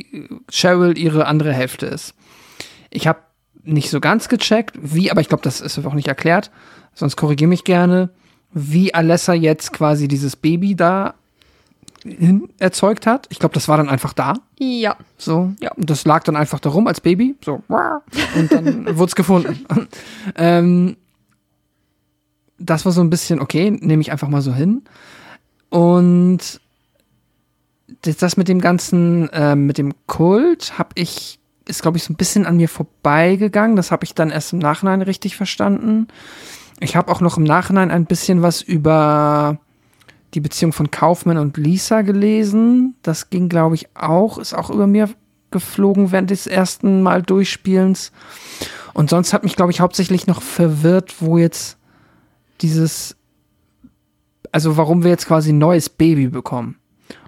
[0.49, 2.15] Cheryl ihre andere Hälfte ist.
[2.89, 3.19] Ich habe
[3.65, 6.51] nicht so ganz gecheckt, wie, aber ich glaube, das ist auch nicht erklärt.
[6.93, 8.09] Sonst korrigiere mich gerne,
[8.53, 11.15] wie Alessa jetzt quasi dieses Baby da
[12.05, 13.27] hin erzeugt hat.
[13.31, 14.35] Ich glaube, das war dann einfach da.
[14.59, 14.95] Ja.
[15.17, 15.53] So.
[15.59, 15.71] Ja.
[15.73, 17.35] Und das lag dann einfach da rum als Baby.
[17.43, 17.63] So.
[18.35, 19.65] Und dann wurde es gefunden.
[20.35, 20.97] ähm,
[22.57, 24.83] das war so ein bisschen, okay, nehme ich einfach mal so hin.
[25.69, 26.61] Und
[28.01, 32.17] das mit dem ganzen, äh, mit dem Kult habe ich ist, glaube ich, so ein
[32.17, 33.75] bisschen an mir vorbeigegangen.
[33.75, 36.07] Das habe ich dann erst im Nachhinein richtig verstanden.
[36.79, 39.59] Ich habe auch noch im Nachhinein ein bisschen was über
[40.33, 42.95] die Beziehung von Kaufmann und Lisa gelesen.
[43.01, 45.09] Das ging, glaube ich, auch, ist auch über mir
[45.51, 48.11] geflogen während des ersten Mal Durchspielens.
[48.93, 51.77] Und sonst hat mich, glaube ich, hauptsächlich noch verwirrt, wo jetzt
[52.61, 53.15] dieses,
[54.51, 56.77] also warum wir jetzt quasi ein neues Baby bekommen.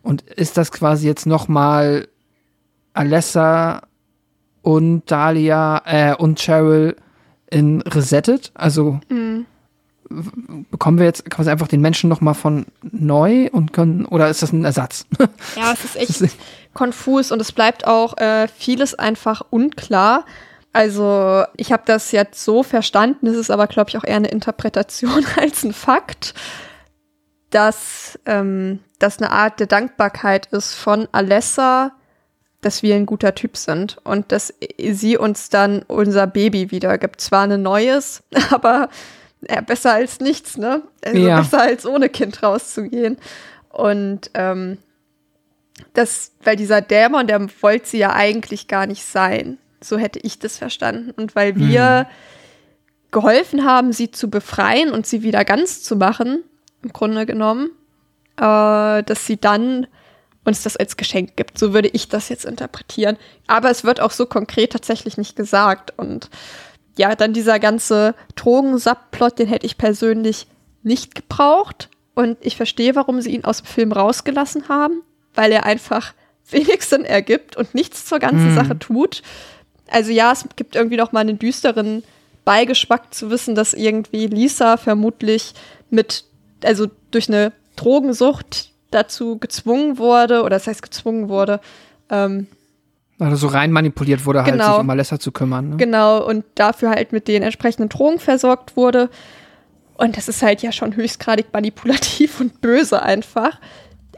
[0.01, 2.07] Und ist das quasi jetzt nochmal
[2.93, 3.83] Alessa
[4.67, 6.97] und Dahlia äh, und Cheryl
[7.49, 8.51] in Resettet.
[8.53, 9.45] Also mhm.
[10.69, 14.41] bekommen wir jetzt quasi einfach den Menschen noch mal von neu und können oder ist
[14.41, 15.05] das ein Ersatz?
[15.55, 16.37] Ja, es ist echt
[16.73, 20.25] konfus und es bleibt auch äh, vieles einfach unklar.
[20.73, 24.27] Also ich habe das jetzt so verstanden, es ist aber glaube ich auch eher eine
[24.27, 26.33] Interpretation als ein Fakt,
[27.51, 31.93] dass ähm, das eine Art der Dankbarkeit ist von Alessa
[32.61, 37.21] dass wir ein guter Typ sind und dass sie uns dann unser Baby wiedergibt.
[37.21, 38.89] Zwar ein neues, aber
[39.47, 40.81] ja, besser als nichts, ne?
[41.05, 41.39] Also ja.
[41.39, 43.17] besser als ohne Kind rauszugehen.
[43.69, 44.79] Und ähm,
[45.93, 49.59] das, weil dieser Dämon, der wollte sie ja eigentlich gar nicht sein.
[49.79, 51.11] So hätte ich das verstanden.
[51.11, 53.11] Und weil wir mhm.
[53.11, 56.43] geholfen haben, sie zu befreien und sie wieder ganz zu machen,
[56.81, 57.69] im Grunde genommen,
[58.37, 59.85] äh, dass sie dann
[60.47, 61.59] uns das als Geschenk gibt.
[61.59, 63.17] So würde ich das jetzt interpretieren.
[63.45, 65.93] Aber es wird auch so konkret tatsächlich nicht gesagt.
[65.97, 66.29] Und
[66.97, 70.47] ja, dann dieser ganze Drogensapp-Plot, den hätte ich persönlich
[70.83, 71.89] nicht gebraucht.
[72.15, 75.03] Und ich verstehe, warum sie ihn aus dem Film rausgelassen haben,
[75.35, 76.13] weil er einfach
[76.49, 78.55] wenig Sinn ergibt und nichts zur ganzen mhm.
[78.55, 79.21] Sache tut.
[79.89, 82.03] Also ja, es gibt irgendwie noch mal einen düsteren
[82.45, 85.53] Beigeschmack zu wissen, dass irgendwie Lisa vermutlich
[85.89, 86.23] mit,
[86.63, 91.59] also durch eine Drogensucht dazu gezwungen wurde, oder das heißt gezwungen wurde,
[92.09, 92.47] ähm,
[93.19, 95.71] also so rein manipuliert wurde, halt genau, sich um Alessa zu kümmern.
[95.71, 95.77] Ne?
[95.77, 99.09] Genau, und dafür halt mit den entsprechenden Drogen versorgt wurde.
[99.95, 103.59] Und das ist halt ja schon höchstgradig manipulativ und böse einfach.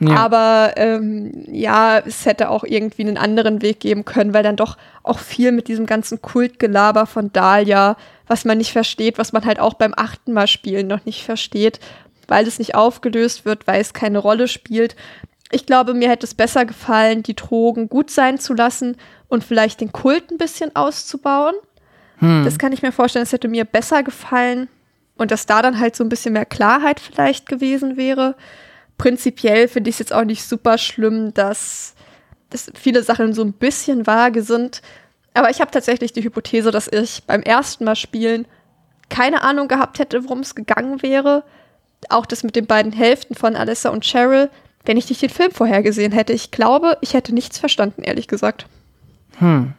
[0.02, 0.16] Ja.
[0.16, 4.78] Aber ähm, ja, es hätte auch irgendwie einen anderen Weg geben können, weil dann doch
[5.04, 9.60] auch viel mit diesem ganzen Kultgelaber von Dahlia, was man nicht versteht, was man halt
[9.60, 11.80] auch beim achten Mal spielen noch nicht versteht,
[12.30, 14.96] weil es nicht aufgelöst wird, weil es keine Rolle spielt.
[15.52, 19.82] Ich glaube, mir hätte es besser gefallen, die Drogen gut sein zu lassen und vielleicht
[19.82, 21.56] den Kult ein bisschen auszubauen.
[22.20, 22.44] Hm.
[22.46, 24.68] Das kann ich mir vorstellen, es hätte mir besser gefallen
[25.18, 28.36] und dass da dann halt so ein bisschen mehr Klarheit vielleicht gewesen wäre.
[28.98, 31.96] Prinzipiell finde ich es jetzt auch nicht super schlimm, dass,
[32.50, 34.82] dass viele Sachen so ein bisschen vage sind.
[35.34, 38.46] Aber ich habe tatsächlich die Hypothese, dass ich beim ersten Mal spielen
[39.10, 41.44] keine Ahnung gehabt hätte, worum es gegangen wäre
[42.10, 44.50] auch das mit den beiden Hälften von Alessa und Cheryl,
[44.86, 46.34] wenn ich nicht den Film vorher gesehen hätte.
[46.34, 48.66] Ich glaube, ich hätte nichts verstanden, ehrlich gesagt.
[49.38, 49.74] Hm.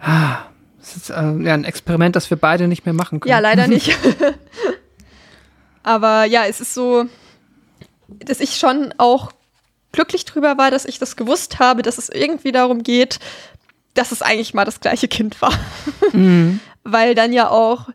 [0.00, 0.38] Ah,
[0.78, 3.30] das ist äh, ja ein Experiment, das wir beide nicht mehr machen können.
[3.30, 3.96] Ja, leider nicht.
[5.82, 7.06] Aber ja, es ist so,
[8.08, 9.32] dass ich schon auch
[9.92, 13.18] glücklich drüber war, dass ich das gewusst habe, dass es irgendwie darum geht,
[13.94, 15.52] dass es eigentlich mal das gleiche Kind war.
[16.12, 16.60] Mhm.
[16.84, 17.88] Weil dann ja auch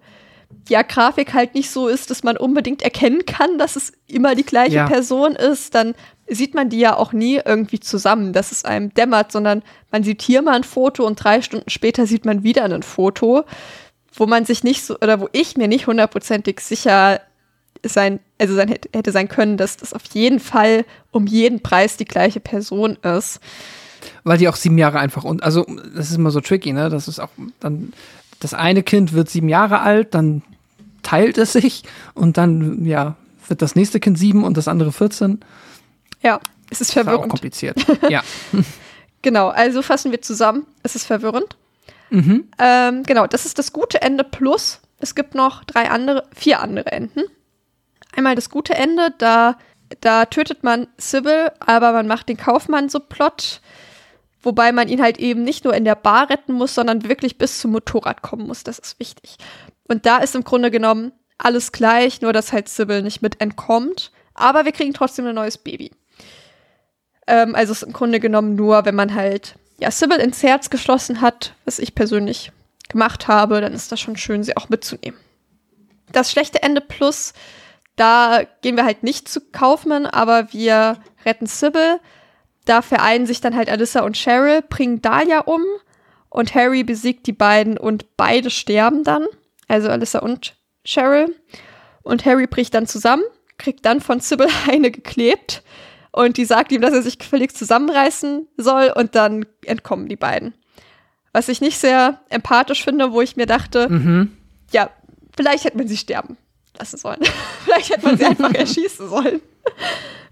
[0.69, 4.43] ja, Grafik halt nicht so ist, dass man unbedingt erkennen kann, dass es immer die
[4.43, 4.87] gleiche ja.
[4.87, 5.95] Person ist, dann
[6.27, 10.21] sieht man die ja auch nie irgendwie zusammen, dass es einem dämmert, sondern man sieht
[10.21, 13.45] hier mal ein Foto und drei Stunden später sieht man wieder ein Foto,
[14.13, 17.21] wo man sich nicht so, oder wo ich mir nicht hundertprozentig sicher
[17.83, 22.05] sein, also sein, hätte sein können, dass das auf jeden Fall um jeden Preis die
[22.05, 23.39] gleiche Person ist.
[24.23, 26.89] Weil die auch sieben Jahre einfach und also das ist immer so tricky, ne?
[26.89, 27.93] Das ist auch dann
[28.39, 30.43] das eine Kind wird sieben Jahre alt, dann
[31.03, 31.83] teilt es sich
[32.13, 33.15] und dann ja
[33.47, 35.39] wird das nächste Kind sieben und das andere 14.
[36.21, 37.29] Ja, es ist war auch verwirrend.
[37.29, 37.77] kompliziert.
[38.09, 38.23] ja.
[39.21, 40.65] Genau, also fassen wir zusammen.
[40.83, 41.55] Es ist verwirrend.
[42.09, 42.47] Mhm.
[42.59, 44.79] Ähm, genau, das ist das gute Ende plus.
[44.99, 47.21] Es gibt noch drei andere, vier andere Enden.
[48.15, 49.57] Einmal das gute Ende, da,
[50.01, 53.61] da tötet man Sybil, aber man macht den Kaufmann so plott,
[54.41, 57.59] wobei man ihn halt eben nicht nur in der Bar retten muss, sondern wirklich bis
[57.59, 58.63] zum Motorrad kommen muss.
[58.63, 59.37] Das ist wichtig.
[59.87, 64.11] Und da ist im Grunde genommen alles gleich, nur dass halt Sybil nicht mit entkommt.
[64.33, 65.91] Aber wir kriegen trotzdem ein neues Baby.
[67.27, 71.21] Ähm, also ist im Grunde genommen nur, wenn man halt ja, Sybil ins Herz geschlossen
[71.21, 72.51] hat, was ich persönlich
[72.89, 75.19] gemacht habe, dann ist das schon schön, sie auch mitzunehmen.
[76.11, 77.33] Das schlechte Ende plus,
[77.95, 81.99] da gehen wir halt nicht zu Kaufmann, aber wir retten Sybil.
[82.67, 85.61] Da vereinen sich dann halt Alyssa und Cheryl, bringen Dahlia um
[86.29, 89.25] und Harry besiegt die beiden und beide sterben dann.
[89.69, 90.55] Also Alyssa und
[90.85, 91.33] Cheryl.
[92.03, 93.23] Und Harry bricht dann zusammen,
[93.57, 95.63] kriegt dann von Sybil eine geklebt
[96.11, 100.53] und die sagt ihm, dass er sich gefälligst zusammenreißen soll und dann entkommen die beiden.
[101.31, 104.35] Was ich nicht sehr empathisch finde, wo ich mir dachte, Mhm.
[104.71, 104.89] ja,
[105.37, 106.37] vielleicht hätte man sie sterben
[106.77, 107.19] lassen sollen.
[107.63, 109.41] vielleicht hätte man sie einfach erschießen sollen.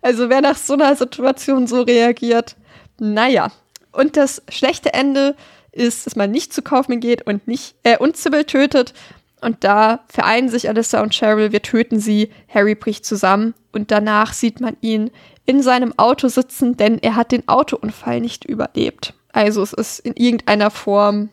[0.02, 2.56] Also wer nach so einer Situation so reagiert,
[3.00, 3.52] naja.
[3.92, 5.36] Und das schlechte Ende
[5.72, 8.94] ist, dass man nicht zu Kaufmann geht und nicht äh, und Sybil tötet.
[9.42, 14.34] Und da vereinen sich Alyssa und Cheryl, wir töten sie, Harry bricht zusammen und danach
[14.34, 15.12] sieht man ihn
[15.46, 19.14] in seinem Auto sitzen, denn er hat den Autounfall nicht überlebt.
[19.32, 21.30] Also es ist in irgendeiner Form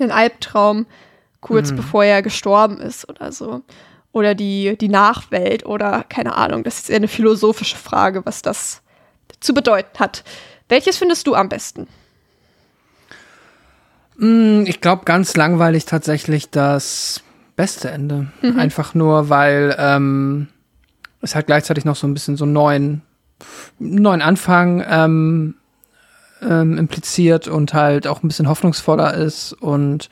[0.00, 0.86] ein Albtraum,
[1.40, 3.60] kurz bevor er gestorben ist oder so.
[4.12, 6.64] Oder die, die Nachwelt oder keine Ahnung.
[6.64, 8.82] Das ist eher eine philosophische Frage, was das
[9.40, 10.22] zu bedeuten hat.
[10.68, 11.88] Welches findest du am besten?
[14.16, 17.22] Mm, Ich glaube, ganz langweilig tatsächlich das
[17.56, 18.28] beste Ende.
[18.56, 20.48] Einfach nur, weil ähm,
[21.20, 23.02] es halt gleichzeitig noch so ein bisschen so einen neuen,
[23.78, 25.54] neuen Anfang ähm,
[26.42, 29.52] ähm, impliziert und halt auch ein bisschen hoffnungsvoller ist.
[29.52, 30.08] Und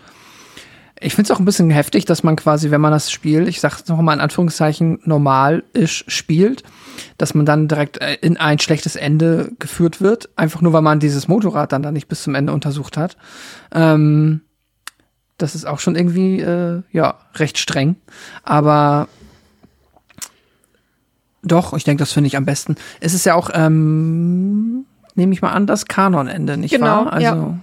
[1.01, 3.61] ich finde es auch ein bisschen heftig, dass man quasi, wenn man das Spiel, ich
[3.61, 6.62] sage es nochmal in Anführungszeichen, normal ist, spielt,
[7.17, 11.01] dass man dann direkt äh, in ein schlechtes Ende geführt wird, einfach nur weil man
[11.01, 13.17] dieses Motorrad dann da nicht bis zum Ende untersucht hat.
[13.73, 14.43] Ähm,
[15.39, 17.97] das ist auch schon irgendwie, äh, ja, recht streng.
[18.43, 19.09] Aber
[21.43, 22.77] doch, ich denke, das finde ich am besten.
[23.01, 27.12] Es ist ja auch, ähm, nehme ich mal an, das Kanonende, nicht Genau, wahr?
[27.15, 27.59] Also, Ja.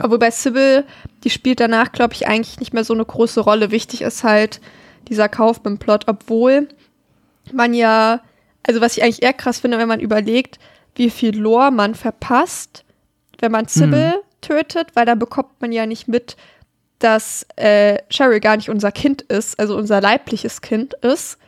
[0.00, 0.84] Aber bei Sybil,
[1.24, 3.70] die spielt danach, glaube ich, eigentlich nicht mehr so eine große Rolle.
[3.70, 4.60] Wichtig ist halt
[5.08, 6.68] dieser Kaufmann-Plot, obwohl
[7.52, 8.20] man ja,
[8.66, 10.58] also was ich eigentlich eher krass finde, wenn man überlegt,
[10.94, 12.84] wie viel Lore man verpasst,
[13.40, 16.36] wenn man Sybil tötet, weil dann bekommt man ja nicht mit,
[16.98, 21.38] dass äh, Cheryl gar nicht unser Kind ist, also unser leibliches Kind ist,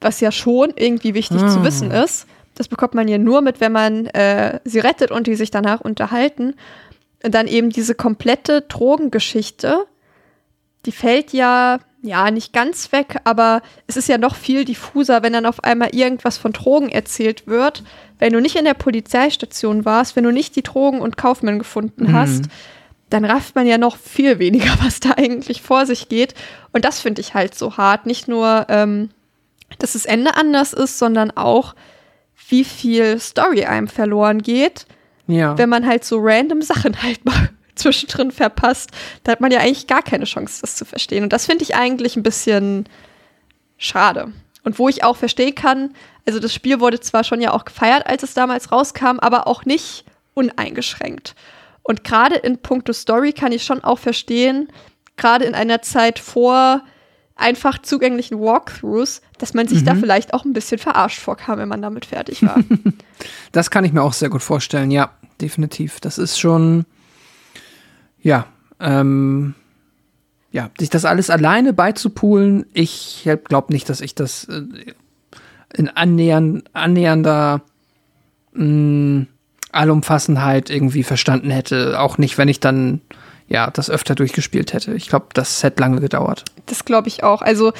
[0.00, 1.64] was ja schon irgendwie wichtig zu Ah.
[1.64, 2.26] wissen ist.
[2.54, 5.80] Das bekommt man ja nur mit, wenn man äh, sie rettet und die sich danach
[5.80, 6.54] unterhalten.
[7.22, 9.86] Und dann eben diese komplette Drogengeschichte,
[10.86, 15.32] die fällt ja, ja, nicht ganz weg, aber es ist ja noch viel diffuser, wenn
[15.32, 17.82] dann auf einmal irgendwas von Drogen erzählt wird.
[18.20, 22.12] Wenn du nicht in der Polizeistation warst, wenn du nicht die Drogen und Kaufmann gefunden
[22.12, 22.44] hast,
[23.10, 26.34] dann rafft man ja noch viel weniger, was da eigentlich vor sich geht.
[26.72, 28.06] Und das finde ich halt so hart.
[28.06, 29.10] Nicht nur, ähm,
[29.80, 31.74] dass das Ende anders ist, sondern auch,
[32.48, 34.86] wie viel Story einem verloren geht
[35.28, 35.56] ja.
[35.56, 38.90] wenn man halt so random Sachen halt mal zwischendrin verpasst,
[39.22, 41.22] da hat man ja eigentlich gar keine Chance, das zu verstehen.
[41.22, 42.88] Und das finde ich eigentlich ein bisschen
[43.76, 44.32] schade.
[44.64, 45.94] Und wo ich auch verstehen kann,
[46.26, 49.64] also das Spiel wurde zwar schon ja auch gefeiert, als es damals rauskam, aber auch
[49.64, 51.34] nicht uneingeschränkt.
[51.82, 54.68] Und gerade in puncto Story kann ich schon auch verstehen,
[55.16, 56.82] gerade in einer Zeit vor
[57.38, 61.80] einfach zugänglichen Walkthroughs, dass man sich da vielleicht auch ein bisschen verarscht vorkam, wenn man
[61.80, 62.58] damit fertig war.
[63.50, 65.10] Das kann ich mir auch sehr gut vorstellen, ja,
[65.40, 65.98] definitiv.
[65.98, 66.84] Das ist schon,
[68.22, 68.46] ja,
[68.78, 69.56] ähm,
[70.52, 74.62] ja, sich das alles alleine beizupulen, ich glaube nicht, dass ich das äh,
[75.74, 77.62] in annähern, annähernder
[78.52, 79.26] mh,
[79.72, 82.00] Allumfassenheit irgendwie verstanden hätte.
[82.00, 83.00] Auch nicht, wenn ich dann,
[83.48, 84.94] ja, das öfter durchgespielt hätte.
[84.94, 86.44] Ich glaube, das hätte lange gedauert.
[86.66, 87.42] Das glaube ich auch.
[87.42, 87.72] Also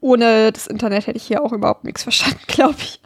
[0.00, 3.00] ohne das Internet hätte ich hier auch überhaupt nichts verstanden, glaube ich.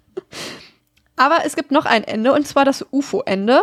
[1.17, 3.63] Aber es gibt noch ein Ende und zwar das UFO-Ende.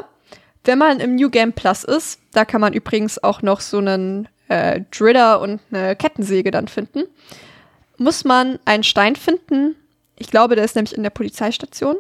[0.64, 4.28] Wenn man im New Game Plus ist, da kann man übrigens auch noch so einen
[4.50, 7.04] äh, Driller und eine Kettensäge dann finden,
[7.98, 9.76] muss man einen Stein finden.
[10.16, 11.98] Ich glaube, der ist nämlich in der Polizeistation.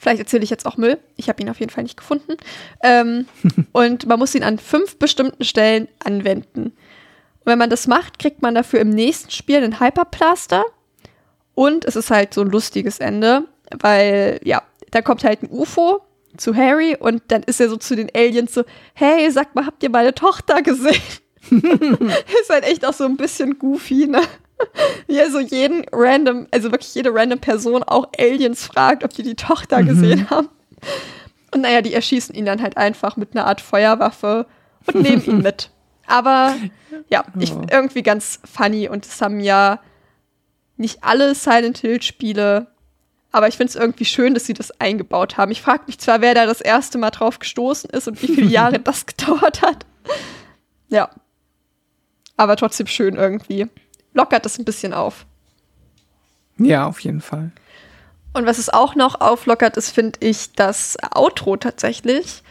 [0.00, 0.98] Vielleicht erzähle ich jetzt auch Müll.
[1.16, 2.36] Ich habe ihn auf jeden Fall nicht gefunden.
[2.82, 3.26] Ähm,
[3.72, 6.64] und man muss ihn an fünf bestimmten Stellen anwenden.
[6.64, 10.64] Und wenn man das macht, kriegt man dafür im nächsten Spiel einen Hyperplaster.
[11.54, 13.44] Und es ist halt so ein lustiges Ende,
[13.78, 16.00] weil, ja, da kommt halt ein UFO
[16.36, 18.64] zu Harry und dann ist er so zu den Aliens so,
[18.94, 21.02] hey, sag mal, habt ihr meine Tochter gesehen?
[21.50, 24.22] ist halt echt auch so ein bisschen goofy, ne?
[25.06, 29.22] Wie er so jeden random, also wirklich jede random Person auch Aliens fragt, ob die
[29.22, 30.48] die Tochter gesehen haben.
[31.52, 34.46] Und naja, die erschießen ihn dann halt einfach mit einer Art Feuerwaffe
[34.86, 35.70] und nehmen ihn mit.
[36.06, 36.54] Aber
[37.08, 39.80] ja, ich irgendwie ganz funny und es haben ja
[40.76, 42.68] nicht alle Silent Hill Spiele,
[43.32, 45.52] aber ich finde es irgendwie schön, dass sie das eingebaut haben.
[45.52, 48.48] Ich frage mich zwar, wer da das erste Mal drauf gestoßen ist und wie viele
[48.48, 49.86] Jahre das gedauert hat.
[50.88, 51.10] Ja.
[52.36, 53.68] Aber trotzdem schön irgendwie
[54.14, 55.26] lockert es ein bisschen auf.
[56.58, 57.52] Ja, auf jeden Fall.
[58.32, 62.42] Und was es auch noch auflockert, ist, finde ich, das Outro tatsächlich.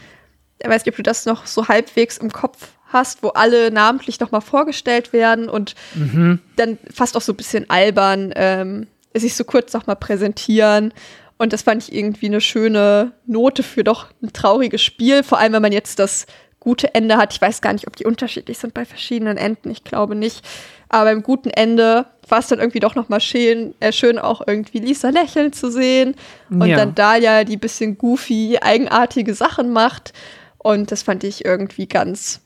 [0.58, 4.20] Ich weiß nicht, ob du das noch so halbwegs im Kopf hast, wo alle namentlich
[4.20, 6.40] nochmal vorgestellt werden und mhm.
[6.56, 10.92] dann fast auch so ein bisschen albern ähm, sich so kurz nochmal präsentieren.
[11.38, 15.54] Und das fand ich irgendwie eine schöne Note für doch ein trauriges Spiel, vor allem
[15.54, 16.26] wenn man jetzt das
[16.58, 17.32] gute Ende hat.
[17.32, 19.70] Ich weiß gar nicht, ob die unterschiedlich sind bei verschiedenen Enden.
[19.70, 20.46] Ich glaube nicht.
[20.90, 24.42] Aber im guten Ende war es dann irgendwie doch noch mal schön, äh, schön auch
[24.46, 26.16] irgendwie Lisa lächeln zu sehen
[26.50, 26.76] und ja.
[26.76, 30.12] dann Dahlia, die bisschen goofy, eigenartige Sachen macht.
[30.58, 32.40] Und das fand ich irgendwie ganz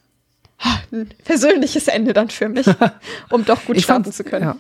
[0.93, 2.67] ein persönliches Ende dann für mich,
[3.31, 4.45] um doch gut starten zu können.
[4.45, 4.57] Ja,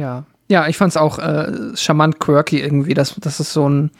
[0.00, 0.24] ja.
[0.48, 3.90] ja ich fand es auch äh, charmant quirky irgendwie, dass, dass es so ein,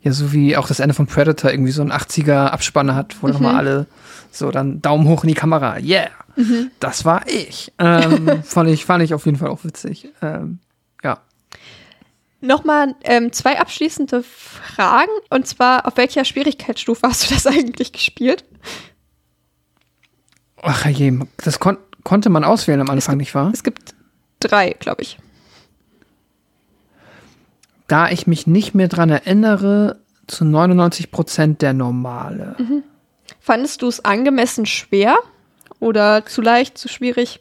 [0.00, 3.26] ja, so wie auch das Ende von Predator irgendwie so ein 80er Abspanne hat, wo
[3.26, 3.32] mhm.
[3.32, 3.86] nochmal alle
[4.30, 6.08] so dann Daumen hoch in die Kamera, yeah.
[6.36, 6.70] Mhm.
[6.78, 7.72] Das war ich.
[7.78, 8.84] Ähm, fand ich.
[8.84, 10.08] Fand ich auf jeden Fall auch witzig.
[10.22, 10.60] Ähm,
[11.02, 11.18] ja.
[12.40, 15.10] Nochmal ähm, zwei abschließende Fragen.
[15.30, 18.44] Und zwar, auf welcher Schwierigkeitsstufe hast du das eigentlich gespielt?
[20.62, 23.50] Ach je, das kon konnte man auswählen am Anfang, gibt, nicht wahr?
[23.52, 23.94] Es gibt
[24.40, 25.18] drei, glaube ich.
[27.88, 32.54] Da ich mich nicht mehr dran erinnere, zu 99 Prozent der normale.
[32.58, 32.82] Mhm.
[33.40, 35.16] Fandest du es angemessen schwer?
[35.80, 37.40] Oder zu leicht, zu schwierig?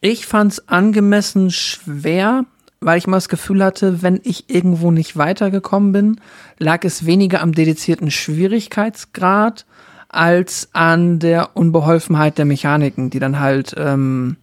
[0.00, 2.44] Ich fand es angemessen schwer,
[2.80, 6.20] weil ich mal das Gefühl hatte, wenn ich irgendwo nicht weitergekommen bin,
[6.58, 9.64] lag es weniger am dedizierten Schwierigkeitsgrad
[10.08, 14.36] als an der Unbeholfenheit der Mechaniken, die dann halt ähm,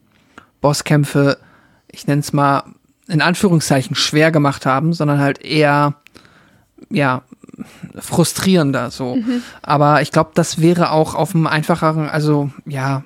[0.62, 1.38] Bosskämpfe,
[1.92, 2.64] ich nenne es mal
[3.12, 5.96] in Anführungszeichen schwer gemacht haben, sondern halt eher
[6.90, 7.24] ja
[8.00, 9.16] frustrierender so.
[9.16, 9.44] Mhm.
[9.62, 13.04] Aber ich glaube, das wäre auch auf einem einfacheren, also ja.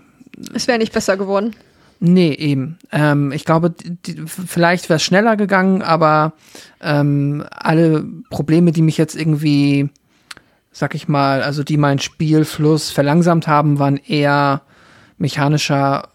[0.54, 1.56] Es wäre nicht besser geworden.
[2.00, 2.78] Nee, eben.
[2.92, 6.34] Ähm, ich glaube, die, vielleicht wäre es schneller gegangen, aber
[6.82, 9.90] ähm, alle Probleme, die mich jetzt irgendwie,
[10.72, 14.62] sag ich mal, also die meinen Spielfluss verlangsamt haben, waren eher
[15.18, 16.10] mechanischer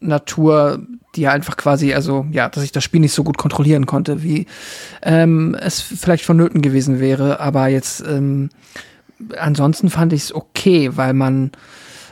[0.00, 4.22] Natur, die einfach quasi, also ja, dass ich das Spiel nicht so gut kontrollieren konnte,
[4.22, 4.46] wie
[5.02, 7.40] ähm, es vielleicht vonnöten gewesen wäre.
[7.40, 8.48] Aber jetzt ähm,
[9.38, 11.50] ansonsten fand ich es okay, weil man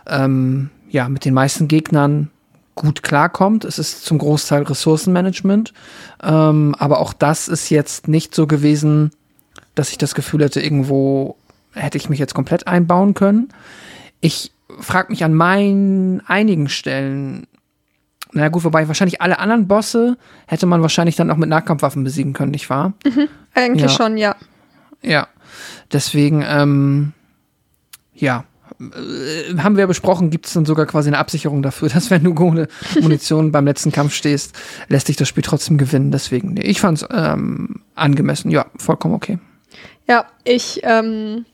[0.06, 2.30] ähm, ja mit den meisten Gegnern
[2.74, 3.64] gut klarkommt.
[3.64, 5.72] Es ist zum Großteil Ressourcenmanagement,
[6.22, 9.10] ähm, aber auch das ist jetzt nicht so gewesen,
[9.74, 11.36] dass ich das Gefühl hätte, irgendwo
[11.72, 13.48] hätte ich mich jetzt komplett einbauen können.
[14.20, 17.46] Ich frage mich an meinen einigen Stellen,
[18.32, 22.32] na gut, wobei wahrscheinlich alle anderen Bosse hätte man wahrscheinlich dann auch mit Nahkampfwaffen besiegen
[22.32, 22.92] können, nicht wahr?
[23.04, 23.96] Mhm, eigentlich ja.
[23.96, 24.36] schon, ja.
[25.02, 25.28] Ja.
[25.92, 27.12] Deswegen, ähm,
[28.14, 28.44] ja,
[28.80, 32.34] äh, haben wir besprochen, gibt es dann sogar quasi eine Absicherung dafür, dass wenn du
[32.38, 32.68] ohne
[33.00, 34.56] Munition beim letzten Kampf stehst,
[34.88, 36.10] lässt dich das Spiel trotzdem gewinnen.
[36.10, 39.38] Deswegen, nee, ich fand's ähm, angemessen, ja, vollkommen okay.
[40.08, 41.44] Ja, ich ähm,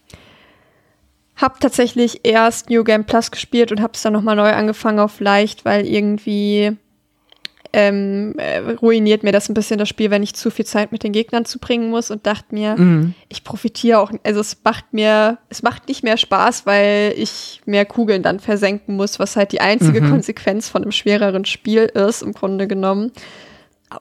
[1.36, 5.64] hab tatsächlich erst New Game Plus gespielt und hab's dann nochmal neu angefangen auf leicht,
[5.64, 6.76] weil irgendwie
[7.76, 11.02] ähm, äh, ruiniert mir das ein bisschen das Spiel, wenn ich zu viel Zeit mit
[11.02, 13.14] den Gegnern zubringen muss und dachte mir, mhm.
[13.28, 17.84] ich profitiere auch, also es macht mir, es macht nicht mehr Spaß, weil ich mehr
[17.84, 20.10] Kugeln dann versenken muss, was halt die einzige mhm.
[20.10, 23.12] Konsequenz von einem schwereren Spiel ist, im Grunde genommen.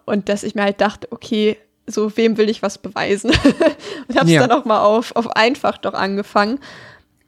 [0.05, 3.29] Und dass ich mir halt dachte, okay, so wem will ich was beweisen?
[4.07, 4.47] und hab's ja.
[4.47, 6.59] dann auch mal auf, auf einfach doch angefangen.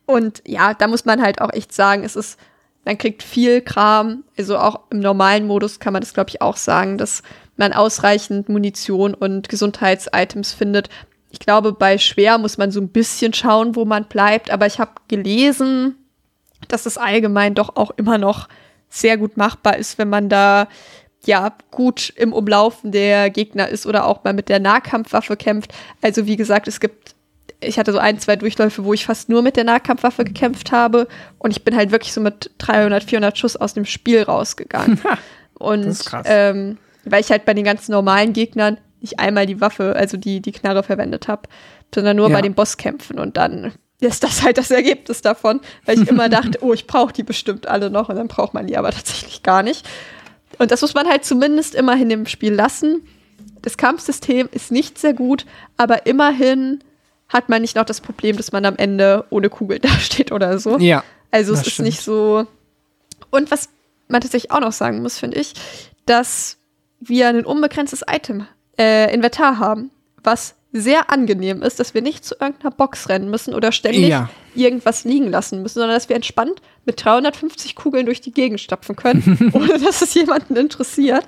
[0.08, 2.40] Und ja, da muss man halt auch echt sagen, es ist,
[2.86, 4.24] man kriegt viel Kram.
[4.38, 7.22] Also auch im normalen Modus kann man das, glaube ich, auch sagen, dass
[7.58, 10.90] man ausreichend Munition und Gesundheitsitems findet.
[11.30, 14.50] Ich glaube, bei schwer muss man so ein bisschen schauen, wo man bleibt.
[14.50, 15.98] Aber ich habe gelesen,
[16.70, 18.48] dass es allgemein doch auch immer noch
[18.90, 20.70] sehr gut machbar ist, wenn man da
[21.26, 25.74] ja gut im Umlaufen der Gegner ist oder auch mal mit der Nahkampfwaffe kämpft.
[26.02, 27.17] Also wie gesagt, es gibt
[27.60, 31.08] ich hatte so ein, zwei Durchläufe, wo ich fast nur mit der Nahkampfwaffe gekämpft habe
[31.40, 35.00] und ich bin halt wirklich so mit 300, 400 Schuss aus dem Spiel rausgegangen.
[35.54, 40.18] und ähm, weil ich halt bei den ganzen normalen Gegnern nicht einmal die Waffe, also
[40.18, 41.44] die, die Knarre verwendet habe,
[41.94, 42.36] sondern nur ja.
[42.36, 46.60] bei den Bosskämpfen und dann ist das halt das Ergebnis davon, weil ich immer dachte,
[46.62, 49.64] oh, ich brauche die bestimmt alle noch und dann braucht man die aber tatsächlich gar
[49.64, 49.88] nicht.
[50.60, 53.08] Und das muss man halt zumindest immerhin im Spiel lassen.
[53.62, 55.46] Das Kampfsystem ist nicht sehr gut,
[55.78, 56.84] aber immerhin
[57.30, 60.78] hat man nicht noch das Problem, dass man am Ende ohne Kugel dasteht oder so.
[60.78, 61.04] Ja.
[61.32, 61.88] Also es ist stimmt.
[61.88, 62.48] nicht so.
[63.30, 63.70] Und was
[64.08, 65.54] man tatsächlich auch noch sagen muss, finde ich,
[66.06, 66.58] dass
[67.00, 68.48] wir ein unbegrenztes Item,
[68.80, 69.92] äh, Inventar haben,
[70.24, 74.30] was sehr angenehm ist, dass wir nicht zu irgendeiner Box rennen müssen oder ständig ja.
[74.56, 78.96] irgendwas liegen lassen müssen, sondern dass wir entspannt mit 350 Kugeln durch die Gegend stapfen
[78.96, 81.26] können, ohne dass es jemanden interessiert.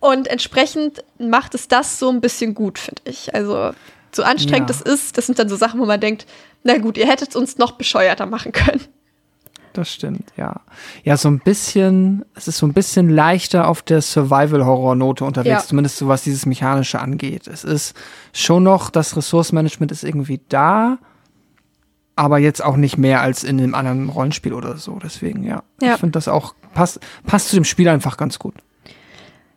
[0.00, 3.34] Und entsprechend macht es das so ein bisschen gut, finde ich.
[3.34, 3.72] Also
[4.14, 4.76] so anstrengend ja.
[4.76, 6.26] das ist, das sind dann so Sachen, wo man denkt,
[6.64, 8.80] na gut, ihr hättet es uns noch bescheuerter machen können.
[9.72, 10.60] Das stimmt, ja.
[11.02, 15.66] Ja, so ein bisschen, es ist so ein bisschen leichter auf der Survival-Horror-Note unterwegs, ja.
[15.66, 17.46] zumindest so was dieses Mechanische angeht.
[17.46, 17.94] Es ist
[18.34, 20.98] schon noch, das Ressourcenmanagement ist irgendwie da,
[22.16, 24.98] aber jetzt auch nicht mehr als in einem anderen Rollenspiel oder so.
[25.02, 25.62] Deswegen, ja.
[25.80, 25.94] ja.
[25.94, 28.54] Ich finde das auch, passt, passt zu dem Spiel einfach ganz gut.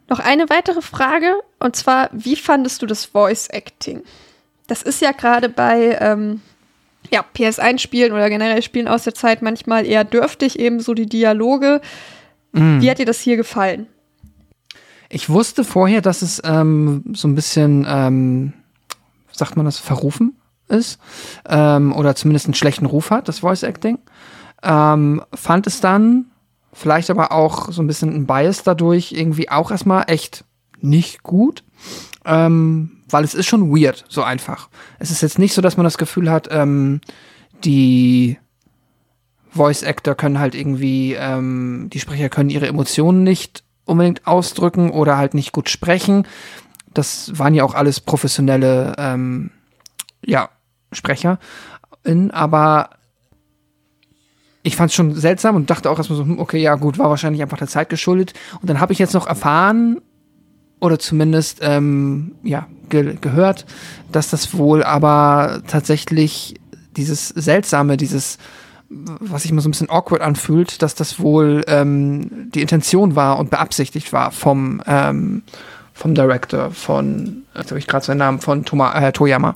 [0.08, 4.04] Noch eine weitere Frage, und zwar, wie fandest du das Voice Acting?
[4.68, 6.42] Das ist ja gerade bei ähm,
[7.12, 11.82] ja, PS1-Spielen oder generell Spielen aus der Zeit manchmal eher dürftig, eben so die Dialoge.
[12.52, 12.82] Mm.
[12.82, 13.88] Wie hat dir das hier gefallen?
[15.10, 18.54] Ich wusste vorher, dass es ähm, so ein bisschen, ähm,
[19.32, 20.36] sagt man das, verrufen
[20.68, 21.00] ist.
[21.48, 24.00] Ähm, oder zumindest einen schlechten Ruf hat, das Voice Acting.
[24.64, 26.26] Ähm, fand es dann,
[26.74, 30.44] vielleicht aber auch so ein bisschen ein Bias dadurch, irgendwie auch erstmal echt
[30.82, 31.64] nicht gut.
[32.26, 34.70] Ähm, weil es ist schon weird, so einfach.
[35.00, 37.02] Es ist jetzt nicht so, dass man das Gefühl hat, ähm,
[37.64, 38.38] die
[39.50, 45.18] Voice Actor können halt irgendwie, ähm, die Sprecher können ihre Emotionen nicht unbedingt ausdrücken oder
[45.18, 46.28] halt nicht gut sprechen.
[46.94, 49.52] Das waren ja auch alles professionelle, ähm,
[50.26, 50.50] ja,
[50.92, 51.40] Sprecher.
[52.32, 52.90] Aber
[54.64, 57.10] ich fand es schon seltsam und dachte auch erstmal so, hm, okay, ja gut, war
[57.10, 58.34] wahrscheinlich einfach der Zeit geschuldet.
[58.62, 60.02] Und dann habe ich jetzt noch erfahren,
[60.80, 63.66] oder zumindest ähm, ja, ge gehört,
[64.12, 66.56] dass das wohl aber tatsächlich
[66.96, 68.38] dieses Seltsame, dieses,
[68.90, 73.40] was sich mal so ein bisschen awkward anfühlt, dass das wohl ähm, die Intention war
[73.40, 75.44] und beabsichtigt war vom, ähm,
[75.94, 79.56] vom Director von, jetzt habe ich gerade seinen Namen, von Toma, äh, Toyama,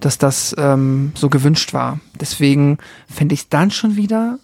[0.00, 2.00] dass das ähm, so gewünscht war.
[2.20, 4.38] Deswegen finde ich es dann schon wieder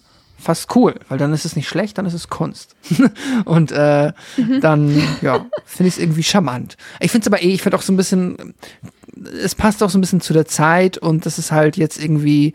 [0.45, 2.75] fast cool, weil dann ist es nicht schlecht, dann ist es Kunst.
[3.45, 4.61] und äh, mhm.
[4.61, 6.77] dann, ja, finde ich es irgendwie charmant.
[6.99, 8.53] Ich finde es aber eh, ich finde auch so ein bisschen,
[9.43, 12.53] es passt auch so ein bisschen zu der Zeit und das ist halt jetzt irgendwie,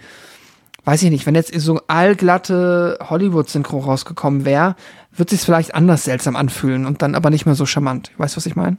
[0.85, 4.77] weiß ich nicht, wenn jetzt so allglatte Hollywood-Synchro rausgekommen wäre,
[5.11, 8.13] wird sich vielleicht anders seltsam anfühlen und dann aber nicht mehr so charmant.
[8.19, 8.77] Weißt du, was ich meine?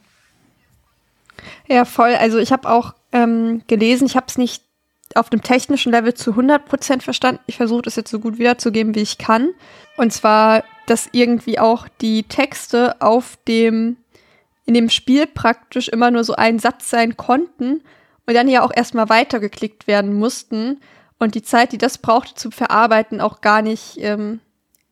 [1.67, 2.15] Ja, voll.
[2.15, 4.64] Also ich habe auch ähm, gelesen, ich habe es nicht
[5.15, 7.41] auf dem technischen Level zu 100% verstanden.
[7.48, 9.49] Ich versuche das jetzt so gut wiederzugeben, wie ich kann.
[9.98, 13.98] Und zwar, dass irgendwie auch die Texte auf dem,
[14.65, 17.81] in dem Spiel praktisch immer nur so ein Satz sein konnten
[18.25, 20.80] und dann ja auch erstmal weitergeklickt werden mussten.
[21.19, 24.40] Und die Zeit, die das brauchte zu verarbeiten, auch gar nicht, ähm,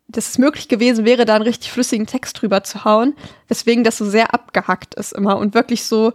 [0.07, 3.15] dass es möglich gewesen wäre, da einen richtig flüssigen Text drüber zu hauen.
[3.47, 6.13] Weswegen das so sehr abgehackt ist immer und wirklich so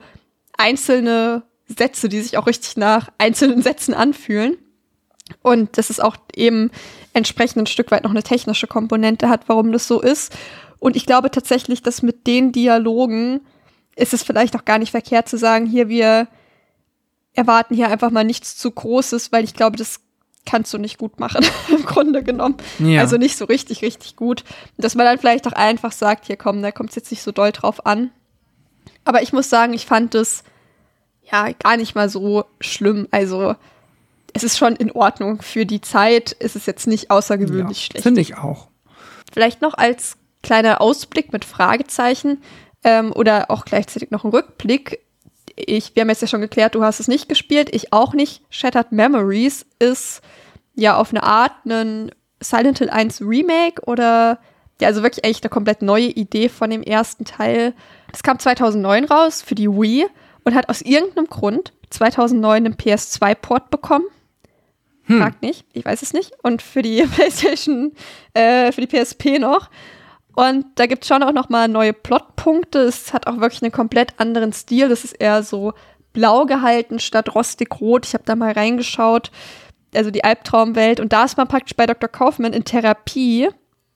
[0.56, 4.56] einzelne Sätze, die sich auch richtig nach einzelnen Sätzen anfühlen.
[5.42, 6.70] Und dass es auch eben
[7.14, 10.36] entsprechend ein Stück weit noch eine technische Komponente hat, warum das so ist.
[10.78, 13.40] Und ich glaube tatsächlich, dass mit den Dialogen
[13.96, 16.28] ist es vielleicht auch gar nicht verkehrt zu sagen, hier wir
[17.32, 20.00] erwarten hier einfach mal nichts zu Großes, weil ich glaube, das
[20.46, 22.56] kannst du nicht gut machen, im Grunde genommen.
[22.78, 23.00] Ja.
[23.00, 24.44] Also nicht so richtig, richtig gut.
[24.76, 27.32] Dass man dann vielleicht auch einfach sagt, hier komm, da kommt es jetzt nicht so
[27.32, 28.10] doll drauf an.
[29.04, 30.44] Aber ich muss sagen, ich fand es
[31.34, 33.08] ja gar nicht mal so schlimm.
[33.10, 33.54] Also
[34.32, 35.42] es ist schon in Ordnung.
[35.42, 38.02] Für die Zeit ist es jetzt nicht außergewöhnlich ja, schlecht.
[38.02, 38.68] Finde ich auch.
[39.32, 42.42] Vielleicht noch als kleiner Ausblick mit Fragezeichen
[42.82, 45.00] ähm, oder auch gleichzeitig noch ein Rückblick.
[45.56, 48.42] Ich, wir haben jetzt ja schon geklärt, du hast es nicht gespielt, ich auch nicht.
[48.50, 50.20] Shattered Memories ist
[50.74, 54.38] ja auf eine Art ein Silent Hill 1 Remake oder
[54.80, 57.74] ja, also wirklich eigentlich eine komplett neue Idee von dem ersten Teil.
[58.12, 60.06] Es kam 2009 raus für die Wii
[60.44, 64.06] und hat aus irgendeinem Grund 2009 einen PS2-Port bekommen.
[65.04, 65.20] Hm.
[65.20, 66.32] Fragt nicht, ich weiß es nicht.
[66.42, 67.92] Und für die PlayStation,
[68.34, 69.70] äh, für die PSP noch.
[70.34, 72.80] Und da gibt es schon auch noch mal neue Plotpunkte.
[72.80, 74.88] Es hat auch wirklich einen komplett anderen Stil.
[74.88, 75.72] Das ist eher so
[76.12, 78.06] blau gehalten statt rostig-rot.
[78.06, 79.30] Ich habe da mal reingeschaut.
[79.94, 80.98] Also die Albtraumwelt.
[80.98, 82.08] Und da ist man praktisch bei Dr.
[82.08, 83.48] Kaufmann in Therapie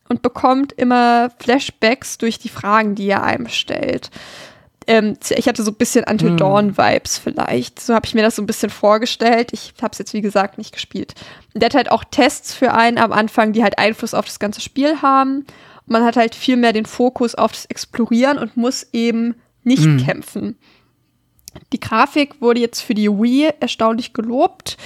[0.09, 4.10] und bekommt immer Flashbacks durch die Fragen, die er einem stellt.
[4.89, 7.78] Ähm, ich hatte so ein bisschen Until Dawn-Vibes vielleicht.
[7.78, 9.50] So habe ich mir das so ein bisschen vorgestellt.
[9.52, 11.15] Ich habe es jetzt, wie gesagt, nicht gespielt.
[11.55, 14.39] Und der hat halt auch Tests für einen am Anfang, die halt Einfluss auf das
[14.41, 15.44] ganze Spiel haben.
[15.91, 20.05] man hat halt viel mehr den Fokus auf das Explorieren und muss eben nicht Mhm.
[20.05, 20.58] kämpfen.
[21.73, 24.76] Die Grafik wurde jetzt für die Wii erstaunlich gelobt.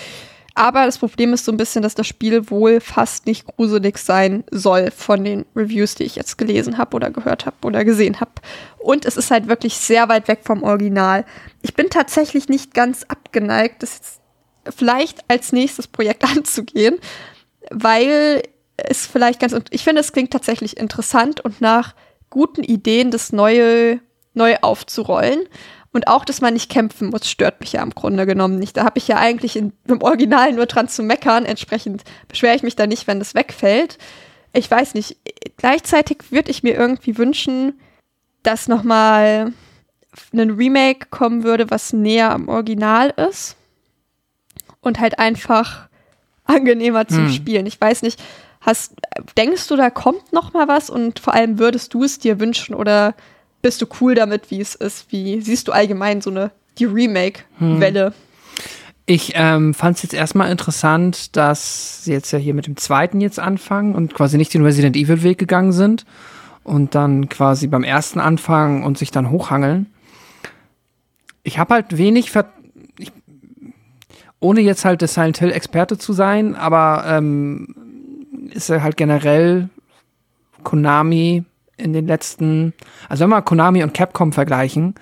[0.54, 4.44] Aber das Problem ist so ein bisschen, dass das Spiel wohl fast nicht gruselig sein
[4.50, 8.32] soll von den Reviews, die ich jetzt gelesen habe oder gehört habe oder gesehen habe.
[8.78, 11.24] Und es ist halt wirklich sehr weit weg vom Original.
[11.62, 14.20] Ich bin tatsächlich nicht ganz abgeneigt, das
[14.76, 16.98] vielleicht als nächstes Projekt anzugehen,
[17.70, 18.42] weil
[18.76, 21.94] es vielleicht ganz, ich finde, es klingt tatsächlich interessant und nach
[22.30, 24.00] guten Ideen, das neue,
[24.34, 25.40] neu aufzurollen.
[25.92, 28.76] Und auch, dass man nicht kämpfen muss, stört mich ja im Grunde genommen nicht.
[28.78, 31.44] Da habe ich ja eigentlich in, im Original nur dran zu meckern.
[31.44, 33.98] Entsprechend beschwere ich mich da nicht, wenn das wegfällt.
[34.54, 35.18] Ich weiß nicht.
[35.58, 37.78] Gleichzeitig würde ich mir irgendwie wünschen,
[38.42, 39.52] dass noch mal
[40.32, 43.56] ein Remake kommen würde, was näher am Original ist
[44.80, 45.88] und halt einfach
[46.44, 47.32] angenehmer zum Hm.
[47.32, 47.66] Spielen.
[47.66, 48.22] Ich weiß nicht,
[48.60, 48.94] hast
[49.36, 52.74] denkst du, da kommt noch mal was und vor allem würdest du es dir wünschen
[52.74, 53.14] oder
[53.62, 55.10] bist du cool damit, wie es ist?
[55.10, 58.12] Wie siehst du allgemein so eine die Remake-Welle?
[59.06, 63.20] Ich ähm, fand es jetzt erstmal interessant, dass sie jetzt ja hier mit dem zweiten
[63.20, 66.04] jetzt anfangen und quasi nicht den Resident Evil Weg gegangen sind
[66.64, 69.86] und dann quasi beim ersten anfangen und sich dann hochhangeln.
[71.42, 72.52] Ich habe halt wenig, ver
[72.98, 73.10] ich,
[74.38, 77.74] ohne jetzt halt der Silent Hill Experte zu sein, aber ähm,
[78.52, 79.68] ist er halt generell
[80.62, 81.44] Konami
[81.76, 82.74] in den letzten,
[83.08, 84.94] also wenn wir Konami und Capcom vergleichen,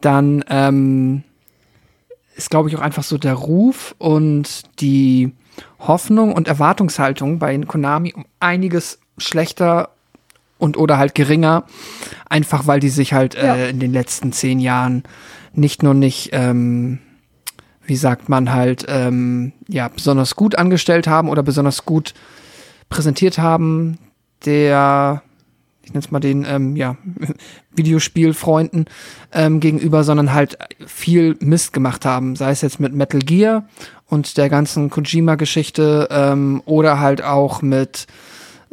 [0.00, 1.22] dann ähm,
[2.36, 5.32] ist, glaube ich, auch einfach so der Ruf und die
[5.78, 9.90] Hoffnung und Erwartungshaltung bei Konami um einiges schlechter
[10.58, 11.64] und oder halt geringer,
[12.28, 13.54] einfach weil die sich halt Ja.
[13.54, 15.04] äh, in den letzten zehn Jahren
[15.54, 16.98] nicht nur nicht, ähm,
[17.84, 22.14] wie sagt man halt, ähm, ja, besonders gut angestellt haben oder besonders gut
[22.88, 23.98] präsentiert haben,
[24.44, 25.22] der,
[25.86, 26.96] ich nenne es mal den, ähm, ja,
[27.76, 28.86] Videospielfreunden
[29.32, 32.34] ähm, gegenüber, sondern halt viel Mist gemacht haben.
[32.34, 33.68] Sei es jetzt mit Metal Gear
[34.08, 38.06] und der ganzen Kojima-Geschichte ähm, oder halt auch mit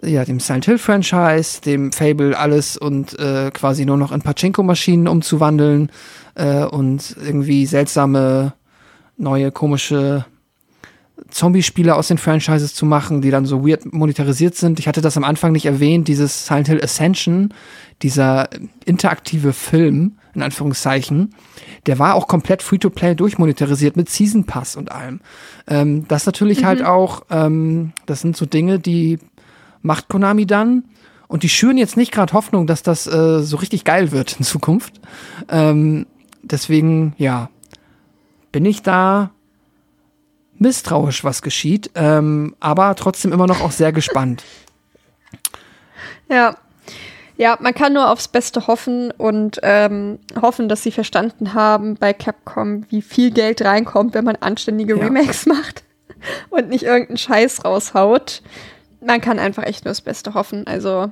[0.01, 5.07] ja, dem Silent Hill Franchise, dem Fable alles und äh, quasi nur noch in Pachinko-Maschinen
[5.07, 5.91] umzuwandeln
[6.33, 8.53] äh, und irgendwie seltsame,
[9.17, 10.25] neue, komische
[11.29, 14.79] Zombie-Spiele aus den Franchises zu machen, die dann so weird monetarisiert sind.
[14.79, 17.53] Ich hatte das am Anfang nicht erwähnt, dieses Silent Hill Ascension,
[18.01, 18.49] dieser
[18.85, 21.35] interaktive Film, in Anführungszeichen,
[21.85, 25.21] der war auch komplett Free-to-Play durchmonetarisiert mit Season Pass und allem.
[25.67, 29.19] Ähm, das natürlich halt auch, ähm, das sind so Dinge, die
[29.81, 30.85] macht Konami dann.
[31.27, 34.45] Und die schüren jetzt nicht gerade Hoffnung, dass das äh, so richtig geil wird in
[34.45, 35.01] Zukunft.
[35.49, 36.05] Ähm,
[36.43, 37.49] deswegen, ja,
[38.51, 39.31] bin ich da
[40.63, 44.43] misstrauisch, was geschieht, ähm, aber trotzdem immer noch auch sehr gespannt.
[46.29, 46.57] Ja.
[47.35, 52.13] Ja, man kann nur aufs Beste hoffen und ähm, hoffen, dass sie verstanden haben bei
[52.13, 55.03] Capcom, wie viel Geld reinkommt, wenn man anständige Ja.
[55.05, 55.83] Remakes macht
[56.49, 58.41] und nicht irgendeinen Scheiß raushaut.
[59.01, 60.67] Man kann einfach echt nur das Beste hoffen.
[60.67, 61.11] Also,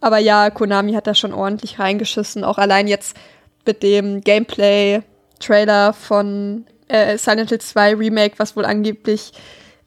[0.00, 2.44] aber ja, Konami hat da schon ordentlich reingeschissen.
[2.44, 3.16] Auch allein jetzt
[3.66, 9.32] mit dem Gameplay-Trailer von äh, Silent Hill 2 Remake, was wohl angeblich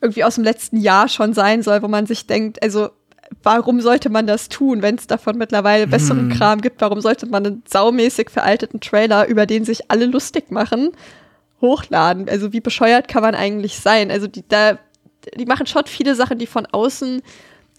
[0.02, 2.90] irgendwie aus dem letzten Jahr schon sein soll, wo man sich denkt, also
[3.42, 6.82] warum sollte man das tun, wenn es davon mittlerweile besseren Kram gibt?
[6.82, 10.92] Warum sollte man einen saumäßig veralteten Trailer, über den sich alle lustig machen,
[11.62, 12.30] hochladen?
[12.30, 14.12] Also wie bescheuert kann man eigentlich sein?
[14.12, 14.78] Also die, da,
[15.36, 17.22] die machen schon viele Sachen, die von außen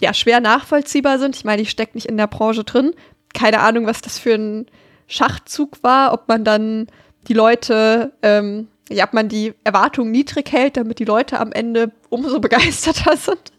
[0.00, 1.36] ja schwer nachvollziehbar sind.
[1.36, 2.94] Ich meine, ich stecke nicht in der Branche drin.
[3.32, 4.66] Keine Ahnung, was das für ein
[5.06, 6.86] Schachzug war, ob man dann
[7.28, 11.92] die Leute, ähm, ja, ob man die Erwartungen niedrig hält, damit die Leute am Ende
[12.10, 13.52] umso begeisterter sind.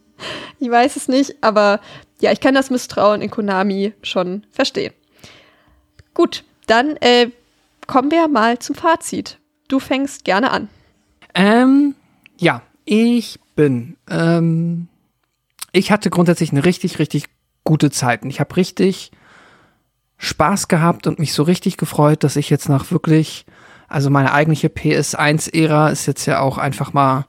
[0.59, 1.81] Ich weiß es nicht, aber
[2.21, 4.93] ja, ich kann das Misstrauen in Konami schon verstehen.
[6.13, 7.29] Gut, dann äh,
[7.87, 9.39] kommen wir mal zum Fazit.
[9.67, 10.69] Du fängst gerne an.
[11.33, 11.95] Ähm,
[12.37, 13.97] ja, ich bin.
[14.09, 14.87] Ähm,
[15.71, 17.25] ich hatte grundsätzlich eine richtig, richtig
[17.65, 18.23] gute Zeit.
[18.25, 19.11] Ich habe richtig
[20.17, 23.45] Spaß gehabt und mich so richtig gefreut, dass ich jetzt nach wirklich,
[23.95, 27.27] also meine eigentliche PS1-Ära ist jetzt ja auch einfach mal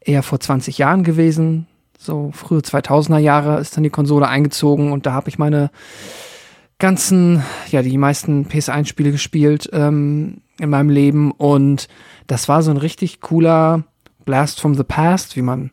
[0.00, 1.68] eher vor 20 Jahren gewesen.
[1.96, 5.70] So frühe 2000er Jahre ist dann die Konsole eingezogen und da habe ich meine
[6.80, 11.86] ganzen, ja, die meisten PS1-Spiele gespielt ähm, in meinem Leben und
[12.26, 13.84] das war so ein richtig cooler
[14.24, 15.70] Blast from the Past, wie man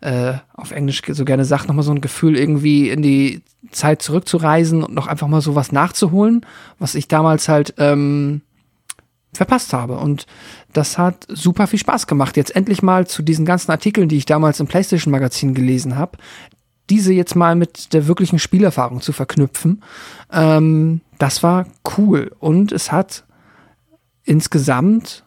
[0.00, 4.82] äh, auf Englisch so gerne sagt, nochmal so ein Gefühl, irgendwie in die Zeit zurückzureisen
[4.82, 6.44] und noch einfach mal so was nachzuholen,
[6.80, 8.42] was ich damals halt ähm,
[9.36, 9.98] verpasst habe.
[9.98, 10.26] Und
[10.72, 12.36] das hat super viel Spaß gemacht.
[12.36, 16.18] Jetzt endlich mal zu diesen ganzen Artikeln, die ich damals im PlayStation Magazin gelesen habe,
[16.90, 19.82] diese jetzt mal mit der wirklichen Spielerfahrung zu verknüpfen.
[20.32, 21.66] Ähm, das war
[21.96, 22.32] cool.
[22.38, 23.24] Und es hat
[24.24, 25.24] insgesamt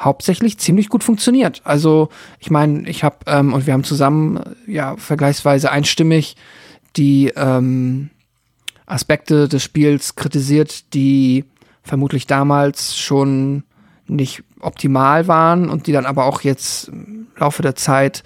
[0.00, 1.60] hauptsächlich ziemlich gut funktioniert.
[1.64, 6.36] Also ich meine, ich habe ähm, und wir haben zusammen ja vergleichsweise einstimmig
[6.96, 8.10] die ähm,
[8.86, 11.44] Aspekte des Spiels kritisiert, die
[11.90, 13.64] vermutlich damals schon
[14.06, 18.22] nicht optimal waren und die dann aber auch jetzt im Laufe der Zeit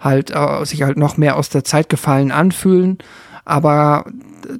[0.00, 2.96] halt äh, sich halt noch mehr aus der Zeit gefallen anfühlen.
[3.44, 4.06] Aber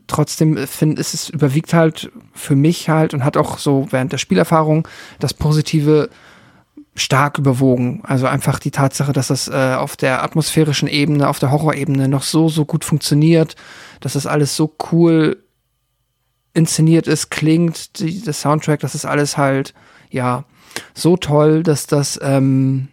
[0.06, 4.18] trotzdem finde ist es überwiegt halt für mich halt und hat auch so während der
[4.18, 4.86] Spielerfahrung
[5.18, 6.10] das Positive
[6.94, 8.02] stark überwogen.
[8.04, 12.22] Also einfach die Tatsache, dass das äh, auf der atmosphärischen Ebene, auf der Horrorebene noch
[12.22, 13.56] so, so gut funktioniert,
[14.00, 15.38] dass das alles so cool
[16.54, 19.74] inszeniert ist, klingt, die, das Soundtrack, das ist alles halt,
[20.10, 20.44] ja,
[20.94, 22.88] so toll, dass das, ähm,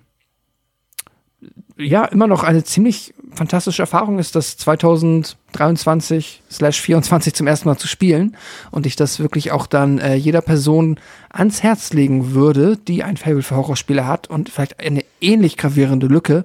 [1.77, 7.77] ja, immer noch eine ziemlich fantastische Erfahrung ist, das 2023 slash 24 zum ersten Mal
[7.77, 8.35] zu spielen
[8.71, 13.17] und ich das wirklich auch dann äh, jeder Person ans Herz legen würde, die ein
[13.17, 16.43] Fable für Horrorspiele hat und vielleicht eine ähnlich gravierende Lücke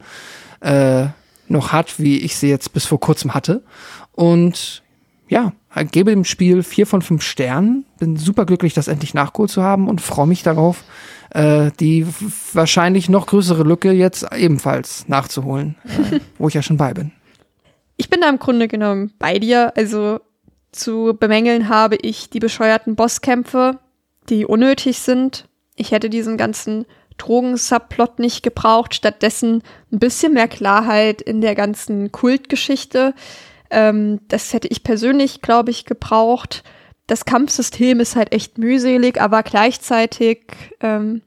[0.61, 1.07] äh,
[1.49, 3.63] noch hat, wie ich sie jetzt bis vor kurzem hatte.
[4.13, 4.83] Und
[5.29, 5.53] ja,
[5.83, 7.85] gebe dem Spiel vier von fünf Sternen.
[7.99, 10.85] Bin super glücklich, das endlich nachgeholt zu haben und freue mich darauf,
[11.31, 12.07] äh, die
[12.53, 17.11] wahrscheinlich noch größere Lücke jetzt ebenfalls nachzuholen, äh, wo ich ja schon bei bin.
[17.97, 19.73] Ich bin da im Grunde genommen bei dir.
[19.77, 20.21] Also
[20.71, 23.79] zu bemängeln habe ich die bescheuerten Bosskämpfe,
[24.29, 25.49] die unnötig sind.
[25.77, 26.87] Ich hätte diesen ganzen
[27.19, 28.95] Drogen-Subplot nicht gebraucht.
[28.95, 29.63] Stattdessen
[29.93, 33.15] ein bisschen mehr Klarheit in der ganzen Kultgeschichte.
[33.75, 36.63] Ähm, das hätte ich persönlich, glaube ich, gebraucht
[37.07, 40.47] das Kampfsystem ist halt echt mühselig, aber gleichzeitig
[40.81, 41.23] ähm,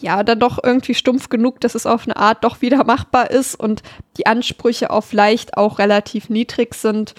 [0.00, 3.54] ja dann doch irgendwie stumpf genug, dass es auf eine Art doch wieder machbar ist
[3.54, 3.82] und
[4.16, 7.14] die Ansprüche auf leicht auch relativ niedrig sind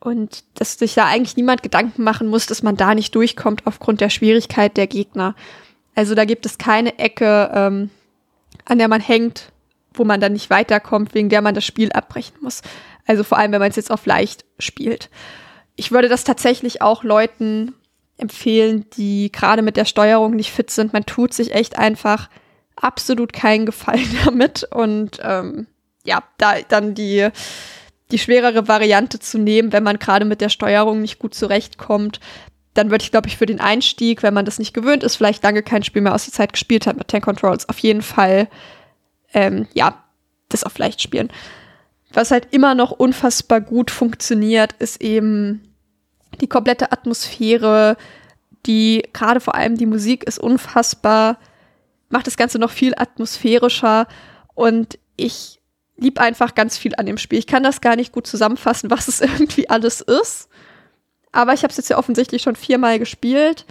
[0.00, 4.00] und dass sich da eigentlich niemand Gedanken machen muss, dass man da nicht durchkommt aufgrund
[4.00, 5.36] der Schwierigkeit der Gegner.
[5.94, 7.90] Also da gibt es keine Ecke, ähm,
[8.64, 9.52] an der man hängt,
[9.94, 12.62] wo man dann nicht weiterkommt, wegen der man das Spiel abbrechen muss.
[13.06, 15.10] Also vor allem, wenn man es jetzt auf leicht spielt
[15.76, 17.74] ich würde das tatsächlich auch Leuten
[18.16, 20.92] empfehlen, die gerade mit der Steuerung nicht fit sind.
[20.92, 22.28] Man tut sich echt einfach
[22.76, 25.66] absolut keinen Gefallen damit und ähm,
[26.04, 27.28] ja, da dann die
[28.10, 32.20] die schwerere Variante zu nehmen, wenn man gerade mit der Steuerung nicht gut zurechtkommt,
[32.74, 35.42] dann würde ich, glaube ich, für den Einstieg, wenn man das nicht gewöhnt ist, vielleicht
[35.42, 38.48] lange kein Spiel mehr aus der Zeit gespielt hat mit Tank Controls, auf jeden Fall,
[39.32, 40.04] ähm, ja,
[40.50, 41.30] das auf leicht spielen.
[42.12, 45.74] Was halt immer noch unfassbar gut funktioniert, ist eben
[46.40, 47.96] die komplette Atmosphäre,
[48.66, 51.38] die gerade vor allem die Musik ist unfassbar,
[52.08, 54.06] macht das Ganze noch viel atmosphärischer
[54.54, 55.60] und ich
[55.96, 57.38] lieb einfach ganz viel an dem Spiel.
[57.38, 60.48] Ich kann das gar nicht gut zusammenfassen, was es irgendwie alles ist.
[61.32, 63.64] Aber ich habe es jetzt ja offensichtlich schon viermal gespielt.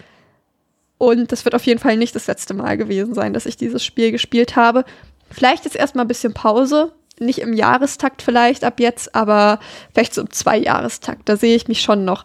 [0.97, 3.83] Und das wird auf jeden Fall nicht das letzte Mal gewesen sein, dass ich dieses
[3.83, 4.85] Spiel gespielt habe.
[5.29, 9.59] Vielleicht jetzt erstmal ein bisschen Pause, nicht im Jahrestakt vielleicht ab jetzt, aber
[9.93, 11.27] vielleicht so im Zwei-Jahrestakt.
[11.29, 12.23] Da sehe ich mich schon noch.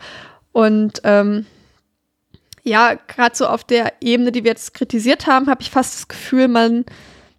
[0.52, 1.46] Und ähm,
[2.62, 6.08] ja, gerade so auf der Ebene, die wir jetzt kritisiert haben, habe ich fast das
[6.08, 6.84] Gefühl, man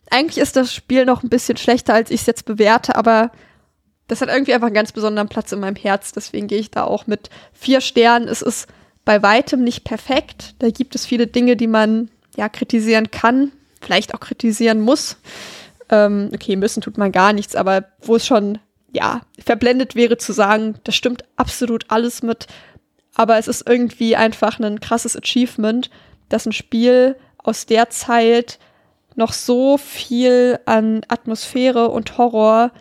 [0.10, 3.32] eigentlich ist das Spiel noch ein bisschen schlechter, als ich es jetzt bewerte, aber
[4.08, 6.14] das hat irgendwie einfach einen ganz besonderen Platz in meinem Herz.
[6.14, 8.30] Deswegen gehe ich da auch mit vier Sternen.
[8.30, 8.68] Es ist
[9.04, 10.56] bei weitem nicht perfekt.
[10.60, 15.18] Da gibt es viele Dinge, die man ja kritisieren kann, vielleicht auch kritisieren muss.
[15.90, 18.60] Ähm, okay, müssen tut man gar nichts, aber wo es schon,
[18.92, 22.48] ja, verblendet wäre zu sagen, das stimmt absolut alles mit.
[23.16, 25.90] Aber es ist irgendwie einfach ein krasses Achievement,
[26.30, 28.60] dass ein Spiel aus der Zeit
[29.16, 32.72] noch so viel an Atmosphäre und Horror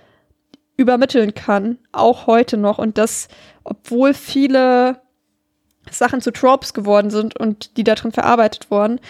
[0.77, 2.79] übermitteln kann, auch heute noch.
[2.79, 3.29] Und das,
[3.65, 5.01] obwohl viele
[5.91, 9.01] Sachen zu Tropes geworden sind und die darin verarbeitet wurden,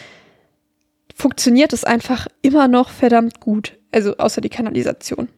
[1.15, 3.76] funktioniert es einfach immer noch verdammt gut.
[3.93, 5.29] Also außer die Kanalisation.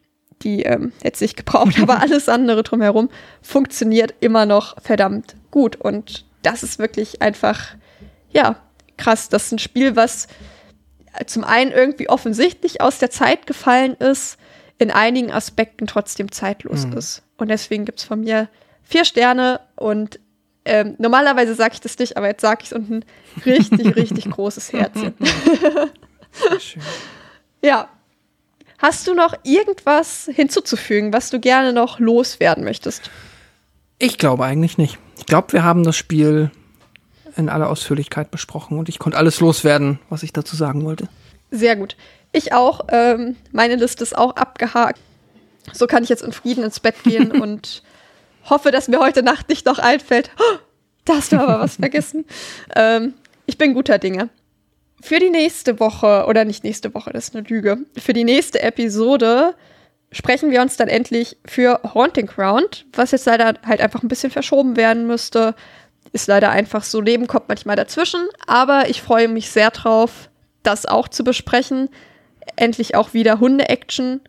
[0.43, 3.11] Die ähm, hätte sich gebraucht, aber alles andere drumherum
[3.43, 5.77] funktioniert immer noch verdammt gut.
[5.77, 7.75] Und das ist wirklich einfach,
[8.31, 8.57] ja,
[8.97, 9.29] krass.
[9.29, 10.29] Das ist ein Spiel, was
[11.27, 14.39] zum einen irgendwie offensichtlich aus der Zeit gefallen ist,
[14.79, 16.97] in einigen Aspekten trotzdem zeitlos mhm.
[16.97, 17.23] ist.
[17.37, 18.49] Und deswegen gibt es von mir
[18.83, 20.21] vier Sterne und
[20.71, 23.05] Ähm, normalerweise sage ich das nicht, aber jetzt sage ich es und ein
[23.47, 25.15] richtig, richtig großes Herzchen.
[26.59, 26.83] Schön.
[27.65, 27.89] Ja.
[28.79, 33.11] Hast du noch irgendwas hinzuzufügen, was du gerne noch loswerden möchtest?
[33.99, 34.99] Ich glaube eigentlich nicht.
[35.19, 36.53] Ich glaube, wir haben das Spiel
[37.37, 41.09] in aller Ausführlichkeit besprochen und ich konnte alles loswerden, was ich dazu sagen wollte.
[41.51, 41.97] Sehr gut.
[42.33, 42.87] Ich auch.
[42.91, 45.01] Ähm, meine Liste ist auch abgehakt.
[45.73, 47.83] So kann ich jetzt in Frieden ins Bett gehen und
[48.49, 50.31] hoffe, dass mir heute Nacht nicht noch einfällt.
[50.39, 50.59] Oh,
[51.05, 52.27] da hast du aber was vergessen.
[52.77, 53.15] Ähm,
[53.47, 54.29] ich bin guter Dinge.
[55.01, 57.79] Für die nächste Woche, oder nicht nächste Woche, das ist eine Lüge.
[57.97, 59.55] Für die nächste Episode
[60.11, 64.31] sprechen wir uns dann endlich für Haunting Ground, was jetzt leider halt einfach ein bisschen
[64.31, 65.55] verschoben werden müsste.
[66.13, 70.31] Ist leider einfach so, Leben kommt manchmal dazwischen, aber ich freue mich sehr drauf,
[70.63, 71.91] das auch zu besprechen.
[72.57, 74.21] Endlich auch wieder Hunde-Action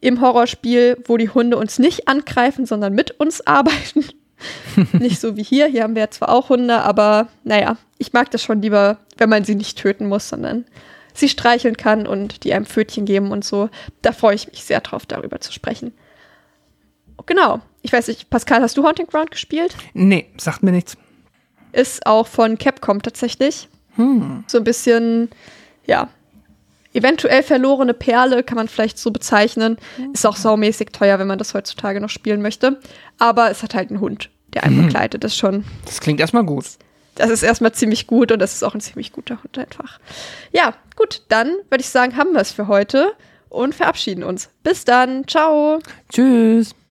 [0.00, 4.04] im Horrorspiel, wo die Hunde uns nicht angreifen, sondern mit uns arbeiten.
[4.92, 5.66] nicht so wie hier.
[5.66, 9.28] Hier haben wir ja zwar auch Hunde, aber naja, ich mag das schon lieber, wenn
[9.28, 10.64] man sie nicht töten muss, sondern
[11.14, 13.68] sie streicheln kann und die einem Pfötchen geben und so.
[14.02, 15.92] Da freue ich mich sehr drauf, darüber zu sprechen.
[17.26, 17.60] Genau.
[17.82, 19.76] Ich weiß nicht, Pascal, hast du Haunting Ground gespielt?
[19.92, 20.96] Nee, sagt mir nichts.
[21.72, 23.68] Ist auch von Capcom tatsächlich.
[24.46, 25.28] So ein bisschen,
[25.84, 26.08] ja,
[26.94, 29.76] eventuell verlorene Perle, kann man vielleicht so bezeichnen.
[30.14, 32.80] Ist auch saumäßig teuer, wenn man das heutzutage noch spielen möchte.
[33.18, 35.22] Aber es hat halt einen Hund, der einen begleitet.
[35.22, 36.64] Das schon, Das klingt erstmal gut.
[37.14, 39.98] Das ist erstmal ziemlich gut und das ist auch ein ziemlich guter Hund einfach.
[40.52, 43.12] Ja, gut, dann würde ich sagen, haben wir es für heute
[43.48, 44.48] und verabschieden uns.
[44.62, 45.26] Bis dann.
[45.26, 45.80] Ciao.
[46.12, 46.74] Tschüss.